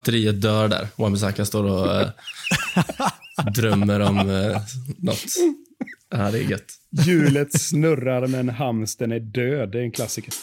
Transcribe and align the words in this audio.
batteriet 0.00 0.40
dör 0.42 0.68
där. 0.68 0.88
Wan-Bissaka 0.96 1.44
står 1.44 1.64
och 1.64 1.94
eh, 1.94 2.08
drömmer 3.54 4.00
om 4.00 4.18
eh, 4.18 4.62
något. 4.98 5.24
Ja, 6.10 6.30
det 6.30 6.38
är 6.38 6.50
gött. 6.50 6.74
Hjulet 6.90 7.60
snurrar 7.60 8.26
men 8.26 8.48
hamsten 8.48 9.12
är 9.12 9.20
död. 9.20 9.72
Det 9.72 9.78
är 9.78 9.82
en 9.82 9.92
klassiker. 9.92 10.34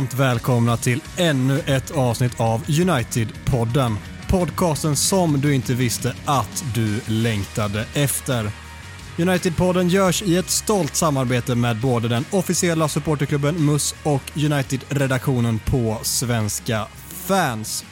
Varmt 0.00 0.14
välkomna 0.14 0.76
till 0.76 1.02
ännu 1.16 1.60
ett 1.66 1.90
avsnitt 1.90 2.40
av 2.40 2.62
United-podden. 2.62 3.96
Podcasten 4.28 4.96
som 4.96 5.40
du 5.40 5.54
inte 5.54 5.74
visste 5.74 6.14
att 6.24 6.64
du 6.74 7.00
längtade 7.06 7.86
efter. 7.94 8.50
United-podden 9.16 9.88
görs 9.88 10.22
i 10.22 10.36
ett 10.36 10.50
stolt 10.50 10.96
samarbete 10.96 11.54
med 11.54 11.80
både 11.80 12.08
den 12.08 12.24
officiella 12.30 12.88
supporterklubben 12.88 13.66
MUS 13.66 13.94
och 14.02 14.22
United-redaktionen 14.36 15.58
på 15.58 15.98
Svenska 16.02 16.86
fans. 17.08 17.84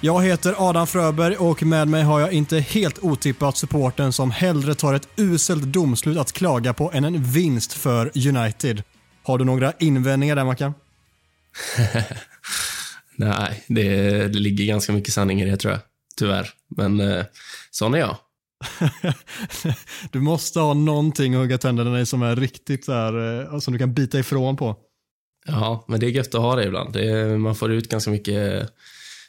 Jag 0.00 0.24
heter 0.24 0.54
Adam 0.58 0.86
Fröberg 0.86 1.36
och 1.36 1.62
med 1.62 1.88
mig 1.88 2.02
har 2.02 2.20
jag 2.20 2.32
inte 2.32 2.58
helt 2.58 2.98
otippat 2.98 3.56
supporten 3.56 4.12
som 4.12 4.30
hellre 4.30 4.74
tar 4.74 4.94
ett 4.94 5.08
uselt 5.16 5.62
domslut 5.62 6.18
att 6.18 6.32
klaga 6.32 6.74
på 6.74 6.90
än 6.92 7.04
en 7.04 7.22
vinst 7.22 7.72
för 7.72 8.28
United. 8.28 8.82
Har 9.22 9.38
du 9.38 9.44
några 9.44 9.72
invändningar 9.78 10.36
där 10.36 10.44
Mackan? 10.44 10.74
Nej, 13.16 13.64
det, 13.68 13.92
det 14.28 14.38
ligger 14.38 14.64
ganska 14.64 14.92
mycket 14.92 15.14
sanning 15.14 15.40
i 15.40 15.50
det 15.50 15.56
tror 15.56 15.72
jag. 15.72 15.80
Tyvärr. 16.16 16.50
Men 16.76 17.00
eh, 17.00 17.24
sån 17.70 17.94
är 17.94 17.98
jag. 17.98 18.16
du 20.12 20.20
måste 20.20 20.60
ha 20.60 20.74
någonting 20.74 21.34
att 21.34 21.40
hugga 21.40 21.58
tänderna 21.58 22.00
i 22.00 22.06
som 22.06 22.22
är 22.22 22.36
riktigt 22.36 22.84
så 22.84 22.92
här, 22.92 23.40
eh, 23.52 23.58
som 23.58 23.72
du 23.72 23.78
kan 23.78 23.94
bita 23.94 24.18
ifrån 24.18 24.56
på. 24.56 24.76
Ja, 25.46 25.84
men 25.88 26.00
det 26.00 26.06
är 26.06 26.10
gött 26.10 26.34
att 26.34 26.40
ha 26.40 26.56
det 26.56 26.64
ibland. 26.64 26.92
Det 26.92 27.38
man 27.38 27.56
får 27.56 27.72
ut 27.72 27.88
ganska 27.88 28.10
mycket 28.10 28.62
eh, 28.62 28.68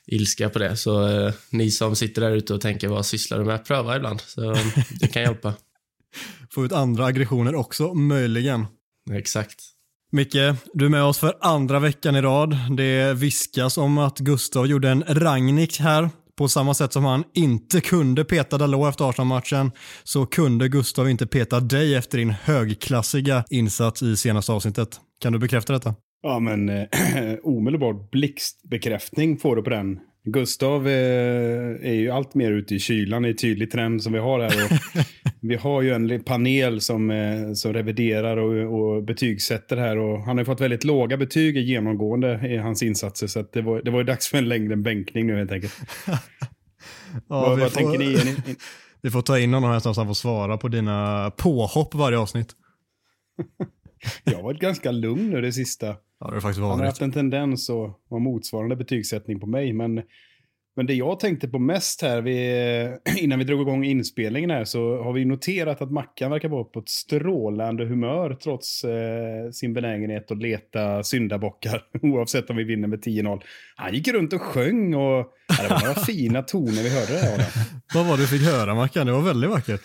ilska 0.07 0.49
på 0.49 0.59
det. 0.59 0.77
Så 0.77 1.07
eh, 1.07 1.33
ni 1.49 1.71
som 1.71 1.95
sitter 1.95 2.21
där 2.21 2.31
ute 2.31 2.53
och 2.53 2.61
tänker 2.61 2.87
vad 2.87 3.05
sysslar 3.05 3.39
du 3.39 3.45
med? 3.45 3.65
Pröva 3.65 3.95
ibland. 3.95 4.21
Så 4.21 4.55
det 4.99 5.07
kan 5.07 5.21
hjälpa. 5.21 5.53
Få 6.51 6.65
ut 6.65 6.71
andra 6.71 7.05
aggressioner 7.05 7.55
också, 7.55 7.93
möjligen. 7.93 8.65
Exakt. 9.11 9.74
Micke, 10.11 10.55
du 10.73 10.85
är 10.85 10.89
med 10.89 11.03
oss 11.03 11.17
för 11.17 11.33
andra 11.41 11.79
veckan 11.79 12.15
i 12.15 12.21
rad. 12.21 12.57
Det 12.77 13.13
viskas 13.13 13.77
om 13.77 13.97
att 13.97 14.19
Gustav 14.19 14.67
gjorde 14.67 14.89
en 14.89 15.03
rangnick 15.07 15.79
här. 15.79 16.09
På 16.37 16.47
samma 16.47 16.73
sätt 16.73 16.93
som 16.93 17.03
han 17.03 17.23
inte 17.33 17.81
kunde 17.81 18.25
peta 18.25 18.57
Dalot 18.57 18.89
efter 18.89 19.09
Arsenal-matchen 19.09 19.71
så 20.03 20.25
kunde 20.25 20.69
Gustav 20.69 21.09
inte 21.09 21.27
peta 21.27 21.59
dig 21.59 21.95
efter 21.95 22.17
din 22.17 22.29
högklassiga 22.29 23.43
insats 23.49 24.03
i 24.03 24.17
senaste 24.17 24.51
avsnittet. 24.51 24.99
Kan 25.21 25.33
du 25.33 25.39
bekräfta 25.39 25.73
detta? 25.73 25.95
Ja, 26.21 26.39
men 26.39 26.69
eh, 26.69 26.85
omedelbar 27.43 28.09
blixtbekräftning 28.11 29.37
får 29.37 29.55
du 29.55 29.63
på 29.63 29.69
den. 29.69 29.99
Gustav 30.27 30.87
eh, 30.87 30.93
är 31.89 31.93
ju 31.93 32.09
allt 32.11 32.33
mer 32.35 32.51
ute 32.51 32.75
i 32.75 32.79
kylan. 32.79 33.21
Det 33.21 33.27
är 33.27 33.31
en 33.31 33.37
tydlig 33.37 33.71
trend 33.71 34.03
som 34.03 34.13
vi 34.13 34.19
har 34.19 34.39
här. 34.39 34.81
Vi 35.41 35.55
har 35.55 35.81
ju 35.81 35.93
en 35.93 36.23
panel 36.23 36.81
som, 36.81 37.11
eh, 37.11 37.53
som 37.53 37.73
reviderar 37.73 38.37
och, 38.37 38.79
och 38.79 39.03
betygsätter 39.03 39.77
här. 39.77 39.97
Och 39.97 40.21
han 40.21 40.37
har 40.37 40.45
fått 40.45 40.61
väldigt 40.61 40.83
låga 40.83 41.17
betyg 41.17 41.57
genomgående 41.57 42.47
i 42.47 42.57
hans 42.57 42.83
insatser. 42.83 43.27
Så 43.27 43.45
det, 43.53 43.61
var, 43.61 43.81
det 43.81 43.91
var 43.91 43.99
ju 43.99 44.03
dags 44.05 44.27
för 44.27 44.37
en 44.37 44.49
längre 44.49 44.75
bänkning 44.75 45.27
nu 45.27 45.37
helt 45.37 45.51
enkelt. 45.51 45.73
Ja, 47.29 47.41
vad 47.41 47.55
vi 47.55 47.61
vad 47.61 47.71
får- 47.71 47.79
tänker 47.79 47.99
ni? 47.99 48.35
Vi 49.01 49.11
får 49.11 49.21
ta 49.21 49.39
in 49.39 49.53
honom 49.53 49.69
här 49.71 49.79
så 49.79 49.89
att 49.89 49.97
han 49.97 50.07
får 50.07 50.13
svara 50.13 50.57
på 50.57 50.67
dina 50.67 51.31
påhopp 51.37 51.93
varje 51.95 52.17
avsnitt. 52.17 52.47
Jag 54.23 54.35
har 54.35 54.43
varit 54.43 54.59
ganska 54.59 54.91
lugn 54.91 55.29
nu 55.29 55.41
det 55.41 55.51
sista. 55.51 55.95
Ja, 56.19 56.31
det 56.31 56.43
har 56.43 56.69
Han 56.69 56.79
har 56.79 56.85
haft 56.85 57.01
en 57.01 57.11
tendens 57.11 57.69
att 57.69 57.99
ha 58.09 58.19
motsvarande 58.19 58.75
betygssättning 58.75 59.39
på 59.39 59.47
mig. 59.47 59.73
Men, 59.73 60.01
men 60.75 60.85
det 60.85 60.93
jag 60.93 61.19
tänkte 61.19 61.47
på 61.47 61.59
mest 61.59 62.01
här, 62.01 62.21
vi, 62.21 62.97
innan 63.17 63.39
vi 63.39 63.45
drog 63.45 63.61
igång 63.61 63.85
inspelningen 63.85 64.49
här, 64.49 64.65
så 64.65 65.03
har 65.03 65.13
vi 65.13 65.25
noterat 65.25 65.81
att 65.81 65.91
Mackan 65.91 66.31
verkar 66.31 66.49
vara 66.49 66.63
på 66.63 66.79
ett 66.79 66.89
strålande 66.89 67.85
humör 67.85 68.37
trots 68.43 68.83
eh, 68.83 69.51
sin 69.51 69.73
benägenhet 69.73 70.31
att 70.31 70.41
leta 70.41 71.03
syndabockar, 71.03 71.81
oavsett 72.01 72.49
om 72.49 72.55
vi 72.55 72.63
vinner 72.63 72.87
med 72.87 72.99
10-0. 72.99 73.41
Han 73.75 73.93
gick 73.93 74.07
runt 74.07 74.33
och 74.33 74.41
sjöng 74.41 74.95
och 74.95 75.33
ja, 75.47 75.63
det 75.63 75.69
var 75.69 75.79
några 75.79 75.95
fina 76.05 76.41
toner 76.41 76.83
vi 76.83 76.89
hörde 76.89 77.13
där. 77.13 77.45
Vad 77.93 78.05
var 78.05 78.17
det 78.17 78.23
du 78.23 78.27
fick 78.27 78.47
höra 78.47 78.75
Mackan? 78.75 79.07
Det 79.07 79.13
var 79.13 79.21
väldigt 79.21 79.49
vackert. 79.49 79.81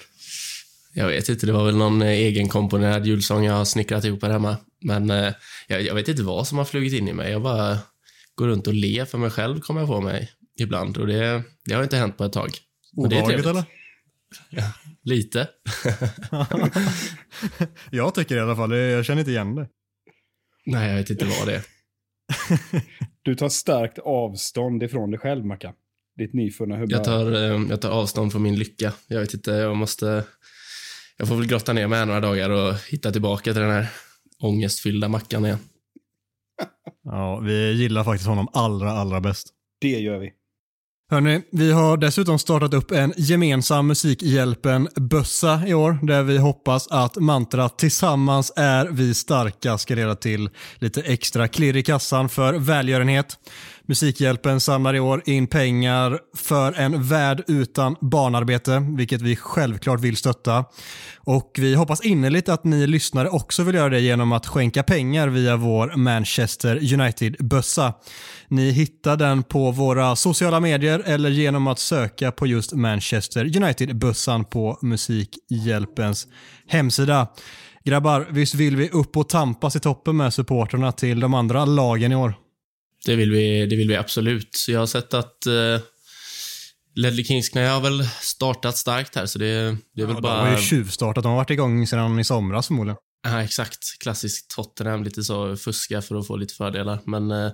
Jag 0.94 1.08
vet 1.08 1.28
inte, 1.28 1.46
det 1.46 1.52
var 1.52 1.64
väl 1.64 1.76
någon 1.76 2.02
eh, 2.02 2.08
egenkomponerad 2.08 3.06
julsång 3.06 3.44
jag 3.44 3.54
har 3.54 3.64
snickrat 3.64 4.04
ihop 4.04 4.22
här 4.22 4.30
hemma. 4.30 4.56
Men 4.80 5.10
eh, 5.10 5.32
jag, 5.68 5.82
jag 5.82 5.94
vet 5.94 6.08
inte 6.08 6.22
vad 6.22 6.46
som 6.46 6.58
har 6.58 6.64
flugit 6.64 6.92
in 6.92 7.08
i 7.08 7.12
mig. 7.12 7.32
Jag 7.32 7.42
bara 7.42 7.78
går 8.34 8.46
runt 8.46 8.66
och 8.66 8.74
ler 8.74 9.04
för 9.04 9.18
mig 9.18 9.30
själv, 9.30 9.60
kommer 9.60 9.80
jag 9.80 9.88
på 9.88 10.00
mig 10.00 10.30
ibland. 10.58 10.96
Och 10.96 11.06
det, 11.06 11.42
det 11.64 11.74
har 11.74 11.82
inte 11.82 11.96
hänt 11.96 12.16
på 12.16 12.24
ett 12.24 12.32
tag. 12.32 12.50
Obehagligt 12.96 13.46
eller? 13.46 13.64
Lite. 15.02 15.48
Jag 17.90 18.14
tycker 18.14 18.36
i 18.36 18.40
alla 18.40 18.56
fall. 18.56 18.76
Jag 18.76 19.04
känner 19.04 19.20
inte 19.20 19.30
igen 19.30 19.54
det. 19.54 19.68
Nej, 20.66 20.88
jag 20.88 20.96
vet 20.96 21.10
inte 21.10 21.24
vad 21.24 21.46
det 21.46 21.54
är. 21.54 21.62
Du 23.22 23.34
tar 23.34 23.48
starkt 23.48 23.98
avstånd 23.98 24.82
ifrån 24.82 25.10
dig 25.10 25.20
själv, 25.20 25.44
Mackan. 25.44 25.74
Ditt 26.16 26.34
nyfunna 26.34 26.74
humör. 26.74 26.90
Jag 26.90 27.04
tar, 27.04 27.32
eh, 27.32 27.62
jag 27.70 27.80
tar 27.80 27.90
avstånd 27.90 28.32
från 28.32 28.42
min 28.42 28.58
lycka. 28.58 28.92
Jag 29.06 29.20
vet 29.20 29.34
inte, 29.34 29.50
jag 29.50 29.76
måste... 29.76 30.24
Jag 31.20 31.28
får 31.28 31.36
väl 31.36 31.46
grotta 31.46 31.72
ner 31.72 31.86
mig 31.86 31.98
här 31.98 32.06
några 32.06 32.20
dagar 32.20 32.50
och 32.50 32.74
hitta 32.88 33.12
tillbaka 33.12 33.52
till 33.52 33.62
den 33.62 33.70
här 33.70 33.86
ångestfyllda 34.42 35.08
mackan 35.08 35.44
igen. 35.44 35.58
Ja, 37.04 37.38
vi 37.38 37.72
gillar 37.72 38.04
faktiskt 38.04 38.28
honom 38.28 38.48
allra, 38.52 38.92
allra 38.92 39.20
bäst. 39.20 39.48
Det 39.80 39.88
gör 39.88 40.18
vi. 40.18 40.30
Hörni, 41.10 41.42
vi 41.52 41.72
har 41.72 41.96
dessutom 41.96 42.38
startat 42.38 42.74
upp 42.74 42.90
en 42.90 43.12
gemensam 43.16 43.86
Musikhjälpen-bössa 43.86 45.66
i 45.66 45.74
år 45.74 45.98
där 46.02 46.22
vi 46.22 46.38
hoppas 46.38 46.88
att 46.88 47.16
mantrat 47.16 47.78
“Tillsammans 47.78 48.52
är 48.56 48.86
vi 48.86 49.14
starka” 49.14 49.78
ska 49.78 49.94
leda 49.94 50.14
till 50.14 50.50
lite 50.78 51.02
extra 51.02 51.48
klirr 51.48 51.76
i 51.76 51.82
kassan 51.82 52.28
för 52.28 52.54
välgörenhet. 52.54 53.38
Musikhjälpen 53.90 54.60
samlar 54.60 54.94
i 54.94 55.00
år 55.00 55.22
in 55.24 55.46
pengar 55.46 56.18
för 56.36 56.72
en 56.72 57.02
värld 57.02 57.44
utan 57.46 57.96
barnarbete, 58.00 58.86
vilket 58.96 59.22
vi 59.22 59.36
självklart 59.36 60.00
vill 60.00 60.16
stötta. 60.16 60.64
Och 61.18 61.50
vi 61.58 61.74
hoppas 61.74 62.04
innerligt 62.04 62.48
att 62.48 62.64
ni 62.64 62.86
lyssnare 62.86 63.28
också 63.28 63.62
vill 63.62 63.74
göra 63.74 63.88
det 63.88 64.00
genom 64.00 64.32
att 64.32 64.46
skänka 64.46 64.82
pengar 64.82 65.28
via 65.28 65.56
vår 65.56 65.96
Manchester 65.96 66.94
United-bössa. 66.94 67.94
Ni 68.48 68.70
hittar 68.70 69.16
den 69.16 69.42
på 69.42 69.70
våra 69.70 70.16
sociala 70.16 70.60
medier 70.60 71.02
eller 71.06 71.30
genom 71.30 71.66
att 71.66 71.78
söka 71.78 72.32
på 72.32 72.46
just 72.46 72.72
Manchester 72.72 73.56
United-bössan 73.56 74.44
på 74.44 74.78
Musikhjälpens 74.82 76.26
hemsida. 76.68 77.28
Grabbar, 77.84 78.26
visst 78.30 78.54
vill 78.54 78.76
vi 78.76 78.88
upp 78.88 79.16
och 79.16 79.28
tampas 79.28 79.76
i 79.76 79.80
toppen 79.80 80.16
med 80.16 80.34
supporterna 80.34 80.92
till 80.92 81.20
de 81.20 81.34
andra 81.34 81.64
lagen 81.64 82.12
i 82.12 82.16
år? 82.16 82.34
Det 83.06 83.16
vill 83.16 83.30
vi, 83.30 83.66
det 83.66 83.76
vill 83.76 83.88
vi 83.88 83.96
absolut. 83.96 84.54
Så 84.56 84.72
jag 84.72 84.78
har 84.78 84.86
sett 84.86 85.14
att 85.14 85.46
eh, 85.46 85.80
Ledley 86.94 87.24
Kingsknä 87.24 87.66
har 87.68 87.80
väl 87.80 88.08
startat 88.20 88.76
starkt 88.76 89.16
här, 89.16 89.26
så 89.26 89.38
det, 89.38 89.76
det 89.94 90.02
är 90.02 90.06
väl 90.06 90.14
Ja, 90.14 90.20
bara... 90.20 90.36
De 90.36 90.50
har 90.50 90.56
ju 90.56 90.62
tjuvstartat, 90.62 91.22
de 91.22 91.28
har 91.28 91.36
varit 91.36 91.50
igång 91.50 91.86
sedan 91.86 92.18
i 92.18 92.24
somras 92.24 92.66
förmodligen. 92.66 92.96
Ja, 93.22 93.42
exakt. 93.42 93.78
Klassiskt 94.00 94.50
Tottenham, 94.50 95.04
lite 95.04 95.22
så 95.22 95.56
fuska 95.56 96.02
för 96.02 96.14
att 96.14 96.26
få 96.26 96.36
lite 96.36 96.54
fördelar. 96.54 96.98
Men 97.06 97.30
eh, 97.30 97.50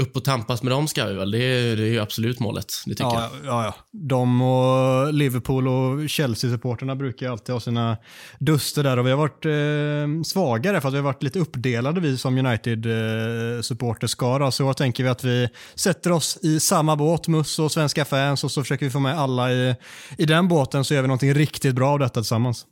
upp 0.00 0.16
och 0.16 0.24
tampas 0.24 0.62
med 0.62 0.72
dem 0.72 0.88
ska 0.88 1.04
vi 1.04 1.14
väl. 1.14 1.30
Det 1.30 1.38
är, 1.38 1.76
det 1.76 1.82
är 1.82 1.92
ju 1.92 1.98
absolut 1.98 2.40
målet. 2.40 2.66
Det 2.86 2.90
tycker 2.90 3.04
ja, 3.04 3.30
jag. 3.44 3.44
Ja, 3.44 3.64
ja. 3.64 3.74
De 3.92 4.42
och 4.42 5.14
Liverpool 5.14 5.68
och 5.68 6.08
Chelsea-supporterna 6.08 6.96
brukar 6.96 7.30
alltid 7.30 7.52
ha 7.52 7.60
sina 7.60 7.96
duster 8.38 8.82
där 8.82 8.98
och 8.98 9.06
vi 9.06 9.10
har 9.10 9.18
varit 9.18 9.44
eh, 9.44 10.22
svagare 10.24 10.80
för 10.80 10.88
att 10.88 10.94
vi 10.94 10.98
har 10.98 11.04
varit 11.04 11.22
lite 11.22 11.38
uppdelade 11.38 12.00
vi 12.00 12.18
som 12.18 12.38
United-supporterskara. 12.38 14.44
Eh, 14.44 14.50
så 14.50 14.62
jag 14.62 14.76
tänker 14.76 15.04
vi 15.04 15.08
att 15.08 15.24
vi 15.24 15.48
sätter 15.74 16.12
oss 16.12 16.38
i 16.42 16.60
samma 16.60 16.96
båt, 16.96 17.28
Muss 17.28 17.58
och 17.58 17.72
svenska 17.72 18.04
fans 18.04 18.44
och 18.44 18.50
så 18.50 18.62
försöker 18.62 18.86
vi 18.86 18.90
få 18.90 19.00
med 19.00 19.18
alla 19.18 19.52
i, 19.52 19.74
i 20.18 20.26
den 20.26 20.48
båten 20.48 20.84
så 20.84 20.94
gör 20.94 21.02
vi 21.02 21.08
någonting 21.08 21.34
riktigt 21.34 21.74
bra 21.74 21.90
av 21.90 21.98
detta 21.98 22.20
tillsammans. 22.20 22.66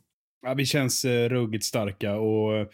Ja, 0.45 0.53
vi 0.53 0.65
känns 0.65 1.05
eh, 1.05 1.29
ruggigt 1.29 1.65
starka 1.65 2.15
och 2.15 2.67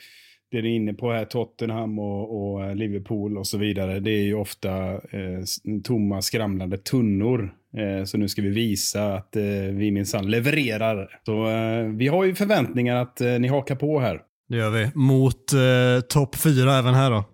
det 0.51 0.61
ni 0.61 0.69
är 0.69 0.75
inne 0.75 0.93
på 0.93 1.11
här, 1.11 1.25
Tottenham 1.25 1.99
och, 1.99 2.53
och, 2.53 2.65
eh, 2.65 2.75
Liverpool 2.75 3.37
och 3.37 3.47
så 3.47 3.57
vidare, 3.57 3.99
det 3.99 4.11
är 4.11 4.23
ju 4.23 4.33
ofta 4.33 4.93
eh, 4.93 5.43
tomma 5.83 6.21
skramlande 6.21 6.77
tunnor. 6.77 7.53
Eh, 7.77 8.03
så 8.05 8.17
nu 8.17 8.27
ska 8.27 8.41
vi 8.41 8.49
visa 8.49 9.13
att 9.13 9.35
eh, 9.35 9.43
vi 9.71 9.91
minsann 9.91 10.31
levererar. 10.31 11.19
Så 11.25 11.47
eh, 11.47 11.83
vi 11.83 12.07
har 12.07 12.23
ju 12.23 12.35
förväntningar 12.35 12.95
att 12.95 13.21
eh, 13.21 13.39
ni 13.39 13.47
hakar 13.47 13.75
på 13.75 13.99
här. 13.99 14.21
Det 14.49 14.57
gör 14.57 14.69
vi. 14.69 14.91
Mot 14.95 15.53
eh, 15.53 16.01
topp 16.09 16.35
fyra 16.35 16.75
även 16.75 16.93
här 16.93 17.11
då. 17.11 17.23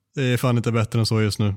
det 0.14 0.22
är 0.22 0.36
fan 0.36 0.56
inte 0.56 0.72
bättre 0.72 0.98
än 0.98 1.06
så 1.06 1.22
just 1.22 1.38
nu. 1.38 1.54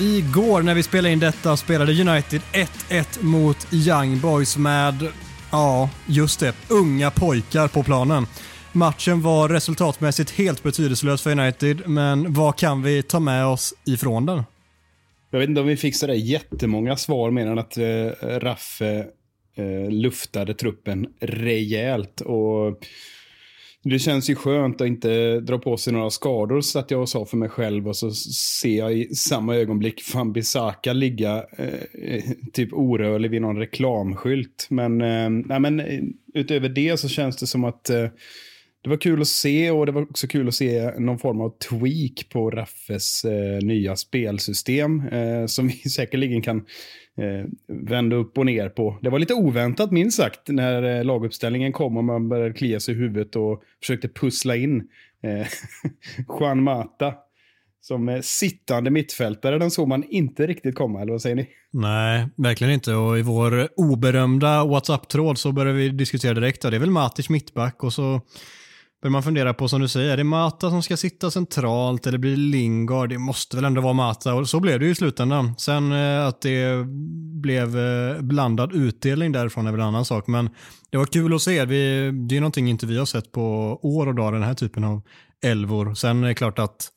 Igår 0.00 0.62
när 0.62 0.74
vi 0.74 0.82
spelade 0.82 1.12
in 1.12 1.18
detta 1.18 1.56
spelade 1.56 1.92
United 1.92 2.40
1-1 2.52 3.22
mot 3.22 3.66
Young 3.72 4.20
Boys 4.20 4.56
med, 4.56 4.94
ja, 5.52 5.90
just 6.06 6.40
det, 6.40 6.54
unga 6.68 7.10
pojkar 7.10 7.68
på 7.68 7.82
planen. 7.82 8.26
Matchen 8.72 9.22
var 9.22 9.48
resultatmässigt 9.48 10.30
helt 10.30 10.62
betydelselös 10.62 11.22
för 11.22 11.30
United, 11.30 11.88
men 11.88 12.32
vad 12.32 12.56
kan 12.56 12.82
vi 12.82 13.02
ta 13.02 13.20
med 13.20 13.46
oss 13.46 13.74
ifrån 13.86 14.26
den? 14.26 14.42
Jag 15.30 15.38
vet 15.38 15.48
inte 15.48 15.60
om 15.60 15.66
vi 15.66 15.76
fick 15.76 15.96
sådär 15.96 16.14
jättemånga 16.14 16.96
svar 16.96 17.30
mer 17.30 17.46
än 17.46 17.58
att 17.58 17.76
eh, 17.76 18.06
Raffe 18.22 19.06
eh, 19.54 19.90
luftade 19.90 20.54
truppen 20.54 21.06
rejält. 21.20 22.20
Och 22.20 22.78
det 23.82 23.98
känns 23.98 24.30
ju 24.30 24.34
skönt 24.34 24.80
att 24.80 24.86
inte 24.86 25.40
dra 25.40 25.58
på 25.58 25.76
sig 25.76 25.92
några 25.92 26.10
skador, 26.10 26.60
så 26.60 26.78
att 26.78 26.90
jag 26.90 27.08
sa 27.08 27.24
för 27.24 27.36
mig 27.36 27.48
själv. 27.48 27.88
Och 27.88 27.96
så 27.96 28.10
ser 28.10 28.78
jag 28.78 28.92
i 28.92 29.14
samma 29.14 29.56
ögonblick 29.56 30.02
Van 30.14 30.32
Bissaka 30.32 30.92
ligga 30.92 31.44
eh, 31.58 32.24
typ 32.52 32.72
orörlig 32.72 33.30
vid 33.30 33.42
någon 33.42 33.58
reklamskylt. 33.58 34.66
Men, 34.70 35.00
eh, 35.00 35.30
nej, 35.30 35.60
men 35.60 35.80
eh, 35.80 36.00
utöver 36.34 36.68
det 36.68 37.00
så 37.00 37.08
känns 37.08 37.36
det 37.36 37.46
som 37.46 37.64
att 37.64 37.90
eh, 37.90 38.06
det 38.82 38.90
var 38.90 38.96
kul 38.96 39.20
att 39.20 39.28
se 39.28 39.70
och 39.70 39.86
det 39.86 39.92
var 39.92 40.02
också 40.02 40.26
kul 40.26 40.48
att 40.48 40.54
se 40.54 40.90
någon 40.98 41.18
form 41.18 41.40
av 41.40 41.50
tweak 41.50 42.28
på 42.32 42.50
Raffes 42.50 43.24
eh, 43.24 43.58
nya 43.62 43.96
spelsystem 43.96 45.08
eh, 45.08 45.46
som 45.46 45.66
vi 45.84 45.90
säkerligen 45.90 46.42
kan 46.42 46.56
eh, 47.18 47.46
vända 47.68 48.16
upp 48.16 48.38
och 48.38 48.46
ner 48.46 48.68
på. 48.68 48.98
Det 49.02 49.10
var 49.10 49.18
lite 49.18 49.34
oväntat 49.34 49.90
minst 49.90 50.16
sagt 50.16 50.40
när 50.48 50.98
eh, 50.98 51.04
laguppställningen 51.04 51.72
kom 51.72 51.96
och 51.96 52.04
man 52.04 52.28
började 52.28 52.54
klia 52.54 52.80
sig 52.80 52.94
i 52.94 52.98
huvudet 52.98 53.36
och 53.36 53.62
försökte 53.80 54.08
pussla 54.08 54.56
in 54.56 54.88
eh, 55.22 55.46
Juan 56.40 56.62
Mata 56.62 57.14
som 57.80 58.08
eh, 58.08 58.20
sittande 58.20 58.90
mittfältare. 58.90 59.58
Den 59.58 59.70
såg 59.70 59.88
man 59.88 60.04
inte 60.04 60.46
riktigt 60.46 60.74
komma, 60.74 61.00
eller 61.00 61.12
vad 61.12 61.22
säger 61.22 61.36
ni? 61.36 61.48
Nej, 61.72 62.26
verkligen 62.36 62.72
inte. 62.72 62.94
Och 62.94 63.18
i 63.18 63.22
vår 63.22 63.68
oberömda 63.76 64.64
WhatsApp-tråd 64.64 65.38
så 65.38 65.52
började 65.52 65.78
vi 65.78 65.88
diskutera 65.88 66.34
direkt. 66.34 66.62
Det 66.62 66.76
är 66.76 66.78
väl 66.78 66.90
Matic 66.90 67.28
mittback 67.28 67.84
och 67.84 67.92
så 67.92 68.20
börjar 69.02 69.12
man 69.12 69.22
fundera 69.22 69.54
på, 69.54 69.68
som 69.68 69.80
du 69.80 69.88
säger, 69.88 70.12
är 70.12 70.16
det 70.16 70.24
Mata 70.24 70.70
som 70.70 70.82
ska 70.82 70.96
sitta 70.96 71.30
centralt 71.30 72.06
eller 72.06 72.18
blir 72.18 72.30
det 72.30 72.36
Lingard? 72.36 73.08
Det 73.08 73.18
måste 73.18 73.56
väl 73.56 73.64
ändå 73.64 73.80
vara 73.80 73.92
Mata 73.92 74.34
och 74.34 74.48
så 74.48 74.60
blev 74.60 74.80
det 74.80 74.86
ju 74.86 74.92
i 74.92 74.94
slutändan. 74.94 75.54
Sen 75.58 75.92
eh, 75.92 76.26
att 76.26 76.40
det 76.40 76.86
blev 77.40 77.78
eh, 77.78 78.20
blandad 78.20 78.72
utdelning 78.72 79.32
därifrån 79.32 79.66
är 79.66 79.70
väl 79.70 79.80
en 79.80 79.86
annan 79.86 80.04
sak, 80.04 80.26
men 80.26 80.50
det 80.90 80.96
var 80.98 81.06
kul 81.06 81.34
att 81.34 81.42
se. 81.42 81.64
Vi, 81.64 82.10
det 82.28 82.36
är 82.36 82.40
någonting 82.40 82.68
inte 82.68 82.86
vi 82.86 82.98
har 82.98 83.06
sett 83.06 83.32
på 83.32 83.42
år 83.82 84.06
och 84.06 84.14
dag, 84.14 84.32
den 84.32 84.42
här 84.42 84.54
typen 84.54 84.84
av 84.84 85.02
elvor. 85.42 85.94
Sen 85.94 86.24
är 86.24 86.28
det 86.28 86.34
klart 86.34 86.58
att 86.58 86.88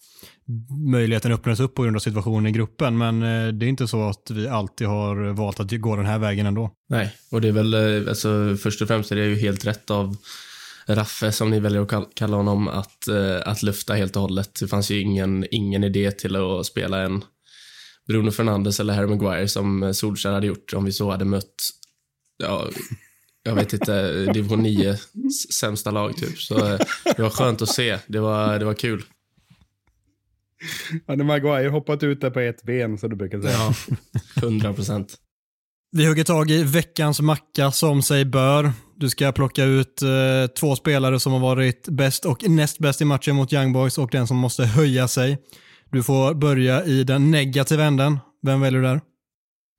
möjligheten 0.92 1.32
öppnas 1.32 1.60
upp 1.60 1.76
på 1.76 1.84
grund 1.84 1.96
av 1.96 2.00
situationen 2.00 2.48
i 2.48 2.52
gruppen, 2.52 2.98
men 2.98 3.24
eh, 3.24 3.54
det 3.54 3.66
är 3.66 3.70
inte 3.70 3.88
så 3.88 4.10
att 4.10 4.32
vi 4.32 4.48
alltid 4.48 4.88
har 4.88 5.34
valt 5.34 5.60
att 5.60 5.72
gå 5.72 5.96
den 5.96 6.06
här 6.06 6.20
vägen 6.20 6.46
ändå. 6.46 6.72
Nej, 6.90 7.14
och 7.32 7.42
det 7.42 7.48
är 7.48 7.52
väl, 7.52 8.08
alltså 8.10 8.58
först 8.64 8.82
och 8.82 8.88
främst 8.88 9.12
är 9.12 9.16
det 9.16 9.26
ju 9.26 9.36
helt 9.36 9.66
rätt 9.66 9.92
av 9.92 10.16
Raffe, 10.88 11.32
som 11.32 11.50
ni 11.50 11.60
väljer 11.60 11.98
att 11.98 12.16
kalla 12.16 12.38
honom, 12.38 12.68
att, 12.68 13.08
eh, 13.08 13.40
att 13.46 13.64
lufta 13.64 13.94
helt 13.94 14.16
och 14.16 14.22
hållet. 14.22 14.60
Det 14.60 14.68
fanns 14.68 14.92
ju 14.92 15.00
ingen, 15.00 15.46
ingen 15.52 15.84
idé 15.84 16.12
till 16.12 16.36
att 16.36 16.66
spela 16.66 17.02
en 17.02 17.24
Bruno 18.08 18.32
Fernandes 18.32 18.80
eller 18.80 18.94
Harry 18.94 19.08
Maguire 19.08 19.48
som 19.48 19.94
Solskjaer 19.94 20.34
hade 20.34 20.48
gjort 20.48 20.74
om 20.74 20.86
vi 20.86 20.92
så 20.92 21.12
hade 21.12 21.26
mött, 21.26 21.56
ja, 22.38 22.70
jag 23.44 23.56
vet 23.56 23.74
inte, 23.74 24.26
division 24.34 24.64
9 24.64 24.98
sämsta 25.60 25.92
lag 25.92 26.18
typ. 26.18 26.40
Så 26.40 26.66
eh, 26.66 26.80
det 27.16 27.22
var 27.22 27.30
skönt 27.30 27.62
att 27.62 27.70
se. 27.70 27.98
Det 28.08 28.20
var, 28.20 28.60
det 28.60 28.66
var 28.66 28.74
kul. 28.74 29.04
Hade 31.08 31.24
Maguire 31.24 31.70
hoppat 31.70 32.04
ut 32.04 32.22
där 32.22 32.30
på 32.30 32.40
ett 32.40 32.64
ben, 32.64 32.98
så 32.98 33.08
du 33.08 33.16
brukar 33.16 33.42
säga. 33.42 33.54
Ja, 33.54 33.74
100 34.36 34.74
procent. 34.74 35.18
Vi 35.92 36.06
hugger 36.06 36.24
tag 36.24 36.52
i 36.52 36.64
veckans 36.64 37.20
macka 37.22 37.72
som 37.72 38.02
sig 38.02 38.26
bör. 38.26 38.72
Du 39.04 39.10
ska 39.10 39.32
plocka 39.32 39.64
ut 39.64 40.02
eh, 40.02 40.48
två 40.60 40.76
spelare 40.76 41.20
som 41.20 41.32
har 41.32 41.40
varit 41.40 41.88
bäst 41.88 42.26
och 42.26 42.50
näst 42.50 42.80
bäst 42.80 43.02
i 43.02 43.06
matchen 43.06 43.36
mot 43.36 43.54
Young 43.54 43.74
Boys 43.74 43.98
och 43.98 44.10
den 44.12 44.28
som 44.28 44.38
måste 44.38 44.66
höja 44.66 45.08
sig. 45.08 45.38
Du 45.92 46.04
får 46.04 46.34
börja 46.34 46.86
i 46.86 47.04
den 47.04 47.32
negativa 47.32 47.84
änden. 47.84 48.20
Vem 48.42 48.62
väljer 48.62 48.82
du 48.82 48.88
där? 48.88 49.02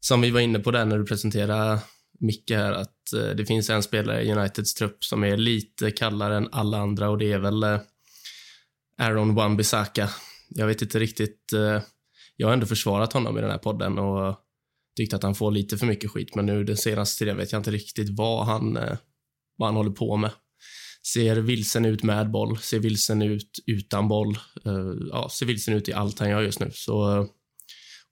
Som 0.00 0.20
vi 0.20 0.30
var 0.30 0.40
inne 0.40 0.58
på 0.58 0.70
där 0.70 0.84
när 0.84 0.98
du 0.98 1.04
presenterade 1.04 1.78
Micke 2.20 2.50
här, 2.50 2.72
att 2.72 3.12
eh, 3.16 3.36
det 3.36 3.46
finns 3.46 3.70
en 3.70 3.82
spelare 3.82 4.22
i 4.22 4.32
Uniteds 4.32 4.74
trupp 4.74 5.04
som 5.04 5.24
är 5.24 5.36
lite 5.36 5.90
kallare 5.90 6.36
än 6.36 6.48
alla 6.52 6.78
andra 6.78 7.10
och 7.10 7.18
det 7.18 7.32
är 7.32 7.38
väl 7.38 7.62
eh, 7.62 7.80
Aaron 8.98 9.34
Wan-Bissaka. 9.34 10.08
Jag 10.48 10.66
vet 10.66 10.82
inte 10.82 10.98
riktigt, 10.98 11.52
eh, 11.52 11.82
jag 12.36 12.46
har 12.46 12.52
ändå 12.52 12.66
försvarat 12.66 13.12
honom 13.12 13.38
i 13.38 13.40
den 13.40 13.50
här 13.50 13.58
podden 13.58 13.98
och 13.98 14.36
tyckt 14.96 15.14
att 15.14 15.22
han 15.22 15.34
får 15.34 15.50
lite 15.50 15.78
för 15.78 15.86
mycket 15.86 16.10
skit, 16.10 16.34
men 16.34 16.46
nu 16.46 16.64
den 16.64 16.76
senaste 16.76 17.18
tiden 17.18 17.36
vet 17.36 17.52
jag 17.52 17.58
inte 17.58 17.70
riktigt 17.70 18.18
vad 18.18 18.46
han, 18.46 18.76
eh, 18.76 18.96
vad 19.56 19.69
han 19.69 19.77
håller 19.77 19.91
på 19.91 20.17
med. 20.17 20.31
Ser 21.13 21.37
vilsen 21.37 21.84
ut 21.84 22.03
med 22.03 22.31
boll, 22.31 22.58
ser 22.58 22.79
vilsen 22.79 23.23
ut 23.23 23.51
utan 23.67 24.08
boll. 24.08 24.39
Eh, 24.65 24.93
ja, 25.11 25.29
ser 25.29 25.46
vilsen 25.46 25.75
ut 25.75 25.89
i 25.89 25.93
allt 25.93 26.19
han 26.19 26.31
gör 26.31 26.43
just 26.43 26.61
nu. 26.61 26.70
Så, 26.73 27.17
eh, 27.17 27.27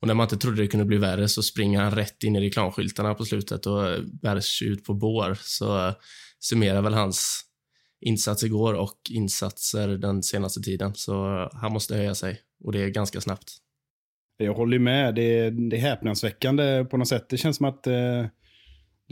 och 0.00 0.06
när 0.06 0.14
man 0.14 0.24
inte 0.24 0.36
trodde 0.36 0.62
det 0.62 0.68
kunde 0.68 0.86
bli 0.86 0.96
värre 0.96 1.28
så 1.28 1.42
springer 1.42 1.80
han 1.80 1.94
rätt 1.94 2.22
in 2.24 2.36
i 2.36 2.40
reklamskyltarna 2.40 3.14
på 3.14 3.24
slutet 3.24 3.66
och 3.66 3.88
eh, 3.88 4.00
bärs 4.22 4.62
ut 4.62 4.84
på 4.84 4.94
bår. 4.94 5.38
Så 5.40 5.94
summerar 6.40 6.82
väl 6.82 6.94
hans 6.94 7.44
insats 8.00 8.44
igår 8.44 8.74
och 8.74 8.98
insatser 9.10 9.88
den 9.88 10.22
senaste 10.22 10.60
tiden. 10.60 10.94
Så 10.94 11.48
han 11.52 11.72
måste 11.72 11.96
höja 11.96 12.14
sig 12.14 12.40
och 12.64 12.72
det 12.72 12.82
är 12.82 12.88
ganska 12.88 13.20
snabbt. 13.20 13.52
Jag 14.36 14.54
håller 14.54 14.78
med. 14.78 15.14
Det 15.14 15.38
är, 15.38 15.50
det 15.50 15.76
är 15.76 15.80
häpnadsväckande 15.80 16.84
på 16.84 16.96
något 16.96 17.08
sätt. 17.08 17.28
Det 17.28 17.36
känns 17.36 17.56
som 17.56 17.66
att 17.66 17.86
eh, 17.86 18.26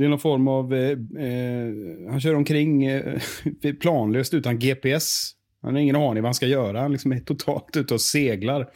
det 0.00 0.06
är 0.06 0.08
någon 0.08 0.18
form 0.18 0.48
av... 0.48 0.74
Eh, 0.74 0.90
eh 1.24 2.10
han 2.10 2.20
kör 2.20 2.34
omkring 2.34 2.84
eh, 2.84 3.20
planlöst 3.80 4.34
utan 4.34 4.58
GPS. 4.58 5.30
Han 5.62 5.74
har 5.74 5.80
ingen 5.80 5.96
aning 5.96 6.22
vad 6.22 6.28
han 6.28 6.34
ska 6.34 6.46
göra. 6.46 6.80
Han 6.80 6.92
liksom 6.92 7.12
är 7.12 7.20
totalt 7.20 7.76
ute 7.76 7.94
och 7.94 8.00
seglar. 8.00 8.68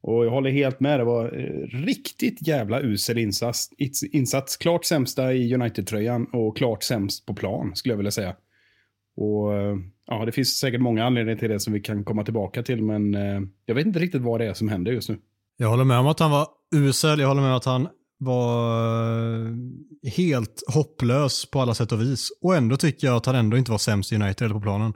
Och 0.00 0.26
jag 0.26 0.30
håller 0.30 0.50
helt 0.50 0.80
med. 0.80 1.00
Det 1.00 1.04
var 1.04 1.24
eh, 1.24 1.78
riktigt 1.86 2.48
jävla 2.48 2.80
usel 2.80 3.18
insats. 3.18 3.70
insats. 4.12 4.56
Klart 4.56 4.84
sämsta 4.84 5.32
i 5.32 5.54
United-tröjan 5.54 6.26
och 6.32 6.56
klart 6.56 6.82
sämst 6.82 7.26
på 7.26 7.34
plan, 7.34 7.76
skulle 7.76 7.92
jag 7.92 7.96
vilja 7.96 8.10
säga. 8.10 8.36
Och 9.16 9.54
eh, 9.54 9.76
ja, 10.06 10.24
Det 10.24 10.32
finns 10.32 10.58
säkert 10.58 10.80
många 10.80 11.04
anledningar 11.04 11.38
till 11.38 11.50
det 11.50 11.60
som 11.60 11.72
vi 11.72 11.80
kan 11.80 12.04
komma 12.04 12.24
tillbaka 12.24 12.62
till, 12.62 12.82
men 12.82 13.14
eh, 13.14 13.40
jag 13.66 13.74
vet 13.74 13.86
inte 13.86 13.98
riktigt 13.98 14.22
vad 14.22 14.40
det 14.40 14.46
är 14.46 14.54
som 14.54 14.68
händer 14.68 14.92
just 14.92 15.08
nu. 15.08 15.18
Jag 15.56 15.68
håller 15.68 15.84
med 15.84 15.98
om 15.98 16.06
att 16.06 16.20
han 16.20 16.30
var 16.30 16.46
usel. 16.74 17.20
Jag 17.20 17.28
håller 17.28 17.42
med 17.42 17.50
om 17.50 17.56
att 17.56 17.64
han 17.64 17.88
var 18.20 19.46
eh, 19.46 19.54
helt 20.12 20.62
hopplös 20.66 21.50
på 21.50 21.60
alla 21.60 21.74
sätt 21.74 21.92
och 21.92 22.00
vis. 22.00 22.28
Och 22.42 22.56
ändå 22.56 22.76
tycker 22.76 23.06
jag 23.06 23.16
att 23.16 23.26
han 23.26 23.34
ändå 23.34 23.56
inte 23.56 23.70
var 23.70 23.78
sämst 23.78 24.12
i 24.12 24.16
United 24.16 24.50
på 24.50 24.60
planen. 24.60 24.92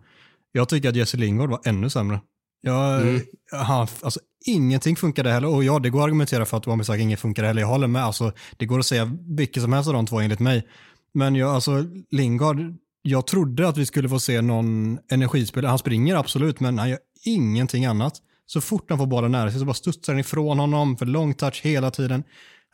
Jag 0.53 0.69
tycker 0.69 0.89
att 0.89 0.97
Jesse 0.97 1.17
Lingard 1.17 1.51
var 1.51 1.61
ännu 1.65 1.91
sämre. 1.91 2.21
Jag, 2.61 3.03
mm. 3.03 3.21
han, 3.53 3.87
alltså, 4.03 4.21
ingenting 4.47 4.97
funkade 4.97 5.31
heller. 5.31 5.49
Och 5.49 5.65
ja, 5.65 5.79
det 5.79 5.91
går 5.91 6.01
att 6.01 6.05
argumentera 6.05 6.45
för 6.45 6.57
att 6.57 6.67
Wan-Bissaka 6.67 6.99
inget 6.99 7.21
funkade 7.21 7.49
heller. 7.49 7.61
Jag 7.61 7.69
håller 7.69 7.87
med. 7.87 8.05
Alltså, 8.05 8.33
det 8.57 8.67
går 8.67 8.79
att 8.79 8.87
säga 8.87 9.17
vilket 9.29 9.63
som 9.63 9.73
helst 9.73 9.89
av 9.89 9.95
de 9.95 10.07
två 10.07 10.21
enligt 10.21 10.41
mig. 10.41 10.67
Men 11.15 11.35
jag, 11.35 11.51
alltså, 11.51 11.85
Lingard, 12.11 12.75
jag 13.03 13.27
trodde 13.27 13.69
att 13.69 13.77
vi 13.77 13.87
skulle 13.87 14.09
få 14.09 14.21
se 14.21 14.41
någon 14.41 14.99
energispelare. 15.11 15.69
Han 15.69 15.79
springer 15.79 16.17
absolut, 16.17 16.61
men 16.61 16.79
han 16.79 16.89
gör 16.89 16.99
ingenting 17.25 17.85
annat. 17.85 18.15
Så 18.47 18.61
fort 18.61 18.87
han 18.89 18.99
får 18.99 19.07
bollen 19.07 19.33
nära 19.33 19.51
sig 19.51 19.61
så 19.61 19.67
bara 19.67 19.75
studsar 19.75 20.13
den 20.13 20.21
ifrån 20.21 20.59
honom 20.59 20.97
för 20.97 21.07
lång 21.07 21.35
touch 21.35 21.61
hela 21.65 21.91
tiden. 21.91 22.25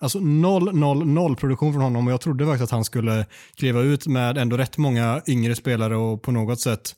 Alltså 0.00 0.20
0, 0.20 0.74
0, 0.74 1.06
0 1.06 1.36
produktion 1.36 1.72
från 1.72 1.82
honom 1.82 2.06
och 2.06 2.12
jag 2.12 2.20
trodde 2.20 2.46
faktiskt 2.46 2.64
att 2.64 2.70
han 2.70 2.84
skulle 2.84 3.26
kliva 3.54 3.80
ut 3.80 4.06
med 4.06 4.38
ändå 4.38 4.56
rätt 4.56 4.78
många 4.78 5.22
yngre 5.26 5.54
spelare 5.54 5.96
och 5.96 6.22
på 6.22 6.32
något 6.32 6.60
sätt 6.60 6.94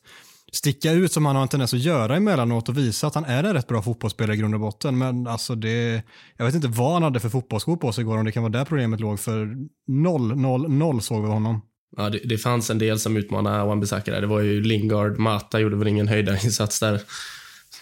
sticka 0.51 0.91
ut 0.91 1.11
som 1.11 1.25
han 1.25 1.35
har 1.35 1.43
en 1.43 1.47
tendens 1.47 1.73
att 1.73 1.79
göra 1.79 2.15
emellanåt 2.15 2.69
och 2.69 2.77
visa 2.77 3.07
att 3.07 3.15
han 3.15 3.25
är 3.25 3.43
en 3.43 3.53
rätt 3.53 3.67
bra 3.67 3.81
fotbollsspelare 3.81 4.35
i 4.35 4.39
grund 4.39 4.53
och 4.53 4.59
botten. 4.59 4.97
Men 4.97 5.27
alltså 5.27 5.55
det, 5.55 6.03
jag 6.37 6.45
vet 6.45 6.55
inte 6.55 6.67
vad 6.67 6.93
han 6.93 7.03
hade 7.03 7.19
för 7.19 7.29
fotbollsskor 7.29 7.77
på 7.77 7.91
sig 7.91 8.01
igår, 8.01 8.17
om 8.17 8.25
det 8.25 8.31
kan 8.31 8.43
vara 8.43 8.51
där 8.51 8.65
problemet 8.65 8.99
låg, 8.99 9.19
för 9.19 9.55
0, 9.87 10.37
0, 10.37 10.71
0 10.71 11.01
såg 11.01 11.21
vi 11.21 11.27
honom. 11.27 11.61
Ja, 11.97 12.09
det, 12.09 12.19
det 12.23 12.37
fanns 12.37 12.69
en 12.69 12.77
del 12.77 12.99
som 12.99 13.17
utmanade 13.17 13.63
Wan-Bissaka 13.63 14.11
där. 14.11 14.21
Det 14.21 14.27
var 14.27 14.39
ju 14.39 14.61
Lingard, 14.61 15.17
Mata 15.17 15.59
gjorde 15.59 15.75
väl 15.75 15.87
ingen 15.87 16.07
höjdarinsats 16.07 16.79
där 16.79 17.01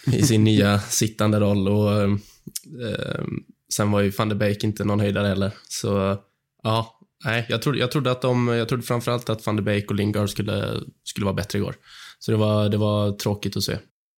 i 0.06 0.22
sin 0.22 0.44
nya 0.44 0.80
sittande 0.80 1.40
roll 1.40 1.68
och 1.68 2.02
eh, 2.02 2.12
sen 3.74 3.92
var 3.92 4.02
ju 4.02 4.10
van 4.10 4.30
de 4.30 4.36
Beek 4.36 4.64
inte 4.64 4.84
någon 4.84 5.00
höjdare 5.00 5.28
heller. 5.28 5.52
Så 5.68 6.18
ja, 6.64 7.00
nej, 7.26 7.46
jag 7.50 7.62
trodde, 7.62 7.80
jag 7.80 7.92
trodde 7.92 8.12
att 8.12 8.22
de, 8.22 8.48
jag 8.48 8.70
trodde 8.70 8.84
framförallt 8.84 9.30
att 9.30 9.46
van 9.46 9.56
de 9.56 9.62
Beek 9.62 9.90
och 9.90 9.96
Lingard 9.96 10.30
skulle, 10.30 10.82
skulle 11.04 11.26
vara 11.26 11.36
bättre 11.36 11.60
igår. 11.60 11.76
Så 12.20 12.32
det 12.32 12.38
var, 12.38 12.70
det 12.70 12.78
var 12.78 13.12
tråkigt 13.12 13.58
att 13.58 13.64
se. 13.64 13.78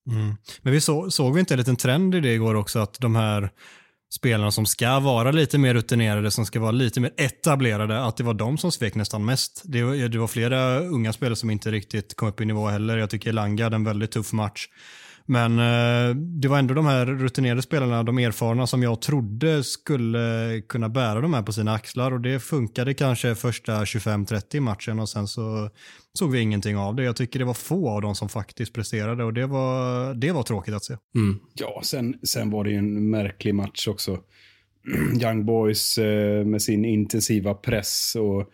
Mm. 0.09 0.35
Men 0.61 0.73
vi 0.73 0.81
så, 0.81 1.11
såg 1.11 1.33
vi 1.33 1.39
inte 1.39 1.53
en 1.53 1.57
liten 1.57 1.75
trend 1.75 2.15
i 2.15 2.19
det 2.19 2.33
igår 2.33 2.55
också, 2.55 2.79
att 2.79 2.99
de 2.99 3.15
här 3.15 3.51
spelarna 4.15 4.51
som 4.51 4.65
ska 4.65 4.99
vara 4.99 5.31
lite 5.31 5.57
mer 5.57 5.73
rutinerade, 5.73 6.31
som 6.31 6.45
ska 6.45 6.59
vara 6.59 6.71
lite 6.71 6.99
mer 6.99 7.13
etablerade, 7.17 8.03
att 8.03 8.17
det 8.17 8.23
var 8.23 8.33
de 8.33 8.57
som 8.57 8.71
svek 8.71 8.95
nästan 8.95 9.25
mest. 9.25 9.61
Det 9.65 9.83
var, 9.83 9.95
det 9.95 10.17
var 10.17 10.27
flera 10.27 10.79
unga 10.79 11.13
spelare 11.13 11.35
som 11.35 11.49
inte 11.49 11.71
riktigt 11.71 12.15
kom 12.15 12.27
upp 12.27 12.41
i 12.41 12.45
nivå 12.45 12.67
heller. 12.67 12.97
Jag 12.97 13.09
tycker 13.09 13.29
Elanga 13.29 13.63
hade 13.63 13.75
en 13.75 13.83
väldigt 13.83 14.11
tuff 14.11 14.33
match. 14.33 14.67
Men 15.25 15.59
eh, 15.59 16.15
det 16.15 16.47
var 16.47 16.59
ändå 16.59 16.73
de 16.73 16.85
här 16.85 17.05
rutinerade 17.05 17.61
spelarna, 17.61 18.03
de 18.03 18.17
erfarna 18.17 18.67
som 18.67 18.83
jag 18.83 19.01
trodde 19.01 19.63
skulle 19.63 20.61
kunna 20.67 20.89
bära 20.89 21.21
de 21.21 21.33
här 21.33 21.41
på 21.41 21.53
sina 21.53 21.73
axlar 21.73 22.11
och 22.11 22.21
det 22.21 22.39
funkade 22.39 22.93
kanske 22.93 23.35
första 23.35 23.83
25-30 23.83 24.59
matchen 24.59 24.99
och 24.99 25.09
sen 25.09 25.27
så 25.27 25.69
såg 26.13 26.31
vi 26.31 26.39
ingenting 26.39 26.77
av 26.77 26.95
det. 26.95 27.03
Jag 27.03 27.15
tycker 27.15 27.39
det 27.39 27.45
var 27.45 27.53
få 27.53 27.89
av 27.89 28.01
dem 28.01 28.15
som 28.15 28.29
faktiskt 28.29 28.73
presterade 28.73 29.23
och 29.23 29.33
det 29.33 29.47
var, 29.47 30.13
det 30.13 30.31
var 30.31 30.43
tråkigt 30.43 30.73
att 30.73 30.83
se. 30.83 30.97
Mm. 31.15 31.39
Ja, 31.53 31.81
sen, 31.83 32.15
sen 32.23 32.49
var 32.49 32.63
det 32.63 32.69
ju 32.69 32.77
en 32.77 33.09
märklig 33.09 33.55
match 33.55 33.87
också. 33.87 34.19
Young 35.21 35.45
Boys 35.45 35.97
eh, 35.97 36.45
med 36.45 36.61
sin 36.61 36.85
intensiva 36.85 37.53
press 37.53 38.15
och 38.19 38.49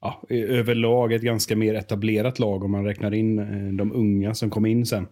ja, 0.00 0.22
överlag 0.28 1.12
ett 1.12 1.22
ganska 1.22 1.56
mer 1.56 1.74
etablerat 1.74 2.38
lag 2.38 2.64
om 2.64 2.70
man 2.70 2.84
räknar 2.84 3.14
in 3.14 3.38
eh, 3.38 3.72
de 3.72 3.92
unga 3.92 4.34
som 4.34 4.50
kom 4.50 4.66
in 4.66 4.86
sen. 4.86 5.06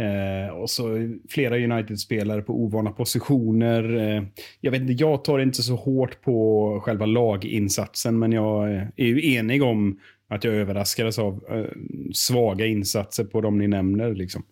Eh, 0.00 0.54
och 0.54 0.70
så 0.70 1.08
flera 1.28 1.56
United-spelare 1.56 2.42
på 2.42 2.62
ovana 2.62 2.90
positioner. 2.90 3.96
Eh, 3.96 4.22
jag 4.60 4.70
vet 4.70 4.80
inte, 4.80 4.92
jag 4.92 5.24
tar 5.24 5.38
inte 5.38 5.62
så 5.62 5.76
hårt 5.76 6.22
på 6.22 6.80
själva 6.84 7.06
laginsatsen, 7.06 8.18
men 8.18 8.32
jag 8.32 8.74
eh, 8.74 8.82
är 8.96 9.06
ju 9.06 9.34
enig 9.34 9.62
om 9.62 9.98
att 10.28 10.44
jag 10.44 10.54
överraskades 10.54 11.18
av 11.18 11.44
eh, 11.50 11.64
svaga 12.12 12.66
insatser 12.66 13.24
på 13.24 13.40
de 13.40 13.58
ni 13.58 13.68
nämner. 13.68 14.14
Liksom. 14.14 14.42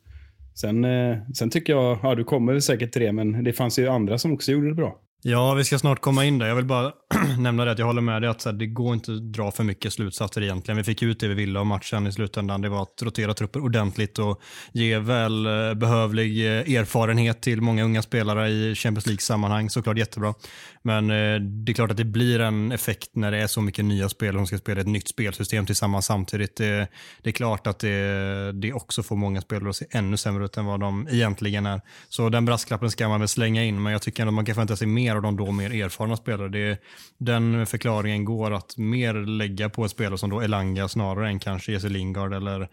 Sen, 0.55 0.85
eh, 0.85 1.17
sen 1.35 1.51
tycker 1.51 1.73
jag, 1.73 1.99
ja 2.03 2.15
du 2.15 2.25
kommer 2.25 2.61
säkert 2.61 2.93
till 2.93 3.03
det, 3.03 3.13
men 3.13 3.45
det 3.45 3.53
fanns 3.53 3.79
ju 3.79 3.89
andra 3.89 4.19
som 4.19 4.33
också 4.33 4.53
gjorde 4.53 4.69
det 4.69 4.75
bra. 4.75 4.99
Ja, 5.23 5.55
vi 5.55 5.65
ska 5.65 5.79
snart 5.79 6.01
komma 6.01 6.25
in 6.25 6.39
där. 6.39 6.47
Jag 6.47 6.57
vill 6.57 6.65
bara 6.65 6.93
nämna 7.39 7.65
det 7.65 7.71
att 7.71 7.79
jag 7.79 7.87
håller 7.87 8.03
med 8.03 8.23
dig 8.23 8.31
att 8.31 8.41
så 8.41 8.49
här, 8.49 8.57
det 8.57 8.67
går 8.67 8.95
inte 8.95 9.13
att 9.13 9.33
dra 9.33 9.51
för 9.51 9.65
mycket 9.65 9.93
slutsatser 9.93 10.43
egentligen. 10.43 10.77
Vi 10.77 10.85
fick 10.85 11.03
ut 11.03 11.21
det 11.21 11.29
vi 11.29 11.35
ville 11.35 11.59
av 11.59 11.67
matchen 11.67 12.07
i 12.07 12.13
slutändan. 12.13 12.61
Det 12.61 12.69
var 12.69 12.83
att 12.83 13.03
rotera 13.03 13.35
trupper 13.35 13.61
ordentligt 13.61 14.19
och 14.19 14.41
ge 14.73 14.99
väl 14.99 15.47
eh, 15.47 15.75
behövlig 15.75 16.47
eh, 16.47 16.75
erfarenhet 16.75 17.43
till 17.43 17.61
många 17.61 17.85
unga 17.85 18.03
spelare 18.03 18.49
i 18.49 18.75
Champions 18.75 19.07
League-sammanhang. 19.07 19.71
Såklart 19.71 19.99
jättebra. 19.99 20.35
Men 20.83 21.11
eh, 21.11 21.41
det 21.41 21.73
är 21.73 21.75
klart 21.75 21.91
att 21.91 21.97
det 21.97 22.05
blir 22.05 22.41
en 22.41 22.73
effekt 22.73 23.11
när 23.13 23.31
det 23.31 23.39
är 23.39 23.47
så 23.47 23.61
mycket 23.61 23.85
nya 23.85 24.09
spelare 24.09 24.39
som 24.39 24.47
ska 24.47 24.59
spela 24.59 24.81
ett 24.81 24.87
nytt 24.87 25.09
spelsystem 25.09 25.67
tillsammans 25.67 26.07
samtidigt. 26.07 26.57
Det, 26.57 26.89
det 27.23 27.31
är 27.31 27.33
klart 27.33 27.67
att 27.67 27.79
det, 27.79 28.53
det 28.53 28.73
också 28.73 29.03
får 29.03 29.17
många 29.17 29.41
spelare 29.41 29.71
att 29.71 29.77
se 29.77 29.87
ännu 29.91 30.17
sämre 30.17 30.45
ut 30.45 30.57
än 30.57 30.65
vad 30.65 30.81
de 30.81 31.09
egentligen 31.11 31.67
är. 31.67 31.81
Så 32.09 32.29
den 32.29 32.45
brasklappen 32.45 32.91
ska 32.91 33.09
man 33.09 33.21
väl 33.21 33.29
slänga 33.29 33.65
in, 33.65 33.83
men 33.83 33.93
jag 33.93 34.03
tycker 34.03 34.23
ändå 34.23 34.31
att 34.31 34.35
man 34.35 34.45
kan 34.45 34.55
förvänta 34.55 34.77
sig 34.77 34.87
mer 34.87 35.08
av 35.17 35.23
de 35.23 35.37
då 35.37 35.53
mer 35.53 35.85
erfarna 35.85 36.17
spelare. 36.17 36.49
Det, 36.49 36.83
den 37.19 37.67
förklaringen 37.67 38.25
går 38.25 38.55
att 38.55 38.77
mer 38.77 39.15
lägga 39.15 39.69
på 39.69 39.89
spelare 39.89 40.19
som 40.19 40.31
då 40.31 40.41
Elanga 40.41 40.89
snarare 40.89 41.29
än 41.29 41.39
kanske 41.39 41.73
Jesse 41.73 41.89
Lingard 41.89 42.35
eller 42.35 42.69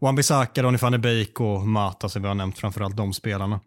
Wan-Bissaka, 0.00 0.62
Donny 0.62 0.78
van 0.78 0.92
de 0.92 0.98
Beek 0.98 1.40
och 1.40 1.66
Mata 1.66 2.08
som 2.08 2.22
vi 2.22 2.28
har 2.28 2.34
nämnt, 2.34 2.58
framförallt 2.58 2.96
de 2.96 3.12
spelarna. 3.12 3.60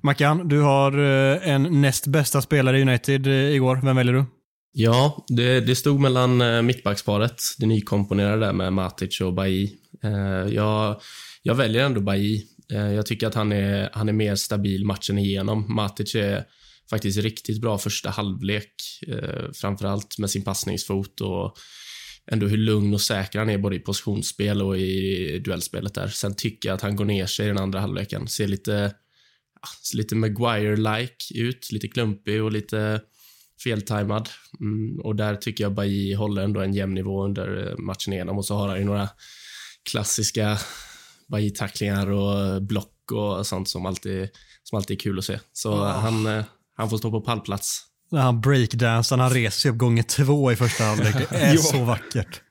Mackan, 0.00 0.48
du 0.48 0.60
har 0.60 0.92
eh, 0.98 1.48
en 1.48 1.80
näst 1.80 2.06
bästa 2.06 2.42
spelare 2.42 2.78
i 2.78 2.82
United 2.82 3.26
eh, 3.26 3.32
igår. 3.32 3.80
Vem 3.82 3.96
väljer 3.96 4.14
du? 4.14 4.24
Ja, 4.72 5.24
det, 5.28 5.60
det 5.60 5.76
stod 5.76 6.00
mellan 6.00 6.40
eh, 6.40 6.62
mittbacksparet, 6.62 7.42
det 7.58 7.66
nykomponerade 7.66 8.46
där 8.46 8.52
med 8.52 8.72
Matic 8.72 9.20
och 9.20 9.32
Bailly. 9.32 9.70
Jag, 10.48 11.00
jag 11.42 11.54
väljer 11.54 11.84
ändå 11.84 12.00
Bailly. 12.00 12.42
Jag 12.68 13.06
tycker 13.06 13.26
att 13.26 13.34
han 13.34 13.52
är, 13.52 13.90
han 13.92 14.08
är 14.08 14.12
mer 14.12 14.34
stabil 14.34 14.84
matchen 14.84 15.18
igenom. 15.18 15.74
Matic 15.74 16.14
är 16.14 16.44
faktiskt 16.90 17.18
riktigt 17.18 17.60
bra 17.60 17.78
första 17.78 18.10
halvlek, 18.10 18.74
framförallt 19.54 20.18
med 20.18 20.30
sin 20.30 20.44
passningsfot 20.44 21.20
och 21.20 21.56
ändå 22.26 22.46
hur 22.46 22.56
lugn 22.56 22.94
och 22.94 23.00
säker 23.00 23.38
han 23.38 23.50
är 23.50 23.58
både 23.58 23.76
i 23.76 23.78
positionsspel 23.78 24.62
och 24.62 24.78
i 24.78 25.38
duellspelet 25.38 25.94
där. 25.94 26.08
Sen 26.08 26.36
tycker 26.36 26.68
jag 26.68 26.76
att 26.76 26.82
han 26.82 26.96
går 26.96 27.04
ner 27.04 27.26
sig 27.26 27.44
i 27.44 27.48
den 27.48 27.58
andra 27.58 27.80
halvleken. 27.80 28.28
Ser 28.28 28.46
lite 28.46 28.94
lite 29.94 30.14
Maguire-like 30.14 31.34
ut, 31.34 31.72
lite 31.72 31.88
klumpig 31.88 32.42
och 32.42 32.52
lite 32.52 33.00
feltajmad. 33.64 34.28
Mm, 34.60 35.00
och 35.00 35.16
där 35.16 35.36
tycker 35.36 35.64
jag 35.64 35.74
Bailly 35.74 36.14
håller 36.14 36.42
ändå 36.42 36.60
en 36.60 36.74
jämn 36.74 36.94
nivå 36.94 37.24
under 37.24 37.68
eh, 37.68 37.78
matchen 37.78 38.12
igenom 38.12 38.38
och 38.38 38.44
så 38.44 38.54
har 38.54 38.68
han 38.68 38.78
ju 38.78 38.84
några 38.84 39.08
klassiska 39.90 40.58
Bailly-tacklingar 41.28 42.10
och 42.10 42.62
block 42.62 43.12
och 43.12 43.46
sånt 43.46 43.68
som 43.68 43.86
alltid, 43.86 44.28
som 44.62 44.76
alltid 44.76 44.96
är 44.96 45.00
kul 45.00 45.18
att 45.18 45.24
se. 45.24 45.38
Så 45.52 45.72
oh. 45.72 45.86
han, 45.86 46.26
eh, 46.26 46.44
han 46.76 46.90
får 46.90 46.96
stå 46.98 47.10
på 47.10 47.20
pallplats. 47.20 47.82
När 48.10 48.20
han 48.20 48.40
breakdansar, 48.40 49.18
han 49.18 49.30
reser 49.30 49.60
sig 49.60 49.70
upp 49.70 49.76
gånger 49.76 50.02
två 50.02 50.52
i 50.52 50.56
första 50.56 50.84
halvlek. 50.84 51.14
Det 51.30 51.36
är 51.36 51.56
så 51.56 51.84
vackert. 51.84 52.42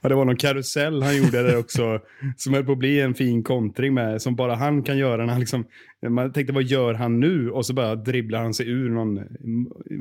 Ja, 0.00 0.08
det 0.08 0.14
var 0.14 0.24
någon 0.24 0.36
karusell 0.36 1.02
han 1.02 1.16
gjorde 1.16 1.42
där 1.42 1.58
också. 1.58 2.00
som 2.36 2.54
höll 2.54 2.64
på 2.64 2.72
att 2.72 2.78
bli 2.78 3.00
en 3.00 3.14
fin 3.14 3.42
kontring 3.42 3.94
med. 3.94 4.22
Som 4.22 4.36
bara 4.36 4.54
han 4.54 4.82
kan 4.82 4.98
göra. 4.98 5.24
När 5.24 5.32
han 5.32 5.40
liksom, 5.40 5.64
man 6.08 6.32
tänkte 6.32 6.52
vad 6.52 6.62
gör 6.62 6.94
han 6.94 7.20
nu? 7.20 7.50
Och 7.50 7.66
så 7.66 7.72
bara 7.72 7.96
dribblar 7.96 8.42
han 8.42 8.54
sig 8.54 8.68
ur 8.68 8.90
någon 8.90 9.20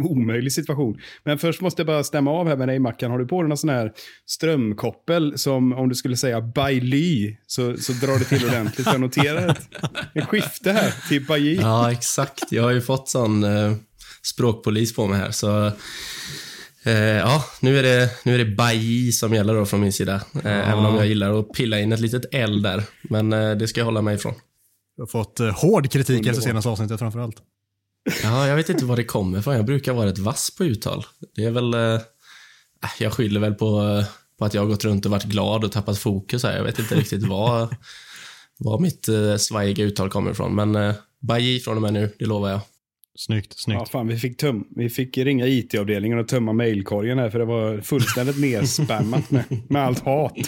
omöjlig 0.04 0.52
situation. 0.54 1.00
Men 1.24 1.38
först 1.38 1.62
måste 1.62 1.82
jag 1.82 1.88
bara 1.88 2.04
stämma 2.04 2.32
av 2.32 2.48
här 2.48 2.58
med 2.58 2.68
dig 2.68 2.80
Mackan. 2.80 3.12
Har 3.12 3.20
du 3.20 3.28
på 3.28 3.42
dig 3.42 3.50
någon 3.50 3.58
sån 3.58 3.70
här 3.70 3.92
strömkoppel 4.26 5.38
som 5.38 5.74
om 5.74 5.90
du 5.90 5.96
skulle 5.96 6.18
säga 6.18 6.42
Bailly 6.42 7.38
så, 7.48 7.78
så 7.78 7.94
drar 7.94 8.20
det 8.20 8.26
till 8.26 8.46
ordentligt. 8.46 8.88
Jag 8.88 9.02
noterar 9.02 9.50
ett, 9.50 9.70
ett 10.14 10.26
skifte 10.26 10.72
här 10.72 11.08
till 11.10 11.26
Bailly. 11.26 11.56
Ja, 11.56 11.92
exakt. 11.92 12.52
Jag 12.52 12.64
har 12.64 12.72
ju 12.72 12.82
fått 12.82 13.10
sån 13.10 13.44
eh, 13.44 13.74
språkpolis 14.24 14.96
på 14.96 15.08
mig 15.08 15.20
här. 15.20 15.32
Så 15.32 15.72
Eh, 16.86 17.18
ja, 17.18 17.46
nu 17.60 17.80
är 17.80 17.84
det, 17.84 18.10
nu 18.24 18.34
är 18.34 18.38
det 18.38 18.46
Bailly 18.46 19.12
som 19.12 19.34
gäller 19.34 19.54
då 19.54 19.66
från 19.66 19.82
min 19.82 19.94
sida. 19.94 20.16
Eh, 20.16 20.22
ja. 20.44 20.50
Även 20.50 20.86
om 20.86 20.96
jag 20.96 21.08
gillar 21.08 21.40
att 21.40 21.54
pilla 21.54 21.80
in 21.80 21.92
ett 21.92 22.00
litet 22.00 22.26
L 22.32 22.62
där. 22.62 22.84
Men 23.02 23.34
eh, 23.34 23.52
det 23.52 23.68
ska 23.68 23.80
jag 23.80 23.86
hålla 23.86 24.02
mig 24.02 24.16
ifrån. 24.16 24.34
Du 24.96 25.02
har 25.02 25.08
fått 25.08 25.40
eh, 25.40 25.50
hård 25.50 25.92
kritik 25.92 26.28
efter 26.28 26.42
senaste 26.42 26.70
avsnittet 26.70 27.00
framförallt. 27.00 27.42
Ja, 28.24 28.48
jag 28.48 28.56
vet 28.56 28.70
inte 28.70 28.86
var 28.86 28.96
det 28.96 29.04
kommer 29.04 29.40
ifrån. 29.40 29.56
Jag 29.56 29.66
brukar 29.66 29.94
vara 29.94 30.10
ett 30.10 30.18
vass 30.18 30.56
på 30.58 30.66
uttal. 30.66 31.06
Det 31.36 31.44
är 31.44 31.52
väl... 31.52 31.74
Eh, 31.74 31.94
äh, 32.84 32.90
jag 33.00 33.14
skyller 33.14 33.40
väl 33.40 33.54
på, 33.54 34.04
på 34.40 34.46
att 34.46 34.54
jag 34.54 34.62
har 34.62 34.68
gått 34.68 34.86
runt 34.86 35.06
och 35.06 35.12
varit 35.12 35.24
glad 35.24 35.64
och 35.64 35.72
tappat 35.72 35.98
fokus 35.98 36.44
här. 36.44 36.58
Jag 36.58 36.64
vet 36.64 36.80
inte 36.80 36.96
riktigt 36.96 37.24
var, 37.28 37.78
var 38.58 38.80
mitt 38.80 39.08
eh, 39.08 39.36
svajiga 39.36 39.84
uttal 39.84 40.10
kommer 40.10 40.32
ifrån. 40.32 40.56
Men 40.56 40.76
eh, 40.76 40.96
Bailly 41.20 41.60
från 41.60 41.76
och 41.76 41.82
med 41.82 41.94
nu, 41.94 42.14
det 42.20 42.26
lovar 42.26 42.50
jag. 42.50 42.60
Snyggt, 43.18 43.60
snyggt. 43.60 43.80
Ja, 43.80 43.86
fan, 43.86 44.08
vi, 44.08 44.18
fick 44.18 44.38
töm 44.38 44.68
vi 44.76 44.90
fick 44.90 45.18
ringa 45.18 45.48
IT-avdelningen 45.48 46.20
och 46.20 46.28
tömma 46.28 46.54
mailkorgen 46.54 47.20
här 47.20 47.30
för 47.30 47.40
det 47.40 47.46
var 47.46 47.82
fullständigt 47.82 48.40
nerspammat 48.40 49.32
med, 49.32 49.44
med 49.70 49.86
allt 49.86 50.00
hat. 50.00 50.34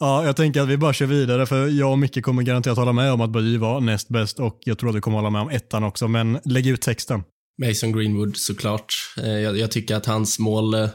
ja, 0.00 0.24
jag 0.24 0.36
tänker 0.36 0.60
att 0.60 0.68
vi 0.68 0.76
bara 0.76 0.92
kör 0.92 1.06
vidare 1.06 1.46
för 1.46 1.68
jag 1.68 1.92
och 1.92 1.98
Micke 1.98 2.22
kommer 2.22 2.42
garanterat 2.42 2.78
hålla 2.78 2.92
med 2.92 3.12
om 3.12 3.20
att 3.20 3.30
Bajy 3.30 3.58
var 3.58 3.80
näst 3.80 4.08
bäst 4.08 4.40
och 4.40 4.58
jag 4.60 4.78
tror 4.78 4.90
att 4.90 4.96
vi 4.96 5.00
kommer 5.00 5.18
hålla 5.18 5.30
med 5.30 5.42
om 5.42 5.50
ettan 5.50 5.84
också, 5.84 6.08
men 6.08 6.38
lägg 6.44 6.66
ut 6.66 6.80
texten. 6.80 7.22
Mason 7.66 7.92
Greenwood 7.92 8.36
såklart. 8.36 8.94
Eh, 9.22 9.28
jag, 9.28 9.58
jag 9.58 9.70
tycker 9.70 9.96
att 9.96 10.06
hans 10.06 10.38
mål 10.38 10.74
eh, 10.74 10.88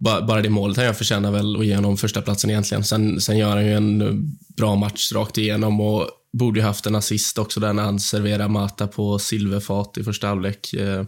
bara 0.00 0.42
det 0.42 0.50
målet 0.50 0.76
han 0.76 0.86
gör 0.86 0.92
förtjänar 0.92 1.32
väl 1.32 1.56
att 1.56 1.66
ge 1.66 1.74
honom 1.74 1.96
första 1.96 2.22
platsen 2.22 2.50
egentligen. 2.50 2.84
Sen, 2.84 3.20
sen 3.20 3.38
gör 3.38 3.50
han 3.50 3.66
ju 3.66 3.72
en 3.72 4.22
bra 4.56 4.74
match 4.74 5.12
rakt 5.12 5.38
igenom 5.38 5.80
och 5.80 6.08
borde 6.32 6.60
ju 6.60 6.66
haft 6.66 6.86
en 6.86 6.94
assist 6.94 7.38
också 7.38 7.60
där 7.60 7.72
när 7.72 7.82
han 7.82 8.00
serverar 8.00 8.48
Mata 8.48 8.86
på 8.86 9.18
silverfat 9.18 9.98
i 9.98 10.04
första 10.04 10.26
halvlek. 10.26 10.74
Eh, 10.74 11.04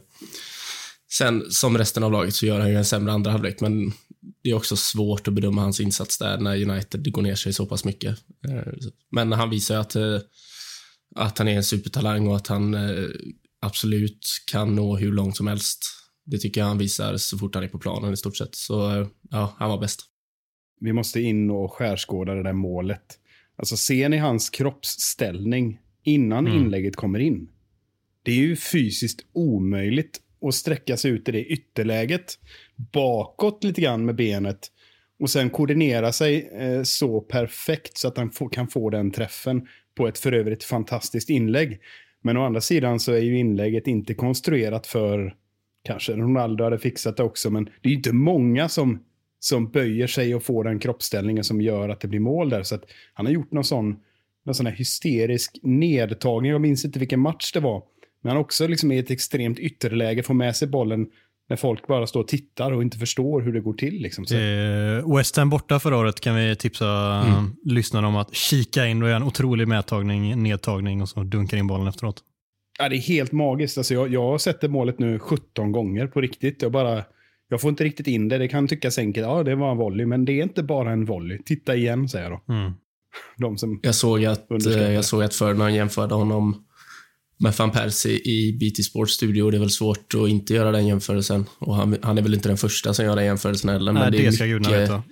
sen, 1.13 1.45
som 1.51 1.79
resten 1.79 2.03
av 2.03 2.13
laget, 2.13 2.35
så 2.35 2.47
gör 2.47 2.61
han 2.61 2.71
ju 2.71 2.77
en 2.77 2.85
sämre 2.85 3.13
andra 3.13 3.31
halvlek, 3.31 3.61
men 3.61 3.93
det 4.43 4.51
är 4.51 4.55
också 4.55 4.77
svårt 4.77 5.29
att 5.29 5.35
bedöma 5.35 5.63
hans 5.63 5.81
insats 5.81 6.19
där 6.19 6.39
när 6.39 6.71
United 6.71 7.13
går 7.13 7.23
ner 7.23 7.35
sig 7.35 7.53
så 7.53 7.67
pass 7.67 7.85
mycket. 7.85 8.19
Eh, 8.49 8.73
men 9.11 9.33
han 9.33 9.51
visar 9.51 9.77
att, 9.77 9.97
eh, 9.97 10.19
att 11.17 11.39
han 11.39 11.49
är 11.49 11.57
en 11.57 11.65
supertalang 11.65 12.27
och 12.27 12.37
att 12.37 12.47
han 12.47 12.77
absolut 13.61 14.27
kan 14.51 14.75
nå 14.75 14.97
hur 14.97 15.13
långt 15.13 15.37
som 15.37 15.47
helst. 15.47 15.85
Det 16.27 16.39
tycker 16.39 16.61
jag 16.61 16.69
han 16.69 16.79
visar 16.79 17.17
så 17.17 17.39
fort 17.39 17.55
han 17.55 17.65
är 17.65 17.69
på 17.69 17.79
planen 17.79 18.13
i 18.13 18.17
stort 18.17 18.37
sett. 18.37 18.55
Så 18.55 19.07
ja, 19.31 19.55
han 19.59 19.71
var 19.71 19.79
bäst. 19.79 20.01
Vi 20.81 20.93
måste 20.93 21.21
in 21.21 21.51
och 21.51 21.73
skärskåda 21.73 22.35
det 22.35 22.43
där 22.43 22.53
målet. 22.53 23.19
Alltså 23.57 23.77
ser 23.77 24.09
ni 24.09 24.17
hans 24.17 24.51
kroppsställning 24.51 25.79
innan 26.03 26.47
mm. 26.47 26.59
inlägget 26.59 26.97
kommer 26.97 27.19
in? 27.19 27.49
Det 28.23 28.33
är 28.33 28.37
ju 28.37 28.57
fysiskt 28.57 29.21
omöjligt 29.33 30.21
att 30.49 30.55
sträcka 30.55 30.97
sig 30.97 31.11
ut 31.11 31.29
i 31.29 31.33
det 31.33 31.45
ytterläget. 31.45 32.39
Bakåt 32.93 33.65
lite 33.65 33.81
grann 33.81 34.05
med 34.05 34.15
benet. 34.17 34.71
Och 35.19 35.31
sen 35.31 35.51
koordinera 35.51 36.13
sig 36.13 36.49
eh, 36.53 36.83
så 36.83 37.21
perfekt 37.21 37.99
så 37.99 38.09
att 38.09 38.17
han 38.17 38.31
kan 38.53 38.69
få 38.69 38.91
den 38.91 39.11
träffen 39.11 39.67
på 39.95 40.09
ett 40.09 40.19
för 40.19 40.33
övrigt 40.33 40.65
fantastiskt 40.65 41.31
inlägg. 41.31 41.81
Men 42.23 42.37
å 42.37 42.45
andra 42.45 42.61
sidan 42.61 43.01
så 43.01 43.13
är 43.13 43.21
ju 43.21 43.39
inlägget 43.39 43.87
inte 43.87 44.15
konstruerat 44.15 44.87
för, 44.87 45.35
kanske 45.83 46.13
Ronaldo 46.13 46.65
hade 46.65 46.79
fixat 46.79 47.17
det 47.17 47.23
också, 47.23 47.51
men 47.51 47.65
det 47.65 47.89
är 47.89 47.91
ju 47.91 47.97
inte 47.97 48.13
många 48.13 48.69
som, 48.69 49.05
som 49.45 49.71
böjer 49.71 50.07
sig 50.07 50.35
och 50.35 50.43
får 50.43 50.65
den 50.65 50.79
kroppsställningen 50.79 51.45
som 51.45 51.61
gör 51.61 51.89
att 51.89 52.01
det 52.01 52.09
blir 52.09 52.21
mål 52.21 52.49
där. 52.49 52.63
Så 52.63 52.75
att 52.75 52.85
han 53.15 53.27
har 53.27 53.33
gjort 53.33 53.53
någon 53.53 53.65
sån, 53.65 53.97
någon 54.45 54.55
sån 54.55 54.67
här 54.67 54.75
hysterisk 54.75 55.59
nedtagning. 55.63 56.53
Jag 56.53 56.61
minns 56.61 56.85
inte 56.85 56.99
vilken 56.99 57.21
match 57.21 57.53
det 57.53 57.61
var. 57.61 57.83
Men 58.23 58.33
han 58.33 58.41
också 58.41 58.67
liksom 58.67 58.93
i 58.93 58.99
ett 58.99 59.11
extremt 59.11 59.59
ytterläge 59.59 60.23
får 60.23 60.35
med 60.35 60.57
sig 60.57 60.69
bollen 60.69 61.07
när 61.49 61.57
folk 61.57 61.87
bara 61.87 62.07
står 62.07 62.21
och 62.21 62.29
tittar 62.29 62.73
och 62.73 62.83
inte 62.83 62.99
förstår 62.99 63.41
hur 63.41 63.53
det 63.53 63.61
går 63.61 63.73
till. 63.73 64.03
Liksom. 64.03 64.25
Eh, 64.25 65.17
West 65.17 65.37
Ham 65.37 65.51
borta 65.51 65.81
förra 65.81 65.97
året 65.97 66.21
kan 66.21 66.37
vi 66.37 66.57
tipsa 66.57 66.87
mm. 67.27 67.57
lyssnarna 67.65 68.09
om 68.09 68.17
att 68.17 68.35
kika 68.35 68.87
in. 68.87 69.01
Då 69.01 69.07
är 69.07 69.15
en 69.15 69.23
otrolig 69.23 69.69
medtagning, 69.69 70.43
nedtagning 70.43 71.03
och 71.03 71.09
så 71.09 71.23
dunkar 71.23 71.57
in 71.57 71.67
bollen 71.67 71.87
efteråt. 71.87 72.23
Ja, 72.79 72.89
det 72.89 72.97
är 72.97 73.01
helt 73.01 73.33
magiskt. 73.33 73.79
Alltså, 73.79 73.95
jag, 73.95 74.13
jag 74.13 74.23
har 74.23 74.39
sett 74.39 74.61
det 74.61 74.69
målet 74.69 74.99
nu 74.99 75.19
17 75.19 75.73
gånger 75.73 76.07
på 76.07 76.21
riktigt. 76.21 76.63
Jag, 76.63 76.73
bara, 76.73 77.05
jag 77.49 77.61
får 77.61 77.71
inte 77.71 77.85
riktigt 77.85 78.07
in 78.07 78.29
det. 78.29 78.39
Det 78.39 78.49
kan 78.49 78.69
tyckas 78.69 78.99
enkelt. 78.99 79.27
Ja, 79.27 79.43
det 79.43 79.55
var 79.55 79.71
en 79.71 79.77
volley, 79.77 80.07
men 80.07 80.25
det 80.25 80.33
är 80.33 80.43
inte 80.43 80.63
bara 80.63 80.93
en 80.93 81.05
volley. 81.05 81.39
Titta 81.45 81.77
igen, 81.77 82.09
säger 82.09 82.31
jag 82.31 82.41
då. 82.47 82.55
Mm. 82.55 82.73
De 83.37 83.59
som 83.59 83.81
jag, 83.83 83.95
såg 83.95 84.25
att, 84.25 84.51
eh, 84.67 84.93
jag 84.93 85.05
såg 85.05 85.23
att 85.23 85.35
Ferdinand 85.35 85.75
jämförde 85.75 86.15
honom 86.15 86.65
med 87.39 87.55
van 87.59 87.71
Persie 87.71 88.13
i 88.13 88.53
BT 88.53 88.83
Sports 88.83 89.15
studio. 89.15 89.51
Det 89.51 89.57
är 89.57 89.61
väl 89.61 89.71
svårt 89.71 90.15
att 90.15 90.29
inte 90.29 90.55
göra 90.55 90.73
den 90.73 90.87
jämförelsen. 90.87 91.47
Och 91.59 91.75
han, 91.75 91.97
han 92.03 92.19
är 92.19 92.23
väl 92.23 92.35
inte 92.35 92.49
den 92.49 92.57
första 92.57 92.95
som 92.95 93.05
gör 93.05 93.17
den 93.17 93.25
jämförelsen 93.25 93.71
heller. 93.71 93.93
Men 93.93 94.03
Nej, 94.03 94.11
det, 94.11 94.27
det 94.27 94.33
ska 94.33 94.45
mycket, 94.45 94.73
veta. 94.73 95.03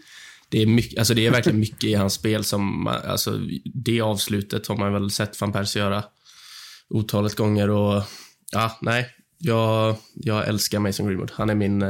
Det 0.49 0.63
är, 0.63 0.67
mycket, 0.67 0.99
alltså 0.99 1.15
det 1.15 1.27
är 1.27 1.31
verkligen 1.31 1.61
mycket 1.61 1.85
i 1.85 1.95
hans 1.95 2.15
spel 2.15 2.45
som, 2.45 2.87
alltså 2.87 3.41
det 3.65 4.01
avslutet 4.01 4.67
har 4.67 4.77
man 4.77 4.93
väl 4.93 5.11
sett 5.11 5.41
van 5.41 5.53
Persie 5.53 5.83
göra 5.83 6.05
otalet 6.89 7.35
gånger 7.35 7.71
och 7.71 8.03
ja, 8.53 8.79
nej, 8.81 9.07
jag, 9.43 9.97
jag 10.15 10.49
älskar 10.49 10.79
Mason 10.79 11.07
Greenwood. 11.07 11.31
Han 11.35 11.51
är 11.51 11.55
min, 11.55 11.83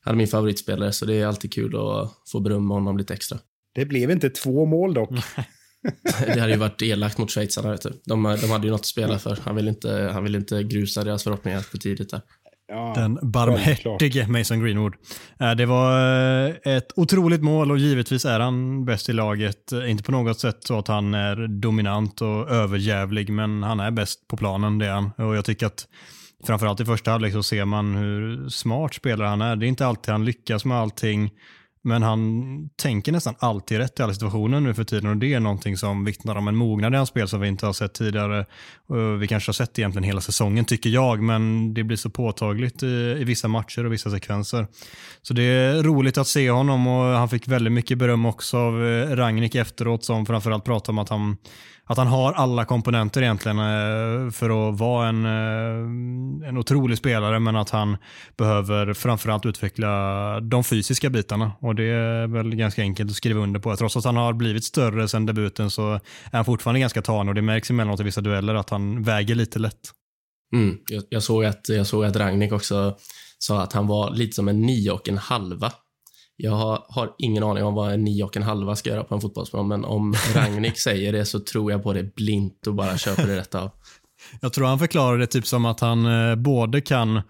han 0.00 0.14
är 0.14 0.14
min 0.14 0.28
favoritspelare, 0.28 0.92
så 0.92 1.04
det 1.04 1.14
är 1.14 1.26
alltid 1.26 1.52
kul 1.52 1.76
att 1.76 2.12
få 2.32 2.40
berömma 2.40 2.74
honom 2.74 2.98
lite 2.98 3.14
extra. 3.14 3.38
Det 3.74 3.84
blev 3.84 4.10
inte 4.10 4.30
två 4.30 4.66
mål 4.66 4.94
dock. 4.94 5.10
det 6.26 6.40
hade 6.40 6.52
ju 6.52 6.58
varit 6.58 6.82
elakt 6.82 7.18
mot 7.18 7.30
schweizarna. 7.30 7.70
Vet 7.70 7.82
du. 7.82 8.00
De, 8.04 8.22
de 8.40 8.50
hade 8.50 8.66
ju 8.66 8.70
något 8.70 8.80
att 8.80 8.86
spela 8.86 9.18
för. 9.18 9.38
Han 9.44 9.56
vill 9.56 9.68
inte, 9.68 10.10
han 10.12 10.24
vill 10.24 10.34
inte 10.34 10.62
grusa 10.62 11.04
deras 11.04 11.24
förhoppningar 11.24 11.60
för 11.60 11.78
tidigt 11.78 12.10
där. 12.10 12.20
Ja, 12.68 12.92
Den 12.96 13.18
barmhärtige 13.22 14.28
Mason 14.28 14.64
Greenwood. 14.64 14.94
Eh, 15.40 15.50
det 15.50 15.66
var 15.66 16.46
eh, 16.48 16.54
ett 16.64 16.92
otroligt 16.96 17.42
mål 17.42 17.70
och 17.70 17.78
givetvis 17.78 18.24
är 18.24 18.40
han 18.40 18.84
bäst 18.84 19.08
i 19.08 19.12
laget. 19.12 19.72
Eh, 19.72 19.90
inte 19.90 20.02
på 20.02 20.12
något 20.12 20.40
sätt 20.40 20.58
så 20.60 20.78
att 20.78 20.88
han 20.88 21.14
är 21.14 21.60
dominant 21.60 22.20
och 22.20 22.50
överjävlig, 22.50 23.32
men 23.32 23.62
han 23.62 23.80
är 23.80 23.90
bäst 23.90 24.28
på 24.28 24.36
planen, 24.36 24.78
det 24.78 24.86
är 24.86 24.92
han. 24.92 25.10
Och 25.16 25.36
jag 25.36 25.44
tycker 25.44 25.66
att 25.66 25.86
framförallt 26.46 26.80
i 26.80 26.84
första 26.84 27.10
halvlek 27.10 27.32
så 27.32 27.42
ser 27.42 27.64
man 27.64 27.94
hur 27.94 28.48
smart 28.48 28.94
spelare 28.94 29.28
han 29.28 29.42
är. 29.42 29.56
Det 29.56 29.66
är 29.66 29.68
inte 29.68 29.86
alltid 29.86 30.12
han 30.12 30.24
lyckas 30.24 30.64
med 30.64 30.76
allting. 30.76 31.30
Men 31.84 32.02
han 32.02 32.68
tänker 32.76 33.12
nästan 33.12 33.34
alltid 33.38 33.78
rätt 33.78 34.00
i 34.00 34.02
alla 34.02 34.14
situationer 34.14 34.60
nu 34.60 34.74
för 34.74 34.84
tiden 34.84 35.10
och 35.10 35.16
det 35.16 35.34
är 35.34 35.40
någonting 35.40 35.76
som 35.76 36.04
vittnar 36.04 36.36
om 36.36 36.48
en 36.48 36.56
mognad 36.56 36.94
i 36.94 36.96
hans 36.96 37.08
spel 37.08 37.28
som 37.28 37.40
vi 37.40 37.48
inte 37.48 37.66
har 37.66 37.72
sett 37.72 37.94
tidigare. 37.94 38.46
Vi 39.20 39.26
kanske 39.28 39.48
har 39.48 39.52
sett 39.52 39.78
egentligen 39.78 40.04
hela 40.04 40.20
säsongen 40.20 40.64
tycker 40.64 40.90
jag, 40.90 41.22
men 41.22 41.74
det 41.74 41.84
blir 41.84 41.96
så 41.96 42.10
påtagligt 42.10 42.82
i, 42.82 43.16
i 43.20 43.24
vissa 43.24 43.48
matcher 43.48 43.86
och 43.86 43.92
vissa 43.92 44.10
sekvenser. 44.10 44.66
Så 45.22 45.34
det 45.34 45.42
är 45.42 45.82
roligt 45.82 46.18
att 46.18 46.26
se 46.26 46.50
honom 46.50 46.86
och 46.86 47.04
han 47.04 47.28
fick 47.28 47.48
väldigt 47.48 47.72
mycket 47.72 47.98
beröm 47.98 48.26
också 48.26 48.56
av 48.58 48.86
eh, 48.86 49.16
Ragnik 49.16 49.54
efteråt 49.54 50.04
som 50.04 50.26
framförallt 50.26 50.64
pratade 50.64 50.92
om 50.92 50.98
att 50.98 51.08
han 51.08 51.36
att 51.86 51.98
han 51.98 52.06
har 52.06 52.32
alla 52.32 52.64
komponenter 52.64 53.22
egentligen 53.22 53.58
eh, 53.58 54.30
för 54.30 54.68
att 54.68 54.78
vara 54.78 55.08
en, 55.08 55.24
eh, 55.24 56.48
en 56.48 56.58
otrolig 56.58 56.98
spelare 56.98 57.38
men 57.38 57.56
att 57.56 57.70
han 57.70 57.96
behöver 58.36 58.94
framförallt 58.94 59.46
utveckla 59.46 60.40
de 60.40 60.64
fysiska 60.64 61.10
bitarna 61.10 61.52
och 61.60 61.74
det 61.74 61.84
är 61.84 62.26
väl 62.26 62.54
ganska 62.54 62.82
enkelt 62.82 63.10
att 63.10 63.16
skriva 63.16 63.40
under 63.40 63.60
på. 63.60 63.76
Trots 63.76 63.96
att 63.96 64.04
han 64.04 64.16
har 64.16 64.32
blivit 64.32 64.64
större 64.64 65.08
sedan 65.08 65.26
debuten 65.26 65.70
så 65.70 65.92
är 65.92 66.00
han 66.32 66.44
fortfarande 66.44 66.80
ganska 66.80 67.02
tanig 67.02 67.28
och 67.28 67.34
det 67.34 67.42
märks 67.42 67.70
emellanåt 67.70 68.00
i 68.00 68.02
vissa 68.02 68.20
dueller 68.20 68.54
att 68.54 68.70
han 68.70 69.02
väger 69.02 69.34
lite 69.34 69.58
lätt. 69.58 69.90
Mm, 70.54 70.78
jag, 70.88 71.02
jag, 71.08 71.22
såg 71.22 71.44
att, 71.44 71.68
jag 71.68 71.86
såg 71.86 72.04
att 72.04 72.16
Ragnik 72.16 72.52
också 72.52 72.96
sa 73.38 73.62
att 73.62 73.72
han 73.72 73.86
var 73.86 74.10
lite 74.10 74.32
som 74.32 74.48
en 74.48 74.60
nio 74.60 74.90
och 74.90 75.08
en 75.08 75.18
halva 75.18 75.72
jag 76.36 76.52
har, 76.52 76.86
har, 76.88 77.14
ingen 77.18 77.42
aning 77.42 77.64
om 77.64 77.74
vad 77.74 77.92
en 77.92 78.04
nio 78.04 78.24
och 78.24 78.36
en 78.36 78.42
halva 78.42 78.76
ska 78.76 78.90
göra 78.90 79.04
på 79.04 79.14
en 79.14 79.20
fotbollsplan, 79.20 79.68
men 79.68 79.84
om 79.84 80.14
Ragnik 80.34 80.80
säger 80.84 81.12
det 81.12 81.24
så 81.24 81.40
tror 81.40 81.72
jag 81.72 81.82
på 81.82 81.92
det 81.92 82.14
blint 82.14 82.66
och 82.66 82.74
bara 82.74 82.98
köper 82.98 83.26
det 83.26 83.36
rätt 83.36 83.54
av. 83.54 83.70
Jag 84.40 84.52
tror 84.52 84.66
han 84.66 84.78
förklarar 84.78 85.18
det 85.18 85.26
typ 85.26 85.46
som 85.46 85.64
att 85.64 85.80
han 85.80 86.06
eh, 86.06 86.36
både 86.36 86.80
kan 86.80 87.22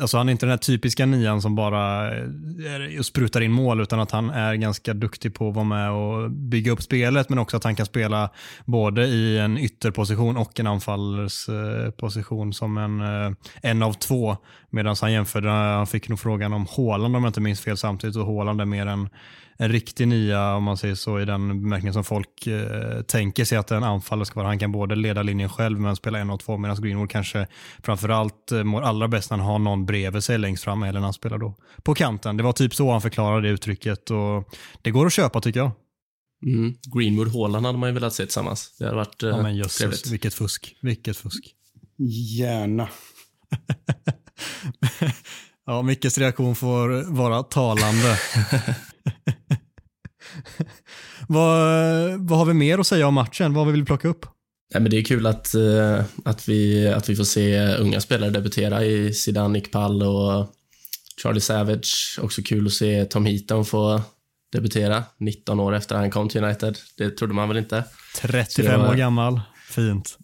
Alltså 0.00 0.16
han 0.16 0.28
är 0.28 0.32
inte 0.32 0.46
den 0.46 0.50
här 0.50 0.56
typiska 0.56 1.06
nian 1.06 1.42
som 1.42 1.54
bara 1.54 2.14
eh, 2.18 3.00
sprutar 3.02 3.40
in 3.40 3.52
mål 3.52 3.80
utan 3.80 4.00
att 4.00 4.10
han 4.10 4.30
är 4.30 4.54
ganska 4.54 4.94
duktig 4.94 5.34
på 5.34 5.48
att 5.48 5.54
vara 5.54 5.64
med 5.64 5.90
och 5.90 6.30
bygga 6.30 6.72
upp 6.72 6.82
spelet 6.82 7.28
men 7.28 7.38
också 7.38 7.56
att 7.56 7.64
han 7.64 7.76
kan 7.76 7.86
spela 7.86 8.30
både 8.64 9.06
i 9.06 9.38
en 9.38 9.58
ytterposition 9.58 10.36
och 10.36 10.60
en 10.60 10.66
anfallsposition 10.66 12.52
som 12.52 12.78
en, 12.78 13.00
eh, 13.00 13.32
en 13.62 13.82
av 13.82 13.92
två. 13.92 14.36
Medan 14.70 14.96
han 15.00 15.12
jämförde, 15.12 15.48
han 15.48 15.86
fick 15.86 16.08
nog 16.08 16.20
frågan 16.20 16.52
om 16.52 16.66
Håland 16.70 17.16
om 17.16 17.24
jag 17.24 17.30
inte 17.30 17.40
minns 17.40 17.60
fel 17.60 17.76
samtidigt 17.76 18.16
och 18.16 18.26
Håland 18.26 18.60
är 18.60 18.64
mer 18.64 18.86
en 18.86 19.08
en 19.56 19.68
riktig 19.68 20.08
nia 20.08 20.54
om 20.54 20.64
man 20.64 20.76
säger 20.76 20.94
så 20.94 21.20
i 21.20 21.24
den 21.24 21.62
bemärkningen 21.62 21.94
som 21.94 22.04
folk 22.04 22.46
eh, 22.46 23.02
tänker 23.02 23.44
sig 23.44 23.58
att 23.58 23.70
en 23.70 23.84
anfallare 23.84 24.26
ska 24.26 24.40
vara. 24.40 24.48
Han 24.48 24.58
kan 24.58 24.72
både 24.72 24.94
leda 24.94 25.22
linjen 25.22 25.48
själv 25.48 25.80
men 25.80 25.96
spela 25.96 26.18
en 26.18 26.30
och 26.30 26.40
två 26.40 26.56
medan 26.56 26.82
Greenwood 26.82 27.10
kanske 27.10 27.46
framförallt 27.82 28.52
eh, 28.52 28.64
mår 28.64 28.82
allra 28.82 29.08
bäst 29.08 29.30
när 29.30 29.38
han 29.38 29.46
har 29.46 29.58
någon 29.58 29.86
bredvid 29.86 30.24
sig 30.24 30.38
längst 30.38 30.64
fram 30.64 30.82
eller 30.82 31.00
när 31.00 31.06
han 31.06 31.12
spelar 31.12 31.38
då 31.38 31.54
på 31.82 31.94
kanten. 31.94 32.36
Det 32.36 32.42
var 32.42 32.52
typ 32.52 32.74
så 32.74 32.92
han 32.92 33.00
förklarade 33.00 33.48
det 33.48 33.52
uttrycket 33.52 34.10
och 34.10 34.54
det 34.82 34.90
går 34.90 35.06
att 35.06 35.12
köpa 35.12 35.40
tycker 35.40 35.60
jag. 35.60 35.70
Mm. 36.46 36.74
Greenwood 36.94 37.32
Haaland 37.32 37.66
hade 37.66 37.78
man 37.78 37.88
ju 37.88 37.94
velat 37.94 38.14
se 38.14 38.22
tillsammans. 38.22 38.74
Det 38.78 38.84
hade 38.84 38.96
varit 38.96 39.22
eh, 39.22 39.28
ja, 39.28 39.42
men 39.42 39.56
jösses, 39.56 39.76
trevligt. 39.78 40.06
Vilket 40.06 40.34
fusk. 40.34 40.76
Vilket 40.82 41.16
fusk. 41.16 41.54
Gärna. 42.38 42.88
ja, 45.66 45.82
Mickes 45.82 46.18
reaktion 46.18 46.56
får 46.56 47.12
vara 47.12 47.42
talande. 47.42 48.18
vad, 51.28 51.58
vad 52.18 52.38
har 52.38 52.44
vi 52.44 52.54
mer 52.54 52.78
att 52.78 52.86
säga 52.86 53.06
om 53.06 53.14
matchen? 53.14 53.54
Vad 53.54 53.66
vill 53.66 53.80
vi 53.80 53.86
plocka 53.86 54.08
upp? 54.08 54.26
Nej, 54.74 54.82
men 54.82 54.90
det 54.90 54.98
är 54.98 55.04
kul 55.04 55.26
att, 55.26 55.54
uh, 55.54 56.02
att, 56.24 56.48
vi, 56.48 56.88
att 56.88 57.08
vi 57.08 57.16
får 57.16 57.24
se 57.24 57.74
unga 57.76 58.00
spelare 58.00 58.30
debutera 58.30 58.84
i 58.84 59.12
Zidane, 59.14 59.48
Nick 59.48 59.72
Pall 59.72 60.02
och 60.02 60.54
Charlie 61.22 61.40
Savage. 61.40 62.18
Också 62.22 62.42
kul 62.42 62.66
att 62.66 62.72
se 62.72 63.04
Tom 63.04 63.26
Heaton 63.26 63.64
få 63.64 64.02
debutera 64.52 65.04
19 65.18 65.60
år 65.60 65.74
efter 65.74 65.96
han 65.96 66.10
kom 66.10 66.28
till 66.28 66.44
United. 66.44 66.78
Det 66.96 67.10
trodde 67.10 67.34
man 67.34 67.48
väl 67.48 67.58
inte. 67.58 67.84
35 68.20 68.80
var, 68.80 68.88
år 68.88 68.94
gammal. 68.94 69.40
Fint. 69.68 70.18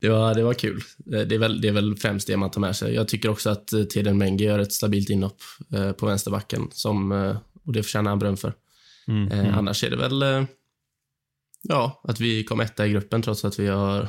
Det 0.00 0.08
var, 0.08 0.34
det 0.34 0.42
var 0.42 0.54
kul. 0.54 0.82
Det 0.96 1.34
är, 1.34 1.38
väl, 1.38 1.60
det 1.60 1.68
är 1.68 1.72
väl 1.72 1.96
främst 1.96 2.26
det 2.26 2.36
man 2.36 2.50
tar 2.50 2.60
med 2.60 2.76
sig. 2.76 2.94
Jag 2.94 3.08
tycker 3.08 3.28
också 3.28 3.50
att 3.50 3.72
eh, 3.72 3.82
Teden 3.82 4.18
Mengi 4.18 4.44
gör 4.44 4.58
ett 4.58 4.72
stabilt 4.72 5.10
inhopp 5.10 5.40
uh, 5.74 5.92
på 5.92 6.06
vänsterbacken 6.06 6.68
som, 6.72 7.12
och 7.66 7.72
det 7.72 7.82
förtjänar 7.82 8.10
han 8.10 8.18
beröm 8.18 8.36
för. 8.36 8.52
Mm, 9.08 9.28
eh, 9.28 9.38
mm. 9.38 9.54
Annars 9.54 9.84
är 9.84 9.90
det 9.90 9.96
väl 9.96 10.22
eh, 10.22 10.44
ja, 11.62 12.00
att 12.04 12.20
vi 12.20 12.44
kom 12.44 12.60
etta 12.60 12.86
i 12.86 12.90
gruppen 12.90 13.22
trots 13.22 13.44
att 13.44 13.58
vi 13.58 13.66
har 13.66 14.08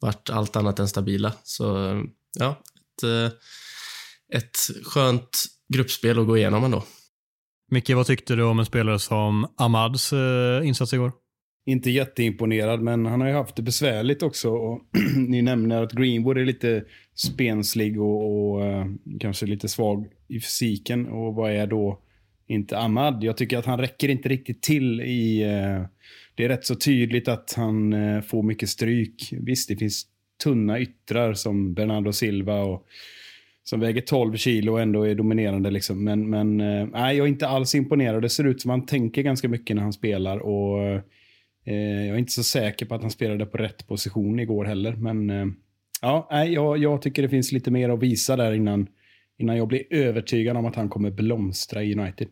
varit 0.00 0.30
allt 0.30 0.56
annat 0.56 0.78
än 0.78 0.88
stabila. 0.88 1.32
Så 1.42 1.64
ja, 2.38 2.62
ett, 2.74 3.02
eh, 3.02 3.38
ett 4.38 4.56
skönt 4.84 5.44
gruppspel 5.74 6.18
att 6.18 6.26
gå 6.26 6.36
igenom 6.36 6.64
ändå. 6.64 6.84
Micke, 7.70 7.90
vad 7.90 8.06
tyckte 8.06 8.36
du 8.36 8.42
om 8.42 8.58
en 8.58 8.66
spelare 8.66 8.98
som 8.98 9.54
Amads 9.56 10.12
eh, 10.12 10.66
insats 10.66 10.92
igår? 10.92 11.12
Inte 11.66 11.90
jätteimponerad, 11.90 12.80
men 12.80 13.06
han 13.06 13.20
har 13.20 13.28
ju 13.28 13.34
haft 13.34 13.56
det 13.56 13.62
besvärligt 13.62 14.22
också. 14.22 14.50
Och 14.50 14.80
ni 15.16 15.42
nämner 15.42 15.82
att 15.82 15.92
Greenwood 15.92 16.38
är 16.38 16.44
lite 16.44 16.84
spenslig 17.14 18.00
och, 18.00 18.24
och 18.24 18.62
uh, 18.62 18.86
kanske 19.20 19.46
lite 19.46 19.68
svag 19.68 20.06
i 20.28 20.40
fysiken. 20.40 21.06
Och 21.06 21.34
vad 21.34 21.52
är 21.52 21.66
då 21.66 22.02
inte 22.48 22.78
Ahmad. 22.78 23.24
Jag 23.24 23.36
tycker 23.36 23.58
att 23.58 23.66
han 23.66 23.80
räcker 23.80 24.08
inte 24.08 24.28
riktigt 24.28 24.62
till 24.62 25.00
i... 25.00 25.42
Eh, 25.42 25.82
det 26.34 26.44
är 26.44 26.48
rätt 26.48 26.64
så 26.64 26.74
tydligt 26.74 27.28
att 27.28 27.54
han 27.56 27.92
eh, 27.92 28.20
får 28.20 28.42
mycket 28.42 28.68
stryk. 28.68 29.32
Visst, 29.32 29.68
det 29.68 29.76
finns 29.76 30.06
tunna 30.42 30.80
yttrar 30.80 31.34
som 31.34 31.74
Bernardo 31.74 32.12
Silva 32.12 32.60
och 32.60 32.86
som 33.64 33.80
väger 33.80 34.00
12 34.00 34.36
kilo 34.36 34.72
och 34.72 34.80
ändå 34.80 35.02
är 35.02 35.14
dominerande. 35.14 35.70
Liksom. 35.70 36.04
Men, 36.04 36.30
men 36.30 36.60
eh, 36.60 36.86
nej, 36.92 37.16
jag 37.16 37.24
är 37.24 37.28
inte 37.28 37.48
alls 37.48 37.74
imponerad. 37.74 38.22
Det 38.22 38.28
ser 38.28 38.44
ut 38.44 38.60
som 38.60 38.70
att 38.70 38.78
han 38.78 38.86
tänker 38.86 39.22
ganska 39.22 39.48
mycket 39.48 39.76
när 39.76 39.82
han 39.82 39.92
spelar. 39.92 40.38
Och 40.38 40.82
eh, 41.64 42.06
Jag 42.06 42.14
är 42.14 42.18
inte 42.18 42.32
så 42.32 42.42
säker 42.42 42.86
på 42.86 42.94
att 42.94 43.02
han 43.02 43.10
spelade 43.10 43.46
på 43.46 43.58
rätt 43.58 43.86
position 43.86 44.40
igår 44.40 44.64
heller. 44.64 44.92
Men 44.92 45.30
eh, 45.30 45.46
ja, 46.02 46.28
nej, 46.30 46.52
jag, 46.52 46.78
jag 46.78 47.02
tycker 47.02 47.22
det 47.22 47.28
finns 47.28 47.52
lite 47.52 47.70
mer 47.70 47.88
att 47.88 48.02
visa 48.02 48.36
där 48.36 48.52
innan, 48.52 48.86
innan 49.38 49.56
jag 49.56 49.68
blir 49.68 49.82
övertygad 49.90 50.56
om 50.56 50.66
att 50.66 50.76
han 50.76 50.88
kommer 50.88 51.10
blomstra 51.10 51.82
i 51.82 51.94
United. 51.94 52.28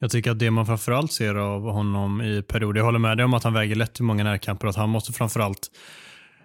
Jag 0.00 0.10
tycker 0.10 0.30
att 0.30 0.38
det 0.38 0.50
man 0.50 0.66
framförallt 0.66 1.12
ser 1.12 1.34
av 1.34 1.62
honom 1.62 2.22
i 2.22 2.42
perioder, 2.42 2.78
jag 2.78 2.84
håller 2.84 2.98
med 2.98 3.16
dig 3.16 3.24
om 3.24 3.34
att 3.34 3.44
han 3.44 3.52
väger 3.52 3.74
lätt 3.74 4.00
i 4.00 4.02
många 4.02 4.24
närkamper, 4.24 4.68
att 4.68 4.76
han 4.76 4.88
måste 4.88 5.12
framförallt 5.12 5.70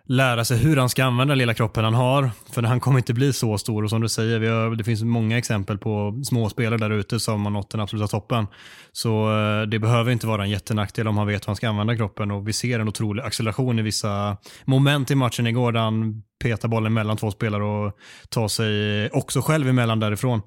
lära 0.07 0.45
sig 0.45 0.57
hur 0.57 0.77
han 0.77 0.89
ska 0.89 1.03
använda 1.03 1.31
den 1.31 1.37
lilla 1.37 1.53
kroppen 1.53 1.83
han 1.83 1.93
har. 1.93 2.31
För 2.51 2.63
han 2.63 2.79
kommer 2.79 2.97
inte 2.97 3.13
bli 3.13 3.33
så 3.33 3.57
stor 3.57 3.83
och 3.83 3.89
som 3.89 4.01
du 4.01 4.09
säger, 4.09 4.39
vi 4.39 4.47
har, 4.47 4.75
det 4.75 4.83
finns 4.83 5.03
många 5.03 5.37
exempel 5.37 5.77
på 5.77 6.21
småspelare 6.25 6.77
där 6.77 6.89
ute 6.89 7.19
som 7.19 7.43
har 7.45 7.51
nått 7.51 7.69
den 7.69 7.81
absoluta 7.81 8.07
toppen. 8.07 8.47
Så 8.91 9.39
eh, 9.39 9.61
det 9.61 9.79
behöver 9.79 10.11
inte 10.11 10.27
vara 10.27 10.43
en 10.43 10.49
jättenackdel 10.49 11.07
om 11.07 11.17
han 11.17 11.27
vet 11.27 11.43
hur 11.43 11.47
han 11.47 11.55
ska 11.55 11.69
använda 11.69 11.97
kroppen 11.97 12.31
och 12.31 12.47
vi 12.47 12.53
ser 12.53 12.79
en 12.79 12.87
otrolig 12.87 13.23
acceleration 13.23 13.79
i 13.79 13.81
vissa 13.81 14.37
moment 14.65 15.11
i 15.11 15.15
matchen 15.15 15.47
igår 15.47 15.71
där 15.71 15.81
han 15.81 16.23
petar 16.43 16.67
bollen 16.67 16.93
mellan 16.93 17.17
två 17.17 17.31
spelare 17.31 17.63
och 17.63 17.93
tar 18.29 18.47
sig 18.47 19.09
också 19.09 19.41
själv 19.41 19.69
emellan 19.69 19.99
därifrån. 19.99 20.41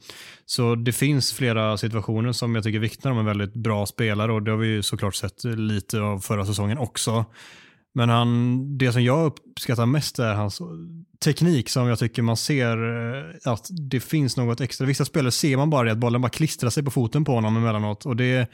Så 0.46 0.74
det 0.74 0.92
finns 0.92 1.32
flera 1.32 1.76
situationer 1.76 2.32
som 2.32 2.54
jag 2.54 2.64
tycker 2.64 2.78
vittnar 2.78 3.12
om 3.12 3.18
en 3.18 3.24
väldigt 3.24 3.54
bra 3.54 3.86
spelare 3.86 4.32
och 4.32 4.42
det 4.42 4.50
har 4.50 4.58
vi 4.58 4.68
ju 4.68 4.82
såklart 4.82 5.14
sett 5.14 5.44
lite 5.44 6.00
av 6.00 6.18
förra 6.18 6.46
säsongen 6.46 6.78
också. 6.78 7.24
Men 7.94 8.08
han, 8.08 8.78
det 8.78 8.92
som 8.92 9.02
jag 9.02 9.32
uppskattar 9.56 9.86
mest 9.86 10.18
är 10.18 10.34
hans 10.34 10.60
teknik 11.24 11.68
som 11.68 11.88
jag 11.88 11.98
tycker 11.98 12.22
man 12.22 12.36
ser 12.36 12.76
eh, 13.46 13.52
att 13.52 13.66
det 13.90 14.00
finns 14.00 14.36
något 14.36 14.60
extra. 14.60 14.86
Vissa 14.86 15.04
spelare 15.04 15.32
ser 15.32 15.56
man 15.56 15.70
bara 15.70 15.84
det 15.84 15.92
att 15.92 15.98
bollen 15.98 16.20
bara 16.20 16.28
klistrar 16.28 16.70
sig 16.70 16.82
på 16.82 16.90
foten 16.90 17.24
på 17.24 17.32
honom 17.32 17.56
emellanåt. 17.56 18.06
Och 18.06 18.16
det, 18.16 18.50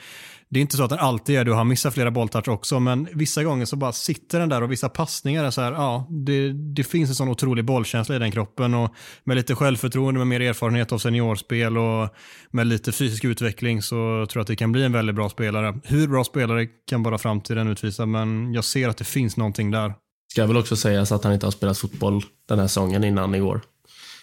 det 0.49 0.59
är 0.59 0.63
inte 0.63 0.77
så 0.77 0.85
att 0.85 0.91
den 0.91 0.99
alltid 0.99 1.35
gör 1.35 1.45
det 1.45 1.51
och 1.51 1.57
han 1.57 1.69
missar 1.69 1.91
flera 1.91 2.11
bolltouch 2.11 2.49
också. 2.49 2.81
Men 2.81 3.09
vissa 3.13 3.45
gånger 3.45 3.65
så 3.65 3.77
bara 3.77 3.93
sitter 3.93 4.41
den 4.41 4.49
där 4.49 4.63
och 4.63 4.73
vissa 4.73 4.89
passningar 4.89 5.45
är 5.45 5.51
så 5.51 5.61
här, 5.61 5.73
ja, 5.73 6.07
det, 6.11 6.53
det 6.53 6.85
finns 6.85 7.11
en 7.11 7.15
sån 7.15 7.29
otrolig 7.29 7.65
bollkänsla 7.65 8.17
i 8.17 8.19
den 8.19 8.33
kroppen. 8.33 8.75
Och 8.75 8.95
med 9.25 9.37
lite 9.37 9.55
självförtroende, 9.55 10.19
med 10.19 10.27
mer 10.27 10.41
erfarenhet 10.41 10.93
av 10.93 10.99
seniorspel 10.99 11.79
och 11.79 12.09
med 12.51 12.67
lite 12.67 12.93
fysisk 12.93 13.25
utveckling 13.25 13.83
så 13.83 13.97
tror 13.97 14.31
jag 14.35 14.41
att 14.41 14.47
det 14.47 14.57
kan 14.57 14.73
bli 14.73 14.85
en 14.85 14.93
väldigt 14.93 15.17
bra 15.17 15.29
spelare. 15.29 15.81
Hur 15.85 16.09
bra 16.09 16.25
spelare 16.25 16.67
kan 16.89 17.03
bara 17.03 17.19
framtiden 17.19 17.69
utvisa, 17.69 18.07
men 18.07 18.53
jag 18.53 18.65
ser 18.65 18.89
att 18.89 18.97
det 18.97 19.05
finns 19.05 19.37
någonting 19.37 19.71
där. 19.71 19.95
Ska 20.33 20.47
väl 20.47 20.57
också 20.57 20.77
sägas 20.77 21.13
att 21.13 21.25
han 21.25 21.33
inte 21.33 21.47
har 21.47 21.51
spelat 21.51 21.79
fotboll 21.79 22.23
den 22.47 22.59
här 22.59 22.67
säsongen 22.67 23.05
innan 23.05 23.35
igår. 23.35 23.61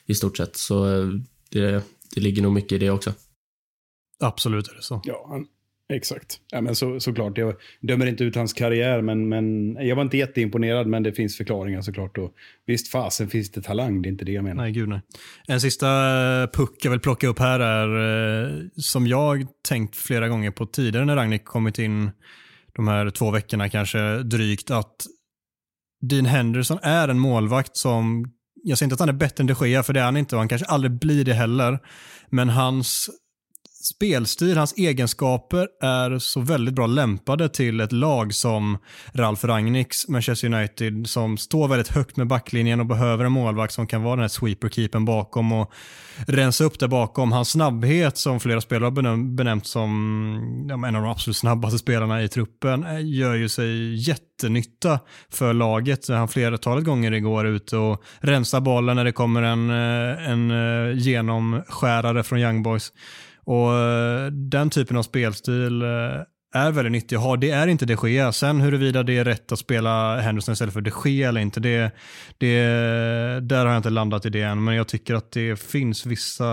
I 0.05 0.15
stort 0.15 0.37
sett. 0.37 0.55
Så 0.55 1.01
eh, 1.01 1.07
det, 1.49 1.83
det 2.15 2.21
ligger 2.21 2.41
nog 2.41 2.53
mycket 2.53 2.71
i 2.71 2.77
det 2.77 2.89
också. 2.89 3.13
Absolut 4.19 4.67
är 4.67 4.75
det 4.75 4.81
så. 4.81 5.01
Ja, 5.03 5.27
han, 5.29 5.45
exakt. 5.93 6.39
Ja, 6.51 6.61
men 6.61 6.75
så, 6.75 6.99
såklart, 6.99 7.37
jag 7.37 7.55
dömer 7.81 8.05
inte 8.05 8.23
ut 8.23 8.35
hans 8.35 8.53
karriär, 8.53 9.01
men, 9.01 9.29
men 9.29 9.73
jag 9.87 9.95
var 9.95 10.03
inte 10.03 10.17
jätteimponerad, 10.17 10.87
men 10.87 11.03
det 11.03 11.13
finns 11.13 11.37
förklaringar 11.37 11.81
såklart. 11.81 12.17
Och 12.17 12.33
visst, 12.65 12.87
fasen 12.87 13.29
finns 13.29 13.51
det 13.51 13.61
talang, 13.61 14.01
det 14.01 14.07
är 14.07 14.11
inte 14.11 14.25
det 14.25 14.31
jag 14.31 14.43
menar. 14.43 14.63
Nej, 14.63 14.71
gud 14.71 14.89
nej. 14.89 15.01
En 15.47 15.61
sista 15.61 15.87
puck 16.53 16.77
jag 16.81 16.91
vill 16.91 16.99
plocka 16.99 17.27
upp 17.27 17.39
här 17.39 17.59
är, 17.59 18.43
eh, 18.43 18.65
som 18.75 19.07
jag 19.07 19.47
tänkt 19.67 19.95
flera 19.95 20.27
gånger 20.27 20.51
på 20.51 20.65
tidigare 20.65 21.05
när 21.05 21.15
Ragnik 21.15 21.45
kommit 21.45 21.79
in 21.79 22.11
de 22.75 22.87
här 22.87 23.09
två 23.09 23.31
veckorna 23.31 23.69
kanske 23.69 24.17
drygt, 24.23 24.71
att 24.71 25.05
Dean 26.01 26.25
Henderson 26.25 26.79
är 26.81 27.07
en 27.07 27.19
målvakt 27.19 27.77
som, 27.77 28.25
jag 28.63 28.77
säger 28.77 28.85
inte 28.85 28.93
att 28.93 28.99
han 28.99 29.09
är 29.09 29.13
bättre 29.13 29.41
än 29.41 29.47
de 29.47 29.67
Gea, 29.67 29.83
för 29.83 29.93
det 29.93 29.99
är 29.99 30.05
han 30.05 30.17
inte 30.17 30.35
och 30.35 30.39
han 30.39 30.49
kanske 30.49 30.67
aldrig 30.67 30.99
blir 30.99 31.25
det 31.25 31.33
heller. 31.33 31.79
Men 32.29 32.49
hans 32.49 33.09
spelstil, 33.81 34.57
hans 34.57 34.73
egenskaper 34.77 35.67
är 35.81 36.19
så 36.19 36.39
väldigt 36.39 36.73
bra 36.73 36.87
lämpade 36.87 37.49
till 37.49 37.79
ett 37.79 37.91
lag 37.91 38.33
som 38.33 38.77
Ralf 39.13 39.43
Rangnicks 39.43 40.07
Manchester 40.07 40.53
United 40.53 41.07
som 41.07 41.37
står 41.37 41.67
väldigt 41.67 41.87
högt 41.87 42.17
med 42.17 42.27
backlinjen 42.27 42.79
och 42.79 42.85
behöver 42.85 43.25
en 43.25 43.31
målvakt 43.31 43.73
som 43.73 43.87
kan 43.87 44.03
vara 44.03 44.15
den 44.15 44.21
här 44.21 44.27
sweeper-keepern 44.27 45.05
bakom 45.05 45.51
och 45.51 45.71
rensa 46.27 46.63
upp 46.63 46.79
där 46.79 46.87
bakom. 46.87 47.31
Hans 47.31 47.49
snabbhet 47.49 48.17
som 48.17 48.39
flera 48.39 48.61
spelare 48.61 48.85
har 48.85 49.35
benämnt 49.35 49.67
som 49.67 50.65
ja, 50.69 50.87
en 50.87 50.95
av 50.95 51.01
de 51.01 51.11
absolut 51.11 51.37
snabbaste 51.37 51.77
spelarna 51.77 52.23
i 52.23 52.27
truppen 52.27 52.83
eh, 52.83 53.05
gör 53.05 53.35
ju 53.35 53.49
sig 53.49 53.95
jättenytta 54.09 54.99
för 55.29 55.53
laget. 55.53 56.07
Han 56.07 56.27
flertalet 56.27 56.85
gånger 56.85 57.11
igår 57.11 57.47
ute 57.47 57.77
och 57.77 58.03
rensar 58.19 58.61
bollen 58.61 58.95
när 58.95 59.03
det 59.03 59.11
kommer 59.11 59.41
en, 59.41 59.69
eh, 59.69 60.29
en 60.29 60.51
eh, 60.51 60.97
genomskärare 60.97 62.23
från 62.23 62.39
Young 62.39 62.63
Boys. 62.63 62.91
Och 63.49 63.73
eh, 63.73 64.31
Den 64.31 64.69
typen 64.69 64.97
av 64.97 65.03
spelstil 65.03 65.81
eh, 65.81 65.87
är 66.53 66.71
väldigt 66.71 66.91
nyttig 66.91 67.15
att 67.15 67.21
ha. 67.21 67.35
Det 67.35 67.51
är 67.51 67.67
inte 67.67 67.85
de 67.85 68.09
Gea. 68.09 68.31
Sen 68.31 68.61
huruvida 68.61 69.03
det 69.03 69.17
är 69.17 69.25
rätt 69.25 69.51
att 69.51 69.59
spela 69.59 70.19
Henderson 70.19 70.53
istället 70.53 70.73
för 70.73 70.81
de 70.81 70.91
Gea 71.05 71.29
eller 71.29 71.41
inte, 71.41 71.59
det, 71.59 71.91
det, 72.37 72.59
där 73.41 73.65
har 73.65 73.67
jag 73.67 73.77
inte 73.77 73.89
landat 73.89 74.25
i 74.25 74.29
det 74.29 74.41
än. 74.41 74.63
Men 74.63 74.75
jag 74.75 74.87
tycker 74.87 75.13
att 75.13 75.31
det 75.31 75.59
finns 75.59 76.05
vissa 76.05 76.45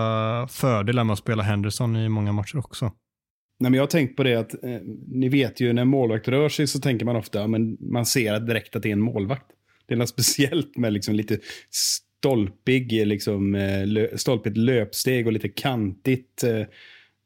fördelar 0.50 1.04
med 1.04 1.12
att 1.12 1.18
spela 1.18 1.42
Henderson 1.42 1.96
i 1.96 2.08
många 2.08 2.32
matcher 2.32 2.58
också. 2.58 2.84
Nej, 2.84 3.70
men 3.70 3.74
jag 3.74 3.82
har 3.82 3.88
tänkt 3.88 4.16
på 4.16 4.22
det 4.22 4.34
att 4.34 4.64
eh, 4.64 4.80
ni 5.08 5.28
vet 5.28 5.60
ju 5.60 5.72
när 5.72 5.84
målvakt 5.84 6.28
rör 6.28 6.48
sig 6.48 6.66
så 6.66 6.80
tänker 6.80 7.06
man 7.06 7.16
ofta, 7.16 7.46
men 7.46 7.76
man 7.92 8.06
ser 8.06 8.40
direkt 8.40 8.76
att 8.76 8.82
det 8.82 8.88
är 8.88 8.92
en 8.92 9.00
målvakt. 9.00 9.46
Det 9.86 9.94
är 9.94 9.98
något 9.98 10.08
speciellt 10.08 10.76
med 10.76 10.92
liksom 10.92 11.14
lite 11.14 11.38
stolpig, 12.18 13.06
liksom, 13.06 13.54
eh, 13.54 13.86
lö, 13.86 14.18
stolpigt 14.18 14.56
löpsteg 14.56 15.26
och 15.26 15.32
lite 15.32 15.48
kantigt. 15.48 16.44
Eh, 16.44 16.62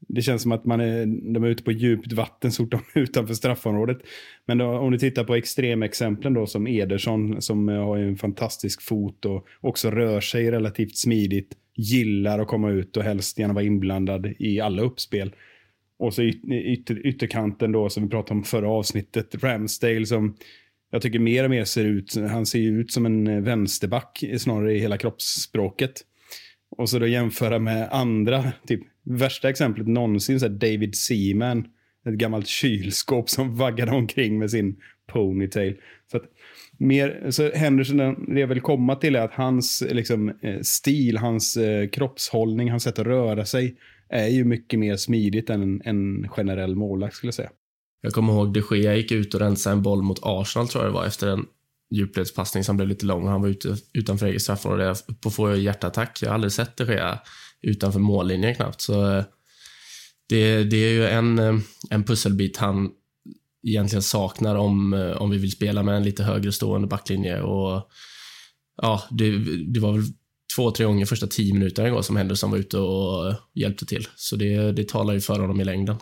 det 0.08 0.22
känns 0.22 0.42
som 0.42 0.52
att 0.52 0.64
man 0.64 0.80
är, 0.80 1.06
de 1.32 1.44
är 1.44 1.48
ute 1.48 1.62
på 1.62 1.72
djupt 1.72 2.12
vatten 2.12 2.52
så 2.52 2.62
fort 2.62 2.70
de 2.70 2.80
är 2.94 3.02
utanför 3.02 3.34
straffområdet. 3.34 3.98
Men 4.46 4.58
då, 4.58 4.66
om 4.66 4.90
du 4.90 4.98
tittar 4.98 5.24
på 5.24 5.34
extremexemplen 5.34 6.34
då 6.34 6.46
som 6.46 6.66
Ederson 6.66 7.42
som 7.42 7.68
eh, 7.68 7.84
har 7.84 7.98
en 7.98 8.16
fantastisk 8.16 8.82
fot 8.82 9.24
och 9.24 9.46
också 9.60 9.90
rör 9.90 10.20
sig 10.20 10.50
relativt 10.50 10.96
smidigt, 10.96 11.56
gillar 11.76 12.38
att 12.38 12.48
komma 12.48 12.70
ut 12.70 12.96
och 12.96 13.02
helst 13.02 13.38
gärna 13.38 13.54
vara 13.54 13.64
inblandad 13.64 14.34
i 14.38 14.60
alla 14.60 14.82
uppspel. 14.82 15.34
Och 15.98 16.14
så 16.14 16.22
ytter, 16.22 17.06
ytterkanten 17.06 17.72
då 17.72 17.88
som 17.88 18.02
vi 18.02 18.08
pratade 18.08 18.38
om 18.38 18.44
förra 18.44 18.68
avsnittet, 18.68 19.42
Ramsdale 19.42 20.06
som 20.06 20.36
jag 20.90 21.02
tycker 21.02 21.18
mer 21.18 21.44
och 21.44 21.50
mer 21.50 21.64
ser 21.64 21.84
ut, 21.84 22.14
han 22.30 22.46
ser 22.46 22.58
ju 22.58 22.80
ut 22.80 22.92
som 22.92 23.06
en 23.06 23.26
eh, 23.26 23.40
vänsterback 23.40 24.24
snarare 24.38 24.74
i 24.74 24.78
hela 24.78 24.98
kroppsspråket. 24.98 25.92
Och 26.76 26.90
så 26.90 26.98
då 26.98 27.06
jämföra 27.06 27.58
med 27.58 27.88
andra, 27.92 28.52
typ 28.66 28.80
värsta 29.02 29.48
exemplet 29.48 29.88
någonsin, 29.88 30.40
så 30.40 30.48
David 30.48 30.94
Seaman. 30.94 31.68
Ett 32.06 32.14
gammalt 32.14 32.46
kylskåp 32.46 33.30
som 33.30 33.56
vaggade 33.56 33.92
omkring 33.92 34.38
med 34.38 34.50
sin 34.50 34.76
ponytail. 35.06 35.76
Så 36.10 36.16
att 36.16 36.24
mer, 36.78 37.30
så 37.30 37.50
Henderson, 37.50 38.24
det 38.34 38.40
jag 38.40 38.46
vill 38.46 38.60
komma 38.60 38.96
till 38.96 39.16
är 39.16 39.20
att 39.20 39.34
hans 39.34 39.82
eh, 39.82 39.94
liksom, 39.94 40.28
eh, 40.28 40.60
stil, 40.60 41.18
hans 41.18 41.56
eh, 41.56 41.88
kroppshållning, 41.88 42.70
hans 42.70 42.82
sätt 42.82 42.98
att 42.98 43.06
röra 43.06 43.44
sig 43.44 43.76
är 44.08 44.28
ju 44.28 44.44
mycket 44.44 44.78
mer 44.78 44.96
smidigt 44.96 45.50
än 45.50 45.62
en, 45.62 45.82
en 45.84 46.28
generell 46.28 46.76
målvakt 46.76 47.14
skulle 47.14 47.28
jag 47.28 47.34
säga. 47.34 47.50
Jag 48.00 48.12
kommer 48.12 48.32
ihåg 48.32 48.52
de 48.52 48.76
Gea 48.76 48.96
gick 48.96 49.12
ut 49.12 49.34
och 49.34 49.40
rensade 49.40 49.76
en 49.76 49.82
boll 49.82 50.02
mot 50.02 50.18
Arsenal 50.22 50.68
tror 50.68 50.84
jag 50.84 50.92
det 50.92 50.94
var 50.94 51.06
efter 51.06 51.28
en 51.28 51.46
djupledspassning 51.90 52.64
som 52.64 52.76
blev 52.76 52.88
lite 52.88 53.06
lång. 53.06 53.28
Han 53.28 53.42
var 53.42 53.48
ute 53.48 53.76
utanför 53.92 54.26
eget 54.26 54.42
straffområde. 54.42 54.84
Jag 54.84 55.20
på 55.20 55.30
få 55.30 55.56
hjärtattack. 55.56 56.18
Jag 56.22 56.28
har 56.28 56.34
aldrig 56.34 56.52
sett 56.52 56.76
de 56.76 56.84
Gea 56.84 57.18
utanför 57.62 58.00
mållinjen 58.00 58.54
knappt. 58.54 58.80
Så 58.80 59.16
eh, 59.16 59.24
det, 60.28 60.64
det 60.64 60.76
är 60.76 60.92
ju 60.92 61.06
en, 61.06 61.38
eh, 61.38 61.54
en 61.90 62.04
pusselbit 62.04 62.56
han 62.56 62.90
egentligen 63.66 64.02
saknar 64.02 64.54
om, 64.54 64.92
eh, 64.92 65.22
om 65.22 65.30
vi 65.30 65.38
vill 65.38 65.52
spela 65.52 65.82
med 65.82 65.96
en 65.96 66.04
lite 66.04 66.22
högre 66.22 66.52
stående 66.52 66.88
backlinje. 66.88 67.40
Och, 67.40 67.90
ja, 68.82 69.02
det, 69.10 69.38
det 69.64 69.80
var 69.80 69.92
väl 69.92 70.04
två, 70.56 70.70
tre 70.70 70.86
gånger 70.86 71.06
första 71.06 71.26
tio 71.26 71.54
minuterna 71.54 71.88
igår 71.88 72.02
som 72.02 72.16
Henderson 72.16 72.50
var 72.50 72.58
ute 72.58 72.78
och 72.78 73.34
hjälpte 73.54 73.86
till. 73.86 74.08
Så 74.16 74.36
det, 74.36 74.72
det 74.72 74.88
talar 74.88 75.14
ju 75.14 75.20
för 75.20 75.40
honom 75.40 75.60
i 75.60 75.64
längden. 75.64 75.96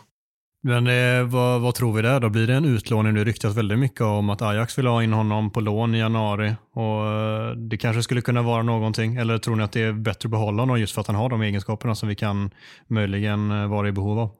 Men 0.61 0.87
eh, 0.87 1.27
vad, 1.27 1.61
vad, 1.61 1.75
tror 1.75 1.93
vi 1.93 2.01
där 2.01 2.19
då? 2.19 2.29
Blir 2.29 2.47
det 2.47 2.53
en 2.53 2.65
utlåning? 2.65 3.13
Det 3.13 3.23
ryktas 3.23 3.57
väldigt 3.57 3.79
mycket 3.79 4.01
om 4.01 4.29
att 4.29 4.41
Ajax 4.41 4.77
vill 4.77 4.87
ha 4.87 5.03
in 5.03 5.13
honom 5.13 5.51
på 5.51 5.61
lån 5.61 5.95
i 5.95 5.99
januari 5.99 6.55
och 6.73 7.07
eh, 7.07 7.51
det 7.51 7.77
kanske 7.77 8.03
skulle 8.03 8.21
kunna 8.21 8.41
vara 8.41 8.63
någonting. 8.63 9.15
Eller 9.15 9.37
tror 9.37 9.55
ni 9.55 9.63
att 9.63 9.71
det 9.71 9.81
är 9.81 9.93
bättre 9.93 10.27
att 10.27 10.31
behålla 10.31 10.61
honom 10.61 10.79
just 10.79 10.93
för 10.93 11.01
att 11.01 11.07
han 11.07 11.15
har 11.15 11.29
de 11.29 11.41
egenskaperna 11.41 11.95
som 11.95 12.09
vi 12.09 12.15
kan 12.15 12.51
möjligen 12.87 13.51
eh, 13.51 13.67
vara 13.67 13.87
i 13.87 13.91
behov 13.91 14.19
av? 14.19 14.31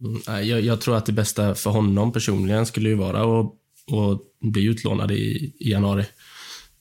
Mm, 0.00 0.48
jag, 0.48 0.60
jag, 0.60 0.80
tror 0.80 0.96
att 0.96 1.06
det 1.06 1.12
bästa 1.12 1.54
för 1.54 1.70
honom 1.70 2.12
personligen 2.12 2.66
skulle 2.66 2.88
ju 2.88 2.94
vara 2.94 3.40
att, 3.40 3.46
att 3.92 4.20
bli 4.52 4.64
utlånad 4.66 5.10
i, 5.10 5.54
i 5.58 5.70
januari 5.70 6.04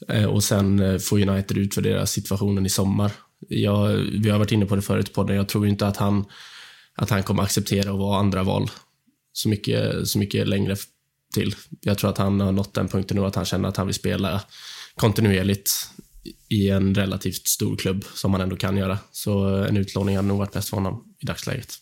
eh, 0.08 0.26
och 0.26 0.44
sen 0.44 0.80
eh, 0.80 0.94
få 0.94 1.00
får 1.00 1.30
United 1.30 1.58
utvärdera 1.58 2.06
situationen 2.06 2.66
i 2.66 2.70
sommar. 2.70 3.12
Jag, 3.50 3.88
vi 4.22 4.30
har 4.30 4.40
varit 4.40 4.52
inne 4.52 4.66
på 4.66 4.76
det 4.76 4.82
förut 4.82 5.14
på 5.14 5.22
podden. 5.22 5.36
Jag 5.36 5.50
tror 5.50 5.68
inte 5.68 5.88
att 5.88 5.98
han 5.98 6.26
att 6.96 7.10
han 7.10 7.24
kommer 7.24 7.44
acceptera 7.44 7.92
att 7.92 8.00
vara 8.00 8.20
andra 8.20 8.44
val 8.44 8.72
så 9.34 9.50
mycket, 9.50 10.08
så 10.08 10.20
mycket 10.20 10.48
längre 10.48 10.76
till. 11.34 11.56
Jag 11.82 11.98
tror 11.98 12.10
att 12.10 12.18
han 12.18 12.40
har 12.40 12.52
nått 12.52 12.74
den 12.74 12.88
punkten 12.88 13.18
nu 13.18 13.26
att 13.26 13.36
han 13.36 13.46
känner 13.46 13.70
att 13.70 13.78
han 13.78 13.88
vill 13.88 13.96
spela 13.96 14.42
kontinuerligt 14.96 15.72
i 16.50 16.70
en 16.70 16.96
relativt 16.96 17.48
stor 17.48 17.78
klubb 17.78 18.06
som 18.14 18.34
han 18.34 18.42
ändå 18.42 18.56
kan 18.56 18.78
göra. 18.78 19.00
Så 19.12 19.48
en 19.48 19.78
utlåning 19.78 20.16
hade 20.16 20.28
nog 20.28 20.38
varit 20.38 20.54
bäst 20.54 20.70
för 20.70 20.78
honom 20.78 21.16
i 21.20 21.26
dagsläget. 21.26 21.74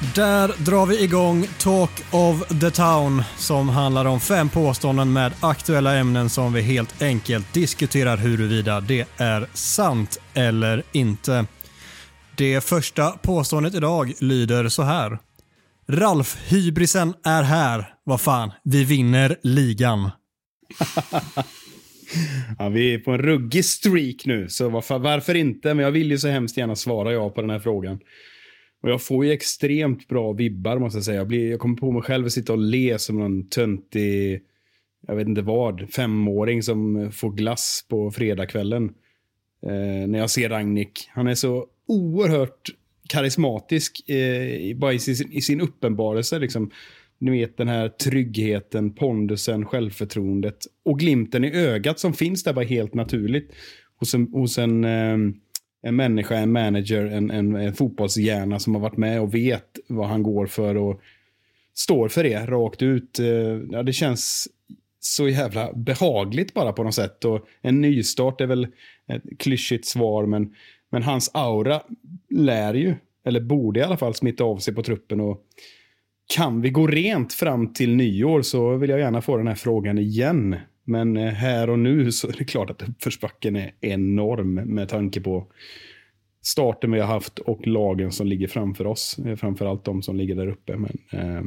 Där 0.00 0.64
drar 0.64 0.86
vi 0.86 1.04
igång 1.04 1.46
Talk 1.58 1.90
of 2.10 2.48
the 2.60 2.70
Town 2.70 3.22
som 3.36 3.68
handlar 3.68 4.04
om 4.04 4.20
fem 4.20 4.48
påståenden 4.48 5.12
med 5.12 5.32
aktuella 5.40 5.96
ämnen 5.96 6.28
som 6.28 6.52
vi 6.52 6.62
helt 6.62 7.02
enkelt 7.02 7.54
diskuterar 7.54 8.16
huruvida 8.16 8.80
det 8.80 9.08
är 9.16 9.46
sant 9.54 10.20
eller 10.34 10.82
inte. 10.92 11.46
Det 12.36 12.64
första 12.64 13.10
påståendet 13.10 13.74
idag 13.74 14.12
lyder 14.20 14.68
så 14.68 14.82
här. 14.82 15.18
Ralf 15.88 16.36
Hybrisen 16.48 17.14
är 17.24 17.42
här. 17.42 17.94
Vad 18.04 18.20
fan, 18.20 18.52
vi 18.64 18.84
vinner 18.84 19.36
ligan. 19.42 20.10
ja, 22.58 22.68
vi 22.68 22.94
är 22.94 22.98
på 22.98 23.10
en 23.10 23.18
ruggig 23.18 23.64
streak 23.64 24.22
nu, 24.24 24.48
så 24.48 24.68
varför, 24.68 24.98
varför 24.98 25.34
inte? 25.34 25.74
Men 25.74 25.84
jag 25.84 25.92
vill 25.92 26.10
ju 26.10 26.18
så 26.18 26.28
hemskt 26.28 26.56
gärna 26.56 26.76
svara 26.76 27.12
ja 27.12 27.30
på 27.30 27.40
den 27.40 27.50
här 27.50 27.60
frågan. 27.60 27.98
Och 28.86 28.92
jag 28.92 29.02
får 29.02 29.24
ju 29.24 29.32
extremt 29.32 30.08
bra 30.08 30.32
vibbar 30.32 30.78
måste 30.78 30.96
jag 30.96 31.04
säga. 31.04 31.16
Jag, 31.16 31.26
blir, 31.26 31.50
jag 31.50 31.60
kommer 31.60 31.76
på 31.76 31.92
mig 31.92 32.02
själv 32.02 32.26
att 32.26 32.32
sitta 32.32 32.52
och 32.52 32.58
le 32.58 32.98
som 32.98 33.18
någon 33.18 33.48
töntig, 33.48 34.40
jag 35.06 35.16
vet 35.16 35.28
inte 35.28 35.42
vad, 35.42 35.90
femåring 35.90 36.62
som 36.62 37.10
får 37.12 37.30
glass 37.30 37.86
på 37.88 38.10
fredagskvällen. 38.10 38.84
Eh, 39.62 40.08
när 40.08 40.18
jag 40.18 40.30
ser 40.30 40.48
Ragnik. 40.48 41.08
Han 41.08 41.26
är 41.26 41.34
så 41.34 41.66
oerhört 41.86 42.68
karismatisk 43.08 44.08
eh, 44.08 44.76
bara 44.76 44.92
i 44.92 44.98
sin, 44.98 45.32
i 45.32 45.40
sin 45.40 45.60
uppenbarelse. 45.60 46.38
Liksom. 46.38 46.70
Ni 47.18 47.30
vet 47.30 47.56
den 47.56 47.68
här 47.68 47.88
tryggheten, 47.88 48.94
pondusen, 48.94 49.64
självförtroendet 49.64 50.58
och 50.84 50.98
glimten 50.98 51.44
i 51.44 51.56
ögat 51.56 51.98
som 51.98 52.12
finns 52.12 52.42
där 52.42 52.52
bara 52.52 52.64
helt 52.64 52.94
naturligt 52.94 53.52
hos 53.96 54.14
en, 54.14 54.28
hos 54.32 54.58
en 54.58 54.84
eh, 54.84 55.16
en 55.86 55.96
människa, 55.96 56.34
en 56.36 56.52
manager, 56.52 57.04
en, 57.04 57.30
en, 57.30 57.54
en 57.56 57.74
fotbollshjärna 57.74 58.58
som 58.58 58.74
har 58.74 58.82
varit 58.82 58.96
med 58.96 59.20
och 59.20 59.34
vet 59.34 59.78
vad 59.88 60.08
han 60.08 60.22
går 60.22 60.46
för 60.46 60.74
och 60.74 61.00
står 61.74 62.08
för 62.08 62.24
det 62.24 62.46
rakt 62.46 62.82
ut. 62.82 63.18
Eh, 63.18 63.26
ja, 63.70 63.82
det 63.82 63.92
känns 63.92 64.48
så 65.00 65.28
jävla 65.28 65.72
behagligt 65.72 66.54
bara 66.54 66.72
på 66.72 66.82
något 66.82 66.94
sätt. 66.94 67.24
Och 67.24 67.46
en 67.60 67.80
nystart 67.80 68.40
är 68.40 68.46
väl 68.46 68.68
ett 69.08 69.22
klyschigt 69.38 69.86
svar, 69.86 70.26
men, 70.26 70.54
men 70.90 71.02
hans 71.02 71.30
aura 71.34 71.82
lär 72.30 72.74
ju, 72.74 72.94
eller 73.24 73.40
borde 73.40 73.80
i 73.80 73.82
alla 73.82 73.96
fall 73.96 74.14
smitta 74.14 74.44
av 74.44 74.58
sig 74.58 74.74
på 74.74 74.82
truppen. 74.82 75.20
Och 75.20 75.42
kan 76.34 76.60
vi 76.60 76.70
gå 76.70 76.86
rent 76.86 77.32
fram 77.32 77.72
till 77.72 77.96
nyår 77.96 78.42
så 78.42 78.76
vill 78.76 78.90
jag 78.90 78.98
gärna 78.98 79.22
få 79.22 79.36
den 79.36 79.48
här 79.48 79.54
frågan 79.54 79.98
igen. 79.98 80.56
Men 80.86 81.16
eh, 81.16 81.32
här 81.32 81.70
och 81.70 81.78
nu 81.78 82.12
så 82.12 82.28
är 82.28 82.34
det 82.38 82.44
klart 82.44 82.70
att 82.70 82.88
uppförsbacken 82.88 83.56
är 83.56 83.72
enorm 83.80 84.54
med 84.54 84.88
tanke 84.88 85.20
på 85.20 85.46
starten 86.42 86.90
vi 86.90 87.00
har 87.00 87.06
haft 87.06 87.38
och 87.38 87.66
lagen 87.66 88.12
som 88.12 88.26
ligger 88.26 88.48
framför 88.48 88.86
oss. 88.86 89.16
Framförallt 89.36 89.84
de 89.84 90.02
som 90.02 90.16
ligger 90.16 90.34
där 90.34 90.46
uppe. 90.46 90.76
Men 90.76 90.98
eh, 91.12 91.42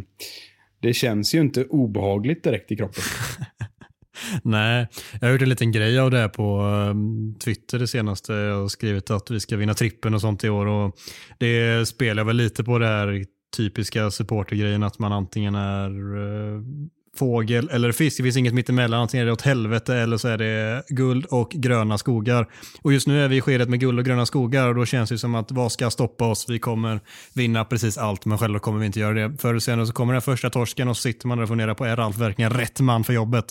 det 0.80 0.94
känns 0.94 1.36
ju 1.36 1.42
inte 1.42 1.66
obehagligt 1.66 2.44
direkt 2.44 2.72
i 2.72 2.76
kroppen. 2.76 3.04
Nej, 4.44 4.88
jag 5.22 5.28
har 5.28 5.34
gjort 5.34 5.42
en 5.42 5.50
liten 5.50 5.72
grej 5.72 6.00
av 6.00 6.12
det 6.12 6.18
här 6.18 6.28
på 6.28 6.60
ehm, 6.60 7.36
Twitter 7.36 7.80
det 7.80 7.88
senaste. 7.88 8.34
Jag 8.34 8.62
har 8.62 8.68
skrivit 8.68 9.10
att 9.10 9.32
vi 9.32 9.40
ska 9.40 9.58
vinna 9.58 9.74
trippen 9.74 10.14
och 10.14 10.22
sånt 10.22 10.44
i 10.44 10.50
år. 10.50 10.66
Och 10.66 10.96
det 11.38 11.88
spelar 11.88 12.24
väl 12.24 12.36
lite 12.36 12.64
på 12.64 12.78
det 12.78 12.88
här 12.88 13.26
typiska 13.58 14.12
supportergrejen 14.12 14.84
att 14.84 15.00
man 15.00 15.12
antingen 15.12 15.56
är 15.56 15.90
eh, 16.18 16.62
fågel 17.18 17.70
eller 17.70 17.92
fisk. 17.92 18.18
Det 18.18 18.24
finns 18.24 18.38
inget 18.38 18.54
mittemellan. 18.54 19.02
Antingen 19.02 19.22
är 19.22 19.26
det 19.26 19.34
åt 19.34 19.42
helvete 19.42 19.96
eller 19.96 20.18
så 20.18 20.28
är 20.28 20.38
det 20.38 20.84
guld 20.90 21.26
och 21.26 21.50
gröna 21.50 21.98
skogar. 21.98 22.48
Och 22.82 22.94
just 22.94 23.08
nu 23.08 23.24
är 23.24 23.28
vi 23.28 23.36
i 23.36 23.42
skedet 23.42 23.70
med 23.70 23.80
guld 23.80 24.00
och 24.00 24.06
gröna 24.06 24.26
skogar 24.26 24.68
och 24.68 24.76
då 24.76 24.86
känns 24.86 25.10
det 25.10 25.18
som 25.18 25.36
att 25.36 25.52
vad 25.52 25.72
ska 25.72 25.90
stoppa 25.90 26.26
oss? 26.26 26.46
Vi 26.50 26.60
kommer 26.60 27.00
vinna 27.34 27.66
precis 27.66 27.98
allt 27.98 28.26
men 28.26 28.38
själva 28.38 28.60
kommer 28.60 28.80
vi 28.80 28.86
inte 28.86 29.00
göra 29.00 29.14
det. 29.14 29.38
Förr 29.38 29.50
eller 29.50 29.60
senare 29.60 29.88
så 29.88 29.94
kommer 29.94 30.14
den 30.14 30.22
första 30.22 30.50
torsken 30.50 30.88
och 30.88 30.98
så 30.98 31.02
sitter 31.02 31.28
man 31.28 31.38
där 31.38 31.44
och 31.44 31.50
funderar 31.50 31.74
på 31.74 31.86
är 31.86 31.96
Ralf 31.96 32.18
verkligen 32.18 32.52
rätt 32.52 32.80
man 32.80 33.04
för 33.04 33.14
jobbet? 33.14 33.46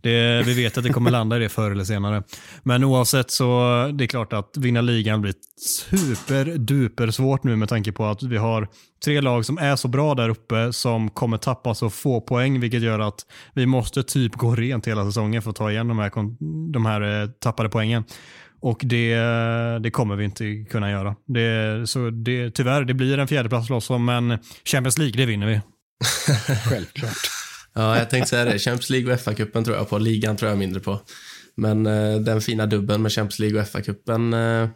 Det, 0.00 0.42
vi 0.46 0.54
vet 0.54 0.78
att 0.78 0.84
det 0.84 0.90
kommer 0.90 1.10
landa 1.10 1.36
i 1.36 1.40
det 1.40 1.48
förr 1.48 1.70
eller 1.70 1.84
senare. 1.84 2.22
Men 2.62 2.84
oavsett 2.84 3.30
så 3.30 3.46
det 3.94 4.04
är 4.04 4.08
klart 4.08 4.32
att 4.32 4.56
vinna 4.56 4.80
ligan 4.80 5.20
blir 5.20 5.34
superduper 5.60 7.10
svårt 7.10 7.44
nu 7.44 7.56
med 7.56 7.68
tanke 7.68 7.92
på 7.92 8.06
att 8.06 8.22
vi 8.22 8.36
har 8.36 8.68
tre 9.04 9.20
lag 9.20 9.44
som 9.44 9.58
är 9.58 9.76
så 9.76 9.88
bra 9.88 10.14
där 10.14 10.28
uppe 10.28 10.72
som 10.72 11.10
kommer 11.10 11.36
tappa 11.36 11.74
så 11.74 11.90
få 11.90 12.20
poäng 12.20 12.60
vilket 12.60 12.82
gör 12.82 12.98
att 12.98 13.26
vi 13.54 13.66
måste 13.66 14.02
typ 14.02 14.34
gå 14.34 14.54
rent 14.54 14.88
hela 14.88 15.04
säsongen 15.04 15.42
för 15.42 15.50
att 15.50 15.56
ta 15.56 15.70
igen 15.70 15.88
de 15.88 15.98
här, 15.98 16.10
de 16.72 16.86
här 16.86 17.22
eh, 17.22 17.28
tappade 17.28 17.68
poängen. 17.68 18.04
Och 18.60 18.80
det, 18.84 19.14
det 19.82 19.90
kommer 19.90 20.16
vi 20.16 20.24
inte 20.24 20.64
kunna 20.70 20.90
göra. 20.90 21.16
Det, 21.26 21.86
så 21.88 22.10
det, 22.10 22.50
tyvärr, 22.50 22.84
det 22.84 22.94
blir 22.94 23.18
en 23.18 23.28
fjärdeplats 23.28 23.70
loss 23.70 23.90
om, 23.90 24.04
men 24.04 24.38
Champions 24.64 24.98
League, 24.98 25.16
det 25.16 25.26
vinner 25.26 25.46
vi. 25.46 25.60
Självklart. 26.68 27.12
ja, 27.74 27.98
jag 27.98 28.10
tänkte 28.10 28.30
säga 28.30 28.44
det. 28.44 28.58
Champions 28.58 28.90
League 28.90 29.12
och 29.12 29.20
FA-cupen 29.20 29.64
tror 29.64 29.76
jag 29.76 29.88
på. 29.88 29.98
Ligan 29.98 30.36
tror 30.36 30.48
jag 30.48 30.58
mindre 30.58 30.80
på. 30.80 31.00
Men 31.54 31.86
eh, 31.86 32.20
den 32.20 32.40
fina 32.40 32.66
dubben 32.66 33.02
med 33.02 33.12
Champions 33.12 33.38
League 33.38 33.60
och 33.60 33.66
FA-cupen 33.66 34.62
eh, 34.62 34.68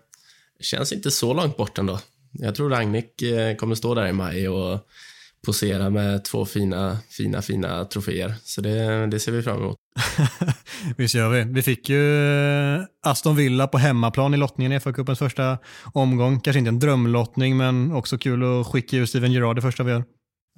känns 0.61 0.93
inte 0.93 1.11
så 1.11 1.35
långt 1.35 1.57
bort 1.57 1.79
ändå. 1.79 2.01
Jag 2.33 2.55
tror 2.55 2.71
Ragnik 2.71 3.23
eh, 3.23 3.57
kommer 3.57 3.75
stå 3.75 3.95
där 3.95 4.09
i 4.09 4.13
maj 4.13 4.49
och 4.49 4.81
posera 5.47 5.91
med 5.91 6.25
två 6.25 6.45
fina, 6.45 6.99
fina, 7.11 7.43
fina 7.43 7.85
troféer. 7.85 8.35
Så 8.45 8.61
det, 8.61 9.07
det 9.07 9.21
ser 9.21 9.33
vi 9.33 9.43
fram 9.43 9.59
emot. 9.59 9.77
Visst 10.97 11.15
gör 11.15 11.29
vi. 11.29 11.53
Vi 11.53 11.63
fick 11.63 11.89
ju 11.89 12.27
eh, 12.75 12.81
Aston 13.03 13.37
Villa 13.37 13.69
på 13.69 13.79
hemmaplan 13.79 14.35
i 14.35 14.37
lottningen 14.37 14.73
i 14.73 14.79
FA-cupens 14.79 15.19
första 15.19 15.59
omgång. 15.93 16.41
Kanske 16.41 16.59
inte 16.59 16.69
en 16.69 16.79
drömlottning, 16.79 17.57
men 17.57 17.93
också 17.93 18.19
kul 18.19 18.61
att 18.61 18.67
skicka 18.67 18.97
ut 18.97 19.09
Steven 19.09 19.33
Gerrard 19.33 19.57
det 19.57 19.63
första 19.63 19.83
vi 19.83 19.93
gör. 19.93 20.05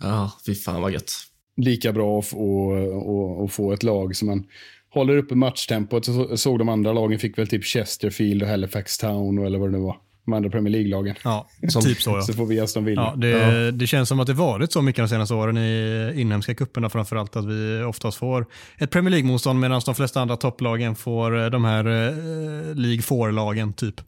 Ja, 0.02 0.32
fy 0.46 0.54
fan 0.54 0.82
vad 0.82 0.92
gött. 0.92 1.12
Lika 1.56 1.92
bra 1.92 2.18
att 2.18 2.26
få, 2.26 3.44
att 3.44 3.52
få 3.52 3.72
ett 3.72 3.82
lag 3.82 4.16
som 4.16 4.28
man 4.28 4.44
håller 4.90 5.16
uppe 5.16 5.34
matchtempot. 5.34 6.08
Jag 6.08 6.38
såg 6.38 6.58
de 6.58 6.68
andra 6.68 6.92
lagen 6.92 7.18
fick 7.18 7.38
väl 7.38 7.46
typ 7.46 7.64
Chesterfield 7.64 8.42
och 8.42 8.48
Halifax 8.48 8.98
Town 8.98 9.46
eller 9.46 9.58
vad 9.58 9.68
det 9.68 9.78
nu 9.78 9.84
var 9.84 9.96
de 10.24 10.32
andra 10.34 10.50
Premier 10.50 10.72
League-lagen. 10.72 11.16
Ja, 11.24 11.48
som, 11.68 11.82
typ 11.84 12.02
så. 12.02 12.10
Ja. 12.10 12.22
Så 12.22 12.32
får 12.32 12.46
vi 12.46 12.60
Aston 12.60 12.84
Villa. 12.84 13.02
Ja, 13.02 13.14
det, 13.16 13.28
ja. 13.28 13.70
det 13.70 13.86
känns 13.86 14.08
som 14.08 14.20
att 14.20 14.26
det 14.26 14.32
varit 14.32 14.72
så 14.72 14.82
mycket 14.82 15.02
de 15.02 15.08
senaste 15.08 15.34
åren 15.34 15.58
i 15.58 16.12
inhemska 16.16 16.54
kupperna 16.54 16.90
framförallt 16.90 17.36
att 17.36 17.44
vi 17.44 17.82
oftast 17.82 18.18
får 18.18 18.46
ett 18.78 18.90
Premier 18.90 19.10
League-motstånd 19.10 19.60
medan 19.60 19.80
de 19.86 19.94
flesta 19.94 20.20
andra 20.20 20.36
topplagen 20.36 20.94
får 20.94 21.44
eh, 21.44 21.50
de 21.50 21.64
här 21.64 21.84
eh, 21.84 22.74
League 22.74 23.00
4-lagen 23.00 23.72
typ. 23.72 24.00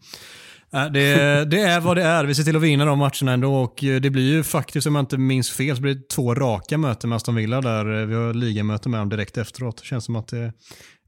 Äh, 0.73 0.87
det, 0.87 1.45
det, 1.51 1.61
är 1.61 1.81
vad 1.81 1.97
det 1.97 2.03
är. 2.03 2.25
Vi 2.25 2.35
ser 2.35 2.43
till 2.43 2.57
att 2.57 2.63
vinna 2.63 2.85
de 2.85 2.99
matcherna 2.99 3.33
ändå 3.33 3.55
och 3.55 3.85
eh, 3.85 4.01
det 4.01 4.11
blir 4.11 4.33
ju 4.33 4.43
faktiskt, 4.43 4.87
om 4.87 4.95
jag 4.95 5.03
inte 5.03 5.19
minns 5.19 5.51
fel, 5.51 5.77
så 5.77 5.83
blir 5.83 5.95
det 5.95 6.09
två 6.09 6.35
raka 6.35 6.79
möten 6.79 7.11
med 7.11 7.17
Aston 7.17 7.35
Villa 7.35 7.61
där 7.61 8.07
vi 8.07 8.15
har 8.15 8.35
ligamöte 8.35 8.89
med 8.89 9.01
dem 9.01 9.09
direkt 9.09 9.37
efteråt. 9.37 9.77
Det 9.77 9.85
känns 9.85 10.05
som 10.05 10.17
att 10.17 10.29
det 10.29 10.53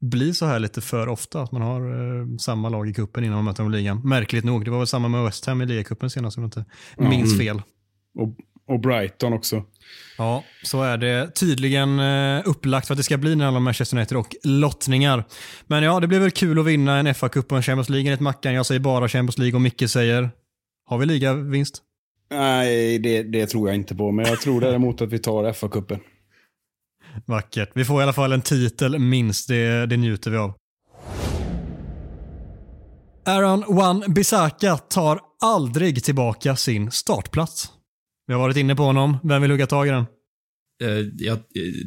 blir 0.00 0.32
så 0.32 0.46
här 0.46 0.58
lite 0.58 0.80
för 0.80 1.08
ofta, 1.08 1.42
att 1.42 1.52
man 1.52 1.62
har 1.62 1.80
eh, 1.80 2.26
samma 2.38 2.68
lag 2.68 2.88
i 2.88 2.94
kuppen 2.94 3.24
innan 3.24 3.36
man 3.36 3.44
möter 3.44 3.62
dem 3.62 3.74
i 3.74 3.76
ligan. 3.76 4.00
Märkligt 4.04 4.44
nog, 4.44 4.64
det 4.64 4.70
var 4.70 4.78
väl 4.78 4.86
samma 4.86 5.08
med 5.08 5.24
West 5.24 5.46
Ham 5.46 5.62
i 5.62 5.66
ligacupen 5.66 6.10
senast 6.10 6.36
om 6.36 6.42
jag 6.42 6.48
inte 6.48 6.64
mm. 6.98 7.10
minns 7.10 7.38
fel. 7.38 7.62
Och, 8.18 8.28
och, 8.74 8.80
Brighton 8.80 9.32
också. 9.32 9.64
Ja, 10.18 10.44
så 10.62 10.82
är 10.82 10.98
det 10.98 11.30
tydligen 11.34 12.00
eh, 12.00 12.42
upplagt 12.44 12.86
för 12.86 12.94
att 12.94 12.98
det 12.98 13.02
ska 13.02 13.16
bli 13.16 13.36
när 13.36 13.46
alla 13.46 13.60
Manchester 13.60 13.96
United 13.96 14.16
och 14.18 14.36
lottningar. 14.44 15.24
Men 15.66 15.82
ja, 15.82 16.00
det 16.00 16.06
blir 16.06 16.20
väl 16.20 16.30
kul 16.30 16.58
att 16.58 16.66
vinna 16.66 16.98
en 16.98 17.06
FA-cup 17.06 17.50
och 17.50 17.56
en 17.56 17.62
Champions 17.62 17.88
League 17.88 18.06
enligt 18.06 18.20
Mackan. 18.20 18.54
Jag 18.54 18.66
säger 18.66 18.80
bara 18.80 19.08
Champions 19.08 19.38
League 19.38 19.54
och 19.54 19.60
Micke 19.60 19.90
säger, 19.90 20.30
har 20.84 20.98
vi 20.98 21.06
ligavinst? 21.06 21.82
Nej, 22.30 22.98
det, 22.98 23.22
det 23.22 23.46
tror 23.46 23.68
jag 23.68 23.74
inte 23.74 23.94
på, 23.94 24.10
men 24.10 24.24
jag 24.24 24.40
tror 24.40 24.60
däremot 24.60 25.00
att 25.00 25.12
vi 25.12 25.18
tar 25.18 25.52
FA-cupen. 25.52 25.98
Vackert. 27.26 27.70
Vi 27.74 27.84
får 27.84 28.00
i 28.00 28.02
alla 28.02 28.12
fall 28.12 28.32
en 28.32 28.42
titel 28.42 28.98
minst, 28.98 29.48
det, 29.48 29.86
det 29.86 29.96
njuter 29.96 30.30
vi 30.30 30.36
av. 30.36 30.54
Aaron 33.26 33.64
Wan 33.68 34.04
Bissaka 34.08 34.76
tar 34.76 35.20
aldrig 35.42 36.04
tillbaka 36.04 36.56
sin 36.56 36.90
startplats. 36.90 37.68
Vi 38.26 38.34
har 38.34 38.40
varit 38.40 38.56
inne 38.56 38.76
på 38.76 38.82
honom. 38.82 39.18
Vem 39.22 39.42
vill 39.42 39.50
hugga 39.50 39.66
tag 39.66 39.86
i 39.86 39.90
den? 39.90 40.04
Eh, 40.82 41.06
ja, 41.18 41.32
eh, 41.32 41.38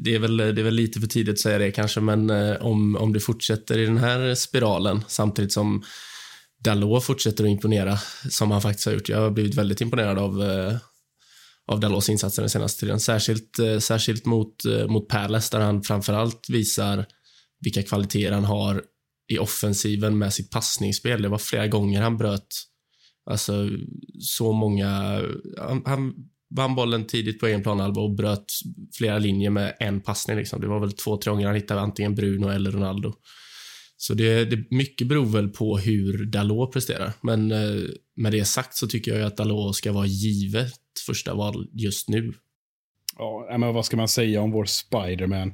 det, 0.03 0.15
är 0.15 0.19
väl, 0.19 0.37
det 0.37 0.61
är 0.61 0.63
väl 0.63 0.73
lite 0.73 0.99
för 0.99 1.07
tidigt 1.07 1.33
att 1.33 1.39
säga 1.39 1.57
det 1.57 1.71
kanske, 1.71 1.99
men 1.99 2.29
eh, 2.29 2.55
om, 2.55 2.95
om 2.95 3.13
det 3.13 3.19
fortsätter 3.19 3.77
i 3.77 3.85
den 3.85 3.97
här 3.97 4.35
spiralen 4.35 5.03
samtidigt 5.07 5.53
som 5.53 5.83
Dalot 6.63 7.03
fortsätter 7.03 7.43
att 7.43 7.49
imponera, 7.49 7.97
som 8.29 8.51
han 8.51 8.61
faktiskt 8.61 8.85
har 8.85 8.93
gjort. 8.93 9.09
Jag 9.09 9.17
har 9.17 9.29
blivit 9.29 9.55
väldigt 9.55 9.81
imponerad 9.81 10.17
av, 10.17 10.43
av 11.71 11.79
Dalos 11.79 12.09
insatser 12.09 12.41
den 12.41 12.49
senaste 12.49 12.79
tiden. 12.79 12.99
Särskilt, 12.99 13.59
eh, 13.59 13.79
särskilt 13.79 14.25
mot, 14.25 14.65
eh, 14.65 14.87
mot 14.87 15.07
Palace 15.07 15.57
där 15.57 15.65
han 15.65 15.83
framförallt 15.83 16.49
visar 16.49 17.05
vilka 17.59 17.83
kvaliteter 17.83 18.31
han 18.31 18.43
har 18.43 18.83
i 19.31 19.37
offensiven 19.37 20.17
med 20.17 20.33
sitt 20.33 20.51
passningsspel. 20.51 21.21
Det 21.21 21.29
var 21.29 21.37
flera 21.37 21.67
gånger 21.67 22.01
han 22.01 22.17
bröt 22.17 22.47
alltså, 23.25 23.69
så 24.19 24.51
många... 24.51 25.21
Han, 25.57 25.81
han 25.85 26.13
vann 26.55 26.75
bollen 26.75 27.07
tidigt 27.07 27.39
på 27.39 27.47
egen 27.47 27.63
planhalva 27.63 28.01
och 28.01 28.15
bröt 28.15 28.45
flera 28.97 29.19
linjer 29.19 29.49
med 29.49 29.75
en 29.79 30.01
passning. 30.01 30.37
Liksom. 30.37 30.61
Det 30.61 30.67
var 30.67 30.79
väl 30.79 30.91
två, 30.91 31.17
tre 31.17 31.31
gånger 31.31 31.45
han 31.45 31.55
hittade 31.55 31.81
antingen 31.81 32.15
Bruno 32.15 32.47
eller 32.47 32.71
Ronaldo. 32.71 33.13
Så 33.97 34.13
det, 34.13 34.45
det 34.45 34.71
mycket 34.71 35.07
beror 35.07 35.25
väl 35.25 35.49
på 35.49 35.77
hur 35.77 36.25
Dalot 36.25 36.73
presterar. 36.73 37.13
Men 37.21 37.51
eh, 37.51 37.83
med 38.15 38.31
det 38.31 38.45
sagt 38.45 38.75
så 38.75 38.87
tycker 38.87 39.17
jag 39.17 39.27
att 39.27 39.37
Dalot 39.37 39.75
ska 39.75 39.91
vara 39.91 40.05
givet 40.05 40.73
första 41.05 41.33
val 41.33 41.67
just 41.73 42.09
nu. 42.09 42.33
Ja, 43.17 43.55
men 43.57 43.73
vad 43.73 43.85
ska 43.85 43.97
man 43.97 44.07
säga 44.07 44.41
om 44.41 44.51
vår 44.51 44.65
Spiderman? 44.65 45.53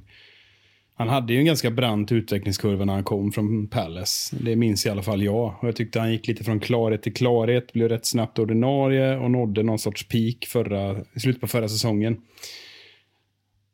Han 1.00 1.10
hade 1.10 1.34
ju 1.34 1.39
en 1.39 1.45
ganska 1.45 1.71
brant 1.71 2.12
utvecklingskurva 2.12 2.86
när 2.86 2.93
han 2.93 3.04
kom 3.04 3.32
från 3.32 3.67
Palace. 3.67 4.36
Det 4.39 4.56
minns 4.56 4.86
i 4.86 4.89
alla 4.89 5.04
fall 5.04 5.23
jag. 5.23 5.56
Och 5.62 5.67
jag 5.67 5.76
tyckte 5.76 6.00
han 6.00 6.12
gick 6.12 6.28
lite 6.28 6.43
från 6.43 6.60
klarhet 6.60 7.04
till 7.04 7.13
klarhet, 7.13 7.73
blev 7.73 7.89
rätt 7.89 8.06
snabbt 8.06 8.39
ordinarie 8.39 9.17
och 9.17 9.32
nådde 9.32 9.63
någon 9.63 9.80
sorts 9.80 10.08
peak 10.08 10.45
förra, 10.47 11.00
i 11.13 11.19
slutet 11.19 11.41
på 11.41 11.47
förra 11.47 11.69
säsongen. 11.69 12.21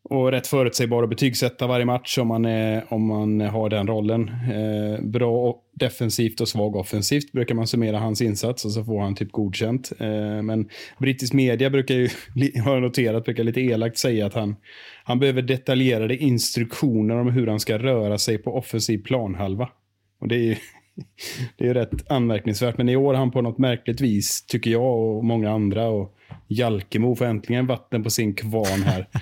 Och 0.09 0.31
rätt 0.31 0.47
förutsägbar 0.47 1.03
att 1.03 1.09
betygsätta 1.09 1.67
varje 1.67 1.85
match 1.85 2.17
om 2.17 2.27
man, 2.27 2.45
är, 2.45 2.93
om 2.93 3.07
man 3.07 3.41
har 3.41 3.69
den 3.69 3.87
rollen. 3.87 4.29
Eh, 4.29 5.01
bra 5.01 5.61
defensivt 5.73 6.41
och 6.41 6.47
svag 6.47 6.75
offensivt 6.75 7.31
brukar 7.31 7.55
man 7.55 7.67
summera 7.67 7.99
hans 7.99 8.21
insats 8.21 8.65
och 8.65 8.71
så 8.71 8.83
får 8.83 9.01
han 9.01 9.15
typ 9.15 9.31
godkänt. 9.31 9.91
Eh, 9.99 10.41
men 10.41 10.69
brittisk 10.99 11.33
media 11.33 11.69
brukar 11.69 11.95
ju, 11.95 12.09
har 12.63 12.73
jag 12.73 12.81
noterat, 12.81 13.25
brukar 13.25 13.43
lite 13.43 13.61
elakt 13.61 13.97
säga 13.97 14.25
att 14.25 14.33
han, 14.33 14.55
han 15.03 15.19
behöver 15.19 15.41
detaljerade 15.41 16.17
instruktioner 16.17 17.15
om 17.15 17.31
hur 17.31 17.47
han 17.47 17.59
ska 17.59 17.77
röra 17.77 18.17
sig 18.17 18.37
på 18.37 18.57
offensiv 18.57 19.03
planhalva. 19.03 19.69
Och 20.19 20.27
det 20.27 20.35
är 20.35 20.43
ju 20.43 20.55
det 21.57 21.67
är 21.67 21.73
rätt 21.73 22.11
anmärkningsvärt. 22.11 22.77
Men 22.77 22.89
i 22.89 22.95
år 22.95 23.13
har 23.13 23.19
han 23.19 23.31
på 23.31 23.41
något 23.41 23.57
märkligt 23.57 24.01
vis, 24.01 24.45
tycker 24.45 24.71
jag 24.71 24.99
och 24.99 25.25
många 25.25 25.51
andra, 25.51 25.87
och 25.87 26.15
Jalkemo 26.47 27.15
får 27.15 27.25
äntligen 27.25 27.67
vatten 27.67 28.03
på 28.03 28.09
sin 28.09 28.33
kvarn 28.33 28.83
här. 28.83 29.07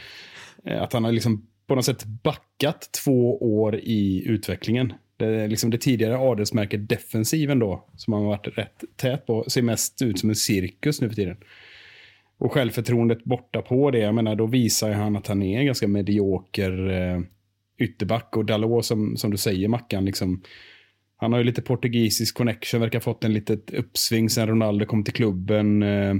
Eh, 0.66 0.82
att 0.82 0.94
han 0.94 1.04
har 1.04 1.12
liksom 1.12 1.48
på 1.68 1.76
något 1.76 1.86
sätt 1.86 2.06
backat 2.06 2.90
två 3.04 3.38
år 3.38 3.76
i 3.76 4.24
utvecklingen. 4.26 4.94
Det, 5.18 5.48
liksom 5.48 5.70
det 5.70 5.78
tidigare 5.78 6.18
adelsmärket 6.18 6.90
defensiven 6.90 7.60
då, 7.60 7.86
som 7.96 8.14
han 8.14 8.24
har 8.24 8.30
varit 8.30 8.58
rätt 8.58 8.84
tät 8.96 9.26
på, 9.26 9.46
ser 9.48 9.62
mest 9.62 10.02
ut 10.02 10.20
som 10.20 10.30
en 10.30 10.36
cirkus 10.36 11.02
nu 11.02 11.10
för 11.10 11.16
tiden. 11.16 11.38
Och 12.38 12.54
självförtroendet 12.54 13.24
borta 13.24 13.62
på 13.62 13.92
det, 13.92 14.00
jag 14.00 14.16
menar 14.16 14.36
då 14.36 14.46
visar 14.46 14.92
han 14.92 15.16
att 15.16 15.28
han 15.28 15.44
är 15.44 15.60
en 15.60 15.66
ganska 15.66 15.88
medioker 15.88 16.90
eh, 16.90 17.22
ytterback. 17.78 18.38
Och 18.38 18.46
Dalot 18.46 18.86
som, 18.86 19.18
som 19.18 19.32
du 19.32 19.38
säger 19.38 19.68
Mackan, 19.68 20.06
liksom, 20.06 20.42
han 21.18 21.32
har 21.32 21.40
ju 21.40 21.46
lite 21.46 21.62
portugisisk 21.62 22.38
connection, 22.38 22.82
verkar 22.82 23.00
ha 23.00 23.04
fått 23.04 23.24
en 23.24 23.34
litet 23.34 23.74
uppsving 23.74 24.30
sen 24.30 24.48
Ronaldo 24.48 24.86
kom 24.86 25.04
till 25.04 25.14
klubben. 25.14 25.84
Eh, 25.84 26.16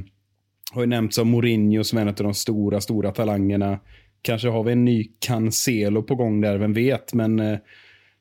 har 0.72 0.82
ju 0.82 0.88
nämnts 0.88 1.20
av 1.20 1.26
Mourinho 1.26 1.84
som 1.84 2.00
en 2.00 2.08
av 2.08 2.14
de 2.14 2.34
stora, 2.34 2.82
stora 2.82 3.12
talangerna. 3.12 3.80
Kanske 4.22 4.48
har 4.48 4.64
vi 4.64 4.72
en 4.72 4.86
ny 4.86 5.12
Cancelo 5.20 6.04
på 6.04 6.16
gång 6.16 6.42
där, 6.42 6.58
vem 6.58 6.74
vet. 6.74 7.14
Men 7.14 7.40
eh, 7.40 7.60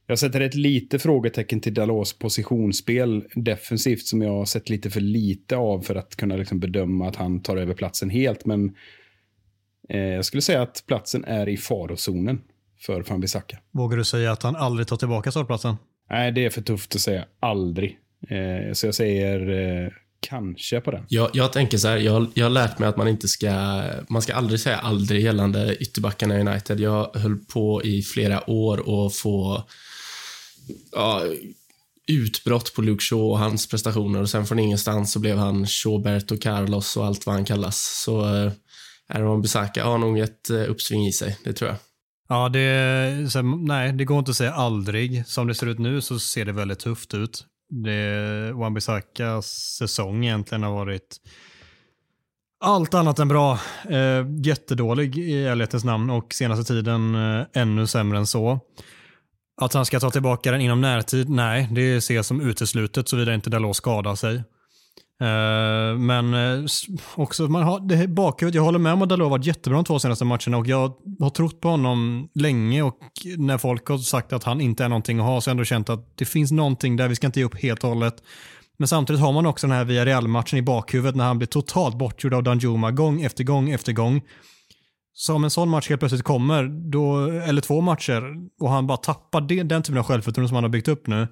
jag 0.06 0.18
sätter 0.18 0.40
ett 0.40 0.54
lite 0.54 0.98
frågetecken 0.98 1.60
till 1.60 1.74
Dalos 1.74 2.18
positionsspel 2.18 3.24
defensivt 3.34 4.06
som 4.06 4.22
jag 4.22 4.30
har 4.30 4.44
sett 4.44 4.70
lite 4.70 4.90
för 4.90 5.00
lite 5.00 5.56
av 5.56 5.80
för 5.80 5.94
att 5.94 6.16
kunna 6.16 6.36
liksom 6.36 6.60
bedöma 6.60 7.08
att 7.08 7.16
han 7.16 7.42
tar 7.42 7.56
över 7.56 7.74
platsen 7.74 8.10
helt. 8.10 8.44
Men 8.44 8.76
eh, 9.88 10.00
jag 10.00 10.24
skulle 10.24 10.42
säga 10.42 10.62
att 10.62 10.84
platsen 10.86 11.24
är 11.24 11.48
i 11.48 11.56
farozonen 11.56 12.40
för 12.80 13.02
van 13.02 13.20
Bissaka. 13.20 13.58
Vågar 13.70 13.96
du 13.96 14.04
säga 14.04 14.32
att 14.32 14.42
han 14.42 14.56
aldrig 14.56 14.88
tar 14.88 14.96
tillbaka 14.96 15.30
startplatsen? 15.30 15.76
Nej, 16.10 16.32
det 16.32 16.44
är 16.44 16.50
för 16.50 16.62
tufft 16.62 16.94
att 16.94 17.00
säga 17.00 17.24
aldrig. 17.40 17.98
Eh, 18.28 18.72
så 18.72 18.86
jag 18.86 18.94
säger 18.94 19.90
kanske 20.20 20.80
på 20.80 20.90
den. 20.90 21.04
Jag, 21.08 21.30
jag 21.32 21.52
tänker 21.52 21.78
så 21.78 21.88
här, 21.88 21.96
jag, 21.96 22.26
jag 22.34 22.44
har 22.44 22.50
lärt 22.50 22.78
mig 22.78 22.88
att 22.88 22.96
man 22.96 23.08
inte 23.08 23.28
ska, 23.28 23.82
man 24.08 24.22
ska 24.22 24.34
aldrig 24.34 24.60
säga 24.60 24.76
aldrig 24.76 25.24
gällande 25.24 25.76
ytterbackarna 25.76 26.38
i 26.38 26.40
United. 26.40 26.80
Jag 26.80 27.10
höll 27.14 27.36
på 27.36 27.82
i 27.84 28.02
flera 28.02 28.50
år 28.50 29.06
att 29.06 29.14
få 29.14 29.64
ja, 30.92 31.24
utbrott 32.06 32.74
på 32.74 32.82
Luke 32.82 33.04
Shaw 33.04 33.30
och 33.30 33.38
hans 33.38 33.66
prestationer 33.66 34.22
och 34.22 34.30
sen 34.30 34.46
från 34.46 34.58
ingenstans 34.58 35.12
så 35.12 35.18
blev 35.18 35.36
han 35.36 35.66
Shawberto 35.66 36.36
Carlos 36.36 36.96
och 36.96 37.06
allt 37.06 37.26
vad 37.26 37.34
han 37.34 37.44
kallas. 37.44 38.02
Så 38.04 38.36
eh, 38.36 38.52
Aaron 39.08 39.42
Bissaka 39.42 39.84
har 39.84 39.98
nog 39.98 40.18
ett 40.18 40.50
eh, 40.50 40.70
uppsving 40.70 41.06
i 41.06 41.12
sig, 41.12 41.38
det 41.44 41.52
tror 41.52 41.70
jag. 41.70 41.78
Ja, 42.28 42.48
det, 42.48 43.30
så, 43.32 43.42
nej, 43.42 43.92
det 43.92 44.04
går 44.04 44.18
inte 44.18 44.30
att 44.30 44.36
säga 44.36 44.52
aldrig. 44.52 45.26
Som 45.26 45.46
det 45.46 45.54
ser 45.54 45.66
ut 45.66 45.78
nu 45.78 46.00
så 46.00 46.18
ser 46.18 46.44
det 46.44 46.52
väldigt 46.52 46.78
tufft 46.78 47.14
ut 47.14 47.44
det 47.70 48.52
Wan-Bissakas 48.52 49.42
säsong 49.78 50.24
egentligen 50.24 50.62
har 50.62 50.72
varit 50.72 51.20
allt 52.60 52.94
annat 52.94 53.18
än 53.18 53.28
bra. 53.28 53.58
Eh, 53.88 54.26
jättedålig 54.44 55.18
i 55.18 55.46
ärlighetens 55.46 55.84
namn 55.84 56.10
och 56.10 56.34
senaste 56.34 56.64
tiden 56.64 57.14
eh, 57.14 57.46
ännu 57.52 57.86
sämre 57.86 58.18
än 58.18 58.26
så. 58.26 58.60
Att 59.60 59.74
han 59.74 59.86
ska 59.86 60.00
ta 60.00 60.10
tillbaka 60.10 60.50
den 60.50 60.60
inom 60.60 60.80
närtid, 60.80 61.28
nej, 61.28 61.68
det 61.70 61.96
ses 61.96 62.26
som 62.26 62.40
uteslutet 62.40 63.08
såvida 63.08 63.34
inte 63.34 63.50
Dalot 63.50 63.76
skadar 63.76 64.14
sig. 64.14 64.42
Uh, 65.22 65.98
men 65.98 66.34
uh, 66.34 66.66
också, 67.16 67.42
man 67.42 67.62
har, 67.62 67.80
det 67.80 68.08
bakhuvudet, 68.08 68.54
jag 68.54 68.62
håller 68.62 68.78
med 68.78 68.92
om 68.92 69.02
att 69.02 69.08
Dalot 69.08 69.24
har 69.24 69.30
varit 69.30 69.46
jättebra 69.46 69.76
de 69.76 69.84
två 69.84 69.98
senaste 69.98 70.24
matcherna 70.24 70.56
och 70.56 70.66
jag 70.66 70.92
har 71.20 71.30
trott 71.30 71.60
på 71.60 71.68
honom 71.68 72.28
länge 72.34 72.82
och 72.82 72.98
när 73.36 73.58
folk 73.58 73.86
har 73.88 73.98
sagt 73.98 74.32
att 74.32 74.44
han 74.44 74.60
inte 74.60 74.84
är 74.84 74.88
någonting 74.88 75.18
att 75.18 75.24
ha 75.24 75.40
så 75.40 75.50
har 75.50 75.52
jag 75.52 75.54
ändå 75.54 75.64
känt 75.64 75.90
att 75.90 76.16
det 76.16 76.24
finns 76.24 76.52
någonting 76.52 76.96
där, 76.96 77.08
vi 77.08 77.14
ska 77.14 77.26
inte 77.26 77.40
ge 77.40 77.46
upp 77.46 77.62
helt 77.62 77.84
och 77.84 77.90
hållet. 77.90 78.22
Men 78.78 78.88
samtidigt 78.88 79.22
har 79.22 79.32
man 79.32 79.46
också 79.46 79.66
den 79.66 79.76
här 79.76 79.84
Villarreal-matchen 79.84 80.58
i 80.58 80.62
bakhuvudet 80.62 81.16
när 81.16 81.24
han 81.24 81.38
blir 81.38 81.48
totalt 81.48 81.98
bortgjord 81.98 82.34
av 82.34 82.42
Danjuma 82.42 82.90
gång 82.90 83.22
efter 83.22 83.44
gång 83.44 83.70
efter 83.70 83.92
gång. 83.92 84.22
Så 85.12 85.34
om 85.34 85.44
en 85.44 85.50
sån 85.50 85.68
match 85.68 85.88
helt 85.88 86.00
plötsligt 86.00 86.24
kommer, 86.24 86.90
då, 86.90 87.26
eller 87.26 87.62
två 87.62 87.80
matcher, 87.80 88.22
och 88.60 88.70
han 88.70 88.86
bara 88.86 88.96
tappar 88.96 89.40
det, 89.40 89.62
den 89.62 89.82
typen 89.82 89.98
av 89.98 90.04
självförtroende 90.04 90.48
som 90.48 90.54
han 90.54 90.64
har 90.64 90.68
byggt 90.68 90.88
upp 90.88 91.06
nu, 91.06 91.28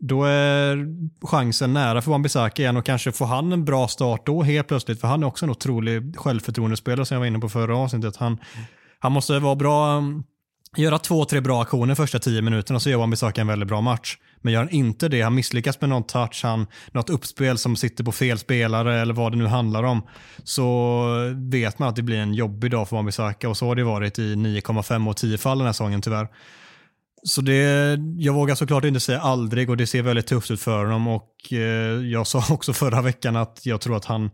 då 0.00 0.24
är 0.24 0.86
chansen 1.26 1.72
nära 1.72 2.02
för 2.02 2.10
Wan-Bissaka 2.10 2.62
igen 2.62 2.76
och 2.76 2.84
kanske 2.84 3.12
får 3.12 3.26
han 3.26 3.52
en 3.52 3.64
bra 3.64 3.88
start 3.88 4.26
då 4.26 4.42
helt 4.42 4.68
plötsligt. 4.68 5.00
För 5.00 5.08
han 5.08 5.22
är 5.22 5.26
också 5.26 5.44
en 5.44 5.50
otrolig 5.50 6.16
självförtroendespelare 6.16 7.06
som 7.06 7.14
jag 7.14 7.20
var 7.20 7.26
inne 7.26 7.38
på 7.38 7.48
förra 7.48 7.76
avsnittet. 7.76 8.16
Han, 8.16 8.38
han 8.98 9.12
måste 9.12 9.38
vara 9.38 9.54
bra, 9.54 9.98
mm, 9.98 10.22
göra 10.76 10.98
två, 10.98 11.24
tre 11.24 11.40
bra 11.40 11.62
aktioner 11.62 11.94
första 11.94 12.18
tio 12.18 12.42
minuterna 12.42 12.80
så 12.80 12.90
gör 12.90 12.98
Wan-Bissaka 12.98 13.40
en 13.40 13.46
väldigt 13.46 13.68
bra 13.68 13.80
match. 13.80 14.16
Men 14.40 14.52
gör 14.52 14.60
han 14.60 14.70
inte 14.70 15.08
det, 15.08 15.22
han 15.22 15.34
misslyckas 15.34 15.80
med 15.80 15.90
någon 15.90 16.06
touch, 16.06 16.40
han, 16.42 16.66
något 16.92 17.10
uppspel 17.10 17.58
som 17.58 17.76
sitter 17.76 18.04
på 18.04 18.12
fel 18.12 18.38
spelare 18.38 19.00
eller 19.00 19.14
vad 19.14 19.32
det 19.32 19.38
nu 19.38 19.46
handlar 19.46 19.82
om, 19.82 20.02
så 20.44 21.04
vet 21.34 21.78
man 21.78 21.88
att 21.88 21.96
det 21.96 22.02
blir 22.02 22.18
en 22.18 22.34
jobbig 22.34 22.70
dag 22.70 22.88
för 22.88 22.96
Wan-Bissaka 22.96 23.46
och 23.46 23.56
så 23.56 23.66
har 23.66 23.74
det 23.74 23.84
varit 23.84 24.18
i 24.18 24.34
9,5 24.34 25.08
och 25.08 25.16
10 25.16 25.38
fall 25.38 25.58
den 25.58 25.66
här 25.66 25.72
säsongen 25.72 26.02
tyvärr. 26.02 26.28
Så 27.22 27.40
det, 27.40 27.98
jag 28.16 28.32
vågar 28.32 28.54
såklart 28.54 28.84
inte 28.84 29.00
säga 29.00 29.20
aldrig 29.20 29.70
och 29.70 29.76
det 29.76 29.86
ser 29.86 30.02
väldigt 30.02 30.26
tufft 30.26 30.50
ut 30.50 30.60
för 30.60 30.84
honom 30.84 31.08
och 31.08 31.52
eh, 31.52 31.58
jag 32.12 32.26
sa 32.26 32.42
också 32.50 32.72
förra 32.72 33.02
veckan 33.02 33.36
att 33.36 33.60
jag 33.66 33.80
tror 33.80 33.96
att 33.96 34.04
han 34.04 34.30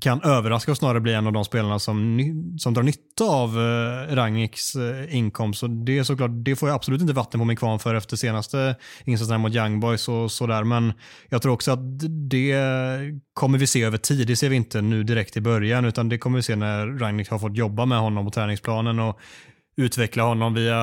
kan 0.00 0.22
överraska 0.22 0.70
och 0.70 0.76
snarare 0.76 1.00
bli 1.00 1.14
en 1.14 1.26
av 1.26 1.32
de 1.32 1.44
spelarna 1.44 1.78
som, 1.78 2.20
som 2.58 2.74
drar 2.74 2.82
nytta 2.82 3.24
av 3.24 3.58
eh, 3.58 4.14
Rangnicks 4.14 4.74
eh, 4.74 5.16
inkomst. 5.16 5.60
Så 5.60 5.66
det, 5.66 5.98
är 5.98 6.02
såklart, 6.02 6.30
det 6.32 6.56
får 6.56 6.68
jag 6.68 6.76
absolut 6.76 7.00
inte 7.00 7.12
vatten 7.12 7.40
på 7.40 7.44
min 7.44 7.56
kvarn 7.56 7.78
för 7.78 7.94
efter 7.94 8.16
senaste 8.16 8.76
insatserna 9.04 9.38
mot 9.38 9.54
Young 9.54 9.80
Boys 9.80 10.08
och 10.08 10.32
sådär. 10.32 10.64
Men 10.64 10.92
jag 11.28 11.42
tror 11.42 11.52
också 11.52 11.72
att 11.72 12.00
det 12.30 12.56
kommer 13.34 13.58
vi 13.58 13.66
se 13.66 13.82
över 13.82 13.98
tid. 13.98 14.26
Det 14.26 14.36
ser 14.36 14.48
vi 14.48 14.56
inte 14.56 14.80
nu 14.80 15.02
direkt 15.02 15.36
i 15.36 15.40
början 15.40 15.84
utan 15.84 16.08
det 16.08 16.18
kommer 16.18 16.36
vi 16.36 16.42
se 16.42 16.56
när 16.56 16.86
Rangnick 16.86 17.30
har 17.30 17.38
fått 17.38 17.56
jobba 17.56 17.86
med 17.86 17.98
honom 17.98 18.24
på 18.24 18.30
träningsplanen 18.30 18.98
och 18.98 19.20
utveckla 19.76 20.22
honom 20.22 20.54
via 20.54 20.78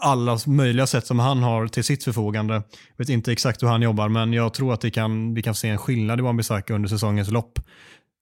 alla 0.00 0.38
möjliga 0.46 0.86
sätt 0.86 1.06
som 1.06 1.18
han 1.18 1.42
har 1.42 1.66
till 1.66 1.84
sitt 1.84 2.04
förfogande. 2.04 2.54
Jag 2.54 2.98
vet 2.98 3.08
inte 3.08 3.32
exakt 3.32 3.62
hur 3.62 3.68
han 3.68 3.82
jobbar, 3.82 4.08
men 4.08 4.32
jag 4.32 4.54
tror 4.54 4.72
att 4.72 4.84
vi 4.84 4.90
kan, 4.90 5.34
vi 5.34 5.42
kan 5.42 5.54
se 5.54 5.68
en 5.68 5.78
skillnad 5.78 6.20
i 6.20 6.22
Wan-Bissaka 6.22 6.74
under 6.74 6.88
säsongens 6.88 7.30
lopp. 7.30 7.58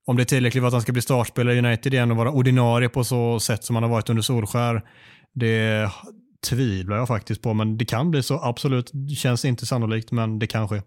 Om 0.06 0.16
det 0.16 0.22
är 0.22 0.24
tillräckligt 0.24 0.62
för 0.62 0.66
att 0.66 0.72
han 0.72 0.82
ska 0.82 0.92
bli 0.92 1.02
startspelare 1.02 1.54
i 1.54 1.58
United 1.58 1.94
igen 1.94 2.10
och 2.10 2.16
vara 2.16 2.30
ordinarie 2.30 2.88
på 2.88 3.04
så 3.04 3.40
sätt 3.40 3.64
som 3.64 3.76
han 3.76 3.82
har 3.82 3.90
varit 3.90 4.10
under 4.10 4.22
Solskär, 4.22 4.82
det 5.34 5.90
tvivlar 6.48 6.96
jag 6.96 7.08
faktiskt 7.08 7.42
på. 7.42 7.54
Men 7.54 7.78
det 7.78 7.84
kan 7.84 8.10
bli 8.10 8.22
så, 8.22 8.40
absolut. 8.42 8.90
Det 8.92 9.14
känns 9.14 9.44
inte 9.44 9.66
sannolikt, 9.66 10.12
men 10.12 10.38
det 10.38 10.46
kan 10.46 10.68
ske. 10.68 10.82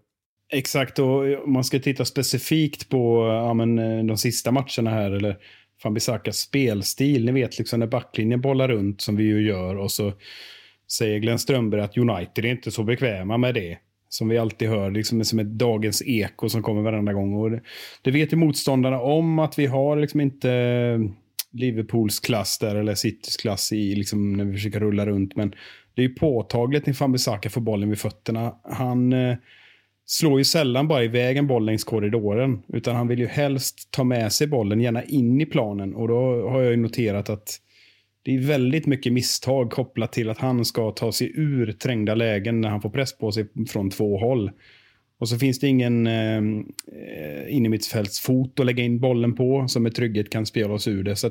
Exakt, 0.52 0.98
och 0.98 1.44
om 1.44 1.52
man 1.52 1.64
ska 1.64 1.78
titta 1.78 2.04
specifikt 2.04 2.88
på 2.88 3.26
ja, 3.26 3.54
men, 3.54 3.78
eh, 3.78 4.04
de 4.04 4.16
sista 4.16 4.52
matcherna 4.52 4.90
här, 4.90 5.10
eller 5.10 5.36
van 5.84 5.94
Bissakas 5.94 6.38
spelstil. 6.38 7.24
Ni 7.24 7.32
vet, 7.32 7.58
liksom 7.58 7.80
när 7.80 7.86
backlinjen 7.86 8.40
bollar 8.40 8.68
runt 8.68 9.00
som 9.00 9.16
vi 9.16 9.24
ju 9.24 9.46
gör 9.46 9.76
och 9.76 9.90
så 9.90 10.12
säger 10.92 11.18
Glenn 11.18 11.38
Strömberg 11.38 11.80
att 11.80 11.96
United 11.98 12.44
är 12.44 12.50
inte 12.50 12.70
så 12.70 12.84
bekväma 12.84 13.38
med 13.38 13.54
det. 13.54 13.78
som 14.14 14.28
vi 14.28 14.38
alltid 14.38 14.68
hör, 14.68 14.90
liksom 14.90 15.24
som 15.24 15.38
ett 15.38 15.46
dagens 15.46 16.02
eko 16.06 16.48
som 16.48 16.62
kommer 16.62 16.82
varenda 16.82 17.12
gång. 17.12 17.34
Och 17.34 17.50
det, 17.50 17.60
det 18.02 18.10
vet 18.10 18.32
ju 18.32 18.36
motståndarna 18.36 19.00
om 19.00 19.38
att 19.38 19.58
vi 19.58 19.66
har 19.66 19.96
liksom 19.96 20.20
inte 20.20 20.50
eh, 20.50 20.98
Liverpools 21.52 22.20
klass 22.20 22.58
där, 22.58 22.74
eller 22.74 22.94
Citys 22.94 23.36
klass 23.36 23.72
i, 23.72 23.94
liksom, 23.94 24.32
när 24.32 24.44
vi 24.44 24.52
försöker 24.52 24.80
rulla 24.80 25.06
runt. 25.06 25.36
Men 25.36 25.54
det 25.94 26.02
är 26.02 26.08
ju 26.08 26.14
påtagligt 26.14 26.86
när 26.86 26.94
Fambisaka 26.94 27.50
får 27.50 27.60
bollen 27.60 27.88
vid 27.88 27.98
fötterna. 27.98 28.54
Han 28.64 29.12
eh, 29.12 29.36
slår 30.06 30.38
ju 30.38 30.44
sällan 30.44 30.88
bara 30.88 31.04
iväg 31.04 31.36
en 31.36 31.46
boll 31.46 31.64
längs 31.64 31.84
korridoren, 31.84 32.62
utan 32.68 32.96
han 32.96 33.08
vill 33.08 33.18
ju 33.18 33.26
helst 33.26 33.88
ta 33.90 34.04
med 34.04 34.32
sig 34.32 34.46
bollen, 34.46 34.80
gärna 34.80 35.04
in 35.04 35.40
i 35.40 35.46
planen. 35.46 35.94
Och 35.94 36.08
då 36.08 36.48
har 36.48 36.62
jag 36.62 36.70
ju 36.70 36.76
noterat 36.76 37.30
att 37.30 37.60
det 38.22 38.34
är 38.34 38.38
väldigt 38.38 38.86
mycket 38.86 39.12
misstag 39.12 39.70
kopplat 39.70 40.12
till 40.12 40.30
att 40.30 40.38
han 40.38 40.64
ska 40.64 40.90
ta 40.90 41.12
sig 41.12 41.32
ur 41.34 41.72
trängda 41.72 42.14
lägen 42.14 42.60
när 42.60 42.68
han 42.68 42.82
får 42.82 42.90
press 42.90 43.18
på 43.18 43.32
sig 43.32 43.46
från 43.68 43.90
två 43.90 44.18
håll. 44.18 44.50
Och 45.18 45.28
så 45.28 45.38
finns 45.38 45.60
det 45.60 45.68
ingen 45.68 46.06
eh, 46.06 46.36
eh 46.36 47.56
innermittfältsfot 47.56 48.60
att 48.60 48.66
lägga 48.66 48.84
in 48.84 49.00
bollen 49.00 49.34
på 49.34 49.68
som 49.68 49.82
med 49.82 49.94
trygghet 49.94 50.30
kan 50.30 50.46
spela 50.46 50.72
oss 50.74 50.88
ur 50.88 51.02
det. 51.02 51.16
Så 51.16 51.30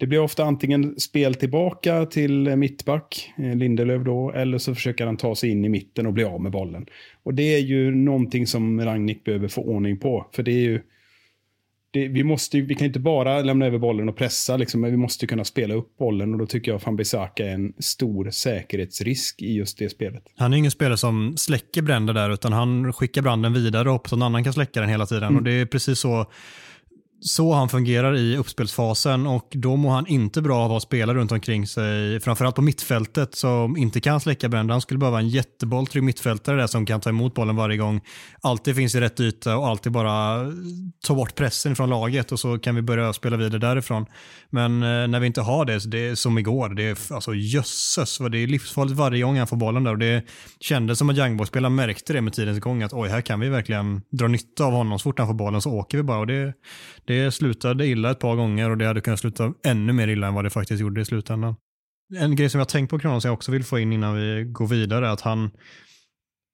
det 0.00 0.06
blir 0.06 0.18
ofta 0.18 0.44
antingen 0.44 1.00
spel 1.00 1.34
tillbaka 1.34 2.06
till 2.06 2.56
mittback, 2.56 3.32
eh, 3.38 3.56
Lindelöf 3.56 4.04
då, 4.04 4.32
eller 4.32 4.58
så 4.58 4.74
försöker 4.74 5.06
han 5.06 5.16
ta 5.16 5.34
sig 5.34 5.50
in 5.50 5.64
i 5.64 5.68
mitten 5.68 6.06
och 6.06 6.12
bli 6.12 6.24
av 6.24 6.40
med 6.40 6.52
bollen. 6.52 6.86
Och 7.22 7.34
det 7.34 7.54
är 7.54 7.58
ju 7.58 7.94
någonting 7.94 8.46
som 8.46 8.80
Rangnick 8.80 9.24
behöver 9.24 9.48
få 9.48 9.62
ordning 9.62 9.96
på. 9.98 10.26
För 10.32 10.42
det 10.42 10.50
är 10.50 10.62
ju 10.62 10.80
det, 11.90 12.08
vi, 12.08 12.24
måste, 12.24 12.60
vi 12.60 12.74
kan 12.74 12.86
inte 12.86 13.00
bara 13.00 13.40
lämna 13.40 13.66
över 13.66 13.78
bollen 13.78 14.08
och 14.08 14.16
pressa, 14.16 14.56
liksom, 14.56 14.80
men 14.80 14.90
vi 14.90 14.96
måste 14.96 15.26
kunna 15.26 15.44
spela 15.44 15.74
upp 15.74 15.98
bollen. 15.98 16.32
Och 16.32 16.38
då 16.38 16.46
tycker 16.46 16.72
jag 16.72 16.82
Fambisaka 16.82 17.46
är 17.46 17.54
en 17.54 17.72
stor 17.78 18.30
säkerhetsrisk 18.30 19.42
i 19.42 19.54
just 19.54 19.78
det 19.78 19.88
spelet. 19.88 20.22
Han 20.36 20.52
är 20.52 20.56
ingen 20.56 20.70
spelare 20.70 20.96
som 20.96 21.36
släcker 21.36 21.82
bränder 21.82 22.14
där, 22.14 22.30
utan 22.30 22.52
han 22.52 22.92
skickar 22.92 23.22
branden 23.22 23.52
vidare 23.52 23.88
och 23.88 23.92
hoppas 23.92 24.12
att 24.12 24.18
någon 24.18 24.26
annan 24.26 24.44
kan 24.44 24.52
släcka 24.52 24.80
den 24.80 24.88
hela 24.88 25.06
tiden. 25.06 25.22
Mm. 25.22 25.36
Och 25.36 25.42
det 25.42 25.52
är 25.52 25.66
precis 25.66 25.98
så 25.98 26.26
så 27.20 27.52
han 27.52 27.68
fungerar 27.68 28.16
i 28.16 28.36
uppspelsfasen 28.36 29.26
och 29.26 29.48
då 29.50 29.76
mår 29.76 29.90
han 29.90 30.06
inte 30.06 30.42
bra 30.42 30.58
av 30.58 30.72
att 30.72 30.82
spela 30.82 31.14
runt 31.14 31.32
omkring 31.32 31.66
sig, 31.66 32.20
framförallt 32.20 32.56
på 32.56 32.62
mittfältet 32.62 33.34
som 33.34 33.76
inte 33.76 34.00
kan 34.00 34.20
släcka 34.20 34.48
bränder. 34.48 34.72
Han 34.72 34.80
skulle 34.80 34.98
behöva 34.98 35.18
en 35.18 35.28
jättebolltrygg 35.28 36.02
mittfältare 36.02 36.56
där 36.56 36.66
som 36.66 36.86
kan 36.86 37.00
ta 37.00 37.10
emot 37.10 37.34
bollen 37.34 37.56
varje 37.56 37.76
gång. 37.76 38.00
Alltid 38.40 38.76
finns 38.76 38.94
i 38.94 39.00
rätt 39.00 39.20
yta 39.20 39.56
och 39.56 39.68
alltid 39.68 39.92
bara 39.92 40.46
ta 41.06 41.14
bort 41.14 41.34
pressen 41.34 41.76
från 41.76 41.90
laget 41.90 42.32
och 42.32 42.40
så 42.40 42.58
kan 42.58 42.74
vi 42.74 42.82
börja 42.82 43.12
spela 43.12 43.36
vidare 43.36 43.58
därifrån. 43.58 44.06
Men 44.50 44.82
eh, 44.82 45.08
när 45.08 45.20
vi 45.20 45.26
inte 45.26 45.40
har 45.40 45.64
det, 45.64 45.90
det 45.90 46.08
är 46.08 46.14
som 46.14 46.38
igår, 46.38 46.68
det 46.68 46.82
är 46.82 47.14
alltså 47.14 47.34
jösses 47.34 48.20
vad 48.20 48.32
det 48.32 48.38
är 48.38 48.46
livsfarligt 48.46 48.96
varje 48.96 49.22
gång 49.22 49.38
han 49.38 49.46
får 49.46 49.56
bollen 49.56 49.84
där 49.84 49.92
och 49.92 49.98
det 49.98 50.24
kändes 50.60 50.98
som 50.98 51.10
att 51.10 51.16
Youngboy-spelaren 51.16 51.74
märkte 51.74 52.12
det 52.12 52.20
med 52.20 52.32
tidens 52.32 52.60
gång 52.60 52.82
att 52.82 52.92
oj, 52.92 53.08
här 53.08 53.20
kan 53.20 53.40
vi 53.40 53.48
verkligen 53.48 54.02
dra 54.10 54.28
nytta 54.28 54.64
av 54.64 54.72
honom. 54.72 54.98
Så 54.98 55.02
fort 55.02 55.18
han 55.18 55.28
får 55.28 55.34
bollen 55.34 55.60
så 55.60 55.70
åker 55.70 55.96
vi 55.96 56.02
bara 56.02 56.18
och 56.18 56.26
det 56.26 56.54
det 57.10 57.32
slutade 57.32 57.86
illa 57.86 58.10
ett 58.10 58.18
par 58.18 58.36
gånger 58.36 58.70
och 58.70 58.78
det 58.78 58.86
hade 58.86 59.00
kunnat 59.00 59.20
sluta 59.20 59.52
ännu 59.64 59.92
mer 59.92 60.08
illa 60.08 60.26
än 60.26 60.34
vad 60.34 60.44
det 60.44 60.50
faktiskt 60.50 60.80
gjorde 60.80 61.00
i 61.00 61.04
slutändan. 61.04 61.54
En 62.16 62.36
grej 62.36 62.50
som 62.50 62.58
jag 62.58 62.68
tänkt 62.68 62.90
på 62.90 62.98
Kronos 62.98 63.22
som 63.22 63.28
jag 63.28 63.34
också 63.34 63.52
vill 63.52 63.64
få 63.64 63.78
in 63.78 63.92
innan 63.92 64.14
vi 64.14 64.44
går 64.44 64.66
vidare 64.66 65.08
är 65.08 65.10
att 65.10 65.20
han, 65.20 65.50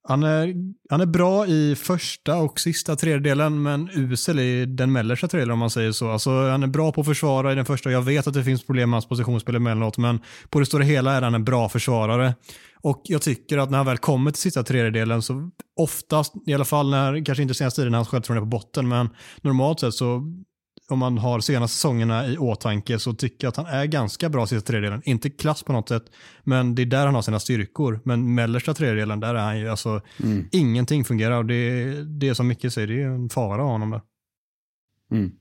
han, 0.08 0.22
är, 0.22 0.54
han 0.90 1.00
är 1.00 1.06
bra 1.06 1.46
i 1.46 1.76
första 1.76 2.36
och 2.36 2.60
sista 2.60 2.96
tredjedelen 2.96 3.62
men 3.62 3.90
usel 3.92 4.38
i 4.38 4.66
den 4.66 4.92
mellersta 4.92 5.28
tredjedelen 5.28 5.52
om 5.52 5.58
man 5.58 5.70
säger 5.70 5.92
så. 5.92 6.10
Alltså, 6.10 6.30
han 6.30 6.62
är 6.62 6.66
bra 6.66 6.92
på 6.92 7.00
att 7.00 7.06
försvara 7.06 7.52
i 7.52 7.54
den 7.54 7.64
första. 7.64 7.90
Jag 7.90 8.02
vet 8.02 8.26
att 8.26 8.34
det 8.34 8.44
finns 8.44 8.66
problem 8.66 8.90
med 8.90 8.94
hans 8.94 9.08
positionsspel 9.08 9.56
emellanåt 9.56 9.98
men 9.98 10.20
på 10.50 10.60
det 10.60 10.66
stora 10.66 10.84
hela 10.84 11.12
är 11.12 11.22
han 11.22 11.34
en 11.34 11.44
bra 11.44 11.68
försvarare. 11.68 12.34
Och 12.80 13.02
jag 13.04 13.22
tycker 13.22 13.58
att 13.58 13.70
när 13.70 13.78
han 13.78 13.86
väl 13.86 13.98
kommer 13.98 14.30
till 14.30 14.40
sista 14.40 14.62
tredjedelen 14.62 15.22
så 15.22 15.50
oftast, 15.76 16.34
i 16.46 16.54
alla 16.54 16.64
fall 16.64 16.90
när, 16.90 17.24
kanske 17.24 17.42
inte 17.42 17.54
senaste 17.54 17.80
tiden 17.80 17.90
när 17.92 17.98
hans 17.98 18.08
självförtroende 18.08 18.40
är 18.40 18.50
på 18.50 18.56
botten, 18.56 18.88
men 18.88 19.08
normalt 19.42 19.80
sett 19.80 19.94
så 19.94 20.22
om 20.88 20.98
man 20.98 21.18
har 21.18 21.40
senaste 21.40 21.74
säsongerna 21.74 22.26
i 22.26 22.38
åtanke 22.38 22.98
så 22.98 23.14
tycker 23.14 23.46
jag 23.46 23.48
att 23.48 23.56
han 23.56 23.66
är 23.66 23.84
ganska 23.86 24.28
bra 24.28 24.46
sista 24.46 24.66
tredjedelen. 24.66 25.02
Inte 25.04 25.30
klass 25.30 25.62
på 25.62 25.72
något 25.72 25.88
sätt, 25.88 26.04
men 26.44 26.74
det 26.74 26.82
är 26.82 26.86
där 26.86 27.06
han 27.06 27.14
har 27.14 27.22
sina 27.22 27.40
styrkor. 27.40 28.00
Men 28.04 28.34
mellersta 28.34 28.74
tredjedelen, 28.74 29.20
där 29.20 29.34
är 29.34 29.44
han 29.44 29.58
ju, 29.58 29.68
alltså, 29.68 30.00
mm. 30.22 30.48
ingenting 30.52 31.04
fungerar 31.04 31.36
och 31.36 31.46
det, 31.46 31.92
det 32.02 32.28
är 32.28 32.34
som 32.34 32.48
Micke 32.48 32.72
säger, 32.72 32.86
det 32.86 33.02
är 33.02 33.06
en 33.06 33.28
fara 33.28 33.62
av 33.62 33.68
honom 33.68 33.90
där. 33.90 34.00
Mm. 35.12 35.32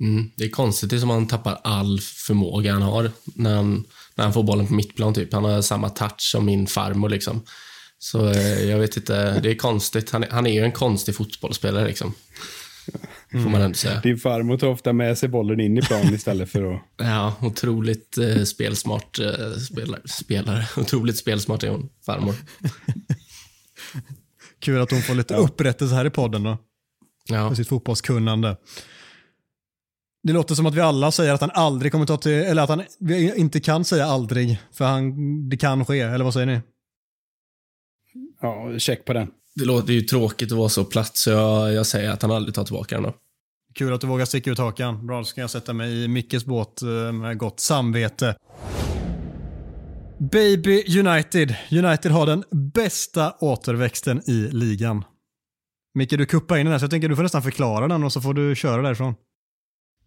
Mm. 0.00 0.30
Det 0.36 0.44
är 0.44 0.48
konstigt, 0.48 0.90
det 0.90 0.96
är 0.96 1.00
som 1.00 1.10
att 1.10 1.16
han 1.16 1.26
tappar 1.26 1.60
all 1.64 2.00
förmåga 2.00 2.72
han 2.72 2.82
har 2.82 3.10
när 3.24 3.54
han, 3.54 3.84
när 4.14 4.24
han 4.24 4.32
får 4.32 4.42
bollen 4.42 4.66
på 4.66 4.74
mittplan. 4.74 5.14
Typ. 5.14 5.32
Han 5.32 5.44
har 5.44 5.62
samma 5.62 5.88
touch 5.88 6.20
som 6.20 6.46
min 6.46 6.66
farmor. 6.66 7.08
Liksom. 7.08 7.42
Så 7.98 8.28
eh, 8.28 8.64
jag 8.70 8.78
vet 8.78 8.96
inte, 8.96 9.40
det 9.40 9.50
är 9.50 9.54
konstigt. 9.54 10.10
Han 10.10 10.24
är, 10.24 10.30
han 10.30 10.46
är 10.46 10.52
ju 10.52 10.64
en 10.64 10.72
konstig 10.72 11.14
fotbollsspelare. 11.14 11.86
Liksom. 11.86 12.14
Får 13.32 13.50
man 13.50 13.60
ändå 13.62 13.74
säga. 13.74 14.00
Din 14.00 14.18
farmor 14.18 14.58
tar 14.58 14.68
ofta 14.68 14.92
med 14.92 15.18
sig 15.18 15.28
bollen 15.28 15.60
in 15.60 15.78
i 15.78 15.82
plan 15.82 16.14
istället 16.14 16.50
för 16.50 16.74
att... 16.74 16.80
ja, 16.96 17.34
otroligt 17.42 18.18
eh, 18.18 18.42
spelsmart 18.42 19.18
eh, 19.18 19.52
spelare, 19.70 20.00
spelare. 20.04 20.64
Otroligt 20.80 21.18
spelsmart 21.18 21.62
är 21.62 21.68
hon, 21.68 21.88
farmor. 22.06 22.34
Kul 24.58 24.80
att 24.80 24.90
hon 24.90 25.02
får 25.02 25.14
lite 25.14 25.34
ja. 25.34 25.40
upprättelse 25.40 25.94
här 25.94 26.04
i 26.04 26.10
podden 26.10 26.42
då. 26.42 26.58
Ja. 27.28 27.48
För 27.48 27.56
sitt 27.56 27.68
fotbollskunnande. 27.68 28.56
Det 30.22 30.32
låter 30.32 30.54
som 30.54 30.66
att 30.66 30.74
vi 30.74 30.80
alla 30.80 31.12
säger 31.12 31.32
att 31.32 31.40
han 31.40 31.50
aldrig 31.54 31.92
kommer 31.92 32.06
ta 32.06 32.16
till, 32.16 32.32
eller 32.32 32.62
att 32.62 32.68
han 32.68 32.84
inte 33.36 33.60
kan 33.60 33.84
säga 33.84 34.06
aldrig, 34.06 34.58
för 34.72 34.84
han, 34.84 35.48
det 35.48 35.56
kan 35.56 35.84
ske, 35.84 36.00
eller 36.00 36.24
vad 36.24 36.34
säger 36.34 36.46
ni? 36.46 36.60
Ja, 38.40 38.78
check 38.78 39.04
på 39.04 39.12
den. 39.12 39.30
Det 39.54 39.64
låter 39.64 39.92
ju 39.92 40.00
tråkigt 40.00 40.52
att 40.52 40.58
vara 40.58 40.68
så 40.68 40.84
platt, 40.84 41.16
så 41.16 41.30
jag, 41.30 41.72
jag 41.72 41.86
säger 41.86 42.10
att 42.10 42.22
han 42.22 42.30
aldrig 42.30 42.54
tar 42.54 42.64
tillbaka 42.64 42.94
den 42.94 43.04
då. 43.04 43.14
Kul 43.74 43.92
att 43.92 44.00
du 44.00 44.06
vågar 44.06 44.24
sticka 44.24 44.50
ut 44.50 44.58
hakan. 44.58 45.06
Bra, 45.06 45.18
då 45.18 45.24
ska 45.24 45.40
jag 45.40 45.50
sätta 45.50 45.72
mig 45.72 46.04
i 46.04 46.08
Mickes 46.08 46.44
båt 46.44 46.82
eh, 46.82 47.12
med 47.12 47.38
gott 47.38 47.60
samvete. 47.60 48.36
Baby 50.18 50.98
United. 50.98 51.56
United 51.70 52.12
har 52.12 52.26
den 52.26 52.44
bästa 52.50 53.34
återväxten 53.40 54.30
i 54.30 54.48
ligan. 54.52 55.04
Micke, 55.94 56.10
du 56.10 56.26
kuppar 56.26 56.56
in 56.56 56.66
den 56.66 56.72
här, 56.72 56.78
så 56.78 56.84
jag 56.84 56.90
tänker 56.90 57.08
du 57.08 57.16
får 57.16 57.22
nästan 57.22 57.42
förklara 57.42 57.88
den 57.88 58.04
och 58.04 58.12
så 58.12 58.20
får 58.20 58.34
du 58.34 58.54
köra 58.54 58.82
därifrån. 58.82 59.14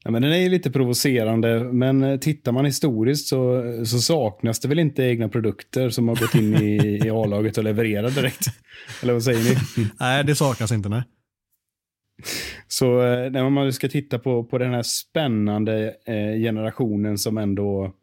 Ja, 0.06 0.12
men 0.12 0.22
den 0.22 0.32
är 0.32 0.38
ju 0.38 0.49
lite 0.49 0.72
provocerande, 0.72 1.60
men 1.64 2.03
eh, 2.03 2.20
tittar 2.20 2.51
man 2.51 2.66
historiskt 2.66 3.28
så, 3.28 3.64
så 3.86 3.99
saknas 3.99 4.60
det 4.60 4.68
väl 4.68 4.80
inte 4.80 5.03
egna 5.03 5.30
produkter 5.30 5.89
som 5.89 6.08
har 6.08 6.16
gått 6.16 6.36
in 6.36 6.56
i, 6.56 7.01
i 7.06 7.10
A-laget 7.10 7.58
och 7.58 7.64
levererat 7.64 8.16
direkt. 8.16 8.47
Eller 9.01 9.14
vad 9.14 9.24
säger 9.24 9.39
ni? 9.39 9.88
nej, 9.99 10.24
det 10.24 10.36
saknas 10.36 10.72
inte. 10.72 10.89
Nej. 10.89 11.03
Så 12.68 13.01
eh, 13.01 13.32
när 13.32 13.49
man 13.49 13.74
ska 13.74 13.88
titta 13.88 14.20
på, 14.20 14.43
på 14.43 14.58
den 14.58 14.74
här 14.74 14.84
spännande 14.84 15.95
eh, 16.06 16.41
generationen 16.41 17.18
som 17.18 17.38
ändå 17.38 17.93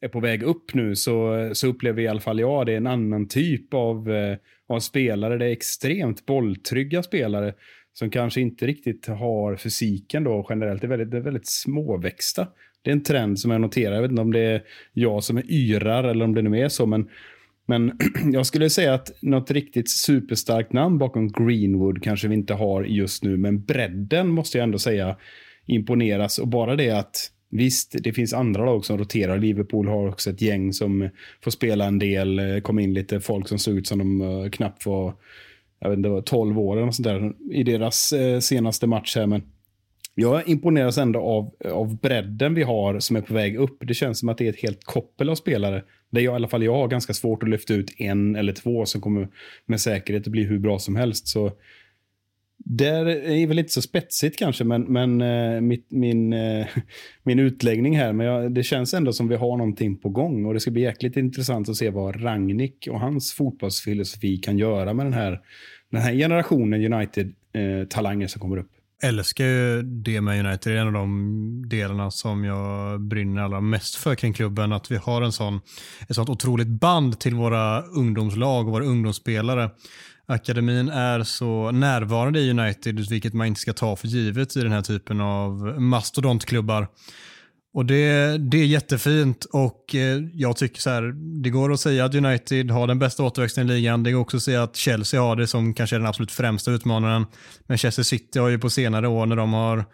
är 0.00 0.08
på 0.08 0.20
väg 0.20 0.42
upp 0.42 0.74
nu 0.74 0.96
så, 0.96 1.50
så 1.52 1.66
upplever 1.66 2.02
i 2.02 2.08
alla 2.08 2.20
fall 2.20 2.40
jag 2.40 2.66
det 2.66 2.72
är 2.72 2.76
en 2.76 2.86
annan 2.86 3.28
typ 3.28 3.74
av, 3.74 4.10
eh, 4.10 4.36
av 4.68 4.80
spelare. 4.80 5.38
Det 5.38 5.46
är 5.46 5.50
extremt 5.50 6.26
bolltrygga 6.26 7.02
spelare 7.02 7.54
som 7.98 8.10
kanske 8.10 8.40
inte 8.40 8.66
riktigt 8.66 9.06
har 9.06 9.56
fysiken 9.56 10.24
då 10.24 10.46
generellt. 10.48 10.80
Det 10.80 10.86
är 10.86 10.88
väldigt, 10.88 11.10
det 11.10 11.16
är 11.16 11.20
väldigt 11.20 11.46
småväxta. 11.46 12.48
Det 12.82 12.90
är 12.90 12.92
en 12.92 13.02
trend 13.02 13.40
som 13.40 13.50
jag 13.50 13.60
noterar. 13.60 13.94
Jag 13.94 14.02
vet 14.02 14.10
inte 14.10 14.22
om 14.22 14.32
det 14.32 14.40
är 14.40 14.62
jag 14.92 15.24
som 15.24 15.36
är 15.36 15.52
yrar 15.52 16.04
eller 16.04 16.24
om 16.24 16.34
det 16.34 16.42
nu 16.42 16.58
är 16.58 16.68
så, 16.68 16.86
men 16.86 17.08
men 17.66 17.98
jag 18.32 18.46
skulle 18.46 18.70
säga 18.70 18.94
att 18.94 19.22
något 19.22 19.50
riktigt 19.50 19.90
superstarkt 19.90 20.72
namn 20.72 20.98
bakom 20.98 21.28
Greenwood 21.28 22.02
kanske 22.02 22.28
vi 22.28 22.34
inte 22.34 22.54
har 22.54 22.84
just 22.84 23.24
nu, 23.24 23.36
men 23.36 23.64
bredden 23.64 24.28
måste 24.28 24.58
jag 24.58 24.62
ändå 24.62 24.78
säga 24.78 25.16
imponeras. 25.66 26.38
Och 26.38 26.48
bara 26.48 26.76
det 26.76 26.90
att 26.90 27.32
Visst, 27.50 27.96
det 28.02 28.12
finns 28.12 28.34
andra 28.34 28.64
lag 28.64 28.84
som 28.84 28.98
roterar. 28.98 29.38
Liverpool 29.38 29.88
har 29.88 30.08
också 30.08 30.30
ett 30.30 30.42
gäng 30.42 30.72
som 30.72 31.08
får 31.44 31.50
spela 31.50 31.84
en 31.84 31.98
del. 31.98 32.38
Eh, 32.38 32.60
Kom 32.60 32.78
in 32.78 32.94
lite 32.94 33.20
folk 33.20 33.48
som 33.48 33.58
såg 33.58 33.78
ut 33.78 33.86
som 33.86 33.98
de 33.98 34.20
eh, 34.20 34.50
knappt 34.50 34.86
var 34.86 35.14
jag 35.80 35.90
vet 35.90 35.96
inte, 35.96 36.22
12 36.30 36.58
år 36.58 36.76
eller 36.76 36.90
sånt 36.90 37.08
där, 37.08 37.32
i 37.52 37.62
deras 37.62 38.12
eh, 38.12 38.40
senaste 38.40 38.86
match 38.86 39.16
här. 39.16 39.26
Men 39.26 39.42
jag 40.14 40.48
imponeras 40.48 40.98
ändå 40.98 41.20
av, 41.20 41.50
av 41.72 41.96
bredden 41.96 42.54
vi 42.54 42.62
har 42.62 43.00
som 43.00 43.16
är 43.16 43.20
på 43.20 43.34
väg 43.34 43.56
upp. 43.56 43.76
Det 43.80 43.94
känns 43.94 44.18
som 44.18 44.28
att 44.28 44.38
det 44.38 44.46
är 44.46 44.50
ett 44.50 44.62
helt 44.62 44.84
koppel 44.84 45.28
av 45.30 45.34
spelare. 45.34 45.82
Där 46.10 46.20
jag, 46.20 46.32
i 46.32 46.34
alla 46.34 46.48
fall 46.48 46.62
jag 46.62 46.74
har 46.74 46.88
ganska 46.88 47.14
svårt 47.14 47.42
att 47.42 47.48
lyfta 47.48 47.74
ut 47.74 48.00
en 48.00 48.36
eller 48.36 48.52
två 48.52 48.86
som 48.86 49.00
kommer 49.00 49.28
med 49.66 49.80
säkerhet 49.80 50.26
att 50.26 50.32
bli 50.32 50.44
hur 50.44 50.58
bra 50.58 50.78
som 50.78 50.96
helst. 50.96 51.28
Så 51.28 51.52
där 52.64 53.06
är 53.06 53.46
väl 53.46 53.58
inte 53.58 53.72
så 53.72 53.82
spetsigt 53.82 54.38
kanske, 54.38 54.64
men, 54.64 54.82
men 54.82 55.20
äh, 55.20 55.60
mitt, 55.60 55.86
min, 55.90 56.32
äh, 56.32 56.66
min 57.22 57.38
utläggning 57.38 57.96
här. 57.96 58.12
Men 58.12 58.26
jag, 58.26 58.52
det 58.52 58.62
känns 58.62 58.94
ändå 58.94 59.12
som 59.12 59.28
vi 59.28 59.36
har 59.36 59.56
någonting 59.56 59.98
på 59.98 60.08
gång 60.08 60.44
och 60.44 60.54
det 60.54 60.60
ska 60.60 60.70
bli 60.70 60.82
jäkligt 60.82 61.16
intressant 61.16 61.68
att 61.68 61.76
se 61.76 61.90
vad 61.90 62.24
Rangnick 62.24 62.88
och 62.90 63.00
hans 63.00 63.32
fotbollsfilosofi 63.32 64.36
kan 64.36 64.58
göra 64.58 64.94
med 64.94 65.06
den 65.06 65.12
här, 65.12 65.40
den 65.90 66.00
här 66.00 66.12
generationen 66.12 66.92
United-talanger 66.92 68.20
eh, 68.20 68.24
äh, 68.24 68.28
som 68.28 68.40
kommer 68.40 68.56
upp 68.56 68.70
älskar 69.02 69.44
ju 69.44 69.82
det 69.82 70.20
med 70.20 70.46
United. 70.46 70.72
Det 70.72 70.78
är 70.78 70.80
en 70.80 70.86
av 70.86 70.92
de 70.92 71.64
delarna 71.68 72.10
som 72.10 72.44
jag 72.44 73.00
brinner 73.00 73.42
allra 73.42 73.60
mest 73.60 73.94
för 73.94 74.14
kring 74.14 74.32
klubben. 74.32 74.72
Att 74.72 74.90
vi 74.90 74.96
har 74.96 75.22
en 75.22 75.32
sån, 75.32 75.60
ett 76.08 76.14
sånt 76.14 76.28
otroligt 76.28 76.68
band 76.68 77.20
till 77.20 77.34
våra 77.34 77.82
ungdomslag 77.82 78.66
och 78.66 78.72
våra 78.72 78.84
ungdomsspelare 78.84 79.70
akademin 80.28 80.88
är 80.88 81.22
så 81.22 81.70
närvarande 81.70 82.40
i 82.40 82.50
United, 82.50 83.08
vilket 83.10 83.34
man 83.34 83.46
inte 83.46 83.60
ska 83.60 83.72
ta 83.72 83.96
för 83.96 84.08
givet 84.08 84.56
i 84.56 84.60
den 84.60 84.72
här 84.72 84.82
typen 84.82 85.20
av 85.20 85.52
mastodontklubbar. 85.80 86.88
Och 87.74 87.86
det, 87.86 88.38
det 88.38 88.58
är 88.58 88.66
jättefint 88.66 89.44
och 89.44 89.94
eh, 89.94 90.18
jag 90.32 90.56
tycker 90.56 90.80
så 90.80 90.90
här, 90.90 91.02
det 91.42 91.50
går 91.50 91.72
att 91.72 91.80
säga 91.80 92.04
att 92.04 92.14
United 92.14 92.70
har 92.70 92.86
den 92.86 92.98
bästa 92.98 93.22
återväxten 93.22 93.70
i 93.70 93.72
ligan. 93.72 94.02
Det 94.02 94.12
går 94.12 94.20
också 94.20 94.36
att 94.36 94.42
säga 94.42 94.62
att 94.62 94.76
Chelsea 94.76 95.20
har 95.20 95.36
det 95.36 95.46
som 95.46 95.74
kanske 95.74 95.96
är 95.96 96.00
den 96.00 96.08
absolut 96.08 96.32
främsta 96.32 96.70
utmanaren. 96.70 97.26
men 97.66 97.78
Chelsea 97.78 98.04
City 98.04 98.38
har 98.38 98.48
ju 98.48 98.58
på 98.58 98.70
senare 98.70 99.08
år 99.08 99.26
när 99.26 99.36
de 99.36 99.52
har 99.52 99.84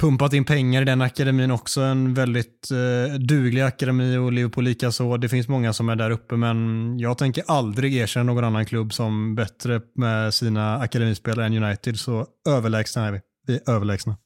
pumpat 0.00 0.32
in 0.32 0.44
pengar 0.44 0.82
i 0.82 0.84
den 0.84 1.02
akademin 1.02 1.50
också. 1.50 1.80
En 1.80 2.14
väldigt 2.14 2.70
eh, 2.70 3.14
duglig 3.14 3.62
akademi 3.62 4.16
och 4.16 4.32
Liverpool 4.32 4.64
likaså. 4.64 5.16
Det 5.16 5.28
finns 5.28 5.48
många 5.48 5.72
som 5.72 5.88
är 5.88 5.96
där 5.96 6.10
uppe 6.10 6.36
men 6.36 6.98
jag 6.98 7.18
tänker 7.18 7.44
aldrig 7.46 7.96
erkänna 7.96 8.32
någon 8.32 8.44
annan 8.44 8.66
klubb 8.66 8.92
som 8.92 9.34
bättre 9.34 9.80
med 9.94 10.34
sina 10.34 10.78
akademispelare 10.78 11.46
än 11.46 11.64
United. 11.64 11.98
Så 11.98 12.26
överlägsna 12.48 13.06
är 13.06 13.12
vi. 13.12 13.20
Vi 13.46 13.54
är 13.54 13.70
överlägsna. 13.70 14.16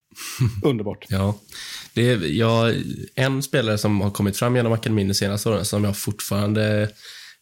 Underbart. 0.64 1.06
Ja. 1.08 1.38
Det 1.94 2.10
är, 2.10 2.38
jag, 2.38 2.74
en 3.14 3.42
spelare 3.42 3.78
som 3.78 4.00
har 4.00 4.10
kommit 4.10 4.36
fram 4.36 4.56
genom 4.56 4.72
akademin 4.72 5.08
de 5.08 5.14
senaste 5.14 5.48
åren 5.48 5.64
som 5.64 5.84
jag 5.84 5.96
fortfarande 5.96 6.90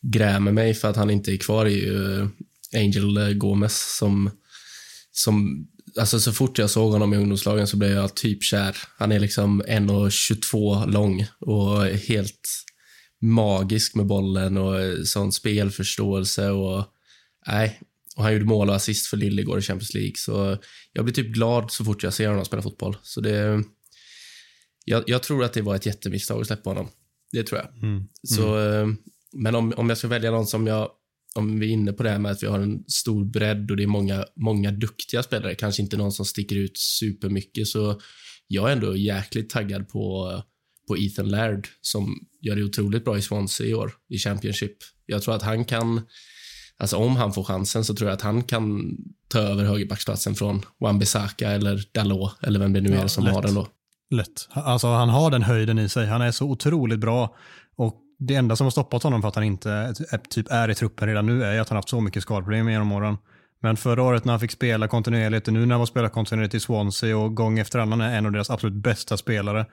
grämer 0.03 0.53
mig 0.53 0.75
för 0.75 0.89
att 0.89 0.97
han 0.97 1.11
inte 1.11 1.33
är 1.33 1.37
kvar 1.37 1.67
är 1.67 1.71
ju 1.71 2.29
Angel 2.77 3.35
Gomes 3.35 3.97
som, 3.99 4.31
som 5.13 5.67
alltså 5.99 6.21
så 6.21 6.33
fort 6.33 6.59
jag 6.59 6.71
såg 6.71 6.93
honom 6.93 7.15
i 7.15 7.17
ungdomslagen 7.17 7.67
så 7.67 7.77
blev 7.77 7.91
jag 7.91 8.15
typ 8.15 8.43
kär. 8.43 8.77
Han 8.99 9.13
är 9.13 9.21
liksom 9.21 9.63
1,22 9.63 10.93
lång 10.93 11.27
och 11.41 11.85
helt 11.85 12.49
magisk 13.21 13.95
med 13.95 14.07
bollen 14.07 14.57
och 14.57 15.07
sån 15.07 15.33
spelförståelse 15.33 16.51
och 16.51 16.85
nej, 17.47 17.81
och 18.17 18.23
han 18.23 18.33
gjorde 18.33 18.45
mål 18.45 18.69
och 18.69 18.77
assist 18.77 19.07
för 19.07 19.17
Lille 19.17 19.43
igår 19.43 19.59
i 19.59 19.63
Champions 19.63 19.95
League. 19.95 20.17
Så 20.17 20.59
jag 20.93 21.05
blir 21.05 21.15
typ 21.15 21.35
glad 21.35 21.71
så 21.71 21.85
fort 21.85 22.03
jag 22.03 22.15
ser 22.15 22.29
honom 22.29 22.45
spela 22.45 22.63
fotboll. 22.63 22.97
Så 23.03 23.21
det, 23.21 23.63
jag, 24.85 25.05
jag 25.07 25.23
tror 25.23 25.45
att 25.45 25.53
det 25.53 25.63
var 25.63 25.77
ett 25.77 25.87
jättemisstag 25.87 26.41
att 26.41 26.47
släppa 26.47 26.71
honom. 26.71 26.89
Det 27.33 27.43
tror 27.43 27.61
jag. 27.61 27.83
Mm. 27.83 28.05
Så, 28.23 28.57
mm. 28.57 28.97
Men 29.33 29.55
om, 29.55 29.73
om 29.77 29.89
jag 29.89 29.99
ska 29.99 30.09
välja 30.09 30.31
någon 30.31 30.47
som 30.47 30.67
jag 30.67 30.91
om 31.39 31.59
vi 31.61 31.67
är 31.67 31.71
inne 31.71 31.93
på 31.93 32.03
det 32.03 32.11
här 32.11 32.19
med 32.19 32.33
att 32.33 32.43
vi 32.43 32.47
har 32.47 32.59
en 32.59 32.85
stor 32.87 33.25
bredd 33.25 33.71
och 33.71 33.77
det 33.77 33.83
är 33.83 33.87
många, 33.87 34.25
många 34.37 34.71
duktiga 34.71 35.23
spelare, 35.23 35.55
kanske 35.55 35.83
inte 35.83 35.97
någon 35.97 36.13
som 36.13 36.25
sticker 36.25 36.57
ut 36.57 36.79
supermycket, 36.79 37.69
så 37.69 38.01
jag 38.47 38.69
är 38.69 38.73
ändå 38.73 38.97
jäkligt 38.97 39.51
taggad 39.51 39.89
på, 39.89 40.33
på 40.89 40.99
Ethan 40.99 41.29
Laird 41.29 41.69
som 41.81 42.27
gör 42.41 42.57
det 42.57 42.65
otroligt 42.65 43.05
bra 43.05 43.19
i 43.19 43.23
Swansea 43.23 43.67
i 43.67 43.75
år, 43.75 43.93
i 44.09 44.19
Championship. 44.19 44.77
Jag 45.07 45.23
tror 45.23 45.35
att 45.35 45.43
han 45.43 45.65
kan, 45.65 46.01
alltså 46.77 46.97
om 46.97 47.17
han 47.17 47.33
får 47.33 47.45
chansen 47.45 47.85
så 47.85 47.95
tror 47.95 48.11
jag 48.11 48.17
att 48.17 48.23
han 48.23 48.43
kan 48.43 48.97
ta 49.29 49.39
över 49.39 49.65
högerbacksplatsen 49.65 50.35
från 50.35 50.63
Wan-Bissaka 50.81 51.49
eller 51.51 51.83
Dalot 51.93 52.33
eller 52.43 52.59
vem 52.59 52.73
det 52.73 52.81
nu 52.81 52.91
är 52.91 53.01
ja, 53.01 53.09
som 53.09 53.25
lätt. 53.25 53.35
har 53.35 53.43
den 53.43 53.55
då. 53.55 53.69
Lätt. 54.11 54.49
Alltså 54.51 54.87
han 54.87 55.09
har 55.09 55.31
den 55.31 55.43
höjden 55.43 55.79
i 55.79 55.89
sig. 55.89 56.07
Han 56.07 56.23
är 56.23 56.31
så 56.31 56.47
otroligt 56.47 56.99
bra 56.99 57.37
och 57.77 58.03
det 58.19 58.35
enda 58.35 58.57
som 58.57 58.65
har 58.65 58.71
stoppat 58.71 59.03
honom 59.03 59.23
för 59.23 59.29
att 59.29 59.35
han 59.35 59.45
inte 59.45 59.95
typ 60.31 60.47
är 60.51 60.71
i 60.71 60.75
truppen 60.75 61.09
redan 61.09 61.27
nu 61.27 61.45
är 61.45 61.61
att 61.61 61.69
han 61.69 61.77
haft 61.77 61.89
så 61.89 62.01
mycket 62.01 62.23
skadeproblem 62.23 62.71
genom 62.71 62.93
åren. 62.93 63.17
Men 63.63 63.77
förra 63.77 64.03
året 64.03 64.25
när 64.25 64.33
han 64.33 64.41
fick 64.41 64.51
spela 64.51 64.89
kontinuerligt 64.89 65.49
och 65.49 65.55
nu 65.55 65.67
när 65.67 65.75
han 65.75 65.81
har 65.81 65.87
spelat 65.87 66.13
kontinuerligt 66.13 66.55
i 66.55 66.61
Swansea 66.61 67.19
och 67.19 67.35
gång 67.35 67.59
efter 67.59 67.79
annan 67.79 68.01
är 68.01 68.19
en 68.19 68.27
av 68.27 68.33
deras 68.33 68.51
absolut 68.51 68.75
bästa 68.75 69.17
spelare. 69.17 69.67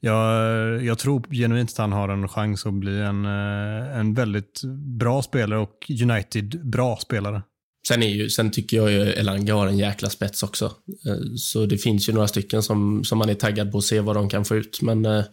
Jag, 0.00 0.84
jag 0.84 0.98
tror 0.98 1.24
genuint 1.30 1.70
att 1.70 1.78
han 1.78 1.92
har 1.92 2.08
en 2.08 2.28
chans 2.28 2.66
att 2.66 2.74
bli 2.74 3.00
en, 3.00 3.24
eh, 3.24 3.98
en 3.98 4.14
väldigt 4.14 4.62
bra 4.98 5.22
spelare 5.22 5.60
och 5.60 5.90
United-bra 6.02 6.96
spelare. 6.96 7.42
Sen, 7.88 8.02
är 8.02 8.08
ju, 8.08 8.28
sen 8.28 8.50
tycker 8.50 8.76
jag 8.76 8.92
ju 8.92 9.00
Elanga 9.00 9.54
har 9.54 9.66
en 9.66 9.78
jäkla 9.78 10.10
spets 10.10 10.42
också. 10.42 10.64
Eh, 11.06 11.34
så 11.36 11.66
det 11.66 11.78
finns 11.78 12.08
ju 12.08 12.12
några 12.12 12.28
stycken 12.28 12.62
som, 12.62 13.04
som 13.04 13.18
man 13.18 13.28
är 13.28 13.34
taggad 13.34 13.72
på 13.72 13.78
att 13.78 13.84
se 13.84 14.00
vad 14.00 14.16
de 14.16 14.28
kan 14.28 14.44
få 14.44 14.56
ut. 14.56 14.82
Men 14.82 15.04
eh, 15.04 15.24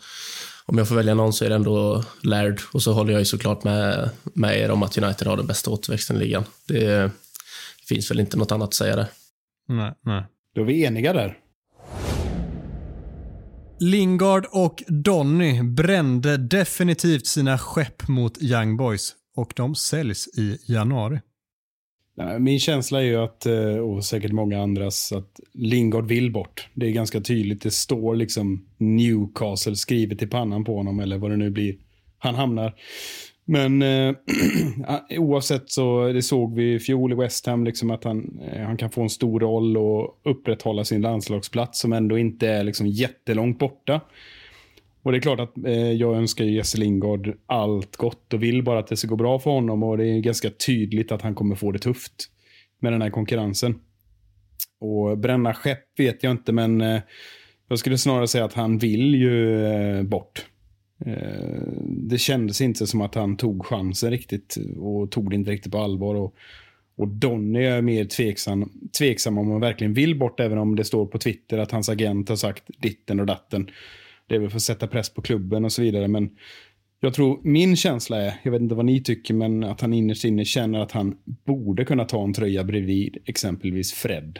om 0.68 0.78
jag 0.78 0.88
får 0.88 0.96
välja 0.96 1.14
någon 1.14 1.34
så 1.34 1.46
är 1.46 1.50
det 1.50 1.56
ändå 1.56 2.04
Laird. 2.24 2.62
Och 2.72 2.84
så 2.84 2.94
håller 2.94 3.12
jag 3.12 3.20
ju 3.20 3.26
såklart 3.26 3.64
med, 3.64 4.10
med 4.24 4.60
er 4.60 4.72
om 4.72 4.84
att 4.84 4.98
United 4.98 5.28
har 5.28 5.38
den 5.38 5.48
bästa 5.48 5.72
återväxten 5.72 6.16
i 6.16 6.20
ligan. 6.20 6.44
Det, 6.68 6.80
det 6.80 7.12
finns 7.88 8.12
väl 8.12 8.20
inte 8.20 8.38
något 8.38 8.52
annat 8.52 8.68
att 8.68 8.74
säga 8.74 8.96
där. 8.96 9.08
Nej, 9.68 9.94
nej. 10.02 10.24
Då 10.56 10.62
är 10.62 10.66
vi 10.66 10.84
eniga 10.84 11.14
där. 11.14 11.38
Lingard 13.80 14.46
och 14.52 14.84
Donny 14.88 15.64
brände 15.64 16.38
definitivt 16.38 17.28
sina 17.28 17.58
skepp 17.58 18.08
mot 18.08 18.42
Young 18.42 18.78
Boys 18.78 19.16
och 19.36 19.54
de 19.56 19.76
säljs 19.76 20.28
i 20.28 20.58
januari. 20.66 21.20
Min 22.40 22.60
känsla 22.60 23.00
är 23.00 23.06
ju 23.06 23.16
att, 23.16 23.46
eh, 23.46 23.78
och 23.78 24.06
säkert 24.06 24.32
många 24.32 24.62
andras, 24.62 25.12
att 25.12 25.40
Lingard 25.54 26.08
vill 26.08 26.32
bort. 26.32 26.68
Det 26.74 26.86
är 26.86 26.92
ganska 26.92 27.22
tydligt. 27.22 27.62
Det 27.62 27.72
står 27.72 28.16
liksom 28.16 28.66
Newcastle 28.78 29.76
skrivet 29.76 30.22
i 30.22 30.28
pannan 30.28 30.64
på 30.64 30.78
honom 30.78 31.00
eller 31.00 31.18
vad 31.18 31.32
det 31.32 31.38
nu 31.38 31.50
blir. 31.50 31.76
Han 32.18 32.36
hamnar. 32.36 32.74
Men 33.46 33.82
eh, 33.82 34.16
oavsett 35.20 35.70
så, 35.72 36.08
det 36.08 36.22
såg 36.22 36.56
vi 36.56 36.74
i 36.74 36.80
fjol 36.80 37.12
i 37.12 37.16
West 37.16 37.46
Ham, 37.46 37.66
liksom 37.66 37.92
att 37.92 38.04
han, 38.04 38.40
eh, 38.52 38.62
han 38.62 38.78
kan 38.78 38.90
få 38.90 39.02
en 39.02 39.10
stor 39.10 39.40
roll 39.40 39.78
och 39.78 40.20
upprätthålla 40.24 40.84
sin 40.84 41.02
landslagsplats 41.02 41.80
som 41.80 41.94
ändå 41.94 42.18
inte 42.18 42.48
är 42.48 42.64
liksom 42.64 42.88
jättelångt 42.88 43.60
borta. 43.60 44.02
Och 45.08 45.14
det 45.14 45.18
är 45.18 45.22
klart 45.22 45.40
att 45.40 45.58
eh, 45.66 45.92
jag 45.92 46.16
önskar 46.16 46.46
Jesse 46.46 46.78
Lingard 46.78 47.38
allt 47.46 47.96
gott 47.96 48.34
och 48.34 48.44
vill 48.44 48.64
bara 48.64 48.80
att 48.80 48.88
det 48.88 48.98
ska 48.98 49.08
gå 49.08 49.16
bra 49.16 49.40
för 49.40 49.52
honom. 49.52 49.84
Och 49.84 49.98
det 49.98 50.06
är 50.08 50.20
ganska 50.20 50.50
tydligt 50.50 51.12
att 51.12 51.22
han 51.22 51.36
kommer 51.36 51.56
få 51.56 51.72
det 51.72 51.80
tufft 51.80 52.30
med 52.80 52.94
den 52.94 53.02
här 53.02 53.10
konkurrensen. 53.10 53.76
Och 54.80 55.18
bränna 55.18 55.54
skepp 55.54 56.00
vet 56.00 56.24
jag 56.24 56.32
inte, 56.32 56.52
men 56.52 56.82
eh, 56.82 57.02
jag 57.70 57.80
skulle 57.80 57.98
snarare 57.98 58.28
säga 58.28 58.46
att 58.46 58.54
han 58.54 58.78
vill 58.78 59.16
ju 59.16 59.66
eh, 59.66 60.04
bort. 60.04 60.46
Eh, 61.06 61.72
det 61.88 62.18
kändes 62.18 62.62
inte 62.62 62.88
som 62.88 63.02
att 63.02 63.16
han 63.16 63.38
tog 63.38 63.66
chansen 63.66 64.12
riktigt 64.12 64.58
och 64.78 65.12
tog 65.12 65.30
det 65.30 65.36
inte 65.36 65.52
riktigt 65.52 65.72
på 65.72 65.80
allvar. 65.80 66.16
Och, 66.16 66.36
och 66.98 67.08
Donny 67.08 67.64
är 67.64 67.82
mer 67.82 68.06
tveksam, 68.06 68.72
tveksam 68.98 69.38
om 69.38 69.52
han 69.52 69.62
verkligen 69.62 69.94
vill 69.94 70.20
bort, 70.20 70.40
även 70.40 70.58
om 70.58 70.76
det 70.76 70.84
står 70.84 71.06
på 71.06 71.18
Twitter 71.18 71.58
att 71.58 71.72
hans 71.72 71.90
agent 71.90 72.30
har 72.30 72.36
sagt 72.36 72.64
ditten 72.78 73.20
och 73.20 73.26
datten. 73.26 73.70
Det 74.28 74.36
är 74.36 74.40
väl 74.40 74.50
för 74.50 74.58
att 74.58 74.64
sätta 74.64 74.88
press 74.88 75.14
på 75.14 75.22
klubben 75.22 75.66
och 75.66 75.72
så 75.72 75.82
vidare. 75.82 76.08
Men 76.08 76.30
jag 77.00 77.14
tror 77.14 77.40
min 77.44 77.76
känsla 77.76 78.22
är, 78.22 78.34
jag 78.44 78.52
vet 78.52 78.62
inte 78.62 78.76
vad 78.76 78.86
ni 78.86 79.04
tycker, 79.04 79.34
men 79.34 79.64
att 79.64 79.82
han 79.82 79.94
innerst 79.94 80.26
inne 80.26 80.46
känner 80.46 80.80
att 80.80 80.92
han 80.92 81.18
borde 81.46 81.86
kunna 81.86 82.06
ta 82.06 82.24
en 82.24 82.34
tröja 82.34 82.64
bredvid 82.64 83.18
exempelvis 83.26 83.94
Fred. 83.94 84.40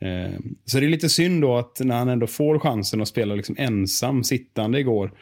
Eh, 0.00 0.38
så 0.64 0.80
det 0.80 0.86
är 0.86 0.90
lite 0.90 1.08
synd 1.08 1.42
då 1.42 1.56
att 1.56 1.80
när 1.80 1.96
han 1.96 2.08
ändå 2.08 2.26
får 2.26 2.58
chansen 2.58 3.00
att 3.00 3.08
spela 3.08 3.34
liksom 3.34 3.56
ensam 3.58 4.24
sittande 4.24 4.80
igår, 4.80 5.12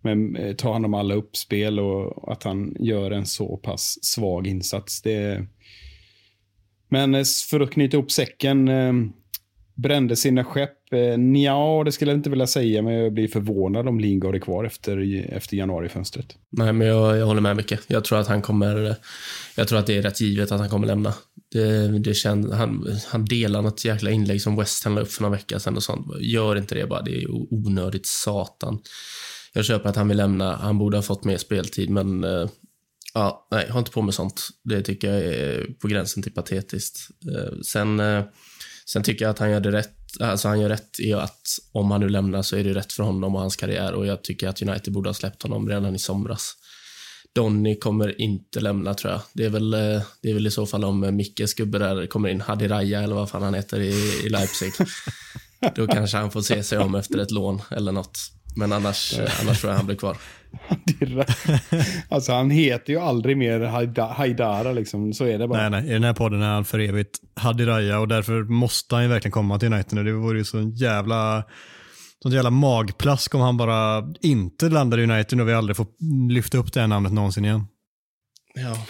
men 0.00 0.36
eh, 0.36 0.54
tar 0.54 0.72
hand 0.72 0.84
om 0.84 0.94
alla 0.94 1.14
uppspel 1.14 1.80
och 1.80 2.32
att 2.32 2.42
han 2.42 2.76
gör 2.80 3.10
en 3.10 3.26
så 3.26 3.56
pass 3.56 3.98
svag 4.02 4.46
insats. 4.46 5.02
Det... 5.02 5.46
Men 6.88 7.14
eh, 7.14 7.24
för 7.50 7.60
att 7.60 7.70
knyta 7.70 7.96
ihop 7.96 8.10
säcken, 8.10 8.70
brände 9.74 10.16
sina 10.16 10.44
skepp. 10.44 10.79
Ja, 10.90 11.16
nja, 11.16 11.84
det 11.84 11.92
skulle 11.92 12.10
jag 12.10 12.18
inte 12.18 12.30
vilja 12.30 12.46
säga, 12.46 12.82
men 12.82 12.92
jag 12.92 13.12
blir 13.12 13.28
förvånad 13.28 13.88
om 13.88 14.00
Lingard 14.00 14.34
är 14.34 14.38
kvar 14.38 14.64
efter, 14.64 15.26
efter 15.32 15.56
januarifönstret. 15.56 16.36
Nej, 16.50 16.72
men 16.72 16.86
jag, 16.86 17.18
jag 17.18 17.26
håller 17.26 17.40
med 17.40 17.56
mycket. 17.56 17.80
Jag 17.86 18.04
tror 18.04 18.18
att 18.18 18.28
han 18.28 18.42
kommer, 18.42 18.96
jag 19.56 19.68
tror 19.68 19.78
att 19.78 19.86
det 19.86 19.96
är 19.96 20.02
rätt 20.02 20.20
givet 20.20 20.52
att 20.52 20.60
han 20.60 20.68
kommer 20.68 20.86
lämna. 20.86 21.14
Det, 21.52 21.98
det 21.98 22.14
känd, 22.14 22.52
han, 22.52 22.98
han 23.06 23.24
delar 23.24 23.62
något 23.62 23.84
jäkla 23.84 24.10
inlägg 24.10 24.42
som 24.42 24.56
West 24.56 24.84
Ham 24.84 24.98
upp 24.98 25.12
för 25.12 25.22
några 25.22 25.36
veckor 25.36 25.58
sedan 25.58 25.76
och 25.76 25.82
sånt. 25.82 26.06
Gör 26.20 26.56
inte 26.56 26.74
det 26.74 26.86
bara, 26.86 27.02
det 27.02 27.22
är 27.22 27.26
onödigt 27.30 28.06
satan. 28.06 28.78
Jag 29.52 29.64
köper 29.64 29.88
att 29.88 29.96
han 29.96 30.08
vill 30.08 30.16
lämna, 30.16 30.56
han 30.56 30.78
borde 30.78 30.96
ha 30.96 31.02
fått 31.02 31.24
mer 31.24 31.36
speltid, 31.36 31.90
men 31.90 32.24
eh, 32.24 32.48
ja, 33.14 33.48
nej, 33.50 33.70
ha 33.70 33.78
inte 33.78 33.90
på 33.90 34.02
med 34.02 34.14
sånt. 34.14 34.48
Det 34.64 34.82
tycker 34.82 35.12
jag 35.14 35.22
är 35.22 35.66
på 35.80 35.88
gränsen 35.88 36.22
till 36.22 36.32
patetiskt. 36.32 37.08
Eh, 37.36 37.58
sen 37.62 38.00
Sen 38.92 39.02
tycker 39.02 39.24
jag 39.24 39.30
att 39.30 39.38
han 39.38 39.50
gör 39.50 39.60
det 39.60 39.72
rätt. 39.72 39.99
Alltså 40.20 40.48
han 40.48 40.60
gör 40.60 40.68
rätt 40.68 41.00
i 41.00 41.12
att 41.12 41.42
om 41.72 41.90
han 41.90 42.00
nu 42.00 42.08
lämnar 42.08 42.42
så 42.42 42.56
är 42.56 42.64
det 42.64 42.74
rätt 42.74 42.92
för 42.92 43.02
honom 43.02 43.34
och 43.34 43.40
hans 43.40 43.56
karriär 43.56 43.92
och 43.92 44.06
jag 44.06 44.24
tycker 44.24 44.48
att 44.48 44.62
United 44.62 44.92
borde 44.92 45.08
ha 45.08 45.14
släppt 45.14 45.42
honom 45.42 45.68
redan 45.68 45.94
i 45.94 45.98
somras. 45.98 46.54
Donny 47.34 47.78
kommer 47.78 48.20
inte 48.20 48.60
lämna 48.60 48.94
tror 48.94 49.12
jag. 49.12 49.20
Det 49.32 49.44
är 49.44 49.50
väl, 49.50 49.74
eh, 49.74 50.02
det 50.22 50.30
är 50.30 50.34
väl 50.34 50.46
i 50.46 50.50
så 50.50 50.66
fall 50.66 50.84
om 50.84 51.16
Mickes 51.16 51.54
gubbe 51.54 51.78
där 51.78 52.06
kommer 52.06 52.28
in, 52.28 52.40
Hadi 52.40 52.68
Raya 52.68 53.02
eller 53.02 53.14
vad 53.14 53.30
fan 53.30 53.42
han 53.42 53.54
heter 53.54 53.80
i, 53.80 54.20
i 54.24 54.28
Leipzig. 54.28 54.72
Då 55.74 55.86
kanske 55.86 56.16
han 56.16 56.30
får 56.30 56.42
se 56.42 56.62
sig 56.62 56.78
om 56.78 56.94
efter 56.94 57.18
ett 57.18 57.30
lån 57.30 57.62
eller 57.70 57.92
något. 57.92 58.18
Men 58.56 58.72
annars, 58.72 59.18
annars 59.40 59.60
tror 59.60 59.70
jag 59.70 59.76
han 59.76 59.86
blir 59.86 59.96
kvar. 59.96 60.16
alltså 62.08 62.32
han 62.32 62.50
heter 62.50 62.92
ju 62.92 62.98
aldrig 62.98 63.36
mer 63.36 63.60
Haidara 64.00 64.72
liksom, 64.72 65.12
så 65.12 65.24
är 65.24 65.38
det 65.38 65.48
bara. 65.48 65.68
Nej, 65.68 65.82
nej, 65.82 65.90
i 65.90 65.92
den 65.92 66.04
här 66.04 66.14
podden 66.14 66.42
är 66.42 66.48
han 66.48 66.64
för 66.64 66.78
evigt 66.78 67.18
Hadiraya 67.34 67.98
och 67.98 68.08
därför 68.08 68.42
måste 68.42 68.94
han 68.94 69.04
ju 69.04 69.10
verkligen 69.10 69.32
komma 69.32 69.58
till 69.58 69.72
United 69.72 69.92
nu. 69.92 70.04
Det 70.04 70.12
vore 70.12 70.38
ju 70.38 70.44
så 70.44 70.60
jävla 70.60 71.44
sånt 72.22 72.34
jävla 72.34 72.50
magplask 72.50 73.34
om 73.34 73.40
han 73.40 73.56
bara 73.56 74.04
inte 74.20 74.68
landar 74.68 74.98
i 74.98 75.02
United 75.02 75.40
och 75.40 75.48
vi 75.48 75.54
aldrig 75.54 75.76
får 75.76 75.86
lyfta 76.30 76.58
upp 76.58 76.72
det 76.72 76.80
här 76.80 76.86
namnet 76.86 77.12
någonsin 77.12 77.44
igen. 77.44 77.64
Ja. 78.54 78.76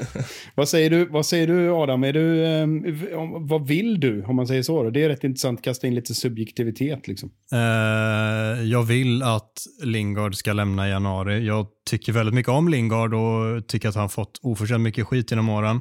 vad, 0.54 0.68
säger 0.68 0.90
du, 0.90 1.04
vad 1.04 1.26
säger 1.26 1.46
du 1.46 1.70
Adam? 1.70 2.04
Är 2.04 2.12
du, 2.12 2.44
um, 2.44 3.46
vad 3.48 3.66
vill 3.66 4.00
du 4.00 4.24
om 4.24 4.36
man 4.36 4.46
säger 4.46 4.62
så? 4.62 4.82
Då? 4.82 4.90
Det 4.90 5.02
är 5.02 5.08
rätt 5.08 5.24
intressant 5.24 5.58
att 5.58 5.64
kasta 5.64 5.86
in 5.86 5.94
lite 5.94 6.14
subjektivitet. 6.14 7.08
Liksom. 7.08 7.30
Uh, 7.52 8.64
jag 8.64 8.82
vill 8.82 9.22
att 9.22 9.52
Lingard 9.82 10.34
ska 10.34 10.52
lämna 10.52 10.88
i 10.88 10.90
januari. 10.90 11.46
Jag 11.46 11.66
tycker 11.90 12.12
väldigt 12.12 12.34
mycket 12.34 12.52
om 12.52 12.68
Lingard 12.68 13.14
och 13.14 13.66
tycker 13.66 13.88
att 13.88 13.94
han 13.94 14.08
fått 14.08 14.40
oförtjänt 14.42 14.82
mycket 14.82 15.06
skit 15.06 15.30
genom 15.30 15.48
åren. 15.48 15.80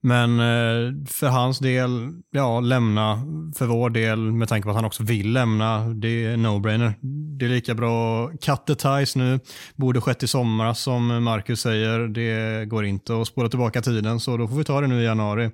Men 0.00 0.40
eh, 0.40 1.06
för 1.06 1.26
hans 1.26 1.58
del, 1.58 2.10
ja, 2.30 2.60
lämna. 2.60 3.22
För 3.56 3.66
vår 3.66 3.90
del, 3.90 4.18
med 4.18 4.48
tanke 4.48 4.64
på 4.64 4.70
att 4.70 4.76
han 4.76 4.84
också 4.84 5.02
vill 5.02 5.32
lämna, 5.32 5.88
det 5.88 6.24
är 6.24 6.36
no-brainer. 6.36 6.94
Det 7.38 7.44
är 7.44 7.48
lika 7.48 7.74
bra 7.74 8.28
cut 8.28 8.66
the 8.66 8.74
ties 8.74 9.16
nu. 9.16 9.40
Borde 9.76 10.00
skett 10.00 10.22
i 10.22 10.28
somras 10.28 10.82
som 10.82 11.24
Marcus 11.24 11.60
säger. 11.60 11.98
Det 11.98 12.64
går 12.68 12.84
inte 12.84 13.20
att 13.20 13.28
spåra 13.28 13.48
tillbaka 13.48 13.82
tiden, 13.82 14.20
så 14.20 14.36
då 14.36 14.48
får 14.48 14.56
vi 14.56 14.64
ta 14.64 14.80
det 14.80 14.86
nu 14.86 15.00
i 15.00 15.04
januari. 15.04 15.50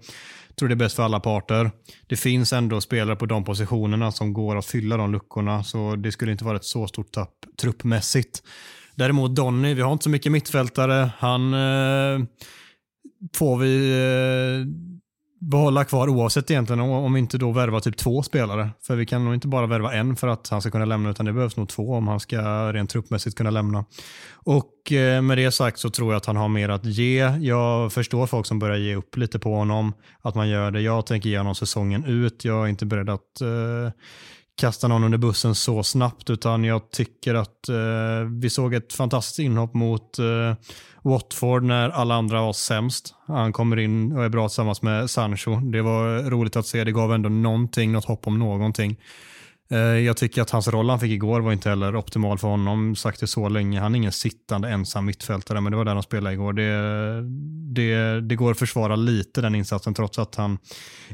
Jag 0.48 0.56
tror 0.56 0.68
det 0.68 0.74
är 0.74 0.76
bäst 0.76 0.96
för 0.96 1.02
alla 1.02 1.20
parter. 1.20 1.70
Det 2.06 2.16
finns 2.16 2.52
ändå 2.52 2.80
spelare 2.80 3.16
på 3.16 3.26
de 3.26 3.44
positionerna 3.44 4.12
som 4.12 4.32
går 4.32 4.56
att 4.56 4.66
fylla 4.66 4.96
de 4.96 5.12
luckorna, 5.12 5.64
så 5.64 5.96
det 5.96 6.12
skulle 6.12 6.32
inte 6.32 6.44
vara 6.44 6.56
ett 6.56 6.64
så 6.64 6.86
stort 6.86 7.12
tapp 7.12 7.30
truppmässigt. 7.60 8.42
Däremot 8.94 9.36
Donny, 9.36 9.74
vi 9.74 9.82
har 9.82 9.92
inte 9.92 10.02
så 10.02 10.10
mycket 10.10 10.32
mittfältare. 10.32 11.10
Han 11.18 11.54
eh, 11.54 12.26
får 13.32 13.58
vi 13.58 13.90
eh, 13.90 14.66
behålla 15.50 15.84
kvar 15.84 16.08
oavsett 16.08 16.50
egentligen 16.50 16.80
om 16.80 17.12
vi 17.12 17.20
inte 17.20 17.38
då 17.38 17.52
värvar 17.52 17.80
typ 17.80 17.96
två 17.96 18.22
spelare. 18.22 18.70
För 18.82 18.96
vi 18.96 19.06
kan 19.06 19.24
nog 19.24 19.34
inte 19.34 19.48
bara 19.48 19.66
värva 19.66 19.94
en 19.94 20.16
för 20.16 20.28
att 20.28 20.48
han 20.48 20.60
ska 20.60 20.70
kunna 20.70 20.84
lämna 20.84 21.10
utan 21.10 21.26
det 21.26 21.32
behövs 21.32 21.56
nog 21.56 21.68
två 21.68 21.92
om 21.92 22.08
han 22.08 22.20
ska 22.20 22.72
rent 22.72 22.90
truppmässigt 22.90 23.36
kunna 23.36 23.50
lämna. 23.50 23.84
Och 24.32 24.92
eh, 24.92 25.22
med 25.22 25.38
det 25.38 25.52
sagt 25.52 25.78
så 25.78 25.90
tror 25.90 26.12
jag 26.12 26.16
att 26.16 26.26
han 26.26 26.36
har 26.36 26.48
mer 26.48 26.68
att 26.68 26.84
ge. 26.84 27.18
Jag 27.40 27.92
förstår 27.92 28.26
folk 28.26 28.46
som 28.46 28.58
börjar 28.58 28.76
ge 28.76 28.94
upp 28.94 29.16
lite 29.16 29.38
på 29.38 29.54
honom, 29.54 29.92
att 30.22 30.34
man 30.34 30.48
gör 30.48 30.70
det. 30.70 30.80
Jag 30.80 31.06
tänker 31.06 31.28
ge 31.28 31.38
honom 31.38 31.54
säsongen 31.54 32.04
ut. 32.04 32.44
Jag 32.44 32.64
är 32.64 32.68
inte 32.68 32.86
beredd 32.86 33.10
att 33.10 33.40
eh, 33.40 33.92
kasta 34.56 34.88
någon 34.88 35.04
under 35.04 35.18
bussen 35.18 35.54
så 35.54 35.82
snabbt 35.82 36.30
utan 36.30 36.64
jag 36.64 36.90
tycker 36.90 37.34
att 37.34 37.68
eh, 37.68 38.28
vi 38.40 38.50
såg 38.50 38.74
ett 38.74 38.92
fantastiskt 38.92 39.38
inhopp 39.38 39.74
mot 39.74 40.18
eh, 40.18 40.54
Watford 41.02 41.62
när 41.62 41.90
alla 41.90 42.14
andra 42.14 42.40
var 42.40 42.52
sämst. 42.52 43.14
Han 43.26 43.52
kommer 43.52 43.78
in 43.78 44.12
och 44.12 44.24
är 44.24 44.28
bra 44.28 44.48
tillsammans 44.48 44.82
med 44.82 45.10
Sancho. 45.10 45.56
Det 45.56 45.82
var 45.82 46.30
roligt 46.30 46.56
att 46.56 46.66
se. 46.66 46.84
Det 46.84 46.92
gav 46.92 47.12
ändå 47.12 47.28
någonting, 47.28 47.92
något 47.92 48.04
hopp 48.04 48.26
om 48.26 48.38
någonting. 48.38 48.96
Eh, 49.70 49.78
jag 49.78 50.16
tycker 50.16 50.42
att 50.42 50.50
hans 50.50 50.68
roll 50.68 50.90
han 50.90 51.00
fick 51.00 51.12
igår 51.12 51.40
var 51.40 51.52
inte 51.52 51.68
heller 51.68 51.96
optimal 51.96 52.38
för 52.38 52.48
honom. 52.48 52.96
Sagt 52.96 53.20
det 53.20 53.26
så 53.26 53.48
länge. 53.48 53.80
Han 53.80 53.94
är 53.94 53.96
ingen 53.96 54.12
sittande 54.12 54.68
ensam 54.68 55.06
mittfältare, 55.06 55.60
men 55.60 55.72
det 55.72 55.76
var 55.76 55.84
där 55.84 55.94
han 55.94 56.02
spelade 56.02 56.34
igår. 56.34 56.52
Det, 56.52 57.22
det, 57.74 58.20
det 58.20 58.36
går 58.36 58.50
att 58.50 58.58
försvara 58.58 58.96
lite 58.96 59.40
den 59.40 59.54
insatsen 59.54 59.94
trots 59.94 60.18
att 60.18 60.34
han 60.34 60.58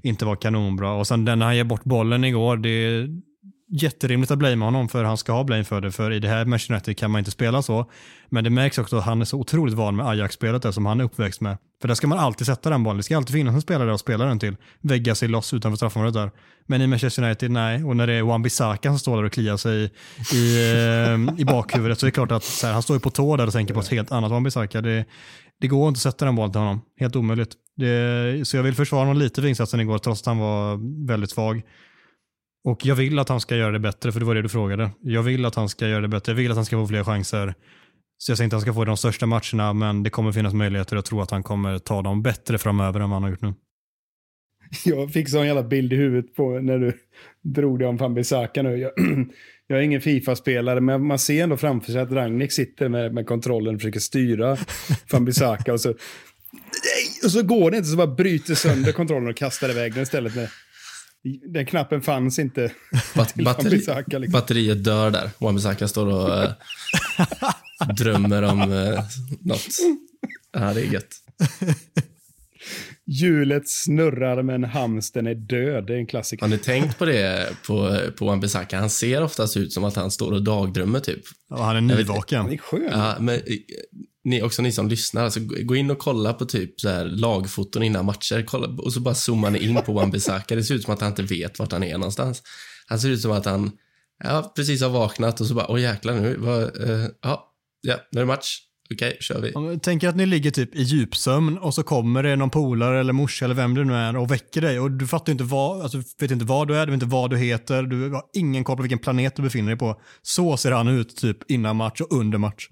inte 0.03 0.25
var 0.25 0.37
kanonbra. 0.37 0.93
Och 0.93 1.07
sen 1.07 1.25
den 1.25 1.39
när 1.39 1.47
han 1.47 1.57
ger 1.57 1.65
bort 1.65 1.85
bollen 1.85 2.25
igår, 2.25 2.57
det, 2.57 3.07
jätterimligt 3.71 4.31
att 4.31 4.39
blamea 4.39 4.67
honom 4.67 4.89
för 4.89 5.05
han 5.05 5.17
ska 5.17 5.33
ha 5.33 5.45
blame 5.45 5.65
för 5.65 5.81
det. 5.81 5.93
För 5.93 6.11
i 6.11 6.19
det 6.19 6.29
här 6.29 6.45
Manchester 6.45 6.75
United 6.75 6.97
kan 6.97 7.11
man 7.11 7.19
inte 7.19 7.31
spela 7.31 7.63
så. 7.63 7.91
Men 8.29 8.45
det 8.45 8.51
märks 8.51 8.79
också 8.79 8.97
att 8.97 9.05
han 9.05 9.21
är 9.21 9.25
så 9.25 9.39
otroligt 9.39 9.75
van 9.75 9.97
med 9.97 10.07
Ajax-spelet 10.07 10.75
som 10.75 10.87
han 10.87 11.01
är 11.01 11.05
uppväxt 11.05 11.41
med. 11.41 11.59
För 11.81 11.89
där 11.89 11.95
ska 11.95 12.07
man 12.07 12.19
alltid 12.19 12.47
sätta 12.47 12.71
den 12.71 12.83
bollen. 12.83 12.97
Det 12.97 13.03
ska 13.03 13.17
alltid 13.17 13.35
finnas 13.35 13.55
en 13.55 13.61
spelare 13.61 13.95
att 13.95 14.01
spela 14.01 14.25
den 14.25 14.39
till. 14.39 14.57
Vägga 14.81 15.15
sig 15.15 15.29
loss 15.29 15.55
utanför 15.55 15.77
straffområdet 15.77 16.15
där. 16.15 16.31
Men 16.67 16.83
i 16.83 16.87
Manchester 16.87 17.23
United, 17.23 17.51
nej. 17.51 17.85
Och 17.85 17.97
när 17.97 18.07
det 18.07 18.13
är 18.13 18.23
Wan-Bissaka 18.23 18.89
som 18.89 18.99
står 18.99 19.17
där 19.17 19.25
och 19.25 19.33
kliar 19.33 19.57
sig 19.57 19.85
i, 19.85 20.37
i, 20.37 20.73
eh, 20.73 21.41
i 21.41 21.45
bakhuvudet 21.45 21.99
så 21.99 22.07
är 22.07 22.09
det 22.09 22.15
klart 22.15 22.33
att 22.33 22.61
här, 22.63 22.73
han 22.73 22.83
står 22.83 22.97
ju 22.97 23.01
på 23.01 23.11
tå 23.11 23.37
där 23.37 23.47
och 23.47 23.53
tänker 23.53 23.75
på 23.75 23.81
ett 23.81 23.89
helt 23.89 24.13
annat 24.13 24.33
Wan-Bissaka. 24.33 24.81
Det, 24.81 25.05
det 25.61 25.69
går 25.69 25.89
inte 25.89 25.99
att 25.99 26.03
sätta 26.03 26.25
den 26.25 26.37
bollen 26.37 26.53
till 26.53 26.61
honom. 26.61 26.81
Helt 27.01 27.17
omöjligt. 27.17 27.55
Det, 27.77 28.49
så 28.49 28.57
jag 28.57 28.63
vill 28.63 28.75
försvara 28.75 29.01
honom 29.01 29.17
lite 29.17 29.41
för 29.41 29.49
insatsen 29.49 29.81
igår 29.81 29.99
trots 29.99 30.21
att 30.21 30.27
han 30.27 30.39
var 30.39 30.79
väldigt 31.07 31.31
svag. 31.31 31.63
Och 32.65 32.87
jag 32.87 32.95
vill 32.95 33.19
att 33.19 33.29
han 33.29 33.41
ska 33.41 33.57
göra 33.57 33.73
det 33.73 33.79
bättre, 33.79 34.13
för 34.13 34.21
det 34.21 34.27
var 34.27 34.35
det 34.35 34.43
du 34.43 34.49
frågade. 34.49 34.91
Jag 35.01 35.23
vill 35.23 35.45
att 35.45 35.55
han 35.55 35.69
ska 35.69 35.89
göra 35.89 36.01
det 36.01 36.09
bättre. 36.09 36.33
Jag 36.33 36.37
vill 36.37 36.51
att 36.51 36.57
han 36.57 36.65
ska 36.65 36.77
få 36.77 36.87
fler 36.87 37.05
chanser. 37.05 37.55
Så 38.19 38.31
jag 38.31 38.39
säger 38.39 38.47
inte 38.47 38.57
att 38.57 38.63
han 38.63 38.73
ska 38.73 38.75
få 38.75 38.85
de 38.85 38.97
största 38.97 39.27
matcherna, 39.27 39.73
men 39.73 40.03
det 40.03 40.11
kommer 40.11 40.33
finnas 40.33 40.55
möjligheter. 40.55 40.97
Jag 40.97 41.05
tror 41.05 41.23
att 41.23 41.31
han 41.31 41.43
kommer 41.43 41.79
ta 41.79 42.03
dem 42.03 42.23
bättre 42.23 42.59
framöver 42.59 43.01
än 43.01 43.11
vad 43.11 43.17
han 43.17 43.23
har 43.23 43.31
gjort 43.31 43.43
nu. 43.43 43.55
Jag 44.85 45.13
fick 45.13 45.29
sån 45.29 45.47
jävla 45.47 45.63
bild 45.63 45.93
i 45.93 45.97
huvudet 45.97 46.35
på 46.35 46.61
när 46.61 46.79
du 46.79 46.93
drog 47.43 47.79
det 47.79 47.87
om 47.87 47.99
Fambisaka 47.99 48.63
nu. 48.63 48.77
Jag, 48.77 48.93
jag 49.67 49.79
är 49.79 49.83
ingen 49.83 50.01
Fifa-spelare, 50.01 50.81
men 50.81 51.07
man 51.07 51.19
ser 51.19 51.43
ändå 51.43 51.57
framför 51.57 51.93
sig 51.93 52.01
att 52.01 52.13
Ragnik 52.13 52.53
sitter 52.53 52.89
med, 52.89 53.15
med 53.15 53.27
kontrollen 53.27 53.75
och 53.75 53.81
försöker 53.81 54.01
styra 54.01 54.57
Fambisaka. 55.11 55.73
Och 55.73 55.81
så, 55.81 55.91
och 57.25 57.31
så 57.31 57.43
går 57.43 57.71
det 57.71 57.77
inte, 57.77 57.89
så 57.89 57.97
bara 57.97 58.07
bryter 58.07 58.55
sönder 58.55 58.93
kontrollen 58.93 59.29
och 59.29 59.37
kastar 59.37 59.71
iväg 59.71 59.95
den 59.95 60.03
istället. 60.03 60.37
Med, 60.37 60.49
den 61.53 61.67
knappen 61.67 62.03
fanns 62.03 62.39
inte. 62.39 62.73
Bat 63.15 63.35
batteri 63.35 63.71
liksom. 63.77 64.05
Batteriet 64.33 64.85
dör 64.85 65.11
där. 65.11 65.31
Wan-Bissaka 65.39 65.89
står 65.89 66.07
och 66.07 66.43
äh, 66.43 66.53
drömmer 67.97 68.43
om 68.43 68.61
äh, 68.61 69.05
något. 69.41 69.69
Ja, 70.53 70.75
det 70.75 70.81
är 70.81 70.93
gött. 70.93 71.17
Hjulet 73.07 73.69
snurrar 73.69 74.43
men 74.43 74.65
hamsten 74.65 75.27
är 75.27 75.35
död. 75.35 75.87
Det 75.87 75.95
är 75.95 75.99
en 75.99 76.07
klassiker. 76.07 76.43
Har 76.43 76.49
ni 76.49 76.59
tänkt 76.59 76.99
på 76.99 77.05
det 77.05 77.49
på, 77.67 77.99
på 78.17 78.25
Wan-Bissaka? 78.25 78.79
Han 78.79 78.91
ser 78.91 79.23
oftast 79.23 79.57
ut 79.57 79.73
som 79.73 79.85
att 79.85 79.97
han 79.97 80.11
står 80.11 80.33
och 80.33 80.43
dagdrömmer 80.43 81.01
typ. 81.01 81.23
Ja, 81.49 81.63
han 81.63 81.77
är 81.77 81.81
nyvaken. 81.81 82.41
Han 82.41 82.53
är 82.53 82.57
skön. 82.57 82.89
Ja, 82.91 83.17
men 83.21 83.41
ni, 84.25 84.43
också 84.43 84.63
ni 84.63 84.73
som 84.73 84.89
lyssnar, 84.89 85.25
alltså, 85.25 85.41
gå 85.41 85.77
in 85.77 85.91
och 85.91 85.99
kolla 85.99 86.33
på 86.33 86.45
typ 86.45 86.81
så 86.81 86.89
här 86.89 87.05
lagfoton 87.05 87.83
innan 87.83 88.05
matcher 88.05 88.45
kolla, 88.47 88.69
och 88.69 88.93
så 88.93 89.01
bara 89.01 89.15
zoomar 89.15 89.51
ni 89.51 89.59
in 89.59 89.75
på 89.75 89.93
Wan-Bissaka. 89.93 90.57
Det 90.57 90.65
ser 90.65 90.75
ut 90.75 90.85
som 90.85 90.95
att 90.95 91.01
han 91.01 91.11
inte 91.11 91.23
vet 91.23 91.59
vart 91.59 91.73
han 91.73 91.85
är 91.85 91.93
någonstans. 91.93 92.43
Han 92.87 93.01
ser 93.01 93.09
ut 93.09 93.21
som 93.21 93.33
att 93.33 93.45
han 93.45 93.71
ja, 94.25 94.53
precis 94.57 94.83
har 94.83 94.91
vaknat 94.91 95.41
och 95.41 95.47
så 95.47 95.55
bara, 95.55 95.71
åh 95.71 95.81
jäklar 95.81 96.15
nu, 96.15 96.37
vad, 96.39 96.81
uh, 96.81 97.07
ja, 97.23 97.53
ja, 97.81 97.97
nu 98.11 98.21
är 98.21 98.25
det 98.25 98.27
match. 98.27 98.59
Okej, 98.95 99.09
okay, 99.09 99.21
kör 99.21 99.41
vi. 99.41 99.79
Tänk 99.83 100.05
att 100.05 100.17
ni 100.17 100.27
ligger 100.27 100.51
typ 100.51 100.75
i 100.75 100.83
djupsömn 100.83 101.59
och 101.59 101.75
så 101.75 101.83
kommer 101.83 102.23
det 102.23 102.37
någon 102.37 102.51
polare 102.51 103.01
eller 103.01 103.13
morsa 103.13 103.45
eller 103.45 103.55
vem 103.55 103.75
det 103.75 103.85
nu 103.85 103.95
är 103.95 104.17
och 104.17 104.31
väcker 104.31 104.61
dig 104.61 104.81
och 104.81 104.91
du 104.91 105.07
fattar 105.07 105.33
inte 105.33 105.45
vad, 105.45 105.83
alltså, 105.83 106.03
vet 106.19 106.31
inte 106.31 106.45
vad 106.45 106.69
du 106.69 106.77
är, 106.77 106.87
du 106.87 106.93
vet 106.93 107.03
inte 107.03 107.15
vad 107.15 107.31
du 107.31 107.39
heter, 107.39 107.83
du 107.83 108.11
har 108.11 108.23
ingen 108.33 108.65
koll 108.65 108.77
på 108.77 108.83
vilken 108.83 108.99
planet 108.99 109.37
du 109.37 109.43
befinner 109.43 109.69
dig 109.69 109.79
på. 109.79 110.01
Så 110.23 110.57
ser 110.57 110.73
han 110.73 110.89
ut 110.89 111.17
typ 111.17 111.51
innan 111.51 111.77
match 111.77 112.01
och 112.01 112.13
under 112.13 112.39
match. 112.39 112.69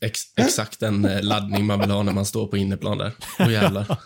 Ex 0.00 0.20
exakt 0.36 0.80
den 0.80 1.04
eh, 1.04 1.22
laddning 1.22 1.66
man 1.66 1.80
vill 1.80 1.90
ha 1.90 2.02
när 2.02 2.12
man 2.12 2.26
står 2.26 2.46
på 2.46 2.56
inneplan 2.56 2.98
där. 2.98 3.12
Åh 3.38 3.52
jävlar. 3.52 3.86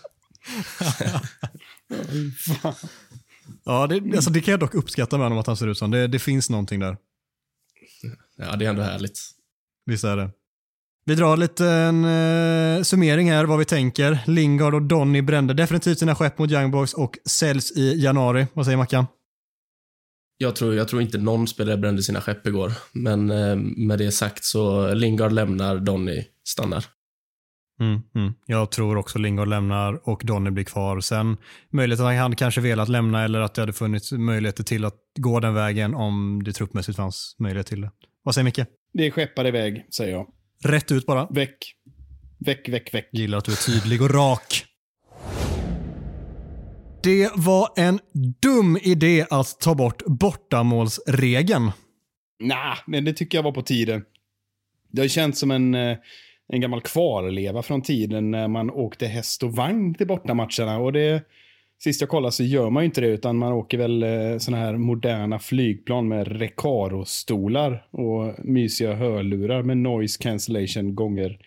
ja, 3.65 3.87
det, 3.87 4.15
alltså, 4.15 4.29
det 4.29 4.41
kan 4.41 4.51
jag 4.51 4.59
dock 4.59 4.73
uppskatta 4.73 5.17
med 5.17 5.25
honom 5.25 5.37
att 5.39 5.47
han 5.47 5.57
ser 5.57 5.67
ut 5.67 5.77
som. 5.77 5.91
Det, 5.91 6.07
det 6.07 6.19
finns 6.19 6.49
någonting 6.49 6.79
där. 6.79 6.97
Ja, 8.37 8.55
det 8.55 8.65
är 8.65 8.69
ändå 8.69 8.81
härligt. 8.81 9.19
Visst 9.85 10.03
är 10.03 10.17
det. 10.17 10.29
Vi 11.05 11.15
drar 11.15 11.37
lite 11.37 11.67
en 11.67 12.05
eh, 12.05 12.83
summering 12.83 13.31
här 13.31 13.45
vad 13.45 13.59
vi 13.59 13.65
tänker. 13.65 14.19
Lingard 14.25 14.73
och 14.73 14.81
Donny 14.81 15.21
brände 15.21 15.53
definitivt 15.53 15.99
sina 15.99 16.15
skepp 16.15 16.37
mot 16.37 16.51
Young 16.51 16.71
Boys 16.71 16.93
och 16.93 17.17
säljs 17.25 17.71
i 17.71 18.03
januari. 18.03 18.47
Vad 18.53 18.65
säger 18.65 18.77
Mackan? 18.77 19.05
Jag 20.37 20.55
tror, 20.55 20.75
jag 20.75 20.87
tror 20.87 21.01
inte 21.01 21.17
någon 21.17 21.47
spelare 21.47 21.77
brände 21.77 22.03
sina 22.03 22.21
skepp 22.21 22.47
igår. 22.47 22.71
Men 22.91 23.31
eh, 23.31 23.55
med 23.55 23.99
det 23.99 24.11
sagt 24.11 24.43
så 24.43 24.93
Lingard 24.93 25.31
lämnar, 25.31 25.77
Donny 25.77 26.23
stannar. 26.43 26.85
Mm, 27.79 28.01
mm. 28.15 28.33
Jag 28.45 28.71
tror 28.71 28.97
också 28.97 29.19
Lingard 29.19 29.47
lämnar 29.47 30.09
och 30.09 30.21
Donny 30.25 30.49
blir 30.49 30.63
kvar. 30.63 30.99
Sen 30.99 31.37
möjligt 31.69 31.99
att 31.99 32.15
han 32.15 32.35
kanske 32.35 32.61
velat 32.61 32.89
lämna 32.89 33.23
eller 33.23 33.39
att 33.39 33.53
det 33.53 33.61
hade 33.61 33.73
funnits 33.73 34.11
möjligheter 34.11 34.63
till 34.63 34.85
att 34.85 34.95
gå 35.19 35.39
den 35.39 35.53
vägen 35.53 35.95
om 35.95 36.41
det 36.45 36.53
truppmässigt 36.53 36.95
fanns 36.95 37.35
möjlighet 37.39 37.67
till 37.67 37.81
det. 37.81 37.91
Vad 38.23 38.35
säger 38.35 38.45
Micke? 38.45 38.59
Det 38.93 39.07
är 39.07 39.11
skeppar 39.11 39.47
iväg, 39.47 39.85
säger 39.95 40.11
jag. 40.11 40.27
Rätt 40.63 40.91
ut 40.91 41.05
bara. 41.05 41.27
Väck. 41.31 41.57
Väck, 42.39 42.69
väck, 42.69 42.93
väck. 42.93 43.09
Gillar 43.11 43.37
att 43.37 43.45
du 43.45 43.51
är 43.51 43.65
tydlig 43.65 44.01
och 44.01 44.09
rak. 44.13 44.65
Det 47.05 47.31
var 47.35 47.69
en 47.75 47.99
dum 48.41 48.77
idé 48.81 49.25
att 49.29 49.59
ta 49.59 49.75
bort 49.75 50.03
bortamålsregeln. 50.05 51.71
Nej, 52.39 52.77
men 52.87 53.05
det 53.05 53.13
tycker 53.13 53.37
jag 53.37 53.43
var 53.43 53.51
på 53.51 53.61
tiden. 53.61 54.03
Det 54.91 55.01
har 55.01 55.07
känts 55.07 55.39
som 55.39 55.51
en, 55.51 55.75
eh, 55.75 55.97
en 56.47 56.61
gammal 56.61 56.81
kvarleva 56.81 57.63
från 57.63 57.81
tiden 57.81 58.31
när 58.31 58.47
man 58.47 58.69
åkte 58.69 59.07
häst 59.07 59.43
och 59.43 59.55
vagn 59.55 59.93
till 59.93 60.07
bortamatcherna. 60.07 60.77
Och 60.77 60.93
det, 60.93 61.23
sist 61.83 62.01
jag 62.01 62.09
kollade 62.09 62.31
så 62.31 62.43
gör 62.43 62.69
man 62.69 62.83
ju 62.83 62.85
inte 62.85 63.01
det, 63.01 63.07
utan 63.07 63.37
man 63.37 63.53
åker 63.53 63.77
väl 63.77 64.03
eh, 64.03 64.37
såna 64.37 64.57
här 64.57 64.77
moderna 64.77 65.39
flygplan 65.39 66.07
med 66.07 66.27
Recaro-stolar 66.27 67.87
och 67.91 68.45
mysiga 68.45 68.95
hörlurar 68.95 69.63
med 69.63 69.77
noise 69.77 70.23
cancellation 70.23 70.95
gånger. 70.95 71.39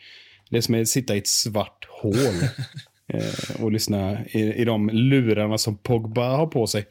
Det 0.51 0.57
är 0.57 0.61
som 0.61 0.81
att 0.81 0.89
sitta 0.89 1.15
i 1.15 1.19
ett 1.19 1.27
svart 1.27 1.87
hål. 2.03 2.15
eh, 3.09 3.63
och 3.63 3.73
lyssna 3.73 4.19
i, 4.31 4.41
i 4.41 4.65
de 4.65 4.89
lurarna 4.89 5.59
som 5.59 5.77
Pogba 5.77 6.37
har 6.37 6.47
på 6.47 6.67
sig. 6.67 6.87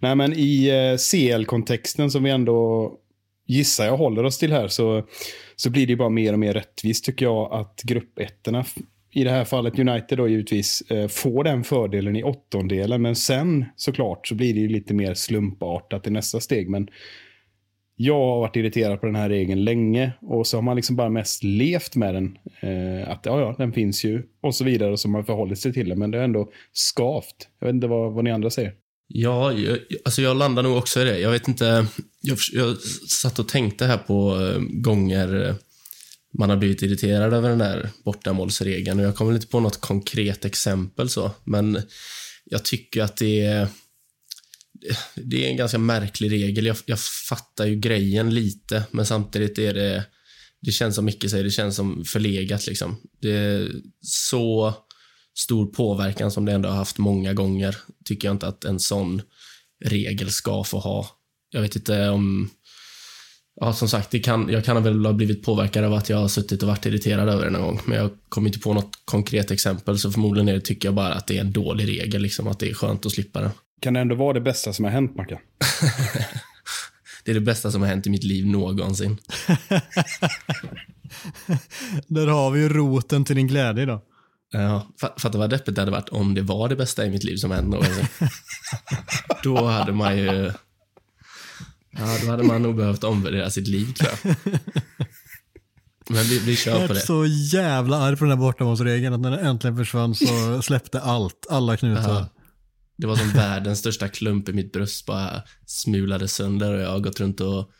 Nej, 0.00 0.16
men 0.16 0.32
i 0.32 0.68
eh, 0.68 0.98
CL-kontexten 0.98 2.10
som 2.10 2.22
vi 2.22 2.30
ändå 2.30 2.92
gissar 3.46 3.84
jag 3.84 3.96
håller 3.96 4.24
oss 4.24 4.38
till 4.38 4.52
här 4.52 4.68
så, 4.68 5.06
så 5.56 5.70
blir 5.70 5.86
det 5.86 5.96
bara 5.96 6.08
mer 6.08 6.32
och 6.32 6.38
mer 6.38 6.54
rättvist 6.54 7.04
tycker 7.04 7.24
jag 7.24 7.52
att 7.52 7.80
gruppettorna 7.82 8.64
i 9.12 9.24
det 9.24 9.30
här 9.30 9.44
fallet 9.44 9.78
United 9.78 10.18
då 10.18 10.28
givetvis 10.28 10.80
eh, 10.90 11.08
får 11.08 11.44
den 11.44 11.64
fördelen 11.64 12.16
i 12.16 12.22
åttondelen. 12.22 13.02
Men 13.02 13.16
sen 13.16 13.64
såklart 13.76 14.26
så 14.26 14.34
blir 14.34 14.54
det 14.54 14.60
ju 14.60 14.68
lite 14.68 14.94
mer 14.94 15.14
slumpartat 15.14 16.06
i 16.06 16.10
nästa 16.10 16.40
steg. 16.40 16.70
Men 16.70 16.88
jag 18.04 18.14
har 18.14 18.40
varit 18.40 18.56
irriterad 18.56 19.00
på 19.00 19.06
den 19.06 19.14
här 19.14 19.28
regeln 19.28 19.64
länge 19.64 20.12
och 20.20 20.46
så 20.46 20.56
har 20.56 20.62
man 20.62 20.76
liksom 20.76 20.96
bara 20.96 21.10
mest 21.10 21.44
levt 21.44 21.96
med 21.96 22.14
den. 22.14 22.38
Eh, 22.60 23.10
att 23.10 23.26
ja, 23.26 23.40
ja, 23.40 23.54
den 23.58 23.72
finns 23.72 24.04
ju 24.04 24.22
och 24.42 24.54
så 24.54 24.64
vidare 24.64 24.92
och 24.92 25.00
så 25.00 25.08
har 25.08 25.12
man 25.12 25.24
förhållit 25.24 25.58
sig 25.58 25.72
till 25.72 25.88
den. 25.88 25.98
Men 25.98 26.10
det 26.10 26.18
är 26.18 26.22
ändå 26.22 26.50
skavt. 26.72 27.48
Jag 27.60 27.66
vet 27.66 27.74
inte 27.74 27.86
vad, 27.86 28.12
vad 28.12 28.24
ni 28.24 28.30
andra 28.30 28.50
säger. 28.50 28.72
Ja, 29.08 29.52
jag, 29.52 29.78
alltså 30.04 30.22
jag 30.22 30.36
landar 30.36 30.62
nog 30.62 30.76
också 30.76 31.00
i 31.00 31.04
det. 31.04 31.18
Jag 31.18 31.30
vet 31.30 31.48
inte, 31.48 31.86
jag, 32.20 32.38
jag 32.52 32.76
satt 33.08 33.38
och 33.38 33.48
tänkte 33.48 33.86
här 33.86 33.98
på 33.98 34.40
eh, 34.40 34.60
gånger 34.60 35.48
eh, 35.48 35.54
man 36.38 36.50
har 36.50 36.56
blivit 36.56 36.82
irriterad 36.82 37.32
över 37.32 37.48
den 37.48 37.58
där 37.58 37.88
bortamålsregeln 38.04 39.00
och 39.00 39.06
jag 39.06 39.16
kommer 39.16 39.34
inte 39.34 39.46
på 39.46 39.60
något 39.60 39.80
konkret 39.80 40.44
exempel 40.44 41.08
så, 41.08 41.30
men 41.44 41.82
jag 42.44 42.64
tycker 42.64 43.02
att 43.02 43.16
det 43.16 43.40
är 43.40 43.68
det 45.14 45.44
är 45.44 45.48
en 45.48 45.56
ganska 45.56 45.78
märklig 45.78 46.32
regel. 46.32 46.66
Jag, 46.66 46.76
jag 46.86 47.00
fattar 47.28 47.66
ju 47.66 47.76
grejen 47.76 48.34
lite, 48.34 48.84
men 48.90 49.06
samtidigt 49.06 49.58
är 49.58 49.74
det 49.74 50.04
det 50.62 50.72
känns 50.72 50.94
som 50.94 51.04
Micke 51.04 51.30
säger, 51.30 51.44
det 51.44 51.50
känns 51.50 51.76
som 51.76 52.04
förlegat 52.04 52.66
liksom. 52.66 52.96
Det 53.20 53.30
är 53.30 53.70
så 54.00 54.74
stor 55.38 55.66
påverkan 55.66 56.30
som 56.30 56.44
det 56.44 56.52
ändå 56.52 56.68
har 56.68 56.76
haft 56.76 56.98
många 56.98 57.34
gånger, 57.34 57.76
tycker 58.04 58.28
jag 58.28 58.34
inte 58.34 58.46
att 58.46 58.64
en 58.64 58.80
sån 58.80 59.22
regel 59.84 60.30
ska 60.30 60.64
få 60.64 60.78
ha. 60.78 61.06
Jag 61.50 61.62
vet 61.62 61.76
inte 61.76 62.08
om... 62.08 62.50
Ja, 63.60 63.72
som 63.72 63.88
sagt, 63.88 64.10
det 64.10 64.18
kan, 64.18 64.48
jag 64.48 64.64
kan 64.64 64.82
väl 64.82 65.06
ha 65.06 65.12
blivit 65.12 65.42
påverkad 65.42 65.84
av 65.84 65.94
att 65.94 66.08
jag 66.08 66.16
har 66.16 66.28
suttit 66.28 66.62
och 66.62 66.68
varit 66.68 66.86
irriterad 66.86 67.28
över 67.28 67.44
det 67.44 67.50
någon 67.50 67.62
gång, 67.62 67.80
men 67.84 67.98
jag 67.98 68.10
kommer 68.28 68.48
inte 68.48 68.58
på 68.58 68.74
något 68.74 68.98
konkret 69.04 69.50
exempel, 69.50 69.98
så 69.98 70.12
förmodligen 70.12 70.48
är 70.48 70.54
det, 70.54 70.60
tycker 70.60 70.88
jag 70.88 70.94
bara 70.94 71.14
att 71.14 71.26
det 71.26 71.36
är 71.36 71.40
en 71.40 71.52
dålig 71.52 71.88
regel, 71.88 72.22
liksom, 72.22 72.48
att 72.48 72.58
det 72.58 72.70
är 72.70 72.74
skönt 72.74 73.06
att 73.06 73.12
slippa 73.12 73.40
den. 73.40 73.50
Kan 73.82 73.94
det 73.94 74.00
ändå 74.00 74.14
vara 74.14 74.32
det 74.32 74.40
bästa 74.40 74.72
som 74.72 74.84
har 74.84 74.92
hänt, 74.92 75.16
Mackan? 75.16 75.38
det 77.24 77.30
är 77.30 77.34
det 77.34 77.40
bästa 77.40 77.70
som 77.70 77.82
har 77.82 77.88
hänt 77.88 78.06
i 78.06 78.10
mitt 78.10 78.24
liv 78.24 78.46
någonsin. 78.46 79.18
Där 82.06 82.26
har 82.26 82.50
vi 82.50 82.60
ju 82.60 82.68
roten 82.68 83.24
till 83.24 83.36
din 83.36 83.46
glädje 83.46 83.86
då. 83.86 84.02
Ja, 84.52 84.86
fatta 85.18 85.38
vad 85.38 85.50
deppigt 85.50 85.74
det 85.74 85.80
hade 85.80 85.90
varit 85.90 86.08
om 86.08 86.34
det 86.34 86.42
var 86.42 86.68
det 86.68 86.76
bästa 86.76 87.06
i 87.06 87.10
mitt 87.10 87.24
liv 87.24 87.36
som 87.36 87.50
hänt 87.50 87.68
någonsin. 87.68 88.06
då 89.42 89.66
hade 89.66 89.92
man 89.92 90.18
ju... 90.18 90.52
Ja, 91.90 92.18
då 92.22 92.30
hade 92.30 92.42
man 92.42 92.62
nog 92.62 92.76
behövt 92.76 93.04
omvärdera 93.04 93.50
sitt 93.50 93.68
liv, 93.68 93.92
tror 93.92 94.10
jag. 94.10 94.36
Men 96.08 96.22
vi, 96.24 96.38
vi 96.38 96.56
kör 96.56 96.72
på 96.72 96.78
det. 96.78 96.86
Jag 96.88 96.96
är 96.96 97.00
så 97.00 97.26
jävla 97.56 97.96
arg 97.96 98.16
på 98.16 98.24
den 98.24 98.30
här 98.30 98.38
bortamålsregeln 98.38 99.14
att 99.14 99.20
när 99.20 99.30
den 99.30 99.46
äntligen 99.46 99.76
försvann 99.76 100.14
så 100.14 100.62
släppte 100.62 101.00
allt, 101.00 101.46
alla 101.50 101.76
knutar. 101.76 102.14
Ja. 102.14 102.41
Det 103.02 103.08
var 103.08 103.16
som 103.16 103.30
världens 103.30 103.78
största 103.78 104.08
klump 104.08 104.48
i 104.48 104.52
mitt 104.52 104.72
bröst 104.72 105.06
bara 105.06 105.42
smulade 105.66 106.28
sönder 106.28 106.74
och 106.74 106.80
jag 106.80 106.90
har 106.90 107.00
gått 107.00 107.20
runt 107.20 107.40
och 107.40 107.70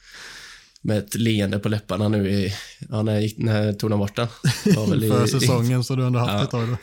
med 0.81 0.99
ett 0.99 1.15
leende 1.15 1.59
på 1.59 1.69
läpparna 1.69 2.09
nu 2.09 2.31
i, 2.31 2.55
ja, 2.91 3.03
när, 3.03 3.13
jag 3.13 3.23
gick, 3.23 3.39
när 3.39 3.65
jag 3.65 3.79
tog 3.79 3.91
den 3.91 3.99
bort 3.99 4.17
den. 4.17 4.29
För 4.65 5.27
säsongen 5.27 5.85
så 5.85 5.97
du 5.97 6.07
ändå 6.07 6.19
haft 6.19 6.33
ja. 6.33 6.43
ett 6.45 6.51
tag 6.51 6.69
då. 6.69 6.77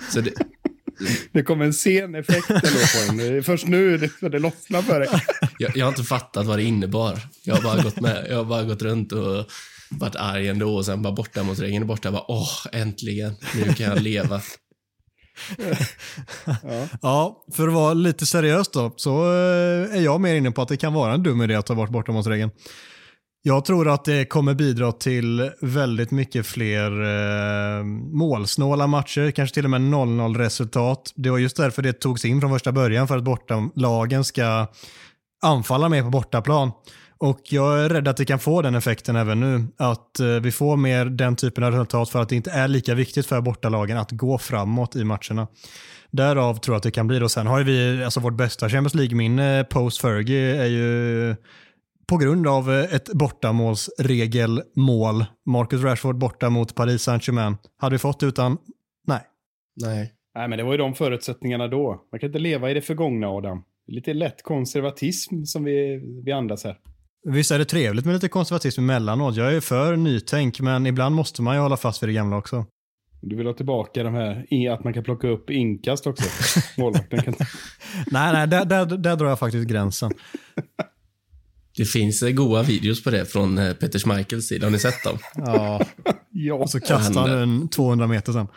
Så 0.12 0.20
det, 0.20 0.32
det 1.32 1.42
kom 1.42 1.62
en 1.62 1.72
sen 1.72 2.14
effekt 2.14 2.50
ändå 2.50 2.62
på 2.62 3.22
den. 3.22 3.42
Först 3.42 3.66
nu 3.66 3.98
det, 3.98 4.28
det 4.28 4.38
lossnar 4.38 4.82
för 4.82 5.00
dig. 5.00 5.08
Jag, 5.58 5.76
jag, 5.76 5.86
har 5.86 5.92
inte 5.92 6.04
fattat 6.04 6.46
vad 6.46 6.58
det 6.58 6.64
innebar. 6.64 7.20
Jag 7.44 7.54
har 7.54 7.62
bara 7.62 7.82
gått, 7.82 8.00
med, 8.00 8.26
jag 8.30 8.36
har 8.36 8.44
bara 8.44 8.64
gått 8.64 8.82
runt 8.82 9.12
och 9.12 9.50
varit 9.90 10.16
arg 10.16 10.48
ändå 10.48 10.76
och 10.76 10.86
sen 10.86 11.02
bara 11.02 11.12
borta 11.12 11.42
mot 11.42 11.58
regeln 11.58 11.86
borta. 11.86 12.06
Jag 12.06 12.12
bara, 12.12 12.30
åh, 12.30 12.66
äntligen. 12.72 13.36
Nu 13.54 13.74
kan 13.74 13.86
jag 13.86 14.02
leva 14.02 14.42
ja. 16.62 16.88
ja, 17.02 17.44
för 17.52 17.68
att 17.68 17.74
vara 17.74 17.94
lite 17.94 18.26
seriös 18.26 18.68
då, 18.68 18.92
så 18.96 19.10
eh, 19.10 19.96
är 19.96 20.00
jag 20.00 20.20
mer 20.20 20.34
inne 20.34 20.50
på 20.50 20.62
att 20.62 20.68
det 20.68 20.76
kan 20.76 20.92
vara 20.92 21.14
en 21.14 21.22
dum 21.22 21.42
idé 21.42 21.54
att 21.54 21.66
ta 21.66 21.74
bort 21.74 21.90
bortamålsregeln. 21.90 22.50
Jag 23.42 23.64
tror 23.64 23.88
att 23.88 24.04
det 24.04 24.24
kommer 24.24 24.54
bidra 24.54 24.92
till 24.92 25.50
väldigt 25.60 26.10
mycket 26.10 26.46
fler 26.46 26.90
eh, 27.02 27.84
målsnåla 28.12 28.86
matcher, 28.86 29.30
kanske 29.30 29.54
till 29.54 29.64
och 29.64 29.70
med 29.70 29.80
0-0 29.80 30.38
resultat. 30.38 31.12
Det 31.16 31.30
var 31.30 31.38
just 31.38 31.56
därför 31.56 31.82
det 31.82 31.92
togs 31.92 32.24
in 32.24 32.40
från 32.40 32.50
första 32.50 32.72
början, 32.72 33.08
för 33.08 33.16
att 33.16 33.24
bortalagen 33.24 34.24
ska 34.24 34.66
anfalla 35.42 35.88
mer 35.88 36.02
på 36.02 36.10
bortaplan. 36.10 36.72
Och 37.20 37.40
jag 37.44 37.84
är 37.84 37.88
rädd 37.88 38.08
att 38.08 38.16
det 38.16 38.24
kan 38.24 38.38
få 38.38 38.62
den 38.62 38.74
effekten 38.74 39.16
även 39.16 39.40
nu. 39.40 39.64
Att 39.76 40.20
eh, 40.20 40.26
vi 40.26 40.52
får 40.52 40.76
mer 40.76 41.04
den 41.04 41.36
typen 41.36 41.64
av 41.64 41.72
resultat 41.72 42.08
för 42.08 42.22
att 42.22 42.28
det 42.28 42.36
inte 42.36 42.50
är 42.50 42.68
lika 42.68 42.94
viktigt 42.94 43.26
för 43.26 43.40
bortalagen 43.40 43.98
att 43.98 44.10
gå 44.10 44.38
framåt 44.38 44.96
i 44.96 45.04
matcherna. 45.04 45.48
Därav 46.10 46.54
tror 46.54 46.74
jag 46.74 46.76
att 46.76 46.82
det 46.82 46.90
kan 46.90 47.06
bli. 47.06 47.20
Och 47.20 47.30
sen 47.30 47.46
har 47.46 47.62
vi 47.62 48.04
alltså 48.04 48.20
vårt 48.20 48.36
bästa 48.36 48.68
Champions 48.68 48.94
League-minne 48.94 49.64
post 49.70 50.00
Fergie 50.00 50.62
är 50.62 50.66
ju 50.66 51.34
på 52.08 52.16
grund 52.16 52.46
av 52.46 52.72
eh, 52.72 52.94
ett 52.94 53.12
bortamålsregelmål. 53.12 55.24
Marcus 55.46 55.82
Rashford 55.82 56.18
borta 56.18 56.50
mot 56.50 56.74
Paris 56.74 57.02
Saint-Germain. 57.02 57.56
Hade 57.78 57.94
vi 57.94 57.98
fått 57.98 58.22
utan? 58.22 58.58
Nej. 59.06 59.20
Nej. 59.82 60.14
Nej, 60.34 60.48
men 60.48 60.58
det 60.58 60.64
var 60.64 60.72
ju 60.72 60.78
de 60.78 60.94
förutsättningarna 60.94 61.68
då. 61.68 62.04
Man 62.12 62.20
kan 62.20 62.26
inte 62.26 62.38
leva 62.38 62.70
i 62.70 62.74
det 62.74 62.82
förgångna, 62.82 63.28
Adam. 63.28 63.64
Lite 63.86 64.14
lätt 64.14 64.42
konservatism 64.42 65.44
som 65.44 65.64
vi, 65.64 66.00
vi 66.24 66.32
andas 66.32 66.64
här. 66.64 66.78
Visst 67.30 67.50
är 67.50 67.58
det 67.58 67.64
trevligt 67.64 68.04
med 68.04 68.14
lite 68.14 68.28
konservatism 68.28 68.80
emellanåt. 68.80 69.36
Jag 69.36 69.54
är 69.54 69.60
för 69.60 69.96
nytänk, 69.96 70.60
men 70.60 70.86
ibland 70.86 71.14
måste 71.14 71.42
man 71.42 71.54
ju 71.54 71.60
hålla 71.60 71.76
fast 71.76 72.02
vid 72.02 72.08
det 72.08 72.12
gamla 72.12 72.36
också. 72.36 72.66
Du 73.20 73.36
vill 73.36 73.46
ha 73.46 73.54
tillbaka 73.54 74.02
de 74.02 74.14
här, 74.14 74.72
att 74.72 74.84
man 74.84 74.94
kan 74.94 75.04
plocka 75.04 75.28
upp 75.28 75.50
inkast 75.50 76.06
också? 76.06 76.24
Målvakten 76.80 77.22
kan... 77.22 77.34
nej, 78.10 78.32
nej, 78.32 78.48
där, 78.48 78.64
där, 78.64 78.86
där 78.86 79.16
drar 79.16 79.28
jag 79.28 79.38
faktiskt 79.38 79.68
gränsen. 79.68 80.12
Det 81.76 81.84
finns 81.84 82.22
eh, 82.22 82.30
goda 82.30 82.62
videos 82.62 83.04
på 83.04 83.10
det 83.10 83.26
från 83.26 83.58
eh, 83.58 83.74
Peter 83.74 83.98
Schmeichels 83.98 84.46
sida. 84.46 84.66
Har 84.66 84.70
ni 84.70 84.78
sett 84.78 85.04
dem? 85.04 85.18
ja. 85.34 85.80
ja. 86.30 86.54
Och 86.54 86.70
så 86.70 86.80
kastar 86.80 87.20
han 87.28 87.38
en 87.38 87.68
200 87.68 88.06
meter 88.06 88.32
sen. 88.32 88.48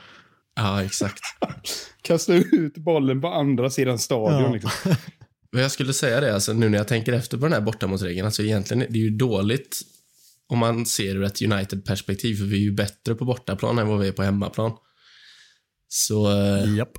Ja, 0.55 0.83
exakt. 0.83 1.21
Kasta 2.01 2.33
ut 2.33 2.77
bollen 2.77 3.21
på 3.21 3.27
andra 3.27 3.69
sidan 3.69 3.99
stadion. 3.99 4.41
Ja. 4.41 4.53
Liksom. 4.53 4.71
Men 5.51 5.61
jag 5.61 5.71
skulle 5.71 5.93
säga 5.93 6.21
det, 6.21 6.33
alltså, 6.33 6.53
nu 6.53 6.69
när 6.69 6.77
jag 6.77 6.87
tänker 6.87 7.13
efter 7.13 7.37
på 7.37 7.45
den 7.45 7.53
här 7.53 7.61
bortamålsregeln, 7.61 8.25
alltså 8.25 8.43
egentligen 8.43 8.85
det 8.89 8.99
är 8.99 9.03
ju 9.03 9.09
dåligt 9.09 9.81
om 10.47 10.57
man 10.57 10.85
ser 10.85 11.15
ur 11.15 11.23
ett 11.23 11.41
United-perspektiv, 11.41 12.35
för 12.35 12.43
vi 12.43 12.57
är 12.57 12.61
ju 12.61 12.71
bättre 12.71 13.15
på 13.15 13.25
bortaplan 13.25 13.79
än 13.79 13.87
vad 13.87 13.99
vi 13.99 14.07
är 14.07 14.11
på 14.11 14.23
hemmaplan. 14.23 14.71
Så... 15.87 16.31
Eh, 16.31 16.75
Japp. 16.75 16.91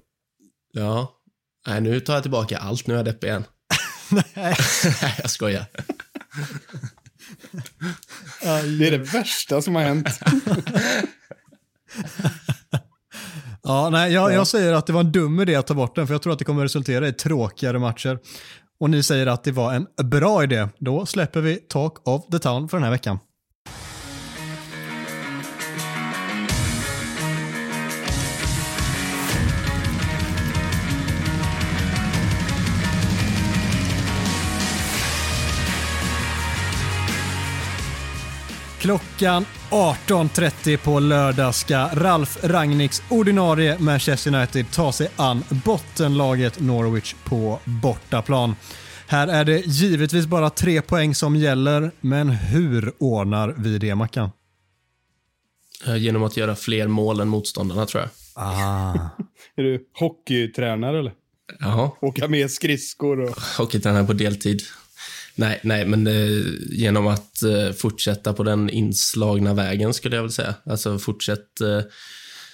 Ja. 0.73 1.19
Nej, 1.67 1.81
nu 1.81 2.01
tar 2.01 2.15
jag 2.15 2.23
tillbaka 2.23 2.59
allt. 2.59 2.87
Nu 2.87 2.95
är 2.95 2.99
jag 2.99 3.05
deppig 3.05 3.29
igen. 3.29 3.45
Nej. 4.11 4.25
Nej, 5.03 5.15
jag 5.23 5.31
skojar. 5.31 5.67
det 8.79 8.87
är 8.87 8.91
det 8.91 8.99
värsta 8.99 9.63
som 9.63 9.75
har 9.75 9.83
hänt. 9.83 10.09
Ja, 13.65 13.89
nej, 13.91 14.13
jag, 14.13 14.33
jag 14.33 14.47
säger 14.47 14.73
att 14.73 14.87
det 14.87 14.93
var 14.93 15.01
en 15.01 15.13
dum 15.13 15.41
idé 15.41 15.55
att 15.55 15.67
ta 15.67 15.75
bort 15.75 15.95
den, 15.95 16.07
för 16.07 16.15
jag 16.15 16.23
tror 16.23 16.33
att 16.33 16.39
det 16.39 16.45
kommer 16.45 16.63
resultera 16.63 17.09
i 17.09 17.13
tråkigare 17.13 17.79
matcher. 17.79 18.19
Och 18.81 18.91
ni 18.91 19.03
säger 19.03 19.27
att 19.27 19.45
det 19.45 19.53
var 19.53 19.75
en 19.75 19.87
bra 20.03 20.45
idé. 20.45 20.69
Då 20.79 21.07
släpper 21.07 21.41
vi 21.41 21.57
Talk 21.57 22.09
of 22.09 22.27
the 22.27 22.39
Town 22.39 22.69
för 22.69 22.77
den 22.77 22.85
här 22.85 22.91
veckan. 22.91 23.19
Klockan 38.83 39.45
18.30 39.71 40.77
på 40.77 41.01
lördag 41.01 41.55
ska 41.55 41.89
Ralf 41.93 42.45
Rangnicks 42.45 43.03
ordinarie 43.09 43.79
Manchester 43.79 44.35
United 44.35 44.67
ta 44.73 44.93
sig 44.93 45.09
an 45.17 45.45
bottenlaget 45.65 46.61
Norwich 46.61 47.15
på 47.25 47.59
bortaplan. 47.65 48.57
Här 49.07 49.29
är 49.29 49.45
det 49.45 49.59
givetvis 49.67 50.27
bara 50.27 50.51
tre 50.51 50.83
poäng 50.83 51.15
som 51.15 51.37
gäller, 51.37 51.91
men 52.01 52.31
hur 52.31 52.93
ordnar 52.99 53.55
vi 53.59 53.79
det, 53.79 53.95
Mackan? 53.95 54.31
Eh, 55.87 55.97
genom 55.97 56.23
att 56.23 56.37
göra 56.37 56.57
fler 56.57 56.87
mål 56.87 57.21
än 57.21 57.29
motståndarna, 57.29 57.87
tror 57.87 58.03
jag. 58.03 58.11
Ah. 58.35 58.95
är 59.57 59.63
du 59.63 59.87
hockeytränare, 59.99 60.99
eller? 60.99 61.13
Ja. 61.61 61.97
Åka 62.01 62.29
med 62.29 62.51
skridskor 62.51 63.21
och... 63.21 63.37
Hockeytränare 63.59 64.05
på 64.05 64.13
deltid. 64.13 64.63
Nej, 65.35 65.61
nej 65.63 65.87
men 65.87 66.07
eh, 66.07 66.43
genom 66.71 67.07
att 67.07 67.43
eh, 67.43 67.73
fortsätta 67.73 68.33
på 68.33 68.43
den 68.43 68.71
inslagna 68.71 69.55
vägen 69.55 69.95
skulle 69.95 70.17
jag 70.17 70.23
väl 70.23 70.33
säga. 70.33 70.55
Alltså 70.65 70.99
fortsätt 70.99 71.61
eh, 71.61 71.81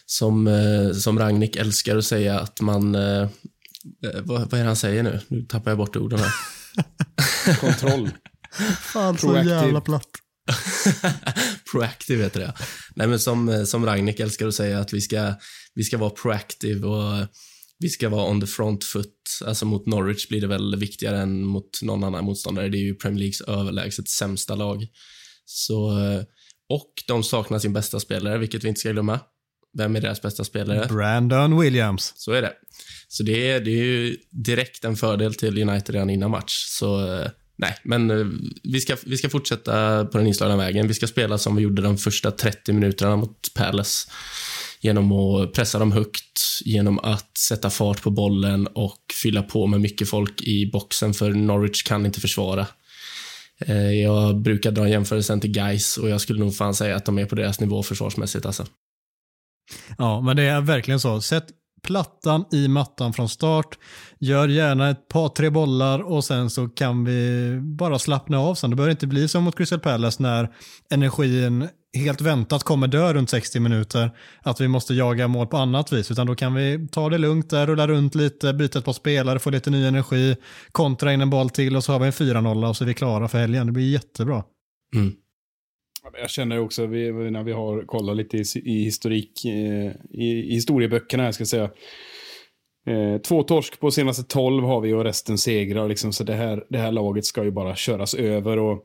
som, 0.06 0.46
eh, 0.46 0.92
som 0.92 1.18
Ragnik 1.18 1.56
älskar 1.56 1.96
att 1.96 2.04
säga 2.04 2.40
att 2.40 2.60
man... 2.60 2.94
Eh, 2.94 3.22
eh, 3.22 4.20
vad, 4.22 4.40
vad 4.40 4.54
är 4.54 4.58
det 4.58 4.64
han 4.64 4.76
säger 4.76 5.02
nu? 5.02 5.20
Nu 5.28 5.42
tappar 5.42 5.70
jag 5.70 5.78
bort 5.78 5.96
orden 5.96 6.18
här. 6.18 6.32
Kontroll. 7.60 8.10
Fan 8.80 9.18
så 9.18 9.36
jävla 9.36 9.80
platt. 9.80 10.08
Proactive 11.72 12.24
heter 12.24 12.40
det. 12.40 12.52
Nej, 12.94 13.06
men 13.06 13.18
som, 13.18 13.66
som 13.66 13.86
Ragnik 13.86 14.20
älskar 14.20 14.46
att 14.46 14.54
säga, 14.54 14.78
att 14.80 14.92
vi 14.92 15.00
ska, 15.00 15.34
vi 15.74 15.84
ska 15.84 15.98
vara 15.98 16.10
proactive 16.10 16.86
och 16.86 17.26
vi 17.78 17.88
ska 17.88 18.08
vara 18.08 18.30
on 18.30 18.40
the 18.40 18.46
front 18.46 18.84
foot. 18.84 19.14
Alltså 19.44 19.66
mot 19.66 19.86
Norwich 19.86 20.28
blir 20.28 20.40
det 20.40 20.46
väl 20.46 20.76
viktigare 20.76 21.18
än 21.18 21.44
mot 21.44 21.82
någon 21.82 22.04
annan 22.04 22.24
motståndare. 22.24 22.68
Det 22.68 22.78
är 22.78 22.82
ju 22.82 22.94
Premier 22.94 23.18
Leagues 23.18 23.40
överlägset 23.40 24.08
sämsta 24.08 24.54
lag. 24.54 24.86
Så, 25.44 25.92
och 26.68 26.92
de 27.06 27.24
saknar 27.24 27.58
sin 27.58 27.72
bästa 27.72 28.00
spelare, 28.00 28.38
vilket 28.38 28.64
vi 28.64 28.68
inte 28.68 28.80
ska 28.80 28.92
glömma. 28.92 29.20
Vem 29.78 29.96
är 29.96 30.00
deras 30.00 30.22
bästa 30.22 30.44
spelare? 30.44 30.86
Brandon 30.86 31.60
Williams. 31.60 32.12
Så 32.16 32.32
är 32.32 32.42
det. 32.42 32.52
Så 33.08 33.22
det 33.22 33.50
är, 33.50 33.60
det 33.60 33.70
är 33.70 33.84
ju 33.84 34.16
direkt 34.30 34.84
en 34.84 34.96
fördel 34.96 35.34
till 35.34 35.62
United 35.68 35.94
redan 35.94 36.10
innan 36.10 36.30
match. 36.30 36.64
Så 36.66 36.98
nej, 37.56 37.76
men 37.82 38.10
eh, 38.10 38.26
vi 38.62 38.80
ska, 38.80 38.96
vi 39.06 39.16
ska 39.16 39.28
fortsätta 39.28 40.04
på 40.04 40.18
den 40.18 40.26
inslagna 40.26 40.56
vägen. 40.56 40.88
Vi 40.88 40.94
ska 40.94 41.06
spela 41.06 41.38
som 41.38 41.56
vi 41.56 41.62
gjorde 41.62 41.82
de 41.82 41.98
första 41.98 42.30
30 42.30 42.72
minuterna 42.72 43.16
mot 43.16 43.54
Palace. 43.54 44.10
Genom 44.80 45.12
att 45.12 45.52
pressa 45.52 45.78
dem 45.78 45.92
högt, 45.92 46.40
genom 46.64 46.98
att 46.98 47.38
sätta 47.38 47.70
fart 47.70 48.02
på 48.02 48.10
bollen 48.10 48.66
och 48.66 48.98
fylla 49.22 49.42
på 49.42 49.66
med 49.66 49.80
mycket 49.80 50.08
folk 50.08 50.42
i 50.42 50.70
boxen, 50.72 51.14
för 51.14 51.30
Norwich 51.30 51.82
kan 51.82 52.06
inte 52.06 52.20
försvara. 52.20 52.66
Eh, 53.60 53.92
jag 53.92 54.40
brukar 54.40 54.70
dra 54.70 54.88
jämförelsen 54.88 55.40
till 55.40 55.50
Guys 55.50 55.96
och 55.96 56.08
jag 56.08 56.20
skulle 56.20 56.40
nog 56.40 56.56
fan 56.56 56.74
säga 56.74 56.96
att 56.96 57.04
de 57.04 57.18
är 57.18 57.26
på 57.26 57.34
deras 57.34 57.60
nivå 57.60 57.82
försvarsmässigt. 57.82 58.46
Alltså. 58.46 58.66
Ja, 59.98 60.20
men 60.20 60.36
det 60.36 60.42
är 60.42 60.60
verkligen 60.60 61.00
så. 61.00 61.20
Sätt 61.20 61.46
plattan 61.82 62.44
i 62.52 62.68
mattan 62.68 63.12
från 63.12 63.28
start. 63.28 63.78
Gör 64.18 64.48
gärna 64.48 64.90
ett 64.90 65.08
par, 65.08 65.28
tre 65.28 65.50
bollar 65.50 65.98
och 65.98 66.24
sen 66.24 66.50
så 66.50 66.68
kan 66.68 67.04
vi 67.04 67.50
bara 67.62 67.98
slappna 67.98 68.38
av 68.38 68.54
sen. 68.54 68.70
Det 68.70 68.76
behöver 68.76 68.90
inte 68.90 69.06
bli 69.06 69.28
som 69.28 69.44
mot 69.44 69.56
Crystal 69.56 69.80
Palace 69.80 70.22
när 70.22 70.48
energin 70.90 71.68
helt 71.96 72.20
väntat 72.20 72.62
kommer 72.62 72.88
dö 72.88 73.12
runt 73.12 73.30
60 73.30 73.60
minuter. 73.60 74.10
Att 74.42 74.60
vi 74.60 74.68
måste 74.68 74.94
jaga 74.94 75.28
mål 75.28 75.46
på 75.46 75.56
annat 75.56 75.92
vis. 75.92 76.10
Utan 76.10 76.26
då 76.26 76.34
kan 76.34 76.54
vi 76.54 76.88
ta 76.92 77.08
det 77.08 77.18
lugnt 77.18 77.50
där, 77.50 77.66
rulla 77.66 77.88
runt 77.88 78.14
lite, 78.14 78.52
byta 78.52 78.78
ett 78.78 78.84
par 78.84 78.92
spelare, 78.92 79.38
få 79.38 79.50
lite 79.50 79.70
ny 79.70 79.86
energi, 79.86 80.36
kontra 80.72 81.12
in 81.12 81.20
en 81.20 81.30
boll 81.30 81.50
till 81.50 81.76
och 81.76 81.84
så 81.84 81.92
har 81.92 81.98
vi 81.98 82.06
en 82.06 82.12
4-0 82.12 82.68
och 82.68 82.76
så 82.76 82.84
är 82.84 82.88
vi 82.88 82.94
klara 82.94 83.28
för 83.28 83.38
helgen. 83.38 83.66
Det 83.66 83.72
blir 83.72 83.92
jättebra. 83.92 84.44
Mm. 84.94 85.12
Jag 86.20 86.30
känner 86.30 86.58
också 86.58 86.86
vi, 86.86 87.30
när 87.30 87.42
vi 87.42 87.52
har 87.52 87.82
kollat 87.82 88.16
lite 88.16 88.36
i, 88.36 88.44
i 88.64 88.84
historik, 88.84 89.44
eh, 89.44 89.92
i, 90.10 90.44
i 90.50 90.54
historieböckerna, 90.54 91.24
jag 91.24 91.34
ska 91.34 91.44
säga. 91.44 91.70
Eh, 92.86 93.18
två 93.18 93.42
torsk 93.42 93.80
på 93.80 93.90
senaste 93.90 94.22
tolv 94.22 94.64
har 94.64 94.80
vi 94.80 94.92
och 94.92 95.04
resten 95.04 95.38
segrar. 95.38 95.88
Liksom, 95.88 96.12
så 96.12 96.24
det 96.24 96.34
här, 96.34 96.64
det 96.68 96.78
här 96.78 96.92
laget 96.92 97.24
ska 97.24 97.44
ju 97.44 97.50
bara 97.50 97.76
köras 97.76 98.14
över. 98.14 98.58
Och 98.58 98.82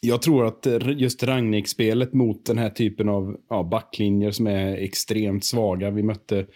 jag 0.00 0.22
tror 0.22 0.46
att 0.46 0.66
eh, 0.66 0.78
just 0.96 1.22
Rangnick-spelet 1.22 2.12
mot 2.12 2.46
den 2.46 2.58
här 2.58 2.70
typen 2.70 3.08
av 3.08 3.36
ja, 3.50 3.62
backlinjer 3.62 4.30
som 4.30 4.46
är 4.46 4.76
extremt 4.76 5.44
svaga. 5.44 5.90
Vi 5.90 6.02
mötte 6.02 6.46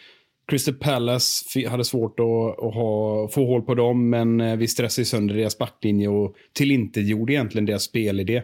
Crystal 0.46 0.74
Palace, 0.74 1.68
hade 1.68 1.84
svårt 1.84 2.20
att, 2.20 2.64
att 2.64 2.74
ha, 2.74 3.28
få 3.28 3.46
hål 3.46 3.62
på 3.62 3.74
dem, 3.74 4.10
men 4.10 4.40
eh, 4.40 4.56
vi 4.56 4.68
stressade 4.68 5.04
sönder 5.04 5.34
deras 5.34 5.58
backlinje 5.58 6.08
och 6.08 6.34
tillintetgjorde 6.52 7.32
egentligen 7.32 7.66
deras 7.66 7.82
spelidé. 7.82 8.42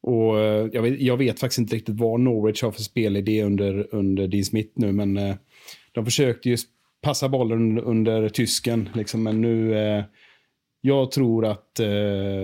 Och 0.00 0.38
eh, 0.40 0.68
jag 0.72 0.82
vet, 0.82 1.00
jag 1.00 1.16
vet, 1.16 1.40
faktiskt 1.40 1.58
inte 1.58 1.76
riktigt 1.76 2.00
vad 2.00 2.20
Norwich 2.20 2.62
har 2.62 2.70
för 2.70 2.82
spelidé 2.82 3.42
under, 3.42 3.94
under 3.94 4.28
Dean 4.28 4.44
Smith 4.44 4.70
nu, 4.74 4.92
men 4.92 5.36
de 5.92 6.04
försökte 6.04 6.48
ju 6.48 6.56
passa 7.02 7.28
bollen 7.28 7.60
under, 7.60 7.82
under 7.82 8.28
tysken, 8.28 8.88
liksom, 8.94 9.22
men 9.22 9.40
nu... 9.40 9.74
Jag 10.86 11.10
tror 11.10 11.46
att 11.46 11.80
eh, 11.80 11.86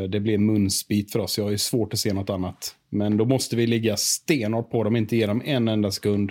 det 0.08 0.20
blir 0.20 0.34
en 0.34 0.46
munsbit 0.46 1.12
för 1.12 1.18
oss. 1.18 1.38
Jag 1.38 1.44
har 1.44 1.56
svårt 1.56 1.92
att 1.92 1.98
se 1.98 2.12
något 2.12 2.30
annat. 2.30 2.74
Men 2.90 3.16
då 3.16 3.24
måste 3.24 3.56
vi 3.56 3.66
ligga 3.66 3.96
stenhårt 3.96 4.70
på 4.70 4.84
dem, 4.84 4.96
inte 4.96 5.16
ge 5.16 5.26
dem 5.26 5.42
en 5.44 5.68
enda 5.68 5.90
sekund. 5.90 6.30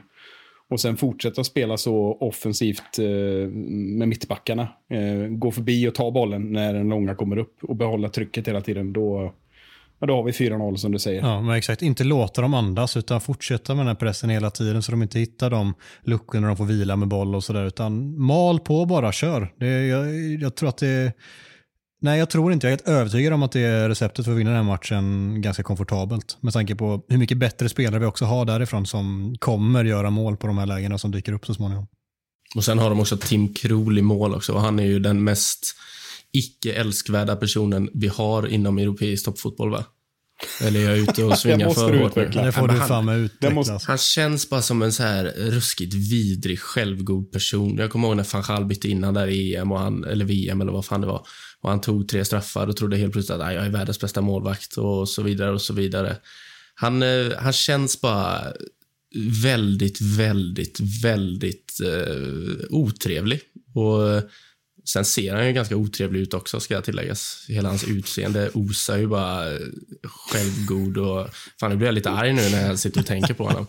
Och 0.69 0.79
sen 0.79 0.97
fortsätta 0.97 1.43
spela 1.43 1.77
så 1.77 2.17
offensivt 2.19 2.99
eh, 2.99 3.49
med 3.97 4.07
mittbackarna. 4.07 4.61
Eh, 4.89 5.27
gå 5.29 5.51
förbi 5.51 5.87
och 5.87 5.95
ta 5.95 6.11
bollen 6.11 6.53
när 6.53 6.73
den 6.73 6.89
långa 6.89 7.15
kommer 7.15 7.37
upp 7.37 7.63
och 7.63 7.75
behålla 7.75 8.09
trycket 8.09 8.47
hela 8.47 8.61
tiden. 8.61 8.93
Då, 8.93 9.33
ja, 9.99 10.07
då 10.07 10.15
har 10.15 10.23
vi 10.23 10.31
4-0 10.31 10.75
som 10.75 10.91
du 10.91 10.99
säger. 10.99 11.21
Ja, 11.21 11.41
men 11.41 11.55
exakt. 11.55 11.81
Inte 11.81 12.03
låta 12.03 12.41
dem 12.41 12.53
andas 12.53 12.97
utan 12.97 13.21
fortsätta 13.21 13.75
med 13.75 13.79
den 13.79 13.87
här 13.87 13.95
pressen 13.95 14.29
hela 14.29 14.49
tiden 14.49 14.83
så 14.83 14.91
de 14.91 15.01
inte 15.01 15.19
hittar 15.19 15.49
de 15.49 15.73
luckorna 16.03 16.47
de 16.47 16.57
får 16.57 16.65
vila 16.65 16.95
med 16.95 17.07
boll 17.07 17.35
och 17.35 17.43
sådär. 17.43 17.65
Utan 17.65 18.21
mal 18.21 18.59
på 18.59 18.85
bara, 18.85 19.11
kör. 19.11 19.53
Det, 19.57 19.87
jag, 19.87 20.15
jag 20.41 20.55
tror 20.55 20.69
att 20.69 20.77
det 20.77 21.13
Nej, 22.03 22.19
jag 22.19 22.29
tror 22.29 22.53
inte. 22.53 22.67
Jag 22.67 22.73
är 22.73 22.77
helt 22.77 22.87
övertygad 22.87 23.33
om 23.33 23.43
att 23.43 23.51
det 23.51 23.59
är 23.59 23.89
receptet 23.89 24.25
för 24.25 24.31
att 24.31 24.37
vinna 24.37 24.49
den 24.49 24.57
här 24.57 24.71
matchen 24.71 25.35
ganska 25.41 25.63
komfortabelt. 25.63 26.37
Med 26.41 26.53
tanke 26.53 26.75
på 26.75 27.05
hur 27.07 27.17
mycket 27.17 27.37
bättre 27.37 27.69
spelare 27.69 27.99
vi 27.99 28.05
också 28.05 28.25
har 28.25 28.45
därifrån 28.45 28.85
som 28.85 29.35
kommer 29.39 29.85
göra 29.85 30.09
mål 30.09 30.37
på 30.37 30.47
de 30.47 30.57
här 30.57 30.65
lägena 30.65 30.97
som 30.97 31.11
dyker 31.11 31.33
upp 31.33 31.45
så 31.45 31.53
småningom. 31.53 31.87
Och 32.55 32.63
sen 32.63 32.79
har 32.79 32.89
de 32.89 32.99
också 32.99 33.17
Tim 33.17 33.53
Krul 33.53 33.97
i 33.97 34.01
mål 34.01 34.35
också 34.35 34.53
och 34.53 34.61
han 34.61 34.79
är 34.79 34.83
ju 34.85 34.99
den 34.99 35.23
mest 35.23 35.75
icke 36.33 36.73
älskvärda 36.73 37.35
personen 37.35 37.89
vi 37.93 38.07
har 38.07 38.47
inom 38.47 38.77
europeisk 38.77 39.25
toppfotboll 39.25 39.71
va? 39.71 39.85
Eller 40.61 40.79
är 40.79 40.89
jag 40.89 40.97
ute 40.97 41.23
och 41.23 41.37
svingar 41.37 41.69
för 41.69 41.99
hårt 41.99 42.15
nu? 42.15 42.29
Det 42.33 42.51
får 42.51 42.67
du 42.67 42.75
fan 42.75 43.05
med 43.05 43.19
utveckla. 43.19 43.49
Måste... 43.49 43.79
Han 43.87 43.97
känns 43.97 44.49
bara 44.49 44.61
som 44.61 44.81
en 44.81 44.91
så 44.91 45.03
här 45.03 45.23
ruskigt 45.37 45.93
vidrig, 45.93 46.59
självgod 46.59 47.31
person. 47.31 47.77
Jag 47.77 47.91
kommer 47.91 48.07
ihåg 48.07 48.17
när 48.17 48.33
van 48.33 48.43
Gaal 48.47 48.65
bytte 48.65 48.87
innan 48.87 49.13
där 49.13 49.27
i 49.27 49.55
EM, 49.55 49.71
och 49.71 49.79
han, 49.79 50.03
eller 50.03 50.25
VM 50.25 50.61
eller 50.61 50.71
vad 50.71 50.85
fan 50.85 51.01
det 51.01 51.07
var. 51.07 51.25
Och 51.61 51.69
han 51.69 51.81
tog 51.81 52.07
tre 52.07 52.25
straffar 52.25 52.67
och 52.67 52.77
trodde 52.77 52.97
helt 52.97 53.13
plötsligt 53.13 53.39
att 53.39 53.53
jag 53.53 53.65
är 53.65 53.69
världens 53.69 53.99
bästa 53.99 54.21
målvakt 54.21 54.77
och 54.77 55.09
så 55.09 55.21
vidare 55.21 55.51
och 55.51 55.61
så 55.61 55.73
vidare. 55.73 56.17
Han, 56.75 57.03
eh, 57.03 57.31
han 57.37 57.53
känns 57.53 58.01
bara 58.01 58.53
väldigt, 59.43 60.01
väldigt, 60.01 60.79
väldigt 61.03 61.79
eh, 61.83 62.65
otrevlig. 62.69 63.41
Och 63.73 64.09
eh, 64.09 64.23
Sen 64.85 65.05
ser 65.05 65.35
han 65.35 65.47
ju 65.47 65.53
ganska 65.53 65.75
otrevlig 65.75 66.19
ut 66.19 66.33
också, 66.33 66.59
ska 66.59 66.73
jag 66.73 66.83
tilläggas. 66.83 67.45
Hela 67.47 67.69
hans 67.69 67.83
utseende 67.83 68.49
osar 68.53 68.97
ju 68.97 69.07
bara 69.07 69.45
självgod 70.03 70.97
och... 70.97 71.27
Fan, 71.59 71.69
nu 71.69 71.77
blir 71.77 71.87
jag 71.87 71.95
lite 71.95 72.09
arg 72.09 72.33
nu 72.33 72.49
när 72.49 72.67
jag 72.67 72.79
sitter 72.79 72.99
och 72.99 73.05
tänker 73.05 73.33
på 73.33 73.43
honom. 73.47 73.67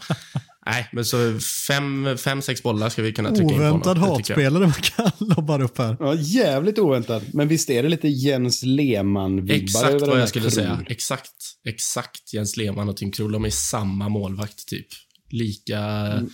Nej, 0.66 0.88
men 0.92 1.04
så 1.04 1.38
fem, 1.68 2.18
fem 2.18 2.42
sex 2.42 2.62
bollar 2.62 2.88
ska 2.88 3.02
vi 3.02 3.12
kunna 3.12 3.28
trycka 3.28 3.54
Oväntad 3.54 3.66
in. 3.66 3.72
Oväntad 3.72 3.98
hatspelare 3.98 4.62
man 4.62 4.72
kan 4.72 5.10
lobba 5.36 5.62
upp 5.62 5.78
här. 5.78 5.96
Ja, 6.00 6.14
jävligt 6.14 6.78
oväntad. 6.78 7.22
Men 7.32 7.48
visst 7.48 7.70
är 7.70 7.82
det 7.82 7.88
lite 7.88 8.08
Jens 8.08 8.62
Lehmann-vibbar 8.62 9.62
Exakt 9.62 10.00
vad 10.00 10.20
jag 10.20 10.28
skulle 10.28 10.50
säga. 10.50 10.84
Exakt. 10.88 11.32
Exakt 11.64 12.34
Jens 12.34 12.56
Lehmann 12.56 12.88
och 12.88 12.96
Tim 12.96 13.12
Krul. 13.12 13.32
De 13.32 13.44
är 13.44 13.50
samma 13.50 14.08
målvakt, 14.08 14.68
typ. 14.68 14.86
Lika... 15.30 15.78
Mm, 15.78 16.30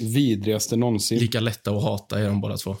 vidrigaste 0.00 0.76
någonsin. 0.76 1.18
Lika 1.18 1.40
lätta 1.40 1.70
att 1.70 1.82
hata 1.82 2.18
är 2.18 2.28
de 2.28 2.40
båda 2.40 2.56
två. 2.56 2.76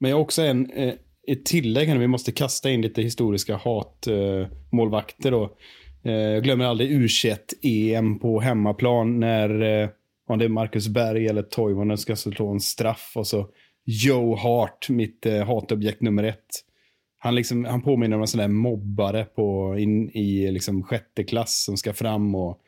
Men 0.00 0.10
jag 0.10 0.16
har 0.16 0.22
också 0.22 0.42
en, 0.42 0.70
eh, 0.70 0.94
ett 1.28 1.44
tillägg 1.44 1.88
här. 1.88 1.98
Vi 1.98 2.06
måste 2.06 2.32
kasta 2.32 2.70
in 2.70 2.82
lite 2.82 3.02
historiska 3.02 3.56
hatmålvakter 3.56 5.30
då. 5.30 5.44
Eh, 5.44 5.50
Eh, 6.02 6.12
jag 6.12 6.42
glömmer 6.42 6.64
aldrig 6.64 6.90
u 6.90 7.08
EM 7.62 8.18
på 8.18 8.40
hemmaplan 8.40 9.20
när 9.20 9.82
eh, 9.82 9.88
om 10.28 10.38
det 10.38 10.44
är 10.44 10.48
Marcus 10.48 10.88
Berg 10.88 11.26
eller 11.26 11.42
Toivonen 11.42 11.98
ska 11.98 12.16
slå 12.16 12.48
en 12.48 12.60
straff 12.60 13.12
och 13.14 13.26
så 13.26 13.48
Joe 13.84 14.36
Hart, 14.36 14.88
mitt 14.88 15.26
eh, 15.26 15.46
hatobjekt 15.46 16.02
nummer 16.02 16.24
ett. 16.24 16.64
Han, 17.18 17.34
liksom, 17.34 17.64
han 17.64 17.82
påminner 17.82 18.16
om 18.16 18.22
en 18.22 18.28
sån 18.28 18.38
där 18.38 18.48
mobbare 18.48 19.24
på, 19.24 19.78
in, 19.78 20.10
i 20.10 20.50
liksom 20.50 20.82
sjätte 20.82 21.24
klass 21.24 21.64
som 21.64 21.76
ska 21.76 21.92
fram 21.92 22.34
och 22.34 22.60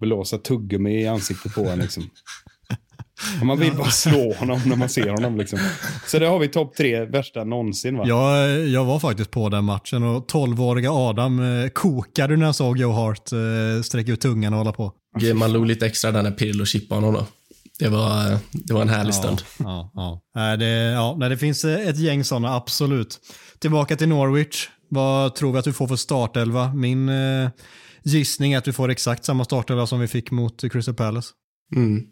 blåsa 0.00 0.38
tuggummi 0.38 1.02
i 1.02 1.06
ansiktet 1.06 1.54
på 1.54 1.60
en. 1.60 1.78
Liksom. 1.78 2.02
Man 3.42 3.58
vill 3.58 3.72
bara 3.74 3.90
slå 3.90 4.34
honom 4.34 4.60
när 4.66 4.76
man 4.76 4.88
ser 4.88 5.08
honom. 5.08 5.38
Liksom. 5.38 5.58
Så 6.06 6.18
det 6.18 6.26
har 6.26 6.38
vi 6.38 6.48
topp 6.48 6.76
tre 6.76 7.04
värsta 7.04 7.44
någonsin. 7.44 7.96
Va? 7.96 8.04
Jag, 8.06 8.68
jag 8.68 8.84
var 8.84 9.00
faktiskt 9.00 9.30
på 9.30 9.48
den 9.48 9.64
matchen 9.64 10.02
och 10.02 10.30
12-åriga 10.30 10.92
Adam 10.92 11.62
eh, 11.62 11.68
kokade 11.68 12.36
när 12.36 12.46
jag 12.46 12.54
såg 12.54 12.78
Joe 12.78 12.92
Hart 12.92 13.32
eh, 13.32 13.82
sträcka 13.82 14.12
ut 14.12 14.20
tungan 14.20 14.52
och 14.52 14.58
hålla 14.58 14.72
på. 14.72 14.92
Man 15.34 15.52
log 15.52 15.66
lite 15.66 15.86
extra 15.86 16.12
där 16.12 16.22
när 16.22 16.30
Pirlo 16.30 16.64
chippade 16.64 17.00
honom 17.00 17.14
då. 17.14 17.26
Det 17.78 17.88
var, 17.88 18.38
det 18.52 18.74
var 18.74 18.82
en 18.82 18.88
härlig 18.88 19.14
stund. 19.14 19.42
Ja, 19.58 19.90
ja, 19.94 20.20
ja. 20.34 20.56
Det, 20.56 20.66
ja, 20.66 21.28
det 21.28 21.36
finns 21.36 21.64
eh, 21.64 21.88
ett 21.88 21.98
gäng 21.98 22.24
sådana, 22.24 22.54
absolut. 22.54 23.20
Tillbaka 23.58 23.96
till 23.96 24.08
Norwich. 24.08 24.68
Vad 24.88 25.34
tror 25.34 25.52
vi 25.52 25.58
att 25.58 25.66
vi 25.66 25.72
får 25.72 25.88
för 25.88 25.96
startelva? 25.96 26.74
Min 26.74 27.08
eh, 27.08 27.50
gissning 28.02 28.52
är 28.52 28.58
att 28.58 28.68
vi 28.68 28.72
får 28.72 28.88
exakt 28.88 29.24
samma 29.24 29.44
startelva 29.44 29.86
som 29.86 30.00
vi 30.00 30.08
fick 30.08 30.30
mot 30.30 30.72
Crystal 30.72 30.94
Palace. 30.94 31.28
Mm. 31.76 32.02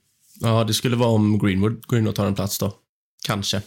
Ja, 0.41 0.65
det 0.65 0.75
skulle 0.75 0.97
vara 0.97 1.11
om 1.11 1.39
Greenwood 1.39 1.87
går 1.87 1.99
in 1.99 2.09
och 2.09 2.15
tar 2.15 2.27
en 2.27 2.35
plats 2.35 2.59
då. 2.59 2.73
Kanske. 3.27 3.63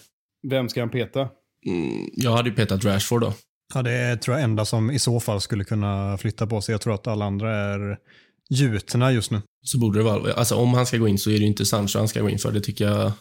Vem 0.49 0.69
ska 0.69 0.79
han 0.79 0.89
peta? 0.89 1.29
Mm, 1.67 2.09
jag 2.13 2.31
hade 2.31 2.49
ju 2.49 2.55
petat 2.55 2.85
Rashford 2.85 3.21
då. 3.21 3.33
Ja, 3.73 3.81
det 3.81 3.91
är 3.91 4.15
tror 4.15 4.37
jag 4.37 4.43
enda 4.43 4.65
som 4.65 4.91
i 4.91 4.99
så 4.99 5.19
fall 5.19 5.41
skulle 5.41 5.63
kunna 5.63 6.17
flytta 6.17 6.47
på 6.47 6.61
sig. 6.61 6.73
Jag 6.73 6.81
tror 6.81 6.93
att 6.93 7.07
alla 7.07 7.25
andra 7.25 7.55
är 7.55 7.97
gjutna 8.49 9.11
just 9.11 9.31
nu. 9.31 9.41
Så 9.63 9.79
borde 9.79 9.99
det 9.99 10.03
vara. 10.03 10.33
Alltså 10.33 10.55
om 10.55 10.73
han 10.73 10.85
ska 10.85 10.97
gå 10.97 11.07
in 11.07 11.19
så 11.19 11.29
är 11.29 11.39
det 11.39 11.45
inte 11.45 11.65
Sancho 11.65 11.97
han 11.97 12.07
ska 12.07 12.21
gå 12.21 12.29
in 12.29 12.39
för. 12.39 12.51
Det 12.51 12.61
tycker 12.61 12.85
jag 12.85 13.11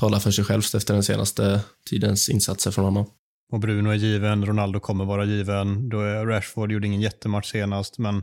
talar 0.00 0.18
för 0.18 0.30
sig 0.30 0.44
självt 0.44 0.74
efter 0.74 0.94
den 0.94 1.02
senaste 1.02 1.60
tidens 1.90 2.28
insatser 2.28 2.70
från 2.70 2.84
honom. 2.84 3.06
Och 3.52 3.60
Bruno 3.60 3.90
är 3.90 3.94
given, 3.94 4.46
Ronaldo 4.46 4.80
kommer 4.80 5.04
vara 5.04 5.24
given. 5.24 5.88
Då 5.88 6.00
är 6.00 6.26
Rashford 6.26 6.72
gjorde 6.72 6.86
ingen 6.86 7.00
jättematch 7.00 7.50
senast, 7.50 7.98
men 7.98 8.22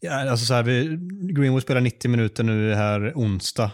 ja, 0.00 0.30
alltså 0.30 0.46
så 0.46 0.54
här, 0.54 0.62
vi, 0.62 0.98
Greenwood 1.34 1.62
spelar 1.62 1.80
90 1.80 2.10
minuter 2.10 2.44
nu 2.44 2.74
här 2.74 3.12
onsdag. 3.14 3.70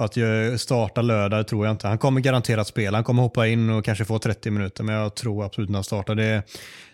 Att 0.00 0.16
starta 0.60 1.02
lördag 1.02 1.48
tror 1.48 1.66
jag 1.66 1.74
inte. 1.74 1.88
Han 1.88 1.98
kommer 1.98 2.20
garanterat 2.20 2.66
spela. 2.66 2.96
Han 2.96 3.04
kommer 3.04 3.22
hoppa 3.22 3.46
in 3.46 3.70
och 3.70 3.84
kanske 3.84 4.04
få 4.04 4.18
30 4.18 4.50
minuter, 4.50 4.84
men 4.84 4.94
jag 4.94 5.14
tror 5.14 5.44
absolut 5.44 5.70
att 5.70 5.74
han 5.74 5.84
startar. 5.84 6.14
Det, 6.14 6.42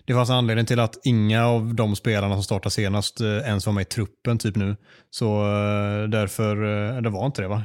det 0.04 0.14
fanns 0.14 0.30
anledning 0.30 0.66
till 0.66 0.80
att 0.80 1.06
inga 1.06 1.46
av 1.46 1.74
de 1.74 1.96
spelarna 1.96 2.34
som 2.34 2.42
startade 2.42 2.70
senast 2.70 3.20
eh, 3.20 3.26
ens 3.28 3.66
var 3.66 3.72
med 3.72 3.82
i 3.82 3.84
truppen 3.84 4.38
typ 4.38 4.56
nu. 4.56 4.76
Så 5.10 5.40
eh, 5.40 6.08
därför, 6.08 6.56
eh, 6.96 7.02
det 7.02 7.10
var 7.10 7.26
inte 7.26 7.42
det 7.42 7.48
va? 7.48 7.62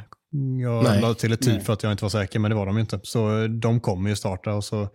Jag 0.61 0.83
Nej. 0.83 1.01
lade 1.01 1.15
till 1.15 1.33
ett 1.33 1.41
tid 1.41 1.65
för 1.65 1.73
att 1.73 1.83
jag 1.83 1.91
inte 1.91 2.03
var 2.03 2.09
säker, 2.09 2.39
men 2.39 2.51
det 2.51 2.55
var 2.55 2.65
de 2.65 2.77
inte. 2.77 2.99
Så 3.03 3.47
de 3.47 3.79
kommer 3.79 4.09
ju 4.09 4.15
starta 4.15 4.53
och 4.53 4.63
så 4.63 4.87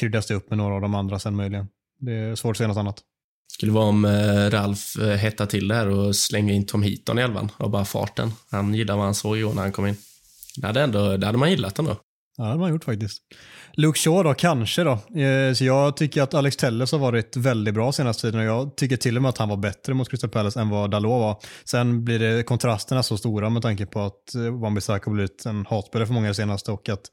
kryddas 0.00 0.26
det 0.26 0.34
upp 0.34 0.50
med 0.50 0.58
några 0.58 0.74
av 0.74 0.80
de 0.80 0.94
andra 0.94 1.18
sen 1.18 1.36
möjligen. 1.36 1.66
Det 1.98 2.12
är 2.12 2.34
svårt 2.34 2.50
att 2.50 2.56
säga 2.56 2.68
något 2.68 2.76
annat. 2.76 3.02
Skulle 3.52 3.72
vara 3.72 3.84
om 3.84 4.04
eh, 4.04 4.50
Ralf 4.50 4.96
eh, 4.96 5.16
hettar 5.16 5.46
till 5.46 5.68
det 5.68 5.74
här 5.74 5.88
och 5.88 6.16
slänger 6.16 6.54
in 6.54 6.66
Tom 6.66 6.82
Heaton 6.82 7.18
i 7.18 7.22
elvan 7.22 7.50
av 7.56 7.70
bara 7.70 7.84
farten. 7.84 8.32
Han 8.50 8.74
gillade 8.74 8.96
vad 8.96 9.04
han 9.04 9.14
såg 9.14 9.38
igår 9.38 9.54
när 9.54 9.62
han 9.62 9.72
kom 9.72 9.86
in. 9.86 9.96
Det 10.56 10.66
hade, 10.66 10.82
ändå, 10.82 11.16
det 11.16 11.26
hade 11.26 11.38
man 11.38 11.50
gillat 11.50 11.78
ändå. 11.78 11.96
Ja, 12.36 12.44
det 12.44 12.48
hade 12.48 12.60
man 12.60 12.70
gjort 12.70 12.84
faktiskt. 12.84 13.22
Luke 13.76 13.98
Shaw 13.98 14.22
då, 14.22 14.34
kanske 14.34 14.84
då. 14.84 15.20
Eh, 15.20 15.52
så 15.54 15.64
jag 15.64 15.96
tycker 15.96 16.22
att 16.22 16.34
Alex 16.34 16.56
Telles 16.56 16.92
har 16.92 16.98
varit 16.98 17.36
väldigt 17.36 17.74
bra 17.74 17.92
senaste 17.92 18.22
tiden 18.22 18.40
och 18.40 18.46
jag 18.46 18.76
tycker 18.76 18.96
till 18.96 19.16
och 19.16 19.22
med 19.22 19.28
att 19.28 19.38
han 19.38 19.48
var 19.48 19.56
bättre 19.56 19.94
mot 19.94 20.10
Crystal 20.10 20.30
Palace 20.30 20.60
än 20.60 20.68
vad 20.68 20.90
Dalot 20.90 21.20
var. 21.20 21.36
Sen 21.64 22.04
blir 22.04 22.18
det 22.18 22.42
kontrasterna 22.42 23.02
så 23.02 23.16
stora 23.16 23.50
med 23.50 23.62
tanke 23.62 23.86
på 23.86 24.00
att 24.00 24.34
eh, 24.34 24.40
Wambi 24.40 24.58
Wan-Bissaka 24.58 25.06
har 25.06 25.12
blivit 25.12 25.46
en 25.46 25.66
hatspelare 25.66 26.06
för 26.06 26.14
många 26.14 26.28
det 26.28 26.34
senaste 26.34 26.72
och 26.72 26.88
att 26.88 27.04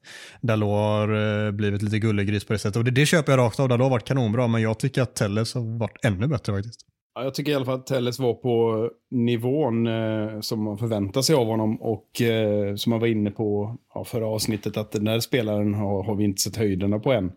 Dalot 0.41 0.69
har 0.69 1.45
eh, 1.45 1.51
blivit 1.51 1.81
lite 1.81 1.99
gullegris 1.99 2.45
på 2.45 2.53
det 2.53 2.59
sättet. 2.59 2.75
Och 2.75 2.83
det, 2.83 2.91
det 2.91 3.05
köper 3.05 3.31
jag 3.31 3.39
rakt 3.39 3.59
av. 3.59 3.69
Dalot 3.69 3.85
har 3.85 3.89
varit 3.89 4.07
kanonbra, 4.07 4.47
men 4.47 4.61
jag 4.61 4.79
tycker 4.79 5.01
att 5.01 5.15
Telles 5.15 5.53
har 5.53 5.79
varit 5.79 6.05
ännu 6.05 6.27
bättre 6.27 6.53
faktiskt. 6.53 6.88
Ja, 7.15 7.23
jag 7.23 7.33
tycker 7.33 7.51
i 7.51 7.55
alla 7.55 7.65
fall 7.65 7.75
att 7.79 7.87
Telles 7.87 8.19
var 8.19 8.33
på 8.33 8.89
nivån 9.11 9.87
eh, 9.87 10.39
som 10.39 10.63
man 10.63 10.77
förväntar 10.77 11.21
sig 11.21 11.35
av 11.35 11.47
honom 11.47 11.81
och 11.81 12.21
eh, 12.21 12.75
som 12.75 12.89
man 12.89 12.99
var 12.99 13.07
inne 13.07 13.31
på 13.31 13.77
ja, 13.93 14.03
förra 14.03 14.27
avsnittet 14.27 14.77
att 14.77 14.91
den 14.91 15.05
där 15.05 15.19
spelaren 15.19 15.73
har, 15.73 16.03
har 16.03 16.15
vi 16.15 16.23
inte 16.23 16.41
sett 16.41 16.55
höjderna 16.55 16.99
på 16.99 17.11
än. 17.11 17.31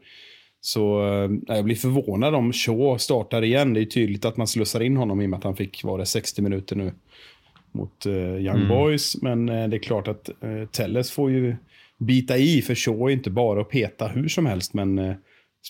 Så 0.61 1.07
eh, 1.07 1.31
jag 1.47 1.65
blir 1.65 1.77
förvånad 1.77 2.35
om 2.35 2.53
Shaw 2.53 2.99
startar 2.99 3.45
igen. 3.45 3.75
Det 3.75 3.81
är 3.81 3.85
tydligt 3.85 4.25
att 4.25 4.37
man 4.37 4.47
slussar 4.47 4.81
in 4.83 4.97
honom 4.97 5.21
i 5.21 5.27
och 5.27 5.31
med 5.31 5.39
att 5.39 5.45
han 5.45 5.57
fick, 5.57 5.85
var 5.85 5.99
det 5.99 6.07
60 6.07 6.43
minuter 6.43 6.77
nu 6.77 6.93
mot 7.73 8.07
eh, 8.07 8.13
Young 8.15 8.57
mm. 8.57 8.69
Boys. 8.69 9.23
Men 9.23 9.49
eh, 9.49 9.69
det 9.69 9.77
är 9.77 9.83
klart 9.83 10.09
att 10.09 10.29
eh, 10.29 10.69
Telles 10.73 11.11
får 11.11 11.31
ju 11.31 11.57
bita 11.99 12.37
i 12.37 12.63
för 12.63 12.75
Shaw 12.75 13.11
är 13.11 13.11
inte 13.11 13.31
bara 13.31 13.61
att 13.61 13.69
peta 13.69 14.09
hur 14.09 14.29
som 14.29 14.47
helst. 14.47 14.75
Men 14.75 14.99
eh, 14.99 15.15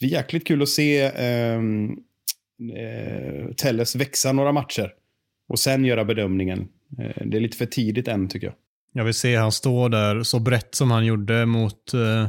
det 0.00 0.06
är 0.06 0.10
jäkligt 0.10 0.46
kul 0.46 0.62
att 0.62 0.68
se 0.68 1.00
ehm, 1.16 1.96
eh, 2.70 3.54
Telles 3.54 3.96
växa 3.96 4.32
några 4.32 4.52
matcher 4.52 4.92
och 5.48 5.58
sen 5.58 5.84
göra 5.84 6.04
bedömningen. 6.04 6.68
Eh, 6.98 7.26
det 7.26 7.36
är 7.36 7.40
lite 7.40 7.56
för 7.56 7.66
tidigt 7.66 8.08
än 8.08 8.28
tycker 8.28 8.46
jag. 8.46 8.54
Jag 8.92 9.04
vill 9.04 9.14
se 9.14 9.36
han 9.36 9.52
stå 9.52 9.88
där 9.88 10.22
så 10.22 10.38
brett 10.38 10.74
som 10.74 10.90
han 10.90 11.06
gjorde 11.06 11.46
mot 11.46 11.94
eh, 11.94 12.26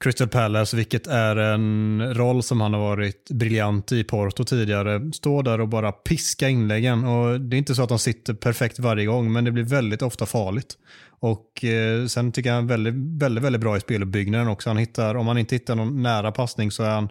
Crystal 0.00 0.28
Palace, 0.28 0.76
vilket 0.76 1.06
är 1.06 1.36
en 1.36 2.14
roll 2.14 2.42
som 2.42 2.60
han 2.60 2.74
har 2.74 2.80
varit 2.80 3.30
briljant 3.30 3.92
i 3.92 4.04
Porto 4.04 4.44
tidigare. 4.44 5.12
Stå 5.12 5.42
där 5.42 5.60
och 5.60 5.68
bara 5.68 5.92
piska 5.92 6.48
inläggen. 6.48 7.04
Och 7.04 7.40
det 7.40 7.56
är 7.56 7.58
inte 7.58 7.74
så 7.74 7.82
att 7.82 7.88
de 7.88 7.98
sitter 7.98 8.34
perfekt 8.34 8.78
varje 8.78 9.06
gång, 9.06 9.32
men 9.32 9.44
det 9.44 9.50
blir 9.50 9.64
väldigt 9.64 10.02
ofta 10.02 10.26
farligt. 10.26 10.78
Och 11.20 11.64
eh, 11.64 12.06
sen 12.06 12.32
tycker 12.32 12.50
jag 12.50 12.54
han 12.54 12.64
är 12.64 12.68
väldigt, 12.68 13.22
väldigt, 13.22 13.44
väldigt 13.44 13.60
bra 13.60 13.76
i 13.76 13.80
speluppbyggnaden 13.80 14.48
också. 14.48 14.70
Han 14.70 14.76
hittar, 14.76 15.14
om 15.14 15.26
han 15.26 15.38
inte 15.38 15.54
hittar 15.54 15.74
någon 15.74 16.02
nära 16.02 16.32
passning 16.32 16.70
så 16.70 16.82
är 16.82 16.90
han 16.90 17.08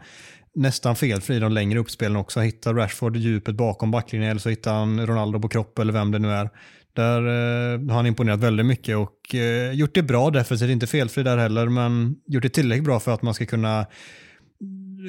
nästan 0.57 0.95
felfri 0.95 1.35
i 1.35 1.39
de 1.39 1.51
längre 1.51 1.79
uppspelen 1.79 2.17
också. 2.17 2.39
Hittar 2.39 2.73
Rashford 2.73 3.17
djupet 3.17 3.55
bakom 3.55 3.91
backlinjen 3.91 4.31
eller 4.31 4.41
så 4.41 4.49
hittar 4.49 4.73
han 4.73 5.07
Ronaldo 5.07 5.39
på 5.39 5.49
kropp 5.49 5.79
eller 5.79 5.93
vem 5.93 6.11
det 6.11 6.19
nu 6.19 6.31
är. 6.31 6.49
Där 6.93 7.21
eh, 7.21 7.79
har 7.89 7.95
han 7.95 8.05
imponerat 8.05 8.39
väldigt 8.39 8.65
mycket 8.65 8.97
och 8.97 9.35
eh, 9.35 9.71
gjort 9.71 9.93
det 9.95 10.03
bra 10.03 10.29
defensivt, 10.29 10.69
inte 10.69 10.87
felfri 10.87 11.23
där 11.23 11.37
heller, 11.37 11.67
men 11.69 12.15
gjort 12.27 12.43
det 12.43 12.49
tillräckligt 12.49 12.85
bra 12.85 12.99
för 12.99 13.13
att 13.13 13.21
man 13.21 13.33
ska 13.33 13.45
kunna 13.45 13.85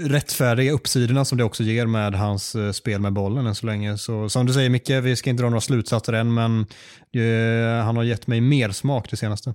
rättfärdiga 0.01 0.73
uppsidorna 0.73 1.25
som 1.25 1.39
det 1.39 1.45
också 1.45 1.63
ger 1.63 1.87
med 1.87 2.15
hans 2.15 2.55
eh, 2.55 2.73
spel 2.73 3.01
med 3.01 3.13
bollen 3.13 3.47
än 3.47 3.55
så 3.55 3.67
länge. 3.67 3.99
Så 3.99 4.29
som 4.29 4.47
du 4.47 4.53
säger 4.53 4.71
Micke, 4.71 4.91
vi 4.91 5.17
ska 5.17 5.31
inte 5.31 5.43
dra 5.43 5.51
några 5.51 5.61
slutsatser 5.61 6.13
än, 6.13 6.35
men 6.35 6.61
eh, 7.13 7.85
han 7.85 7.97
har 7.97 8.05
gett 8.05 8.27
mig 8.27 8.41
mer 8.41 8.71
smak 8.71 9.11
det 9.11 9.17
senaste. 9.17 9.55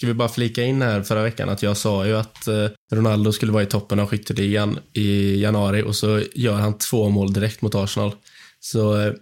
Ska 0.00 0.06
vi 0.06 0.14
bara 0.14 0.28
flika 0.28 0.62
in 0.62 0.82
här 0.82 1.02
förra 1.02 1.22
veckan 1.22 1.48
att 1.48 1.62
jag 1.62 1.76
sa 1.76 2.06
ju 2.06 2.16
att 2.16 2.46
eh, 2.46 2.68
Ronaldo 2.92 3.32
skulle 3.32 3.52
vara 3.52 3.62
i 3.62 3.66
toppen 3.66 4.00
av 4.00 4.06
skytteligan 4.06 4.78
i 4.92 5.40
januari 5.42 5.82
och 5.82 5.96
så 5.96 6.22
gör 6.34 6.54
han 6.54 6.78
två 6.78 7.08
mål 7.08 7.32
direkt 7.32 7.62
mot 7.62 7.74
Arsenal. 7.74 8.12
Så 8.60 9.00
eh, 9.00 9.12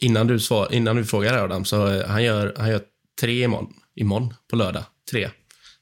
innan 0.00 0.26
du, 0.26 0.40
svar, 0.40 0.68
innan 0.72 0.96
du 0.96 1.04
frågar 1.04 1.44
Adam, 1.44 1.64
så 1.64 1.88
eh, 1.88 2.06
han 2.06 2.24
gör 2.24 2.54
han 2.58 2.70
gör 2.70 2.80
tre 3.20 3.42
imorgon, 3.42 3.72
imorgon 3.94 4.34
på 4.50 4.56
lördag. 4.56 4.84
Tre. 5.10 5.30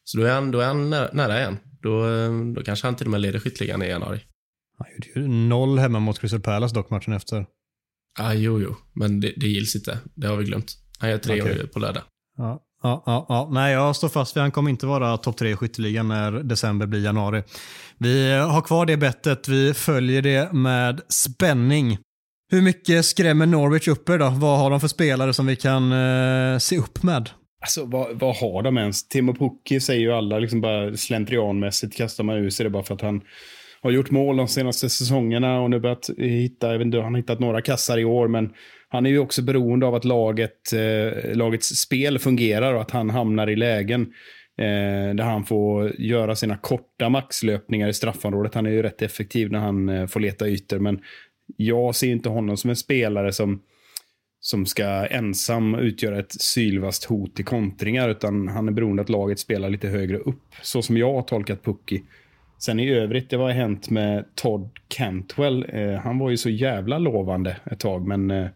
Så 0.04 0.18
då 0.18 0.24
är 0.24 0.32
han, 0.34 0.50
då 0.50 0.60
är 0.60 0.66
han 0.66 0.90
nära, 0.90 1.10
nära 1.12 1.38
igen. 1.38 1.56
Då, 1.82 2.06
då 2.54 2.62
kanske 2.62 2.86
han 2.86 2.96
till 2.96 3.06
och 3.06 3.10
med 3.10 3.20
leder 3.20 3.38
skytteligan 3.38 3.82
i 3.82 3.88
januari. 3.88 4.20
Han 4.78 4.86
gjorde 4.92 5.20
ju 5.20 5.28
noll 5.28 5.78
hemma 5.78 6.00
mot 6.00 6.18
Crystal 6.18 6.40
Palace 6.40 6.74
dock 6.74 6.90
matchen 6.90 7.12
efter. 7.12 7.46
Ah, 8.18 8.32
jo, 8.32 8.60
jo, 8.60 8.76
men 8.92 9.20
det, 9.20 9.32
det 9.36 9.46
gills 9.46 9.76
inte. 9.76 9.98
Det 10.14 10.26
har 10.26 10.36
vi 10.36 10.44
glömt. 10.44 10.72
Han 10.98 11.10
gör 11.10 11.18
tre 11.18 11.42
okay. 11.42 11.66
på 11.66 11.78
lördag. 11.78 12.02
Ja, 12.36 12.63
Ja, 12.84 13.02
ja, 13.06 13.26
ja. 13.28 13.48
Nej, 13.52 13.72
jag 13.72 13.96
står 13.96 14.08
fast 14.08 14.36
vid 14.36 14.40
han 14.40 14.50
kommer 14.50 14.70
inte 14.70 14.86
vara 14.86 15.16
topp 15.16 15.36
tre 15.36 15.50
i 15.50 15.56
skytteligan 15.56 16.08
när 16.08 16.32
december 16.32 16.86
blir 16.86 17.04
januari. 17.04 17.42
Vi 17.98 18.32
har 18.32 18.60
kvar 18.60 18.86
det 18.86 18.96
bettet. 18.96 19.48
Vi 19.48 19.74
följer 19.74 20.22
det 20.22 20.52
med 20.52 21.00
spänning. 21.08 21.98
Hur 22.52 22.62
mycket 22.62 23.04
skrämmer 23.04 23.46
Norwich 23.46 23.88
upp 23.88 24.08
er 24.08 24.18
då? 24.18 24.28
Vad 24.30 24.58
har 24.58 24.70
de 24.70 24.80
för 24.80 24.88
spelare 24.88 25.32
som 25.32 25.46
vi 25.46 25.56
kan 25.56 25.92
eh, 25.92 26.58
se 26.58 26.78
upp 26.78 27.02
med? 27.02 27.30
Alltså 27.60 27.84
vad, 27.84 28.18
vad 28.18 28.36
har 28.36 28.62
de 28.62 28.78
ens? 28.78 29.08
Timo 29.08 29.34
Pukki 29.34 29.80
säger 29.80 30.00
ju 30.00 30.12
alla 30.12 30.38
liksom 30.38 30.60
bara 30.60 30.96
slentrianmässigt 30.96 31.96
kastar 31.96 32.24
man 32.24 32.36
ur 32.36 32.50
sig 32.50 32.64
det 32.64 32.70
bara 32.70 32.82
för 32.82 32.94
att 32.94 33.00
han 33.00 33.20
har 33.82 33.90
gjort 33.90 34.10
mål 34.10 34.36
de 34.36 34.48
senaste 34.48 34.88
säsongerna 34.88 35.60
och 35.60 35.70
nu 35.70 35.80
börjat 35.80 36.10
hitta, 36.18 36.70
jag 36.70 36.78
vet 36.78 36.86
inte, 36.86 37.00
han 37.00 37.14
har 37.14 37.20
hittat 37.20 37.40
några 37.40 37.60
kassar 37.62 37.98
i 37.98 38.04
år 38.04 38.28
men 38.28 38.50
han 38.94 39.06
är 39.06 39.10
ju 39.10 39.18
också 39.18 39.42
beroende 39.42 39.86
av 39.86 39.94
att 39.94 40.04
laget, 40.04 40.72
eh, 40.72 41.36
lagets 41.36 41.68
spel 41.68 42.18
fungerar 42.18 42.74
och 42.74 42.80
att 42.80 42.90
han 42.90 43.10
hamnar 43.10 43.50
i 43.50 43.56
lägen 43.56 44.00
eh, 44.58 45.14
där 45.14 45.22
han 45.22 45.44
får 45.44 46.00
göra 46.00 46.36
sina 46.36 46.56
korta 46.56 47.08
maxlöpningar 47.08 47.88
i 47.88 47.92
straffområdet. 47.92 48.54
Han 48.54 48.66
är 48.66 48.70
ju 48.70 48.82
rätt 48.82 49.02
effektiv 49.02 49.52
när 49.52 49.58
han 49.58 49.88
eh, 49.88 50.06
får 50.06 50.20
leta 50.20 50.48
ytor, 50.48 50.78
men 50.78 51.00
jag 51.56 51.94
ser 51.94 52.08
inte 52.08 52.28
honom 52.28 52.56
som 52.56 52.70
en 52.70 52.76
spelare 52.76 53.32
som, 53.32 53.62
som 54.40 54.66
ska 54.66 55.06
ensam 55.06 55.74
utgöra 55.74 56.18
ett 56.18 56.32
sylvast 56.32 57.04
hot 57.04 57.40
i 57.40 57.42
kontringar, 57.42 58.08
utan 58.08 58.48
han 58.48 58.68
är 58.68 58.72
beroende 58.72 59.00
av 59.00 59.04
att 59.04 59.10
laget 59.10 59.38
spelar 59.38 59.70
lite 59.70 59.88
högre 59.88 60.18
upp, 60.18 60.54
så 60.62 60.82
som 60.82 60.96
jag 60.96 61.14
har 61.14 61.22
tolkat 61.22 61.62
Pucky. 61.62 62.00
Sen 62.58 62.80
i 62.80 62.90
övrigt, 62.90 63.30
det 63.30 63.36
var 63.36 63.50
hänt 63.50 63.90
med 63.90 64.24
Todd 64.34 64.70
Cantwell. 64.88 65.66
Eh, 65.68 65.94
han 65.94 66.18
var 66.18 66.30
ju 66.30 66.36
så 66.36 66.50
jävla 66.50 66.98
lovande 66.98 67.56
ett 67.64 67.80
tag, 67.80 68.06
men 68.06 68.30
eh, 68.30 68.46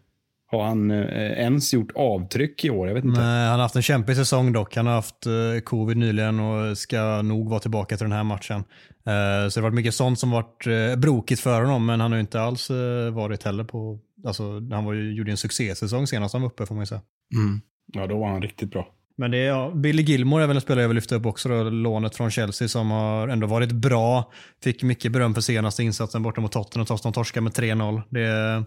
har 0.51 0.64
han 0.64 0.90
eh, 0.90 1.32
ens 1.32 1.74
gjort 1.74 1.92
avtryck 1.94 2.64
i 2.64 2.70
år? 2.70 2.88
Jag 2.88 2.94
vet 2.94 3.05
inte. 3.05 3.20
Nej, 3.20 3.49
han 3.49 3.55
har 3.55 3.62
haft 3.62 3.76
en 3.76 3.82
kämpig 3.82 4.16
säsong 4.16 4.53
dock. 4.53 4.76
Han 4.76 4.86
har 4.86 4.94
haft 4.94 5.26
eh, 5.26 5.61
covid 5.64 5.96
nyligen 5.96 6.40
och 6.40 6.78
ska 6.78 7.22
nog 7.22 7.49
vara 7.49 7.61
tillbaka 7.61 7.96
till 7.96 8.05
den 8.05 8.12
här 8.12 8.24
matchen. 8.24 8.64
Eh, 9.07 9.49
så 9.49 9.61
det 9.61 9.61
har 9.61 9.62
varit 9.62 9.74
mycket 9.74 9.94
sånt 9.94 10.18
som 10.18 10.30
varit 10.30 10.66
brokigt 10.99 11.40
för 11.40 11.62
honom, 11.62 11.86
men 11.86 12.01
han 12.01 12.11
har 12.11 12.16
ju 12.16 12.20
inte 12.20 12.40
alls 12.40 12.70
varit 13.12 13.42
heller 13.42 13.64
på... 13.64 13.99
Alltså, 14.26 14.42
han 14.70 14.84
var 14.84 14.92
ju, 14.92 15.14
gjorde 15.14 15.30
en 15.30 15.36
succésäsong 15.36 16.07
senast 16.07 16.32
han 16.32 16.42
var 16.42 16.49
uppe 16.49 16.66
får 16.66 16.74
man 16.74 16.82
ju 16.82 16.86
säga. 16.86 17.01
Mm. 17.34 17.61
Ja, 17.92 18.07
då 18.07 18.18
var 18.18 18.28
han 18.28 18.42
riktigt 18.42 18.70
bra. 18.70 18.88
Men 19.16 19.30
det 19.30 19.38
är, 19.38 19.46
ja, 19.46 19.72
Billy 19.74 20.03
Gilmore 20.03 20.42
är 20.42 20.46
väl 20.46 20.57
en 20.57 20.61
spelare 20.61 20.82
jag 20.82 20.88
vill 20.88 20.94
lyfta 20.94 21.14
upp 21.14 21.26
också, 21.26 21.49
då, 21.49 21.62
lånet 21.70 22.16
från 22.16 22.30
Chelsea 22.30 22.68
som 22.68 22.90
har 22.90 23.28
ändå 23.28 23.46
varit 23.46 23.72
bra. 23.72 24.32
Fick 24.62 24.82
mycket 24.82 25.12
beröm 25.12 25.34
för 25.34 25.40
senaste 25.40 25.82
insatsen 25.82 26.22
borta 26.22 26.40
mot 26.40 26.53
Tottenham, 26.53 26.86
trots 26.86 27.01
att 27.01 27.03
de 27.03 27.12
torskade 27.12 27.44
med 27.44 27.53
3-0. 27.53 28.03
Det 28.11 28.64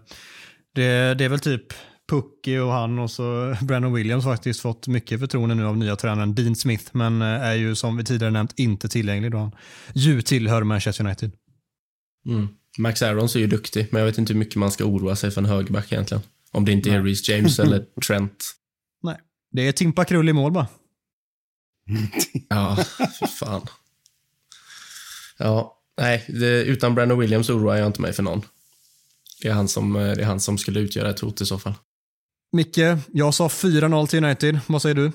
det, 0.74 1.14
det 1.14 1.24
är 1.24 1.28
väl 1.28 1.40
typ 1.40 1.72
Pucky 2.08 2.58
och 2.58 2.72
han 2.72 2.98
och 2.98 3.10
så 3.10 3.56
Brandon 3.62 3.92
Williams 3.92 4.24
faktiskt 4.24 4.60
fått 4.60 4.86
mycket 4.86 5.20
förtroende 5.20 5.54
nu 5.54 5.66
av 5.66 5.76
nya 5.76 5.96
tränaren 5.96 6.34
Dean 6.34 6.56
Smith, 6.56 6.84
men 6.92 7.22
eh, 7.22 7.28
är 7.28 7.54
ju 7.54 7.74
som 7.74 7.96
vi 7.96 8.04
tidigare 8.04 8.32
nämnt 8.32 8.58
inte 8.58 8.88
tillgänglig 8.88 9.30
då 9.30 9.38
han 9.38 9.52
ju 9.94 10.22
tillhör 10.22 10.62
Manchester 10.62 11.04
United. 11.04 11.32
Mm. 12.26 12.48
Max 12.78 13.02
Aarons 13.02 13.36
är 13.36 13.40
ju 13.40 13.46
duktig, 13.46 13.88
men 13.90 14.00
jag 14.00 14.06
vet 14.06 14.18
inte 14.18 14.32
hur 14.32 14.38
mycket 14.38 14.56
man 14.56 14.70
ska 14.70 14.84
oroa 14.84 15.16
sig 15.16 15.30
för 15.30 15.40
en 15.40 15.46
högerback 15.46 15.92
egentligen. 15.92 16.22
Om 16.50 16.64
det 16.64 16.72
inte 16.72 16.90
är 16.90 17.02
Reece 17.02 17.28
James 17.28 17.58
eller 17.58 17.84
Trent. 18.06 18.52
Nej, 19.02 19.16
det 19.52 19.68
är 19.68 19.72
Timpa 19.72 20.04
Krull 20.04 20.28
i 20.28 20.32
mål 20.32 20.52
bara. 20.52 20.66
ja, 22.48 22.76
för 23.18 23.26
fan. 23.26 23.66
Ja, 25.38 25.78
nej, 26.00 26.24
det, 26.28 26.64
utan 26.64 26.94
Brandon 26.94 27.18
Williams 27.18 27.50
oroar 27.50 27.76
jag 27.76 27.86
inte 27.86 28.00
mig 28.00 28.12
för 28.12 28.22
någon. 28.22 28.42
Det 29.42 29.48
är 29.48 29.52
han 29.52 29.68
som, 29.68 29.96
eh, 29.96 30.02
det 30.02 30.22
är 30.22 30.26
han 30.26 30.40
som 30.40 30.58
skulle 30.58 30.80
utgöra 30.80 31.10
ett 31.10 31.20
hot 31.20 31.40
i 31.40 31.46
så 31.46 31.58
fall. 31.58 31.74
Micke, 32.52 32.78
jag 33.12 33.34
sa 33.34 33.48
4-0 33.48 34.06
till 34.06 34.24
United. 34.24 34.60
Vad 34.66 34.82
säger 34.82 34.94
du? 34.94 35.12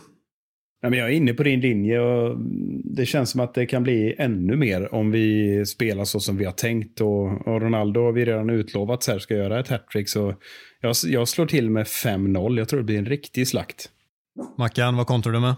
Nej, 0.81 0.89
men 0.89 0.99
jag 0.99 1.09
är 1.09 1.13
inne 1.13 1.33
på 1.33 1.43
din 1.43 1.59
linje 1.59 1.99
och 1.99 2.37
det 2.83 3.05
känns 3.05 3.29
som 3.29 3.41
att 3.41 3.53
det 3.53 3.65
kan 3.65 3.83
bli 3.83 4.15
ännu 4.17 4.55
mer 4.55 4.93
om 4.93 5.11
vi 5.11 5.65
spelar 5.65 6.05
så 6.05 6.19
som 6.19 6.37
vi 6.37 6.45
har 6.45 6.51
tänkt. 6.51 7.01
Och, 7.01 7.47
och 7.47 7.61
Ronaldo 7.61 8.01
har 8.01 8.11
vi 8.11 8.25
redan 8.25 8.49
utlovat 8.49 9.03
så 9.03 9.11
här 9.11 9.19
ska 9.19 9.35
göra 9.35 9.59
ett 9.59 9.67
hattrick. 9.67 10.09
Så 10.09 10.35
jag, 10.81 10.95
jag 11.05 11.27
slår 11.27 11.45
till 11.45 11.69
med 11.69 11.85
5-0. 11.85 12.57
Jag 12.57 12.69
tror 12.69 12.79
det 12.79 12.83
blir 12.83 12.97
en 12.97 13.05
riktig 13.05 13.47
slakt. 13.47 13.89
Mackan, 14.57 14.97
vad 14.97 15.07
kontrar 15.07 15.33
du 15.33 15.39
med? 15.39 15.55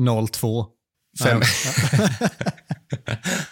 0-2. 0.00 0.66
Fem. 1.24 1.40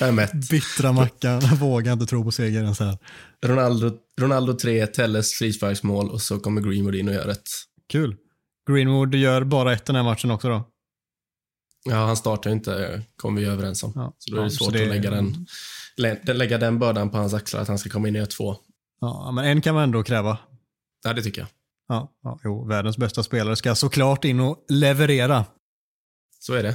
5-1. 0.00 0.50
Bittra 0.50 0.92
Mackan, 0.92 1.40
vågar 1.60 1.92
inte 1.92 2.06
tro 2.06 2.24
på 2.24 2.30
seger 2.32 2.62
ens 2.62 2.80
här. 2.80 2.98
Ronaldo, 3.46 3.90
Ronaldo 4.20 4.52
3, 4.56 4.86
Telles 4.86 5.32
frisparksmål 5.32 6.10
och 6.10 6.22
så 6.22 6.38
kommer 6.40 6.60
Greenwood 6.60 6.94
in 6.94 7.08
och 7.08 7.14
gör 7.14 7.28
ett. 7.28 7.48
Kul. 7.88 8.16
Greenwood 8.70 9.14
gör 9.14 9.44
bara 9.44 9.72
ett 9.72 9.84
den 9.84 9.96
här 9.96 10.02
matchen 10.02 10.30
också 10.30 10.48
då. 10.48 10.68
Ja, 11.84 11.96
han 12.06 12.16
startar 12.16 12.50
inte, 12.50 13.02
kom 13.16 13.34
vi 13.34 13.44
överens 13.44 13.82
om. 13.82 13.92
Ja. 13.94 14.14
Så 14.18 14.30
då 14.30 14.36
är 14.36 14.40
det 14.40 14.46
Ja, 14.46 14.50
så 14.50 14.64
svårt 14.64 14.72
det- 14.74 14.82
att 14.82 14.88
lägga 14.88 15.10
den, 15.10 15.46
lä- 15.96 16.20
lägga 16.34 16.58
den 16.58 16.78
bördan 16.78 17.10
på 17.10 17.16
hans 17.16 17.34
axlar 17.34 17.60
att 17.60 17.68
han 17.68 17.78
ska 17.78 17.90
komma 17.90 18.08
in 18.08 18.14
göra 18.14 18.26
två. 18.26 18.56
Ja, 19.00 19.30
men 19.34 19.44
en 19.44 19.60
kan 19.60 19.74
man 19.74 19.84
ändå 19.84 20.02
kräva. 20.02 20.38
Ja, 21.04 21.12
det 21.12 21.22
tycker 21.22 21.40
jag. 21.40 21.48
Ja, 21.88 22.12
ja, 22.22 22.40
jo, 22.44 22.66
världens 22.68 22.98
bästa 22.98 23.22
spelare 23.22 23.56
ska 23.56 23.74
såklart 23.74 24.24
in 24.24 24.40
och 24.40 24.64
leverera. 24.68 25.44
Så 26.40 26.54
är 26.54 26.62
det. 26.62 26.74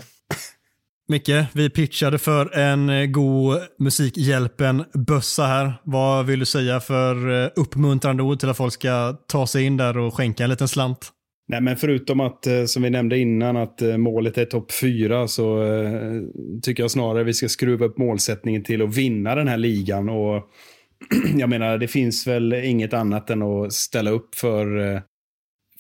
Micke, 1.08 1.46
vi 1.54 1.70
pitchade 1.70 2.18
för 2.18 2.58
en 2.58 2.90
eh, 2.90 3.06
god 3.06 3.60
Musikhjälpen-bössa 3.80 5.46
här. 5.46 5.74
Vad 5.84 6.26
vill 6.26 6.40
du 6.40 6.46
säga 6.46 6.80
för 6.80 7.44
eh, 7.44 7.50
uppmuntrande 7.56 8.24
ord 8.24 8.40
till 8.40 8.50
att 8.50 8.58
folk 8.58 8.74
ska 8.74 9.18
ta 9.28 9.48
sig 9.48 9.64
in 9.64 9.78
där 9.78 9.98
och 9.98 10.14
skänka 10.14 10.44
en 10.44 10.50
liten 10.50 10.68
slant? 10.68 11.10
Nej, 11.48 11.62
men 11.62 11.78
förutom 11.78 12.20
att, 12.20 12.48
eh, 12.48 12.66
som 12.66 12.84
vi 12.84 12.90
nämnde 12.90 13.18
innan, 13.18 13.58
att 13.58 13.82
målet 13.98 14.38
är 14.38 14.46
topp 14.46 14.72
fyra 14.72 15.28
så 15.28 15.64
eh, 15.64 16.22
tycker 16.62 16.84
jag 16.84 16.92
snarare 16.92 17.24
vi 17.24 17.34
ska 17.34 17.50
skruva 17.50 17.86
upp 17.86 17.98
målsättningen 17.98 18.64
till 18.64 18.82
att 18.82 18.98
vinna 18.98 19.36
den 19.36 19.48
här 19.48 19.58
ligan. 19.58 20.10
Och 20.10 20.44
jag 21.36 21.50
menar, 21.50 21.78
det 21.78 21.88
finns 21.88 22.28
väl 22.28 22.54
inget 22.54 22.94
annat 22.94 23.30
än 23.30 23.42
att 23.42 23.74
ställa 23.74 24.12
upp 24.12 24.36
för, 24.36 24.96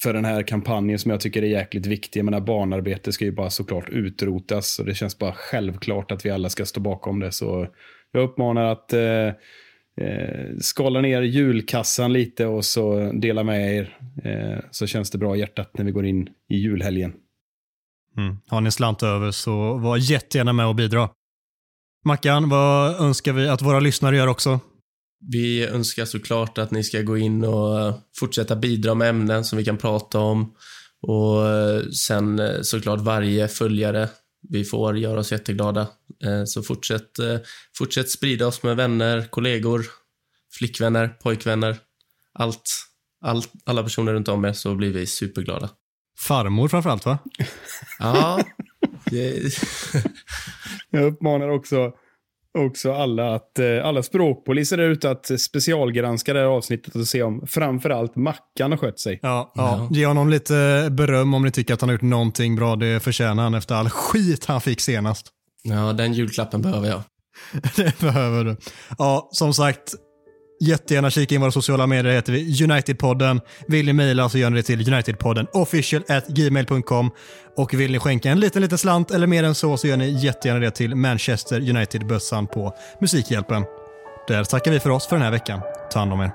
för 0.03 0.13
den 0.13 0.25
här 0.25 0.43
kampanjen 0.43 0.99
som 0.99 1.11
jag 1.11 1.19
tycker 1.19 1.41
är 1.41 1.47
jäkligt 1.47 1.85
viktig. 1.85 2.19
Jag 2.19 2.25
menar, 2.25 2.41
barnarbete 2.41 3.11
ska 3.11 3.25
ju 3.25 3.31
bara 3.31 3.49
såklart 3.49 3.89
utrotas 3.89 4.79
och 4.79 4.85
det 4.85 4.93
känns 4.93 5.17
bara 5.17 5.33
självklart 5.33 6.11
att 6.11 6.25
vi 6.25 6.29
alla 6.29 6.49
ska 6.49 6.65
stå 6.65 6.79
bakom 6.79 7.19
det. 7.19 7.31
Så 7.31 7.67
jag 8.11 8.23
uppmanar 8.23 8.63
att 8.63 8.93
eh, 8.93 9.27
eh, 10.07 10.57
skala 10.61 11.01
ner 11.01 11.21
julkassan 11.21 12.13
lite 12.13 12.45
och 12.45 12.65
så 12.65 13.11
dela 13.11 13.43
med 13.43 13.75
er. 13.75 13.97
Eh, 14.23 14.59
så 14.71 14.87
känns 14.87 15.11
det 15.11 15.17
bra 15.17 15.35
i 15.35 15.39
hjärtat 15.39 15.77
när 15.77 15.85
vi 15.85 15.91
går 15.91 16.05
in 16.05 16.29
i 16.49 16.57
julhelgen. 16.57 17.13
Mm. 18.17 18.37
Har 18.47 18.61
ni 18.61 18.65
en 18.65 18.71
slant 18.71 19.03
över 19.03 19.31
så 19.31 19.77
var 19.77 19.97
jättegärna 19.97 20.53
med 20.53 20.67
och 20.67 20.75
bidra. 20.75 21.09
Mackan, 22.05 22.49
vad 22.49 23.01
önskar 23.01 23.33
vi 23.33 23.49
att 23.49 23.61
våra 23.61 23.79
lyssnare 23.79 24.15
gör 24.15 24.27
också? 24.27 24.59
Vi 25.31 25.65
önskar 25.65 26.05
såklart 26.05 26.57
att 26.57 26.71
ni 26.71 26.83
ska 26.83 27.01
gå 27.01 27.17
in 27.17 27.43
och 27.43 27.79
eh, 27.79 27.95
fortsätta 28.15 28.55
bidra 28.55 28.93
med 28.93 29.09
ämnen 29.09 29.45
som 29.45 29.57
vi 29.57 29.65
kan 29.65 29.77
prata 29.77 30.19
om. 30.19 30.55
Och 31.01 31.47
eh, 31.47 31.83
sen 31.89 32.39
eh, 32.39 32.61
såklart 32.61 32.99
varje 32.99 33.47
följare 33.47 34.09
vi 34.49 34.63
får 34.63 34.97
gör 34.97 35.17
oss 35.17 35.31
jätteglada. 35.31 35.87
Så 36.45 36.63
fortsätt, 36.63 37.11
fortsätt 37.77 38.09
sprida 38.09 38.47
oss 38.47 38.63
med 38.63 38.75
vänner, 38.75 39.27
kollegor, 39.29 39.85
flickvänner, 40.53 41.07
pojkvänner. 41.07 41.77
Allt, 42.33 42.69
allt, 43.21 43.51
alla 43.65 43.83
personer 43.83 44.13
runt 44.13 44.27
om 44.27 44.45
er 44.45 44.53
så 44.53 44.75
blir 44.75 44.93
vi 44.93 45.05
superglada. 45.05 45.69
Farmor 46.19 46.67
framförallt 46.67 47.05
va? 47.05 47.19
Ja, 47.99 48.43
det, 49.05 49.53
Jag 50.89 51.03
uppmanar 51.03 51.49
också, 51.49 51.91
också 52.57 52.93
alla, 52.93 53.35
att, 53.35 53.59
eh, 53.59 53.85
alla 53.85 54.03
språkpoliser 54.03 54.77
där 54.77 54.83
ute 54.89 55.09
att 55.11 55.41
specialgranska 55.41 56.33
det 56.33 56.39
här 56.39 56.45
avsnittet 56.47 56.95
och 56.95 57.07
se 57.07 57.23
om 57.23 57.47
framförallt 57.47 58.15
Mackan 58.15 58.71
har 58.71 58.77
skött 58.77 58.99
sig. 58.99 59.19
Ja, 59.21 59.51
ja. 59.55 59.87
Ja. 59.91 59.97
Ge 59.97 60.05
honom 60.05 60.29
lite 60.29 60.87
beröm 60.91 61.33
om 61.33 61.43
ni 61.43 61.51
tycker 61.51 61.73
att 61.73 61.81
han 61.81 61.89
har 61.89 61.93
gjort 61.93 62.01
någonting 62.01 62.55
bra. 62.55 62.75
Det 62.75 63.03
förtjänar 63.03 63.43
han 63.43 63.53
efter 63.53 63.75
all 63.75 63.89
skit 63.89 64.45
han 64.45 64.61
fick 64.61 64.81
senast. 64.81 65.27
ja, 65.63 65.93
den 65.93 66.13
julklappen 66.13 66.61
behöver 66.61 66.87
jag. 66.89 67.01
Det 67.75 67.99
behöver 67.99 68.43
du. 68.43 68.55
Ja, 68.97 69.29
som 69.31 69.53
sagt, 69.53 69.93
jättegärna 70.67 71.09
kika 71.09 71.35
in 71.35 71.41
våra 71.41 71.51
sociala 71.51 71.87
medier. 71.87 72.03
Det 72.03 72.13
heter 72.13 72.33
vi 72.33 72.63
Unitedpodden. 72.63 73.41
Vill 73.67 73.85
ni 73.85 73.93
mejla 73.93 74.29
så 74.29 74.37
gör 74.37 74.49
ni 74.49 74.55
det 74.55 74.63
till 74.63 74.93
Unitedpodden 74.93 75.47
official 75.53 76.03
at 76.09 76.27
gmail.com. 76.27 77.11
Och 77.57 77.73
vill 77.73 77.91
ni 77.91 77.99
skänka 77.99 78.29
en 78.29 78.39
liten, 78.39 78.61
liten 78.61 78.77
slant 78.77 79.11
eller 79.11 79.27
mer 79.27 79.43
än 79.43 79.55
så 79.55 79.77
så 79.77 79.87
gör 79.87 79.97
ni 79.97 80.25
jättegärna 80.25 80.59
det 80.59 80.71
till 80.71 80.95
Manchester 80.95 81.69
United-bössan 81.69 82.47
på 82.47 82.75
Musikhjälpen. 83.01 83.63
Där 84.27 84.43
tackar 84.43 84.71
vi 84.71 84.79
för 84.79 84.89
oss 84.89 85.07
för 85.07 85.15
den 85.15 85.23
här 85.23 85.31
veckan. 85.31 85.61
Ta 85.91 85.99
hand 85.99 86.13
om 86.13 86.21
er. 86.21 86.31